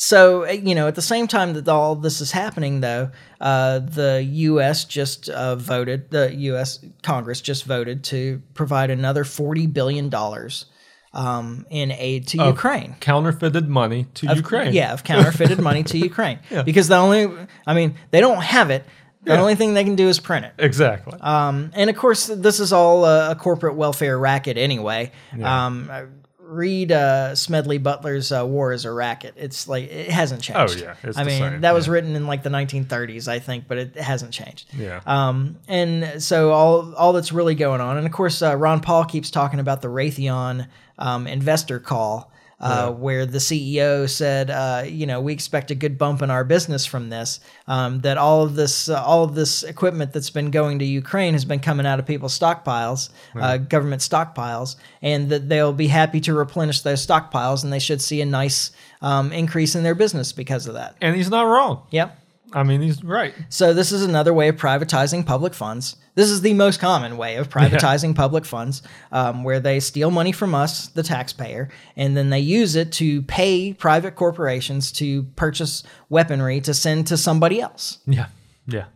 so 0.00 0.46
uh, 0.48 0.52
you 0.52 0.74
know, 0.74 0.86
at 0.86 0.94
the 0.94 1.02
same 1.02 1.26
time 1.26 1.52
that 1.54 1.68
all 1.68 1.94
this 1.96 2.20
is 2.20 2.30
happening, 2.32 2.80
though, 2.80 3.10
uh, 3.40 3.80
the 3.80 4.22
U.S. 4.48 4.84
just 4.84 5.28
uh, 5.28 5.56
voted. 5.56 6.10
The 6.10 6.32
U.S. 6.34 6.78
Congress 7.02 7.40
just 7.40 7.64
voted 7.64 8.04
to 8.04 8.40
provide 8.54 8.90
another 8.90 9.24
40 9.24 9.66
billion 9.66 10.08
dollars 10.08 10.66
um, 11.12 11.66
in 11.68 11.90
aid 11.90 12.28
to 12.28 12.40
Of 12.40 12.46
Ukraine. 12.54 12.94
Counterfeited 13.00 13.68
money 13.68 14.06
to 14.14 14.28
Of- 14.30 14.36
Ukraine. 14.36 14.72
Yeah, 14.72 14.92
of 14.92 15.02
counterfeited 15.02 15.58
money 15.60 15.82
to 15.84 15.98
Ukraine. 16.10 16.38
Because 16.64 16.86
the 16.88 16.96
only, 16.96 17.26
I 17.66 17.74
mean, 17.74 17.96
they 18.12 18.20
don't 18.20 18.40
have 18.42 18.70
it. 18.70 18.84
The 19.24 19.32
Yeah. 19.32 19.40
only 19.40 19.56
thing 19.56 19.74
they 19.74 19.82
can 19.84 19.96
do 19.96 20.08
is 20.08 20.20
print 20.20 20.44
it. 20.46 20.52
Exactly. 20.58 21.18
Um, 21.20 21.72
and 21.74 21.90
of 21.90 21.96
course, 21.96 22.26
this 22.28 22.60
is 22.60 22.72
all 22.72 23.04
a, 23.04 23.32
a 23.32 23.34
corporate 23.34 23.74
welfare 23.74 24.16
racket 24.16 24.56
anyway. 24.56 25.10
Um, 25.42 25.88
uh, 25.90 26.02
read 26.48 26.90
uh, 26.90 27.34
Smedley 27.34 27.78
Butler's 27.78 28.32
uh, 28.32 28.44
"War 28.46 28.72
is 28.72 28.84
a 28.84 28.90
Racket." 28.90 29.34
It's 29.36 29.68
like 29.68 29.90
it 29.90 30.10
hasn't 30.10 30.42
changed. 30.42 30.76
Oh, 30.78 30.80
yeah, 30.80 30.96
it's 31.02 31.18
I 31.18 31.24
mean 31.24 31.38
same, 31.38 31.60
that 31.60 31.74
was 31.74 31.88
written 31.88 32.16
in 32.16 32.26
like 32.26 32.42
the 32.42 32.50
1930s, 32.50 33.28
I 33.28 33.38
think, 33.38 33.68
but 33.68 33.78
it 33.78 33.96
hasn't 33.96 34.32
changed. 34.32 34.68
Yeah. 34.76 35.00
Um, 35.06 35.56
and 35.68 36.22
so 36.22 36.52
all 36.52 36.94
all 36.94 37.12
that's 37.12 37.32
really 37.32 37.54
going 37.54 37.80
on, 37.80 37.96
and 37.98 38.06
of 38.06 38.12
course, 38.12 38.42
uh, 38.42 38.56
Ron 38.56 38.80
Paul 38.80 39.04
keeps 39.04 39.30
talking 39.30 39.60
about 39.60 39.82
the 39.82 39.88
Raytheon 39.88 40.66
um, 40.98 41.26
investor 41.26 41.78
call. 41.78 42.32
Uh, 42.60 42.90
Where 42.90 43.24
the 43.24 43.38
CEO 43.38 44.08
said, 44.08 44.50
uh, 44.50 44.82
you 44.84 45.06
know, 45.06 45.20
we 45.20 45.32
expect 45.32 45.70
a 45.70 45.76
good 45.76 45.96
bump 45.96 46.22
in 46.22 46.30
our 46.30 46.42
business 46.42 46.84
from 46.84 47.08
this. 47.08 47.38
Um, 47.68 48.00
that 48.00 48.18
all 48.18 48.42
of 48.42 48.56
this, 48.56 48.88
uh, 48.88 49.00
all 49.00 49.22
of 49.22 49.36
this 49.36 49.62
equipment 49.62 50.12
that's 50.12 50.30
been 50.30 50.50
going 50.50 50.80
to 50.80 50.84
Ukraine 50.84 51.34
has 51.34 51.44
been 51.44 51.60
coming 51.60 51.86
out 51.86 52.00
of 52.00 52.06
people's 52.06 52.36
stockpiles, 52.36 53.10
uh, 53.36 53.58
government 53.58 54.02
stockpiles, 54.02 54.74
and 55.02 55.28
that 55.30 55.48
they'll 55.48 55.72
be 55.72 55.86
happy 55.86 56.20
to 56.22 56.34
replenish 56.34 56.80
those 56.80 57.06
stockpiles, 57.06 57.62
and 57.62 57.72
they 57.72 57.78
should 57.78 58.02
see 58.02 58.20
a 58.20 58.26
nice 58.26 58.72
um, 59.02 59.30
increase 59.32 59.76
in 59.76 59.84
their 59.84 59.94
business 59.94 60.32
because 60.32 60.66
of 60.66 60.74
that. 60.74 60.96
and 61.00 61.14
he's 61.14 61.30
not 61.30 61.42
wrong. 61.42 61.82
Yep. 61.90 62.17
I 62.52 62.62
mean, 62.62 62.80
he's 62.80 63.04
right. 63.04 63.34
So 63.48 63.74
this 63.74 63.92
is 63.92 64.02
another 64.02 64.32
way 64.32 64.48
of 64.48 64.56
privatizing 64.56 65.24
public 65.26 65.54
funds. 65.54 65.96
This 66.14 66.30
is 66.30 66.40
the 66.40 66.54
most 66.54 66.80
common 66.80 67.16
way 67.16 67.36
of 67.36 67.48
privatizing 67.48 68.14
public 68.14 68.44
funds, 68.44 68.82
um, 69.12 69.44
where 69.44 69.60
they 69.60 69.80
steal 69.80 70.10
money 70.10 70.32
from 70.32 70.54
us, 70.54 70.88
the 70.88 71.02
taxpayer, 71.02 71.68
and 71.96 72.16
then 72.16 72.30
they 72.30 72.40
use 72.40 72.74
it 72.74 72.92
to 72.92 73.22
pay 73.22 73.74
private 73.74 74.14
corporations 74.14 74.90
to 74.92 75.24
purchase 75.36 75.82
weaponry 76.08 76.60
to 76.62 76.74
send 76.74 77.06
to 77.08 77.16
somebody 77.16 77.60
else. 77.60 77.98
Yeah. 78.06 78.26
Yeah. 78.66 78.86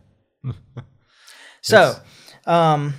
So, 1.65 1.95
um, 2.45 2.95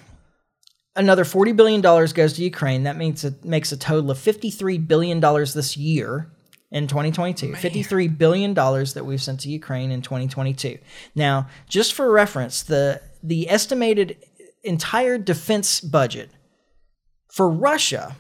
another 0.97 1.27
forty 1.27 1.53
billion 1.53 1.83
dollars 1.83 2.15
goes 2.15 2.33
to 2.35 2.43
Ukraine. 2.43 2.85
That 2.85 2.97
means 2.97 3.23
it 3.23 3.45
makes 3.45 3.73
a 3.73 3.77
total 3.77 4.11
of 4.11 4.19
fifty-three 4.19 4.79
billion 4.79 5.21
dollars 5.21 5.53
this 5.53 5.77
year 5.77 6.34
in 6.75 6.87
2022. 6.89 7.55
Fifty-three 7.55 8.09
billion 8.09 8.53
dollars 8.53 8.93
that 8.95 9.07
we've 9.07 9.23
sent 9.23 9.41
to 9.41 9.49
Ukraine 9.49 9.91
in 9.91 10.03
2022. 10.03 10.79
Now, 11.15 11.49
just 11.69 11.95
for 11.95 12.11
reference, 12.11 12.63
the 12.63 13.01
the 13.23 13.49
estimated 13.49 14.17
entire 14.63 15.17
defense 15.17 15.81
budget 15.81 16.31
for 17.33 17.49
Russia 17.49 18.17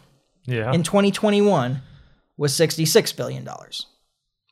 Yeah. 0.46 0.72
in 0.72 0.82
2021 0.82 1.82
was 2.36 2.54
66 2.54 3.12
billion 3.12 3.44
dollars. 3.44 3.86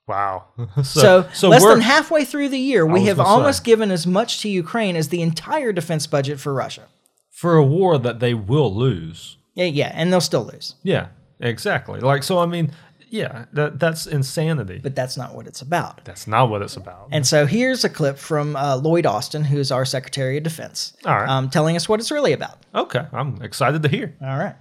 wow. 0.08 0.44
So, 0.82 1.26
less 1.42 1.42
we're- 1.62 1.74
than 1.74 1.80
halfway 1.80 2.24
through 2.24 2.48
the 2.50 2.58
year, 2.58 2.84
we 2.86 3.04
have 3.06 3.20
almost 3.20 3.58
say. 3.58 3.64
given 3.64 3.90
as 3.90 4.06
much 4.06 4.40
to 4.42 4.48
Ukraine 4.48 4.96
as 4.96 5.08
the 5.08 5.22
entire 5.22 5.72
defense 5.72 6.06
budget 6.06 6.38
for 6.40 6.52
Russia. 6.52 6.84
for 7.30 7.56
a 7.56 7.64
war 7.64 7.98
that 7.98 8.20
they 8.20 8.34
will 8.34 8.72
lose. 8.74 9.36
Yeah, 9.54 9.64
yeah, 9.66 9.90
and 9.94 10.12
they'll 10.12 10.20
still 10.32 10.44
lose. 10.44 10.74
Yeah. 10.82 11.08
Exactly. 11.40 11.98
Like 12.00 12.22
so. 12.22 12.38
I 12.38 12.46
mean, 12.46 12.70
yeah. 13.12 13.44
That 13.52 13.78
that's 13.78 14.06
insanity. 14.06 14.80
But 14.82 14.96
that's 14.96 15.16
not 15.16 15.34
what 15.36 15.46
it's 15.46 15.62
about. 15.62 16.04
that's 16.04 16.26
not 16.26 16.50
what 16.50 16.62
it's 16.62 16.76
about. 16.76 17.08
And 17.12 17.24
so 17.26 17.46
here's 17.46 17.84
a 17.84 17.88
clip 17.88 18.16
from 18.18 18.56
uh, 18.56 18.76
Lloyd 18.76 19.06
Austin, 19.06 19.44
who 19.44 19.58
is 19.58 19.70
our 19.70 19.84
Secretary 19.84 20.36
of 20.38 20.42
Defense, 20.42 20.94
All 21.04 21.14
right. 21.20 21.28
um, 21.28 21.50
telling 21.50 21.76
us 21.76 21.88
what 21.88 22.00
it's 22.00 22.10
really 22.10 22.32
about. 22.32 22.58
okay. 22.74 23.06
I'm 23.12 23.40
excited 23.42 23.82
to 23.84 23.88
hear. 23.88 24.16
All 24.20 24.38
right. 24.38 24.56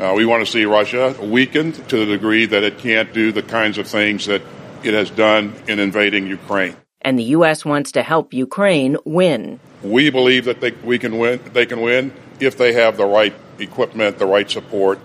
Uh, 0.00 0.14
we 0.16 0.24
want 0.24 0.44
to 0.44 0.50
see 0.50 0.64
Russia 0.64 1.14
weakened 1.20 1.74
to 1.90 1.96
the 1.98 2.06
degree 2.06 2.46
that 2.46 2.62
it 2.64 2.78
can't 2.78 3.12
do 3.12 3.30
the 3.30 3.42
kinds 3.42 3.76
of 3.76 3.86
things 3.86 4.24
that 4.26 4.40
it 4.82 4.94
has 4.94 5.10
done 5.10 5.54
in 5.68 5.78
invading 5.78 6.26
Ukraine. 6.26 6.74
and 7.02 7.18
the 7.18 7.24
U.S. 7.36 7.64
wants 7.64 7.92
to 7.92 8.02
help 8.02 8.32
Ukraine 8.32 8.96
win. 9.04 9.60
We 9.82 10.08
believe 10.10 10.44
that 10.46 10.60
they, 10.62 10.70
we 10.82 10.98
can 10.98 11.18
win. 11.18 11.40
They 11.52 11.66
can 11.66 11.80
win 11.82 12.12
if 12.40 12.56
they 12.56 12.72
have 12.72 12.96
the 12.96 13.04
right 13.06 13.34
equipment, 13.58 14.18
the 14.18 14.26
right 14.26 14.50
support. 14.50 14.98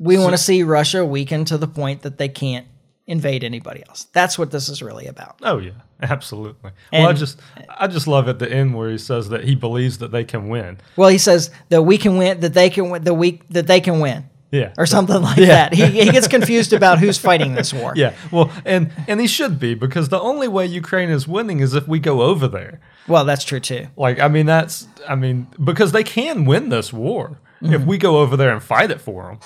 We 0.00 0.18
want 0.18 0.32
to 0.32 0.38
see 0.38 0.62
Russia 0.64 1.04
weaken 1.04 1.44
to 1.44 1.56
the 1.58 1.68
point 1.68 2.02
that 2.02 2.18
they 2.18 2.28
can't 2.28 2.66
invade 3.06 3.44
anybody 3.44 3.82
else. 3.88 4.04
That's 4.12 4.38
what 4.38 4.50
this 4.50 4.68
is 4.68 4.82
really 4.82 5.06
about. 5.06 5.36
Oh 5.42 5.58
yeah, 5.58 5.72
absolutely. 6.02 6.70
well, 6.92 7.08
I 7.08 7.12
just 7.12 7.38
I 7.68 7.86
just 7.86 8.06
love 8.06 8.26
at 8.28 8.38
the 8.38 8.50
end 8.50 8.74
where 8.74 8.90
he 8.90 8.98
says 8.98 9.28
that 9.28 9.44
he 9.44 9.54
believes 9.54 9.98
that 9.98 10.10
they 10.10 10.24
can 10.24 10.48
win. 10.48 10.78
Well, 10.96 11.08
he 11.10 11.18
says 11.18 11.50
that 11.68 11.82
we 11.82 11.98
can 11.98 12.16
win, 12.16 12.40
that 12.40 12.54
they 12.54 12.70
can 12.70 12.90
win, 12.90 13.04
the 13.04 13.14
weak 13.14 13.42
that 13.50 13.66
they 13.66 13.80
can 13.80 14.00
win, 14.00 14.28
Yeah. 14.52 14.72
or 14.78 14.86
something 14.86 15.20
like 15.20 15.36
that. 15.38 15.74
He, 15.74 15.84
he 15.86 16.10
gets 16.10 16.28
confused 16.36 16.72
about 16.72 16.98
who's 16.98 17.18
fighting 17.18 17.54
this 17.54 17.74
war. 17.74 17.92
Yeah. 17.96 18.14
Well, 18.30 18.50
and 18.64 18.92
and 19.08 19.20
he 19.20 19.26
should 19.26 19.58
be 19.60 19.74
because 19.74 20.08
the 20.08 20.20
only 20.20 20.48
way 20.48 20.64
Ukraine 20.66 21.10
is 21.10 21.26
winning 21.28 21.60
is 21.60 21.74
if 21.74 21.86
we 21.88 21.98
go 21.98 22.22
over 22.22 22.48
there. 22.48 22.80
Well, 23.08 23.24
that's 23.24 23.44
true 23.44 23.60
too. 23.60 23.88
Like 23.96 24.20
I 24.20 24.28
mean 24.28 24.46
that's 24.46 24.86
I 25.08 25.14
mean 25.14 25.48
because 25.62 25.90
they 25.92 26.04
can 26.04 26.44
win 26.46 26.68
this 26.70 26.92
war 26.92 27.38
Mm-hmm. 27.62 27.74
if 27.74 27.84
we 27.84 27.98
go 27.98 28.20
over 28.20 28.38
there 28.38 28.52
and 28.54 28.62
fight 28.62 28.90
it 28.90 29.02
for 29.02 29.24
them. 29.26 29.38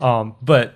Um, 0.00 0.36
but 0.42 0.74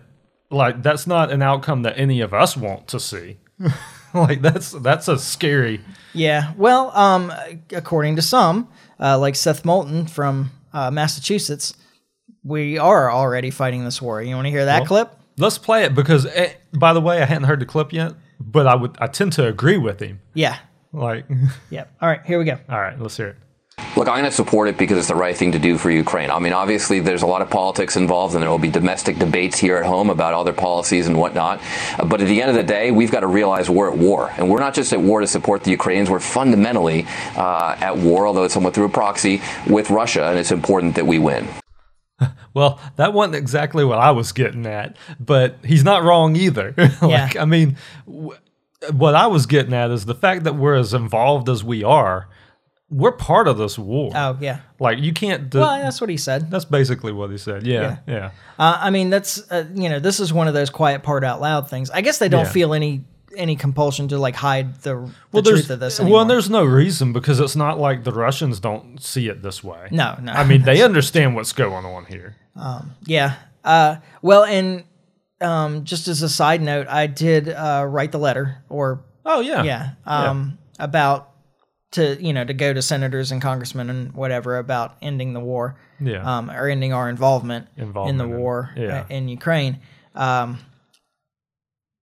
like 0.51 0.83
that's 0.83 1.07
not 1.07 1.31
an 1.31 1.43
outcome 1.43 1.83
that 1.83 1.99
any 1.99 2.21
of 2.21 2.35
us 2.35 2.57
want 2.57 2.89
to 2.89 3.01
see. 3.01 3.39
like 4.15 4.43
that's 4.43 4.73
that's 4.73 5.09
a 5.09 5.19
scary. 5.19 5.81
Yeah. 6.13 6.53
Well, 6.57 6.91
um, 6.97 7.33
according 7.73 8.17
to 8.17 8.23
some, 8.23 8.69
uh, 9.01 9.19
like 9.19 9.37
Seth 9.37 9.65
Moulton 9.65 10.07
from 10.07 10.51
uh, 10.73 10.91
Massachusetts, 10.91 11.75
we 12.43 12.79
are 12.79 13.11
already 13.11 13.51
fighting 13.51 13.85
this 13.85 14.03
war. 14.03 14.21
You 14.23 14.35
want 14.35 14.47
to 14.47 14.51
hear 14.51 14.65
that 14.67 14.87
clip? 14.87 15.13
Let's 15.39 15.59
play 15.59 15.85
it 15.85 15.95
because 15.95 16.27
eh, 16.27 16.53
by 16.73 16.93
the 16.93 17.01
way 17.01 17.23
I 17.23 17.25
hadn't 17.25 17.45
heard 17.45 17.61
the 17.61 17.67
clip 17.67 17.93
yet, 17.93 18.13
but 18.41 18.67
I 18.67 18.75
would 18.75 18.97
I 19.01 19.07
tend 19.07 19.33
to 19.35 19.47
agree 19.47 19.79
with 19.79 20.01
him. 20.01 20.21
Yeah. 20.35 20.59
Like 20.93 21.27
Yeah. 21.71 21.85
All 22.01 22.09
right. 22.09 22.21
Here 22.27 22.39
we 22.39 22.45
go. 22.45 22.59
all 22.69 22.81
right, 22.81 22.99
let's 23.01 23.17
hear 23.17 23.29
it. 23.29 23.37
Look, 23.95 24.09
I'm 24.09 24.15
going 24.15 24.25
to 24.25 24.31
support 24.31 24.69
it 24.69 24.79
because 24.79 24.97
it's 24.97 25.09
the 25.09 25.15
right 25.15 25.37
thing 25.37 25.53
to 25.53 25.59
do 25.59 25.77
for 25.77 25.91
Ukraine. 25.91 26.31
I 26.31 26.39
mean, 26.39 26.55
obviously, 26.55 27.01
there's 27.01 27.21
a 27.21 27.27
lot 27.27 27.43
of 27.43 27.51
politics 27.51 27.95
involved, 27.95 28.35
and 28.35 28.43
there 28.43 28.49
will 28.51 28.59
be 28.59 28.71
domestic 28.71 29.19
debates 29.19 29.59
here 29.59 29.77
at 29.77 29.85
home 29.85 30.09
about 30.09 30.33
other 30.33 30.55
policies 30.55 31.07
and 31.09 31.19
whatnot. 31.19 31.61
Uh, 31.99 32.07
But 32.07 32.23
at 32.23 32.27
the 32.27 32.41
end 32.41 32.49
of 32.49 32.57
the 32.57 32.63
day, 32.63 32.91
we've 32.91 33.11
got 33.11 33.21
to 33.21 33.27
realize 33.27 33.69
we're 33.69 33.93
at 33.93 33.99
war. 33.99 34.33
And 34.39 34.49
we're 34.49 34.61
not 34.61 34.73
just 34.73 34.95
at 34.95 35.01
war 35.01 35.21
to 35.21 35.27
support 35.27 35.63
the 35.65 35.71
Ukrainians, 35.73 36.09
we're 36.09 36.21
fundamentally 36.21 37.07
uh, 37.37 37.77
at 37.81 37.99
war, 37.99 38.27
although 38.27 38.45
it's 38.45 38.55
somewhat 38.55 38.73
through 38.73 38.87
a 38.87 38.89
proxy, 38.89 39.43
with 39.67 39.91
Russia, 39.91 40.27
and 40.29 40.39
it's 40.39 40.53
important 40.53 40.95
that 40.95 41.07
we 41.07 41.19
win. 41.19 41.47
Well, 42.55 42.79
that 42.97 43.15
wasn't 43.15 43.37
exactly 43.37 43.83
what 43.83 43.99
I 43.99 44.11
was 44.11 44.33
getting 44.33 44.67
at, 44.67 44.97
but 45.19 45.57
he's 45.65 45.85
not 45.85 46.03
wrong 46.03 46.37
either. 46.37 46.75
like, 46.77 47.01
Yeah. 47.03 47.31
I 47.41 47.47
mean, 47.47 47.77
w- 48.07 48.37
what 48.91 49.15
I 49.15 49.27
was 49.27 49.47
getting 49.47 49.73
at 49.73 49.91
is 49.91 50.05
the 50.05 50.15
fact 50.15 50.45
that 50.45 50.55
we're 50.55 50.75
as 50.75 50.93
involved 50.93 51.49
as 51.49 51.65
we 51.65 51.83
are. 51.83 52.29
We're 52.93 53.13
part 53.13 53.49
of 53.49 53.57
this 53.57 53.79
war. 53.79 54.13
Oh, 54.15 54.37
yeah. 54.41 54.61
Like 54.79 54.99
you 54.99 55.13
can't. 55.13 55.49
Do, 55.49 55.61
Well, 55.61 55.81
that's 55.83 56.01
what 56.01 56.11
he 56.11 56.17
said. 56.19 56.51
that's 56.51 56.67
basically 56.67 57.13
what 57.13 57.31
he 57.31 57.39
said. 57.39 57.67
Yeah, 57.67 57.97
yeah. 58.07 58.31
Uh, 58.59 58.79
I 58.81 58.91
mean, 58.91 59.09
that's 59.11 59.51
uh, 59.51 59.65
you 59.75 59.89
know, 59.89 59.99
this 59.99 60.21
is 60.21 60.33
one 60.33 60.47
of 60.47 60.55
those 60.55 60.69
quiet 60.71 61.03
part 61.03 61.25
out 61.25 61.41
loud 61.41 61.71
things. 61.71 61.91
I 61.91 62.03
guess 62.03 62.19
they 62.19 62.29
don't 62.29 62.45
Yeah. 62.45 62.53
feel 62.53 62.75
any 62.75 63.05
any 63.35 63.57
compulsion 63.57 64.09
to 64.09 64.19
like 64.19 64.35
hide 64.35 64.75
the, 64.83 64.95
the 64.97 65.11
Well, 65.33 65.43
truth 65.43 65.71
of 65.71 65.81
this. 65.81 65.99
well, 65.99 66.07
Anymore. 66.07 66.25
there's 66.27 66.51
no 66.51 66.65
reason 66.65 67.15
because 67.15 67.41
it's 67.41 67.57
not 67.57 67.79
like 67.81 68.05
the 68.05 68.13
Russians 68.13 68.61
don't 68.61 69.03
see 69.03 69.29
it 69.29 69.41
this 69.43 69.65
way. 69.65 69.89
No, 69.91 70.19
no. 70.21 70.33
I 70.33 70.45
mean, 70.45 70.63
they 70.65 70.83
understand 70.91 71.35
what's 71.35 71.55
going 71.55 71.87
on 71.87 72.05
here. 72.05 72.37
Yeah. 73.07 73.37
Uh, 73.65 73.97
well, 74.21 74.45
and 74.45 74.85
um, 75.41 75.85
just 75.85 76.09
as 76.09 76.21
a 76.21 76.29
side 76.29 76.61
note, 76.61 76.89
I 76.89 77.07
did 77.07 77.49
uh, 77.49 77.87
write 77.89 78.13
the 78.13 78.19
letter, 78.19 78.59
or 78.69 79.03
Oh 79.25 79.41
yeah, 79.41 79.63
yeah, 79.63 79.91
um, 80.05 80.59
about 80.79 81.31
to 81.93 82.17
you 82.23 82.33
know 82.33 82.45
to 82.45 82.55
go 82.55 82.73
to 82.73 82.83
senators 82.83 83.31
and 83.33 83.41
congressmen 83.41 83.89
and 83.91 84.13
whatever 84.15 84.59
about 84.59 84.97
ending 85.03 85.33
the 85.35 85.41
war, 85.41 85.77
Yeah. 86.01 86.23
um, 86.39 86.51
or 86.51 86.69
ending 86.69 86.93
our 86.93 87.09
involvement, 87.09 87.69
in 87.77 87.85
Involvement 87.85 88.19
the 88.19 88.25
in- 88.25 88.39
war 88.41 88.71
yeah. 88.77 89.01
uh, 89.03 89.05
in 89.11 89.29
Ukraine. 89.29 89.79
Um, 90.15 90.59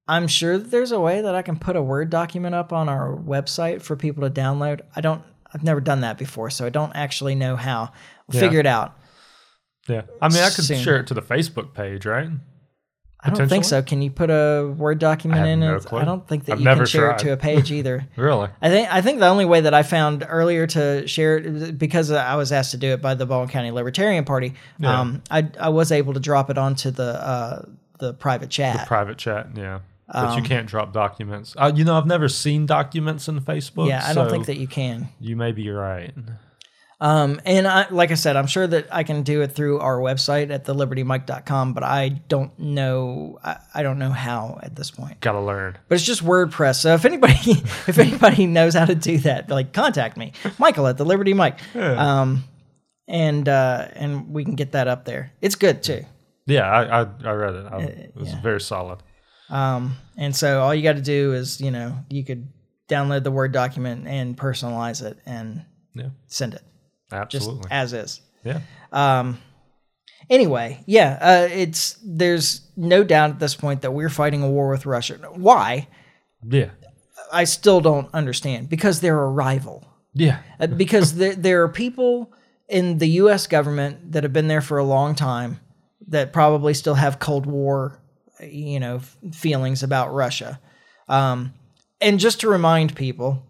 I'm 0.08 0.26
sure 0.26 0.58
that 0.58 0.70
there's 0.70 0.90
a 0.92 0.98
way 1.00 1.20
that 1.22 1.34
I 1.34 1.42
can 1.42 1.56
put 1.56 1.76
a 1.76 1.82
Word 1.82 2.10
document 2.10 2.54
up 2.54 2.72
on 2.72 2.88
our 2.88 3.14
website 3.16 3.80
for 3.82 3.94
people 3.96 4.28
to 4.28 4.30
download. 4.30 4.80
I 4.96 5.00
don't. 5.00 5.22
I've 5.52 5.62
never 5.64 5.80
done 5.80 6.00
that 6.02 6.18
before, 6.18 6.50
so 6.50 6.64
I 6.66 6.70
don't 6.70 6.92
actually 6.94 7.34
know 7.34 7.56
how. 7.56 7.92
We'll 8.28 8.36
Yeah. 8.36 8.40
Figure 8.40 8.60
it 8.60 8.66
out. 8.66 8.96
yeah. 9.88 10.02
I 10.22 10.28
mean, 10.28 10.38
I 10.42 10.50
could 10.50 10.64
Soon. 10.64 10.78
share 10.82 10.98
it 11.00 11.06
to 11.08 11.14
the 11.14 11.22
Facebook 11.22 11.74
page, 11.74 12.06
right? 12.06 12.28
I 13.22 13.30
don't 13.30 13.48
think 13.48 13.64
so. 13.64 13.82
Can 13.82 14.00
you 14.02 14.10
put 14.10 14.30
a 14.30 14.72
Word 14.76 14.98
document 14.98 15.46
in 15.46 15.60
no. 15.60 15.78
I 15.92 16.04
don't 16.04 16.26
think 16.26 16.46
that 16.46 16.54
I've 16.54 16.60
you 16.60 16.66
can 16.66 16.86
share 16.86 17.10
it 17.10 17.18
to 17.18 17.32
a 17.32 17.36
page 17.36 17.70
either. 17.70 18.06
Really? 18.16 18.48
I 18.62 18.68
think 18.68 18.92
I 18.92 19.02
think 19.02 19.20
the 19.20 19.28
only 19.28 19.44
way 19.44 19.60
that 19.62 19.74
I 19.74 19.82
found 19.82 20.26
earlier 20.28 20.66
to 20.68 21.06
share 21.06 21.38
it 21.38 21.78
because 21.78 22.10
I 22.10 22.34
was 22.36 22.52
asked 22.52 22.70
to 22.72 22.76
do 22.76 22.88
it 22.92 23.02
by 23.02 23.14
the 23.14 23.26
Baldwin 23.26 23.48
County 23.50 23.70
Libertarian 23.70 24.24
Party. 24.24 24.54
Yeah. 24.78 25.00
Um, 25.00 25.22
I 25.30 25.48
I 25.58 25.68
was 25.68 25.92
able 25.92 26.14
to 26.14 26.20
drop 26.20 26.50
it 26.50 26.58
onto 26.58 26.90
the 26.90 27.22
uh, 27.22 27.62
the 27.98 28.14
private 28.14 28.50
chat. 28.50 28.86
private 28.86 29.18
chat 29.18 29.48
yeah 29.54 29.80
but 30.08 30.30
Um, 30.30 30.38
you 30.38 30.42
can't 30.42 30.66
drop 30.66 30.92
documents 30.92 31.54
uh, 31.56 31.70
you 31.74 31.84
know 31.84 31.96
i've 31.96 32.06
never 32.06 32.28
seen 32.28 32.66
documents 32.66 33.28
in 33.28 33.40
facebook 33.40 33.86
yeah, 33.88 34.02
I 34.04 34.12
don't 34.14 34.26
so 34.26 34.30
think 34.30 34.46
that 34.46 34.56
you 34.56 34.66
can. 34.66 35.08
you 35.20 35.36
may 35.36 35.52
be 35.52 35.70
right 35.70 36.12
Um, 37.02 37.40
and 37.46 37.66
I, 37.66 37.88
like 37.88 38.10
I 38.10 38.14
said, 38.14 38.36
I'm 38.36 38.46
sure 38.46 38.66
that 38.66 38.88
I 38.94 39.04
can 39.04 39.22
do 39.22 39.40
it 39.40 39.52
through 39.52 39.78
our 39.80 39.96
website 39.98 40.50
at 40.50 40.66
thelibertymike.com, 40.66 41.72
but 41.72 41.82
I 41.82 42.10
don't 42.28 42.56
know. 42.58 43.38
I, 43.42 43.56
I 43.74 43.82
don't 43.82 43.98
know 43.98 44.10
how 44.10 44.58
at 44.62 44.76
this 44.76 44.90
point. 44.90 45.18
Gotta 45.20 45.40
learn. 45.40 45.78
But 45.88 45.94
it's 45.94 46.04
just 46.04 46.22
WordPress. 46.22 46.76
So 46.80 46.92
if 46.94 47.06
anybody, 47.06 47.34
if 47.88 47.98
anybody 47.98 48.44
knows 48.46 48.74
how 48.74 48.84
to 48.84 48.94
do 48.94 49.16
that, 49.18 49.48
like 49.48 49.72
contact 49.72 50.18
me, 50.18 50.32
Michael 50.58 50.86
at 50.88 50.98
the 50.98 51.06
Liberty 51.06 51.32
Mike, 51.32 51.58
um, 51.74 52.44
and 53.08 53.48
uh, 53.48 53.88
and 53.94 54.28
we 54.30 54.44
can 54.44 54.54
get 54.54 54.72
that 54.72 54.86
up 54.86 55.06
there. 55.06 55.32
It's 55.40 55.54
good 55.54 55.82
too. 55.82 56.04
Yeah, 56.46 56.68
I 56.68 57.00
I, 57.02 57.06
I 57.24 57.32
read 57.32 57.54
it. 57.54 57.66
I, 57.72 57.78
it 57.80 58.12
was 58.14 58.28
Uh, 58.28 58.32
yeah. 58.32 58.42
very 58.42 58.60
solid. 58.60 58.98
Um, 59.48 59.96
and 60.18 60.36
so 60.36 60.60
all 60.60 60.74
you 60.74 60.82
got 60.82 60.96
to 60.96 61.02
do 61.02 61.32
is, 61.32 61.60
you 61.62 61.70
know, 61.70 61.96
you 62.10 62.24
could 62.24 62.46
download 62.88 63.24
the 63.24 63.30
Word 63.32 63.52
document 63.52 64.06
and 64.06 64.36
personalize 64.36 65.02
it 65.02 65.18
and 65.26 65.64
Yeah, 65.94 66.10
send 66.26 66.54
it 66.54 66.62
just 67.10 67.48
absolutely. 67.48 67.70
as 67.70 67.92
is. 67.92 68.20
yeah, 68.44 68.60
Um, 68.92 69.38
anyway, 70.28 70.82
yeah, 70.86 71.18
uh, 71.20 71.48
it's 71.52 71.98
there's 72.04 72.62
no 72.76 73.04
doubt 73.04 73.30
at 73.30 73.38
this 73.38 73.54
point 73.54 73.82
that 73.82 73.92
we're 73.92 74.08
fighting 74.08 74.42
a 74.42 74.50
war 74.50 74.70
with 74.70 74.86
Russia. 74.86 75.18
Why? 75.34 75.88
yeah, 76.48 76.70
I 77.32 77.44
still 77.44 77.80
don't 77.80 78.08
understand 78.14 78.68
because 78.68 79.00
they're 79.00 79.22
a 79.22 79.30
rival. 79.30 79.86
yeah. 80.14 80.40
Uh, 80.58 80.66
because 80.66 81.14
there, 81.14 81.34
there 81.34 81.62
are 81.62 81.68
people 81.68 82.32
in 82.68 82.98
the 82.98 83.08
U.S. 83.08 83.46
government 83.46 84.12
that 84.12 84.22
have 84.22 84.32
been 84.32 84.48
there 84.48 84.60
for 84.60 84.78
a 84.78 84.84
long 84.84 85.14
time 85.14 85.60
that 86.08 86.32
probably 86.32 86.74
still 86.74 86.94
have 86.94 87.18
Cold 87.18 87.46
War, 87.46 88.00
you 88.40 88.80
know, 88.80 89.00
feelings 89.32 89.82
about 89.82 90.12
Russia. 90.12 90.60
Um, 91.08 91.52
and 92.00 92.18
just 92.18 92.40
to 92.40 92.48
remind 92.48 92.96
people, 92.96 93.42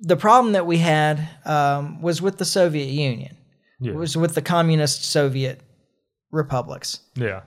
the 0.00 0.16
problem 0.16 0.52
that 0.52 0.66
we 0.66 0.78
had 0.78 1.28
um, 1.44 2.00
was 2.00 2.22
with 2.22 2.38
the 2.38 2.44
Soviet 2.44 2.88
Union. 2.88 3.36
Yeah. 3.80 3.92
It 3.92 3.96
was 3.96 4.16
with 4.16 4.34
the 4.34 4.42
communist 4.42 5.04
Soviet 5.04 5.60
republics. 6.30 7.00
Yeah. 7.14 7.42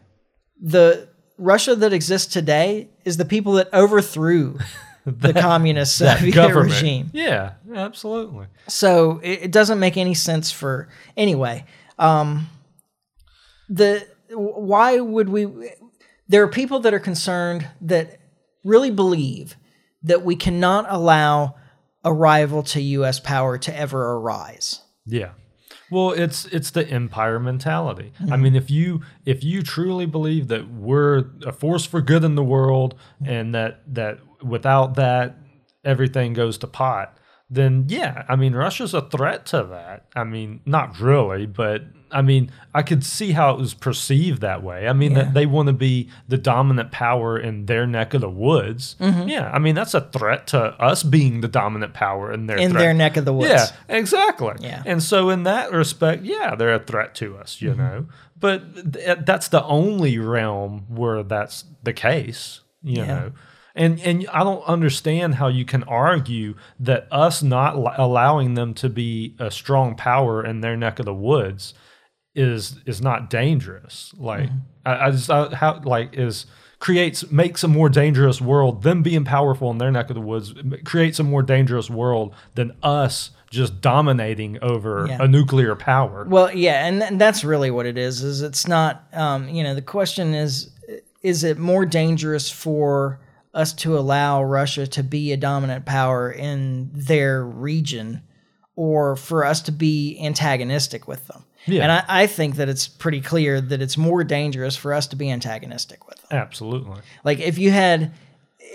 The 0.62 1.10
Russia 1.38 1.76
that 1.76 1.93
exists 1.93 2.32
today 2.32 2.89
is 3.06 3.18
the 3.18 3.26
people 3.26 3.54
that 3.54 3.74
overthrew 3.74 4.58
the 5.06 5.34
communist 5.34 5.97
Soviet 5.97 6.34
Government. 6.34 6.74
regime. 6.74 7.10
Yeah, 7.14 7.54
absolutely. 7.74 8.47
So 8.68 9.20
it, 9.24 9.43
it 9.43 9.51
doesn't 9.51 9.80
make 9.80 9.97
any 9.97 10.14
sense 10.14 10.51
for 10.51 10.89
anyway. 11.18 11.66
Um, 11.99 12.47
the 13.70 14.08
why 14.30 14.99
would 14.99 15.30
we? 15.30 15.72
There 16.28 16.43
are 16.43 16.47
people 16.47 16.80
that 16.82 16.93
are 16.93 16.99
concerned 16.99 17.68
that 17.82 18.20
really 18.64 18.91
believe 18.91 19.56
that 20.04 20.24
we 20.24 20.36
cannot 20.36 20.86
allow 20.89 21.56
a 22.04 22.12
rival 22.14 22.64
to 22.64 22.82
U.S. 22.82 23.20
power 23.20 23.58
to 23.58 23.76
ever 23.76 24.14
arise. 24.14 24.82
Yeah. 25.06 25.32
Well, 25.91 26.12
it's 26.12 26.45
it's 26.45 26.72
the 26.72 26.88
empire 26.88 27.39
mentality. 27.39 28.14
I 28.20 28.24
Mm-hmm. 28.24 28.41
mean, 28.41 28.56
if 28.56 28.72
you 28.72 29.01
if 29.26 29.43
you 29.43 29.62
truly 29.62 30.06
believe 30.06 30.47
that 30.47 30.68
we're 30.70 31.26
a 31.45 31.51
force 31.51 31.86
for 31.86 32.01
good 32.01 32.24
in 32.24 32.36
the 32.36 32.43
world 32.43 32.95
and 33.24 33.54
that 33.54 33.82
that 33.93 34.20
without 34.43 34.95
that 34.95 35.38
everything 35.84 36.34
goes 36.34 36.58
to 36.60 36.68
pot, 36.68 37.18
then 37.54 37.86
yeah, 37.88 38.24
I 38.28 38.36
mean, 38.36 38.54
Russia's 38.54 38.93
a 38.93 39.01
threat 39.01 39.45
to 39.47 39.64
that. 39.72 40.06
I 40.16 40.24
mean, 40.24 40.62
not 40.66 40.99
really, 40.99 41.45
but 41.45 41.84
I 42.12 42.22
mean, 42.22 42.51
I 42.76 42.84
could 42.84 43.04
see 43.04 43.32
how 43.32 43.51
it 43.56 43.58
was 43.60 43.74
perceived 43.74 44.41
that 44.41 44.62
way. 44.62 44.88
I 44.88 44.93
mean, 44.93 45.14
that 45.16 45.34
they 45.34 45.47
want 45.47 45.66
to 45.68 45.74
be 45.74 46.10
the 46.28 46.38
dominant 46.38 46.91
power 46.91 47.39
in 47.39 47.66
their 47.66 47.88
neck 47.88 48.14
of 48.14 48.22
the 48.22 48.30
woods. 48.30 48.95
Mm-hmm. 48.99 49.28
Yeah, 49.30 49.49
I 49.51 49.58
mean, 49.58 49.74
that's 49.74 49.95
a 49.95 50.01
threat 50.01 50.45
to 50.47 50.60
us 50.60 51.01
being 51.01 51.41
the 51.41 51.47
dominant 51.47 51.93
power 51.95 52.32
in 52.32 52.45
their 52.45 52.58
In 52.58 52.72
threat. 52.72 52.82
their 52.82 52.93
neck 52.93 53.18
of 53.18 53.26
the 53.26 53.34
woods. 53.34 53.49
Yeah, 53.49 53.68
exactly. 53.97 54.54
Yeah. 54.60 54.84
And 54.86 55.01
so, 55.01 55.30
in 55.32 55.43
that 55.43 55.72
respect, 55.72 56.24
yeah, 56.24 56.54
they're 56.56 56.76
a 56.76 56.80
threat 56.80 57.16
to 57.16 57.36
us, 57.38 57.62
you 57.62 57.74
know. 57.74 58.06
But 58.39 58.93
th- 58.93 59.20
that's 59.26 59.47
the 59.47 59.64
only 59.64 60.20
realm 60.20 60.86
where 60.89 61.24
that's 61.24 61.64
the 61.82 61.93
case, 61.93 62.62
you 62.84 62.97
Yeah. 62.97 63.06
know. 63.08 63.32
And 63.76 63.99
and 64.01 64.28
I 64.32 64.43
don't 64.43 64.63
understand 64.65 65.36
how 65.36 65.47
you 65.47 65.65
can 65.65 65.84
argue 65.84 66.55
that 66.80 67.07
us 67.11 67.41
not 67.41 67.76
allowing 67.99 68.53
them 68.53 68.74
to 68.76 68.89
be 68.89 69.36
a 69.39 69.49
strong 69.49 69.95
power 69.95 70.45
in 70.45 70.61
their 70.61 70.78
neck 70.78 70.99
of 70.99 71.05
the 71.05 71.13
woods 71.13 71.74
is 72.36 72.80
is 72.86 73.01
not 73.01 73.30
dangerous. 73.30 74.13
Like 74.17 74.49
I, 74.86 75.07
I 75.07 75.11
just 75.11 75.30
I, 75.30 75.53
how 75.55 75.82
like 75.84 76.15
is 76.17 76.45
creates 76.80 77.32
makes 77.32 77.63
a 77.63 77.67
more 77.67 77.89
dangerous 77.89 78.41
world. 78.41 78.84
Them 78.84 79.01
being 79.01 79.24
powerful 79.24 79.71
in 79.71 79.78
their 79.80 79.91
neck 79.91 80.09
of 80.09 80.15
the 80.15 80.21
woods 80.21 80.53
creates 80.84 81.17
a 81.19 81.24
more 81.24 81.41
dangerous 81.41 81.89
world 81.89 82.36
than 82.55 82.74
us 82.84 83.32
just 83.49 83.82
dominating 83.82 84.57
over 84.61 85.05
Yeah. 85.07 85.17
a 85.21 85.28
nuclear 85.28 85.76
power. 85.76 86.26
Well, 86.28 86.53
yeah, 86.53 86.86
and, 86.88 87.01
and 87.01 87.21
that's 87.21 87.43
really 87.43 87.71
what 87.71 87.86
it 87.86 87.97
is. 87.97 88.24
Is 88.24 88.41
it's 88.41 88.67
not, 88.67 89.03
um, 89.13 89.47
you 89.47 89.63
know, 89.63 89.76
the 89.76 89.82
question 89.82 90.34
is, 90.34 90.71
is 91.21 91.43
it 91.43 91.57
more 91.59 91.86
dangerous 91.86 92.49
for 92.49 93.19
us 93.54 93.74
to 93.74 93.97
allow 93.97 94.43
Russia 94.43 94.88
to 94.88 95.04
be 95.04 95.32
a 95.32 95.38
dominant 95.38 95.86
power 95.86 96.32
in 96.32 96.89
their 96.93 97.43
region, 97.45 98.22
or 98.76 99.16
for 99.16 99.45
us 99.45 99.62
to 99.64 99.72
be 99.72 100.20
antagonistic 100.22 101.08
with 101.08 101.28
them? 101.28 101.43
Yeah. 101.66 101.84
And 101.84 101.91
I, 101.91 102.04
I 102.08 102.28
think 102.28 102.56
that 102.56 102.68
it's 102.68 102.88
pretty 102.88 103.22
clear 103.22 103.62
that 103.62 103.82
it's 103.82 103.97
more 103.97 104.24
dangerous 104.24 104.76
for 104.76 104.93
us 104.93 105.08
to 105.08 105.16
be 105.16 105.32
antagonistic 105.32 106.08
with 106.08 106.18
them. 106.28 106.38
Absolutely. 106.39 106.99
Like 107.24 107.39
if 107.39 107.58
you 107.58 107.72
had 107.72 108.12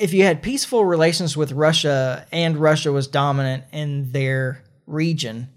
if 0.01 0.15
you 0.15 0.23
had 0.23 0.43
peaceful 0.43 0.85
relations 0.85 1.37
with 1.37 1.51
Russia 1.53 2.27
and 2.33 2.57
Russia 2.57 2.93
was 2.93 3.09
dominant 3.09 3.65
in 3.73 4.13
their 4.13 4.63
region, 4.87 5.49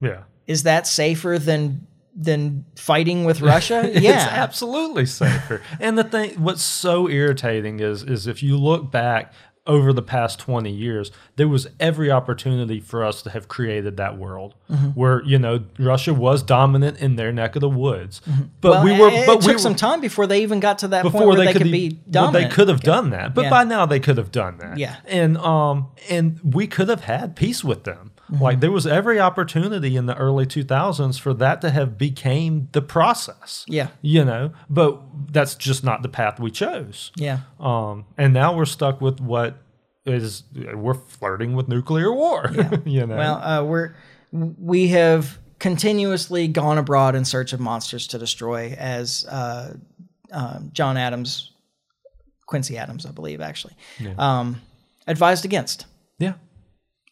Yeah. 0.00 0.22
is 0.46 0.62
that 0.62 0.86
safer 0.86 1.38
than 1.38 1.86
than 2.14 2.64
fighting 2.76 3.24
with 3.24 3.40
Russia? 3.54 3.88
yeah, 3.92 4.14
It's 4.14 4.32
absolutely 4.32 5.06
safer. 5.06 5.62
and 5.78 5.96
the 5.98 6.04
thing 6.04 6.32
what's 6.42 6.62
so 6.62 7.08
irritating 7.08 7.80
is 7.80 8.02
is 8.02 8.26
if 8.26 8.42
you 8.42 8.56
look 8.56 8.90
back 8.90 9.32
over 9.66 9.92
the 9.92 10.02
past 10.02 10.38
20 10.40 10.70
years, 10.70 11.12
there 11.36 11.46
was 11.46 11.68
every 11.78 12.10
opportunity 12.10 12.80
for 12.80 13.04
us 13.04 13.22
to 13.22 13.30
have 13.30 13.46
created 13.46 13.96
that 13.98 14.16
world 14.18 14.54
Mm-hmm. 14.70 14.86
where, 14.90 15.22
you 15.24 15.38
know, 15.38 15.64
Russia 15.78 16.14
was 16.14 16.42
dominant 16.42 16.98
in 16.98 17.16
their 17.16 17.30
neck 17.32 17.56
of 17.56 17.60
the 17.60 17.68
woods. 17.68 18.20
But 18.24 18.32
Mm-hmm. 18.32 18.68
Well, 18.68 18.84
we 18.84 18.98
were 18.98 19.08
it, 19.08 19.26
but 19.26 19.36
it 19.36 19.46
we 19.46 19.52
took 19.52 19.58
some 19.58 19.74
time 19.74 20.00
before 20.00 20.26
they 20.26 20.42
even 20.42 20.60
got 20.60 20.78
to 20.78 20.88
that 20.88 21.04
point 21.04 21.26
where 21.26 21.36
they, 21.36 21.46
they, 21.46 21.52
could, 21.52 21.62
could 21.62 21.70
be 21.72 21.90
well, 21.90 22.24
dominant. 22.24 22.50
they 22.50 22.54
could 22.54 22.68
have 22.68 22.80
done 22.80 23.10
that, 23.10 23.34
but 23.34 23.42
Yeah. 23.44 23.50
by 23.50 23.64
now 23.64 23.84
they 23.86 24.00
could 24.00 24.16
have 24.16 24.32
done 24.32 24.58
that. 24.58 24.78
Yeah. 24.78 24.96
and 25.06 25.36
um, 25.38 25.88
and 26.08 26.40
we 26.42 26.66
could 26.66 26.88
have 26.88 27.02
had 27.02 27.36
peace 27.36 27.62
with 27.62 27.84
them. 27.84 28.12
Mm-hmm. 28.30 28.42
Like 28.42 28.60
there 28.60 28.70
was 28.70 28.86
every 28.86 29.18
opportunity 29.18 29.96
in 29.96 30.06
the 30.06 30.16
early 30.16 30.46
two 30.46 30.62
thousands 30.62 31.18
for 31.18 31.34
that 31.34 31.60
to 31.62 31.70
have 31.70 31.98
became 31.98 32.68
the 32.72 32.82
process. 32.82 33.64
Yeah. 33.66 33.88
you 34.02 34.24
know, 34.24 34.52
but 34.68 35.00
that's 35.32 35.54
just 35.56 35.82
not 35.82 36.02
the 36.02 36.08
path 36.08 36.38
we 36.38 36.50
chose. 36.50 37.10
Yeah. 37.16 37.40
Um, 37.58 38.04
and 38.16 38.32
now 38.32 38.54
we're 38.56 38.66
stuck 38.66 39.00
with 39.00 39.20
what 39.20 39.56
is 40.06 40.44
we're 40.74 40.94
flirting 40.94 41.54
with 41.54 41.68
nuclear 41.68 42.12
war. 42.12 42.50
you 42.84 43.06
know, 43.06 43.16
Well, 43.16 43.42
uh, 43.42 43.64
we're 43.64 43.94
we 44.32 44.88
have 44.88 45.38
continuously 45.58 46.48
gone 46.48 46.78
abroad 46.78 47.14
in 47.14 47.24
search 47.24 47.52
of 47.52 47.60
monsters 47.60 48.06
to 48.08 48.18
destroy, 48.18 48.74
as 48.78 49.26
uh, 49.28 49.74
um 50.32 50.70
John 50.72 50.96
Adams, 50.96 51.52
Quincy 52.46 52.78
Adams, 52.78 53.06
I 53.06 53.10
believe, 53.10 53.40
actually, 53.40 53.74
um, 54.18 54.60
advised 55.06 55.44
against. 55.44 55.86
yeah, 56.18 56.34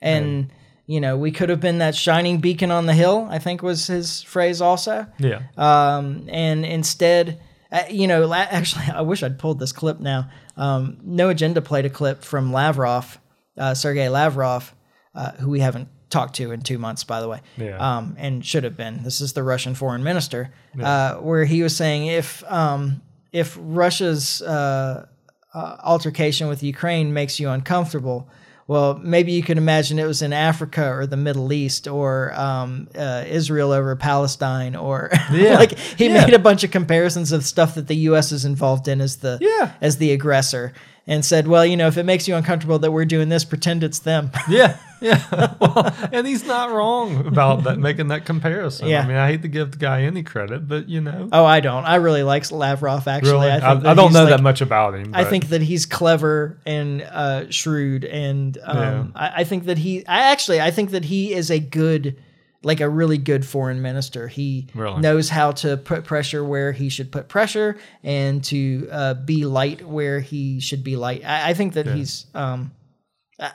And 0.01 0.51
you 0.89 1.01
know, 1.01 1.17
we 1.17 1.31
could 1.31 1.51
have 1.51 1.61
been 1.61 1.79
that 1.79 1.95
shining 1.95 2.39
beacon 2.41 2.71
on 2.73 2.87
the 2.87 2.95
hill. 2.95 3.29
I 3.31 3.39
think 3.39 3.63
was 3.63 3.87
his 3.87 4.23
phrase 4.23 4.61
also. 4.61 5.07
yeah, 5.19 5.43
um, 5.57 6.25
and 6.29 6.65
instead, 6.65 7.41
uh, 7.71 7.83
you 7.91 8.07
know, 8.09 8.27
la- 8.27 8.47
actually, 8.51 8.87
I 8.95 9.03
wish 9.03 9.23
I'd 9.23 9.39
pulled 9.39 9.59
this 9.61 9.73
clip 9.73 10.01
now. 10.01 10.31
Um, 10.57 10.99
no 11.03 11.29
Agenda 11.29 11.61
played 11.61 11.85
a 11.85 11.91
clip 11.91 12.25
from 12.25 12.53
Lavrov, 12.53 13.19
uh, 13.57 13.75
Sergei 13.75 14.09
Lavrov, 14.09 14.75
uh, 15.15 15.33
who 15.33 15.51
we 15.51 15.61
haven't 15.61 15.89
talked 16.11 16.37
to 16.37 16.53
in 16.53 16.63
two 16.63 16.79
months, 16.79 17.05
by 17.05 17.21
the 17.21 17.29
way, 17.29 17.41
Yeah. 17.59 17.77
um, 17.77 18.17
and 18.19 18.43
should 18.45 18.65
have 18.65 18.77
been. 18.79 19.03
This 19.05 19.21
is 19.21 19.35
the 19.35 19.43
Russian 19.43 19.75
foreign 19.75 20.03
minister, 20.03 20.51
uh, 20.83 21.17
where 21.17 21.45
he 21.45 21.63
was 21.63 21.77
saying 21.77 22.07
if 22.07 22.43
um, 22.51 23.03
if 23.31 23.59
Russia's 23.61 24.41
uh, 24.41 25.07
uh, 25.53 25.77
altercation 25.85 26.49
with 26.49 26.63
Ukraine 26.63 27.13
makes 27.13 27.39
you 27.39 27.51
uncomfortable. 27.51 28.31
Well, 28.69 29.01
maybe 29.03 29.33
you 29.33 29.43
can 29.43 29.57
imagine 29.59 29.99
it 29.99 30.05
was 30.07 30.21
in 30.21 30.33
Africa 30.35 30.93
or 30.93 31.07
the 31.07 31.17
Middle 31.17 31.53
East 31.55 31.89
or 31.89 32.33
um, 32.39 32.87
uh, 32.95 33.25
Israel 33.27 33.73
over 33.73 33.97
Palestine 33.97 34.77
or 34.77 35.11
Yeah. 35.33 35.55
like 35.57 35.79
he 35.79 36.07
Yeah. 36.09 36.27
made 36.27 36.35
a 36.35 36.39
bunch 36.39 36.65
of 36.65 36.71
comparisons 36.71 37.33
of 37.33 37.45
stuff 37.47 37.75
that 37.77 37.89
the 37.89 37.97
U.S. 38.13 38.31
is 38.31 38.45
involved 38.45 38.87
in 38.87 39.01
as 39.01 39.17
the 39.17 39.39
Yeah. 39.41 39.73
as 39.81 39.97
the 39.97 40.13
aggressor 40.13 40.75
and 41.07 41.25
said, 41.25 41.49
well, 41.49 41.65
you 41.65 41.79
know, 41.79 41.87
if 41.87 41.97
it 41.97 42.05
makes 42.05 42.29
you 42.29 42.37
uncomfortable 42.37 42.79
that 42.81 42.91
we're 42.93 43.07
doing 43.07 43.31
this, 43.31 43.43
pretend 43.43 43.83
it's 43.83 44.01
them. 44.01 44.31
yeah, 44.51 44.77
yeah. 45.01 45.55
well, 45.61 45.95
and 46.13 46.27
he's 46.27 46.45
not 46.45 46.71
wrong 46.71 47.27
about 47.27 47.65
that, 47.65 47.79
making 47.79 48.09
that 48.09 48.25
comparison. 48.25 48.89
Yeah. 48.89 49.03
I 49.03 49.07
mean, 49.07 49.17
I 49.17 49.29
hate 49.29 49.43
to 49.43 49.49
give 49.49 49.73
the 49.73 49.79
guy 49.79 50.03
any 50.03 50.23
credit, 50.23 50.69
but 50.69 50.89
you 50.89 51.01
know, 51.01 51.29
oh, 51.33 51.45
I 51.45 51.61
don't. 51.61 51.85
I 51.85 51.97
really 51.97 52.23
like 52.23 52.51
Lavrov. 52.51 53.07
Actually, 53.09 53.33
really, 53.33 53.51
I, 53.51 53.57
I, 53.57 53.75
think 53.75 53.87
I, 53.87 53.95
don't 53.95 54.13
know 54.13 54.25
like- 54.25 54.31
that 54.31 54.43
much 54.43 54.61
about 54.61 54.95
him. 54.95 55.15
I 55.15 55.25
think 55.25 55.49
that 55.49 55.63
he's 55.63 55.87
clever 55.87 56.59
and 56.67 57.03
uh, 57.03 57.51
shrewd, 57.51 58.05
and 58.05 58.57
um, 58.65 58.77
Yeah. 58.77 59.05
I, 59.15 59.41
I 59.41 59.45
think 59.45 59.65
that 59.65 59.79
he. 59.79 60.07
I 60.07 60.31
actually, 60.31 60.61
I 60.61 60.71
think 60.71 60.91
that 60.91 61.05
he 61.05 61.33
is 61.33 61.51
a 61.51 61.59
good 61.59 62.17
like 62.63 62.81
a 62.81 62.89
really 62.89 63.19
good 63.19 63.47
foreign 63.47 63.81
minister. 63.83 64.27
He 64.27 64.67
Really? 64.75 65.01
knows 65.01 65.29
how 65.29 65.53
to 65.53 65.77
put 65.77 66.05
pressure 66.05 66.45
where 66.45 66.73
he 66.73 66.89
should 66.89 67.13
put 67.13 67.29
pressure 67.29 67.79
and 68.03 68.43
to 68.45 68.89
uh, 68.91 69.15
be 69.15 69.45
light 69.45 69.87
where 69.87 70.19
he 70.21 70.59
should 70.59 70.83
be 70.83 70.97
light. 70.97 71.25
I, 71.25 71.51
I 71.51 71.55
think 71.55 71.75
that 71.75 71.87
he's. 71.87 72.27
Um, 72.35 72.73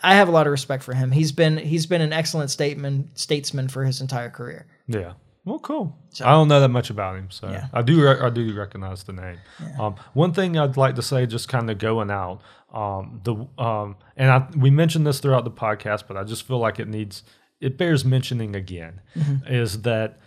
I 0.01 0.15
have 0.15 0.29
a 0.29 0.31
lot 0.31 0.47
of 0.47 0.51
respect 0.51 0.84
for 0.84 0.93
him. 0.93 1.11
He's 1.11 1.31
been 1.31 1.57
he's 1.57 1.86
been 1.86 2.01
an 2.01 2.13
excellent 2.13 2.49
statesman 2.51 3.09
statesman 3.15 3.67
for 3.67 3.84
his 3.84 4.01
entire 4.01 4.29
career. 4.29 4.65
Yeah. 4.88 5.13
Well, 5.45 5.59
cool. 5.59 5.97
I 6.23 6.31
don't 6.31 6.47
know 6.47 6.61
that 6.61 6.69
much 6.69 6.89
about 6.89 7.17
him, 7.17 7.29
so 7.29 7.49
Yeah. 7.49 7.67
I 7.73 7.81
do. 7.81 8.01
Re- 8.01 8.19
I 8.21 8.29
do 8.29 8.53
recognize 8.53 9.03
the 9.03 9.11
name. 9.11 9.39
Um, 9.77 9.95
one 10.13 10.31
thing 10.31 10.57
I'd 10.57 10.77
like 10.77 10.95
to 10.95 11.01
say, 11.01 11.25
just 11.25 11.49
kind 11.49 11.69
of 11.69 11.77
going 11.79 12.09
out, 12.09 12.39
um, 12.73 13.19
the 13.25 13.36
um, 13.61 13.97
and 14.15 14.31
I, 14.31 14.47
we 14.55 14.69
mentioned 14.69 15.05
this 15.05 15.19
throughout 15.19 15.43
the 15.43 15.51
podcast, 15.51 16.03
but 16.07 16.15
I 16.15 16.23
just 16.23 16.47
feel 16.47 16.59
like 16.59 16.79
it 16.79 16.88
needs 16.88 17.23
it 17.59 17.77
bears 17.77 18.05
mentioning 18.05 18.55
again. 18.55 19.01
Is 19.47 19.81
that 19.81 20.19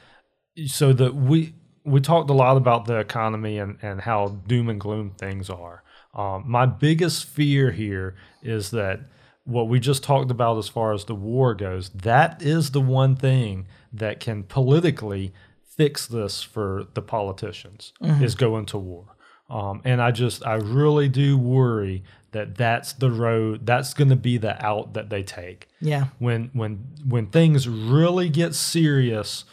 so 0.66 0.92
that 0.92 1.14
we 1.14 1.54
we 1.84 2.00
talked 2.00 2.28
a 2.28 2.34
lot 2.34 2.59
about 2.59 2.84
the 2.84 2.98
economy 2.98 3.59
and 3.59 3.78
and 3.80 4.02
how 4.02 4.40
doom 4.46 4.68
and 4.68 4.78
gloom 4.78 5.12
things 5.16 5.48
are. 5.48 5.82
Um, 6.14 6.44
my 6.46 6.66
biggest 6.66 7.24
fear 7.24 7.70
here 7.72 8.16
is 8.42 8.70
that 8.72 9.00
what 9.47 9.68
we 9.68 9.80
just 9.80 10.03
talked 10.03 10.30
about 10.30 10.59
as 10.59 10.68
far 10.68 10.92
as 10.92 11.05
the 11.07 11.14
war 11.14 11.55
goes, 11.55 11.88
that 11.90 12.42
is 12.42 12.72
the 12.72 12.80
one 12.80 13.16
thing 13.16 13.66
that 13.92 14.20
can 14.20 14.42
politically 14.42 15.32
fix 15.64 16.07
this 16.07 16.42
for 16.42 16.84
the 16.94 17.03
politicians 17.03 17.92
is 18.22 18.34
going 18.34 18.66
to 18.66 18.78
war. 18.78 19.05
Um, 19.49 19.80
and 19.84 20.03
I 20.03 20.11
just, 20.11 20.44
I 20.44 20.55
really 20.55 21.09
do 21.09 21.38
worry 21.38 22.03
that 22.32 22.57
that's 22.57 22.92
the 22.94 23.11
road, 23.11 23.64
that's 23.64 23.94
going 23.94 24.11
to 24.11 24.16
be 24.16 24.36
the 24.38 24.62
out 24.64 24.94
that 24.94 25.09
they 25.09 25.22
take 25.22 25.68
Yeah. 25.80 26.07
when 26.18 26.51
when 26.53 26.84
when 27.09 27.26
things 27.28 27.68
really 27.68 28.28
get 28.28 28.55
serious 28.55 29.44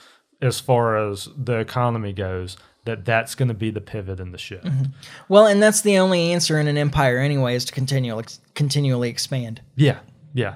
as 0.41 0.59
far 0.59 0.97
as 0.97 1.29
the 1.37 1.59
economy 1.59 2.11
goes 2.13 2.57
that 2.85 3.05
that's 3.05 3.33
going 3.35 3.47
to 3.47 3.53
be 3.53 3.71
the 3.71 3.81
pivot 3.81 4.19
in 4.19 4.31
the 4.31 4.37
shift 4.37 4.67
Well, 5.29 5.45
and 5.47 5.61
that's 5.63 5.81
the 5.81 5.97
only 5.99 6.31
answer 6.33 6.59
in 6.59 6.67
an 6.67 6.77
empire 6.77 7.17
anyway 7.19 7.55
is 7.55 7.65
to 7.65 7.71
continually 7.73 8.25
continually 8.55 9.09
expand. 9.09 9.61
yeah 9.75 9.99
yeah 10.33 10.55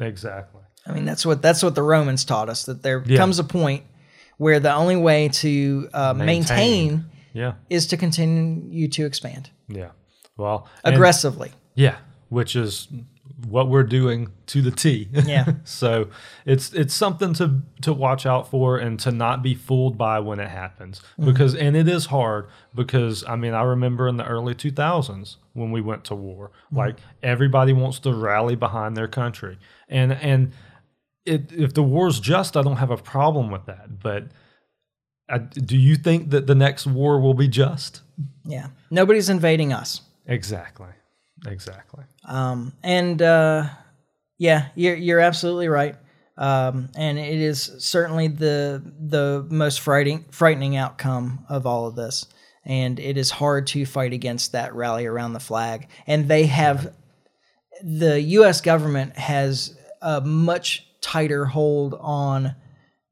exactly 0.00 0.60
I 0.86 0.92
mean, 0.92 1.06
that's 1.06 1.24
what 1.24 1.40
that's 1.40 1.62
what 1.62 1.74
the 1.74 1.82
Romans 1.82 2.24
taught 2.26 2.48
us 2.50 2.64
that 2.64 2.82
there 2.82 3.02
Yeah. 3.06 3.16
comes 3.16 3.38
a 3.38 3.44
point 3.44 3.84
where 4.36 4.60
the 4.60 4.74
only 4.74 4.96
way 4.96 5.28
to 5.30 5.88
uh, 5.94 6.12
maintain. 6.12 6.26
Maintain. 6.56 7.04
yeah 7.32 7.54
is 7.70 7.86
to 7.88 7.96
continue 7.96 8.88
to 8.88 9.06
expand 9.06 9.50
yeah 9.68 9.90
well 10.36 10.68
and- 10.84 10.94
aggressively. 10.94 11.52
yeah 11.74 11.96
which 12.28 12.54
is 12.56 12.88
what 13.46 13.68
we're 13.68 13.82
doing 13.82 14.30
to 14.46 14.62
the 14.62 14.70
T. 14.70 15.08
Yeah. 15.12 15.52
so 15.64 16.08
it's 16.44 16.72
it's 16.72 16.94
something 16.94 17.32
to 17.34 17.62
to 17.82 17.92
watch 17.92 18.26
out 18.26 18.48
for 18.48 18.78
and 18.78 18.98
to 19.00 19.10
not 19.10 19.42
be 19.42 19.54
fooled 19.54 19.98
by 19.98 20.20
when 20.20 20.38
it 20.38 20.48
happens 20.48 21.00
mm-hmm. 21.00 21.26
because 21.26 21.54
and 21.54 21.76
it 21.76 21.88
is 21.88 22.06
hard 22.06 22.48
because 22.74 23.24
I 23.24 23.36
mean 23.36 23.54
I 23.54 23.62
remember 23.62 24.08
in 24.08 24.16
the 24.16 24.26
early 24.26 24.54
2000s 24.54 25.36
when 25.52 25.70
we 25.72 25.80
went 25.80 26.04
to 26.04 26.14
war 26.14 26.50
mm-hmm. 26.66 26.78
like 26.78 26.96
everybody 27.22 27.72
wants 27.72 27.98
to 28.00 28.12
rally 28.12 28.56
behind 28.56 28.96
their 28.96 29.08
country 29.08 29.58
and 29.88 30.12
and 30.12 30.52
it, 31.24 31.50
if 31.52 31.72
the 31.74 31.82
war's 31.82 32.20
just 32.20 32.56
I 32.56 32.62
don't 32.62 32.76
have 32.76 32.90
a 32.90 32.96
problem 32.96 33.50
with 33.50 33.66
that 33.66 34.00
but 34.00 34.28
I, 35.28 35.38
do 35.38 35.76
you 35.76 35.96
think 35.96 36.30
that 36.30 36.46
the 36.46 36.54
next 36.54 36.86
war 36.86 37.18
will 37.18 37.34
be 37.34 37.48
just 37.48 38.02
Yeah. 38.44 38.68
Nobody's 38.90 39.28
invading 39.28 39.72
us. 39.72 40.02
exactly 40.26 40.88
exactly 41.46 42.04
Um, 42.26 42.72
and 42.82 43.20
uh, 43.20 43.68
yeah, 44.38 44.68
you're 44.74 44.96
you're 44.96 45.20
absolutely 45.20 45.68
right. 45.68 45.96
Um, 46.36 46.88
and 46.96 47.18
it 47.18 47.38
is 47.38 47.70
certainly 47.78 48.28
the 48.28 48.82
the 48.98 49.46
most 49.48 49.80
frightening 49.80 50.24
frightening 50.30 50.76
outcome 50.76 51.44
of 51.48 51.66
all 51.66 51.86
of 51.86 51.94
this. 51.94 52.26
And 52.66 52.98
it 52.98 53.18
is 53.18 53.30
hard 53.30 53.66
to 53.68 53.84
fight 53.84 54.14
against 54.14 54.52
that 54.52 54.74
rally 54.74 55.04
around 55.04 55.34
the 55.34 55.40
flag. 55.40 55.88
And 56.06 56.28
they 56.28 56.46
have 56.46 56.94
the 57.82 58.20
U.S. 58.20 58.62
government 58.62 59.18
has 59.18 59.76
a 60.00 60.22
much 60.22 60.86
tighter 61.02 61.44
hold 61.44 61.94
on 62.00 62.56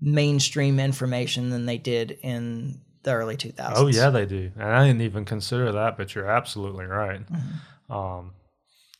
mainstream 0.00 0.80
information 0.80 1.50
than 1.50 1.66
they 1.66 1.78
did 1.78 2.18
in 2.22 2.80
the 3.02 3.12
early 3.12 3.36
2000s. 3.36 3.72
Oh 3.76 3.86
yeah, 3.88 4.10
they 4.10 4.26
do, 4.26 4.50
and 4.56 4.68
I 4.68 4.86
didn't 4.86 5.02
even 5.02 5.24
consider 5.24 5.70
that, 5.72 5.96
but 5.96 6.14
you're 6.14 6.28
absolutely 6.28 6.86
right. 6.86 7.20
Mm-hmm. 7.20 7.56
Um, 7.92 8.32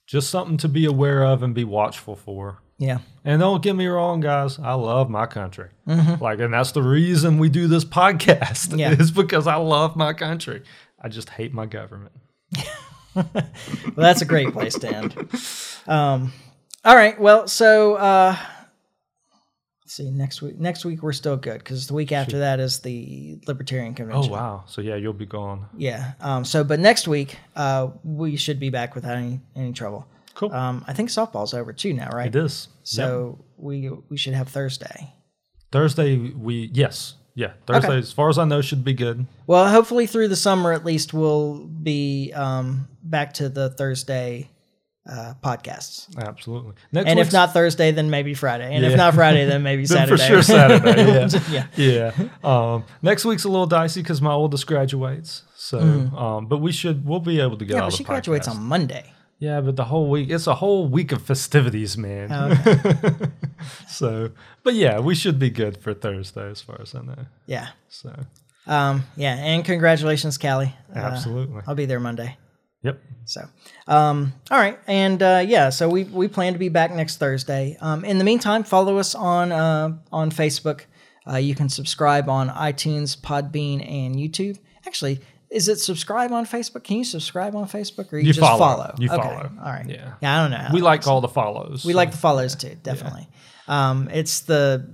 just 0.07 0.29
something 0.31 0.59
to 0.59 0.69
be 0.69 0.85
aware 0.85 1.25
of 1.25 1.43
and 1.43 1.55
be 1.55 1.65
watchful 1.65 2.15
for. 2.17 2.59
yeah. 2.79 2.99
And 3.25 3.41
don't 3.41 3.63
get 3.63 3.75
me 3.77 3.87
wrong, 3.87 4.21
guys, 4.21 4.59
I 4.59 4.75
love 4.75 5.09
my 5.09 5.27
country. 5.27 5.71
Mm-hmm. 5.89 6.23
Like, 6.23 6.41
and 6.41 6.53
that's 6.53 6.73
the 6.73 6.83
reason 6.83 7.39
we 7.39 7.49
do 7.49 7.69
this 7.69 7.85
podcast. 7.85 8.77
Yeah. 8.77 8.91
is 8.99 9.11
because 9.13 9.47
I 9.47 9.55
love 9.57 9.95
my 9.97 10.13
country. 10.13 10.63
I 11.01 11.09
just 11.09 11.31
hate 11.31 11.55
my 11.55 11.67
government. 11.67 12.13
Well, 13.15 13.27
that's 13.95 14.23
a 14.23 14.25
great 14.25 14.53
place 14.55 14.75
to 14.79 14.89
end. 14.89 15.15
Um, 15.87 16.33
all 16.83 16.97
right. 16.97 17.21
Well, 17.21 17.47
so 17.47 17.97
uh, 17.97 18.35
see. 19.93 20.11
Next 20.11 20.43
week. 20.43 20.59
Next 20.59 20.85
week 20.85 21.03
we're 21.03 21.13
still 21.13 21.37
good 21.37 21.59
because 21.59 21.87
the 21.87 21.95
week 21.95 22.13
after 22.13 22.39
that 22.41 22.61
is 22.61 22.81
the 22.81 23.41
Libertarian 23.47 23.95
Convention. 23.95 24.31
Oh 24.31 24.35
wow! 24.35 24.65
So 24.67 24.81
yeah, 24.81 24.97
you'll 24.97 25.13
be 25.13 25.27
gone. 25.27 25.67
Yeah. 25.77 26.13
Um, 26.21 26.45
so, 26.45 26.65
but 26.65 26.81
next 26.81 27.07
week 27.07 27.37
uh, 27.57 27.89
we 28.03 28.37
should 28.37 28.59
be 28.59 28.71
back 28.71 28.95
without 28.95 29.17
any 29.17 29.41
any 29.55 29.73
trouble. 29.73 30.07
Cool. 30.35 30.53
Um, 30.53 30.85
I 30.89 30.93
think 30.93 31.11
softball's 31.11 31.55
over 31.55 31.73
too 31.73 31.93
now, 31.93 32.11
right? 32.11 32.29
it 32.29 32.37
is. 32.37 32.69
So 32.83 33.45
we 33.57 33.91
we 34.09 34.17
should 34.17 34.35
have 34.35 34.49
Thursday. 34.49 35.13
Thursday, 35.71 36.17
we 36.17 36.71
yes, 36.73 37.15
yeah. 37.35 37.53
Thursday, 37.67 37.99
as 37.99 38.13
far 38.13 38.29
as 38.29 38.39
I 38.39 38.45
know, 38.45 38.61
should 38.61 38.85
be 38.85 38.95
good. 38.95 39.27
Well, 39.47 39.69
hopefully 39.69 40.07
through 40.07 40.29
the 40.29 40.37
summer 40.37 40.73
at 40.73 40.85
least 40.85 41.15
we'll 41.15 41.67
be 41.67 42.33
um, 42.35 42.89
back 43.03 43.35
to 43.35 43.49
the 43.49 43.71
Thursday 43.71 44.51
uh, 45.09 45.35
podcasts. 45.43 46.07
Absolutely. 46.17 46.75
Next 46.93 47.09
And 47.09 47.19
if 47.19 47.33
not 47.33 47.53
Thursday, 47.53 47.91
then 47.91 48.09
maybe 48.11 48.35
Friday. 48.35 48.75
And 48.75 48.85
if 48.85 48.97
not 48.97 49.15
Friday, 49.15 49.45
then 49.47 49.63
maybe 49.63 49.85
Then 49.87 50.09
Saturday. 50.09 50.23
for 50.23 50.29
sure 50.29 50.43
Saturday. 50.43 51.31
Yeah, 51.51 51.67
yeah. 51.77 52.13
yeah. 52.17 52.29
Um, 52.45 52.85
next 53.03 53.25
week's 53.25 53.45
a 53.45 53.49
little 53.49 53.67
dicey 53.67 54.01
because 54.03 54.23
my 54.23 54.33
oldest 54.33 54.67
graduates. 54.67 55.43
So, 55.57 55.79
um, 55.81 56.47
but 56.47 56.59
we 56.59 56.73
should 56.73 57.05
we'll 57.07 57.21
be 57.21 57.41
able 57.41 57.57
to 57.59 57.65
get 57.65 57.73
Mm-hmm. 57.75 57.83
Yeah, 57.83 57.87
but 57.89 57.95
she 57.95 58.05
graduates 58.05 58.49
on 58.49 58.63
Monday. 58.63 59.13
Yeah, 59.39 59.61
but 59.61 59.75
the 59.75 59.85
whole 59.85 60.09
week 60.09 60.31
it's 60.31 60.47
a 60.47 60.55
whole 60.55 60.87
week 60.87 61.11
of 61.11 61.23
festivities, 61.23 61.99
man. 61.99 62.29
Oh, 62.31 63.29
so, 63.89 64.31
but 64.63 64.75
yeah, 64.75 65.01
we 65.01 65.15
should 65.17 65.39
be 65.39 65.51
good 65.51 65.79
for 65.79 65.95
Thursday 65.95 66.49
as 66.51 66.61
far 66.61 66.81
as 66.81 66.95
I 66.95 67.01
know. 67.03 67.27
Yeah. 67.47 67.69
So, 67.89 68.15
Um, 68.69 69.03
yeah. 69.17 69.35
And 69.35 69.65
congratulations, 69.65 70.39
Callie. 70.39 70.73
Uh, 70.95 71.01
absolutely. 71.01 71.63
I'll 71.67 71.75
be 71.75 71.87
there 71.87 71.99
Monday. 71.99 72.37
Yep. 72.83 73.01
So, 73.25 73.43
um, 73.87 74.33
all 74.51 74.59
right, 74.59 74.79
and 74.87 75.23
uh, 75.23 75.45
yeah, 75.47 75.71
so 75.71 75.89
we 75.89 76.05
we 76.05 76.29
plan 76.29 76.53
to 76.55 76.59
be 76.59 76.69
back 76.69 76.93
next 76.93 77.19
Thursday. 77.19 77.77
Um, 77.81 78.05
in 78.05 78.19
the 78.19 78.25
meantime, 78.25 78.65
follow 78.65 78.99
us 78.99 79.15
on 79.15 79.53
uh, 79.53 79.97
on 80.13 80.31
Facebook. 80.31 80.83
Uh, 81.31 81.37
you 81.37 81.55
can 81.55 81.69
subscribe 81.69 82.29
on 82.29 82.49
iTunes, 82.49 83.17
Podbean, 83.17 83.89
and 83.89 84.17
YouTube. 84.17 84.59
Actually, 84.87 85.21
is 85.51 85.69
it 85.69 85.79
subscribe 85.79 86.33
on 86.33 86.45
Facebook? 86.47 86.83
Can 86.83 86.97
you 86.97 87.05
subscribe 87.05 87.55
on 87.55 87.69
Facebook, 87.69 88.13
or 88.13 88.19
you, 88.19 88.27
You 88.27 88.33
just 88.33 88.41
follow. 88.41 88.59
follow? 88.59 88.95
You 88.99 89.09
Okay, 89.09 89.23
follow. 89.23 89.51
All 89.61 89.71
right. 89.71 89.87
Yeah. 89.89 90.15
Yeah, 90.21 90.41
I 90.41 90.43
don't 90.43 90.51
know. 90.51 90.71
We 90.73 90.81
like 90.81 91.07
all 91.07 91.21
the 91.21 91.29
follows. 91.29 91.85
we 91.85 91.93
like 91.93 92.11
the 92.11 92.17
follows 92.17 92.57
too, 92.57 92.77
definitely. 92.83 93.29
Um, 93.69 94.09
it's 94.13 94.41
the 94.41 94.89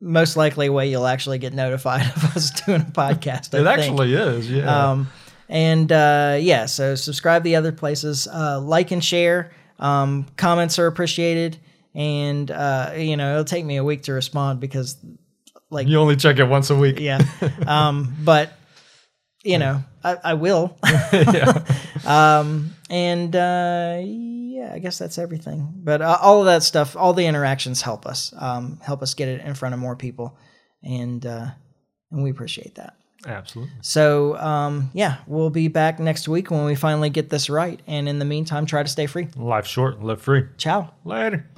most 0.00 0.36
likely 0.36 0.68
way 0.70 0.88
you'll 0.88 1.06
actually 1.06 1.38
get 1.38 1.52
notified 1.52 2.06
of 2.16 2.36
us 2.36 2.50
doing 2.62 2.80
a 2.80 2.84
podcast. 2.84 3.48
It 3.48 3.50
think. 3.50 3.66
actually 3.66 4.14
is. 4.14 4.50
Yeah. 4.50 4.90
Um, 4.90 5.08
and 5.48 5.90
uh, 5.90 6.38
yeah, 6.40 6.66
so 6.66 6.94
subscribe 6.94 7.42
the 7.42 7.56
other 7.56 7.72
places, 7.72 8.26
uh, 8.26 8.60
like 8.60 8.90
and 8.90 9.04
share. 9.04 9.52
Um, 9.78 10.26
comments 10.36 10.78
are 10.78 10.86
appreciated, 10.86 11.58
and 11.94 12.50
uh, 12.50 12.92
you 12.96 13.16
know 13.16 13.32
it'll 13.32 13.44
take 13.44 13.64
me 13.64 13.76
a 13.76 13.84
week 13.84 14.04
to 14.04 14.12
respond 14.12 14.60
because, 14.60 14.96
like, 15.70 15.86
you 15.86 15.98
only 15.98 16.16
check 16.16 16.38
it 16.38 16.44
once 16.44 16.70
a 16.70 16.76
week. 16.76 16.98
yeah. 17.00 17.20
Um, 17.66 18.14
but 18.22 18.52
you 19.44 19.58
know 19.58 19.84
I, 20.06 20.18
I 20.24 20.34
will. 20.34 20.76
um, 22.06 22.70
and 22.88 23.34
uh, 23.34 24.00
yeah, 24.02 24.70
I 24.72 24.78
guess 24.78 24.98
that's 24.98 25.18
everything. 25.18 25.72
But 25.76 26.00
uh, 26.00 26.18
all 26.20 26.40
of 26.40 26.46
that 26.46 26.62
stuff, 26.62 26.96
all 26.96 27.12
the 27.12 27.26
interactions 27.26 27.82
help 27.82 28.06
us, 28.06 28.32
um, 28.38 28.78
help 28.82 29.02
us 29.02 29.14
get 29.14 29.28
it 29.28 29.40
in 29.40 29.54
front 29.54 29.74
of 29.74 29.80
more 29.80 29.96
people, 29.96 30.36
and 30.82 31.24
uh, 31.26 31.48
and 32.10 32.22
we 32.22 32.30
appreciate 32.30 32.76
that. 32.76 32.94
Absolutely. 33.24 33.72
So, 33.80 34.36
um, 34.38 34.90
yeah, 34.92 35.18
we'll 35.26 35.50
be 35.50 35.68
back 35.68 35.98
next 35.98 36.28
week 36.28 36.50
when 36.50 36.64
we 36.64 36.74
finally 36.74 37.10
get 37.10 37.30
this 37.30 37.48
right. 37.48 37.80
And 37.86 38.08
in 38.08 38.18
the 38.18 38.24
meantime, 38.24 38.66
try 38.66 38.82
to 38.82 38.88
stay 38.88 39.06
free. 39.06 39.28
Life 39.36 39.66
short, 39.66 40.02
live 40.02 40.20
free. 40.20 40.44
Ciao. 40.58 40.92
Later. 41.04 41.48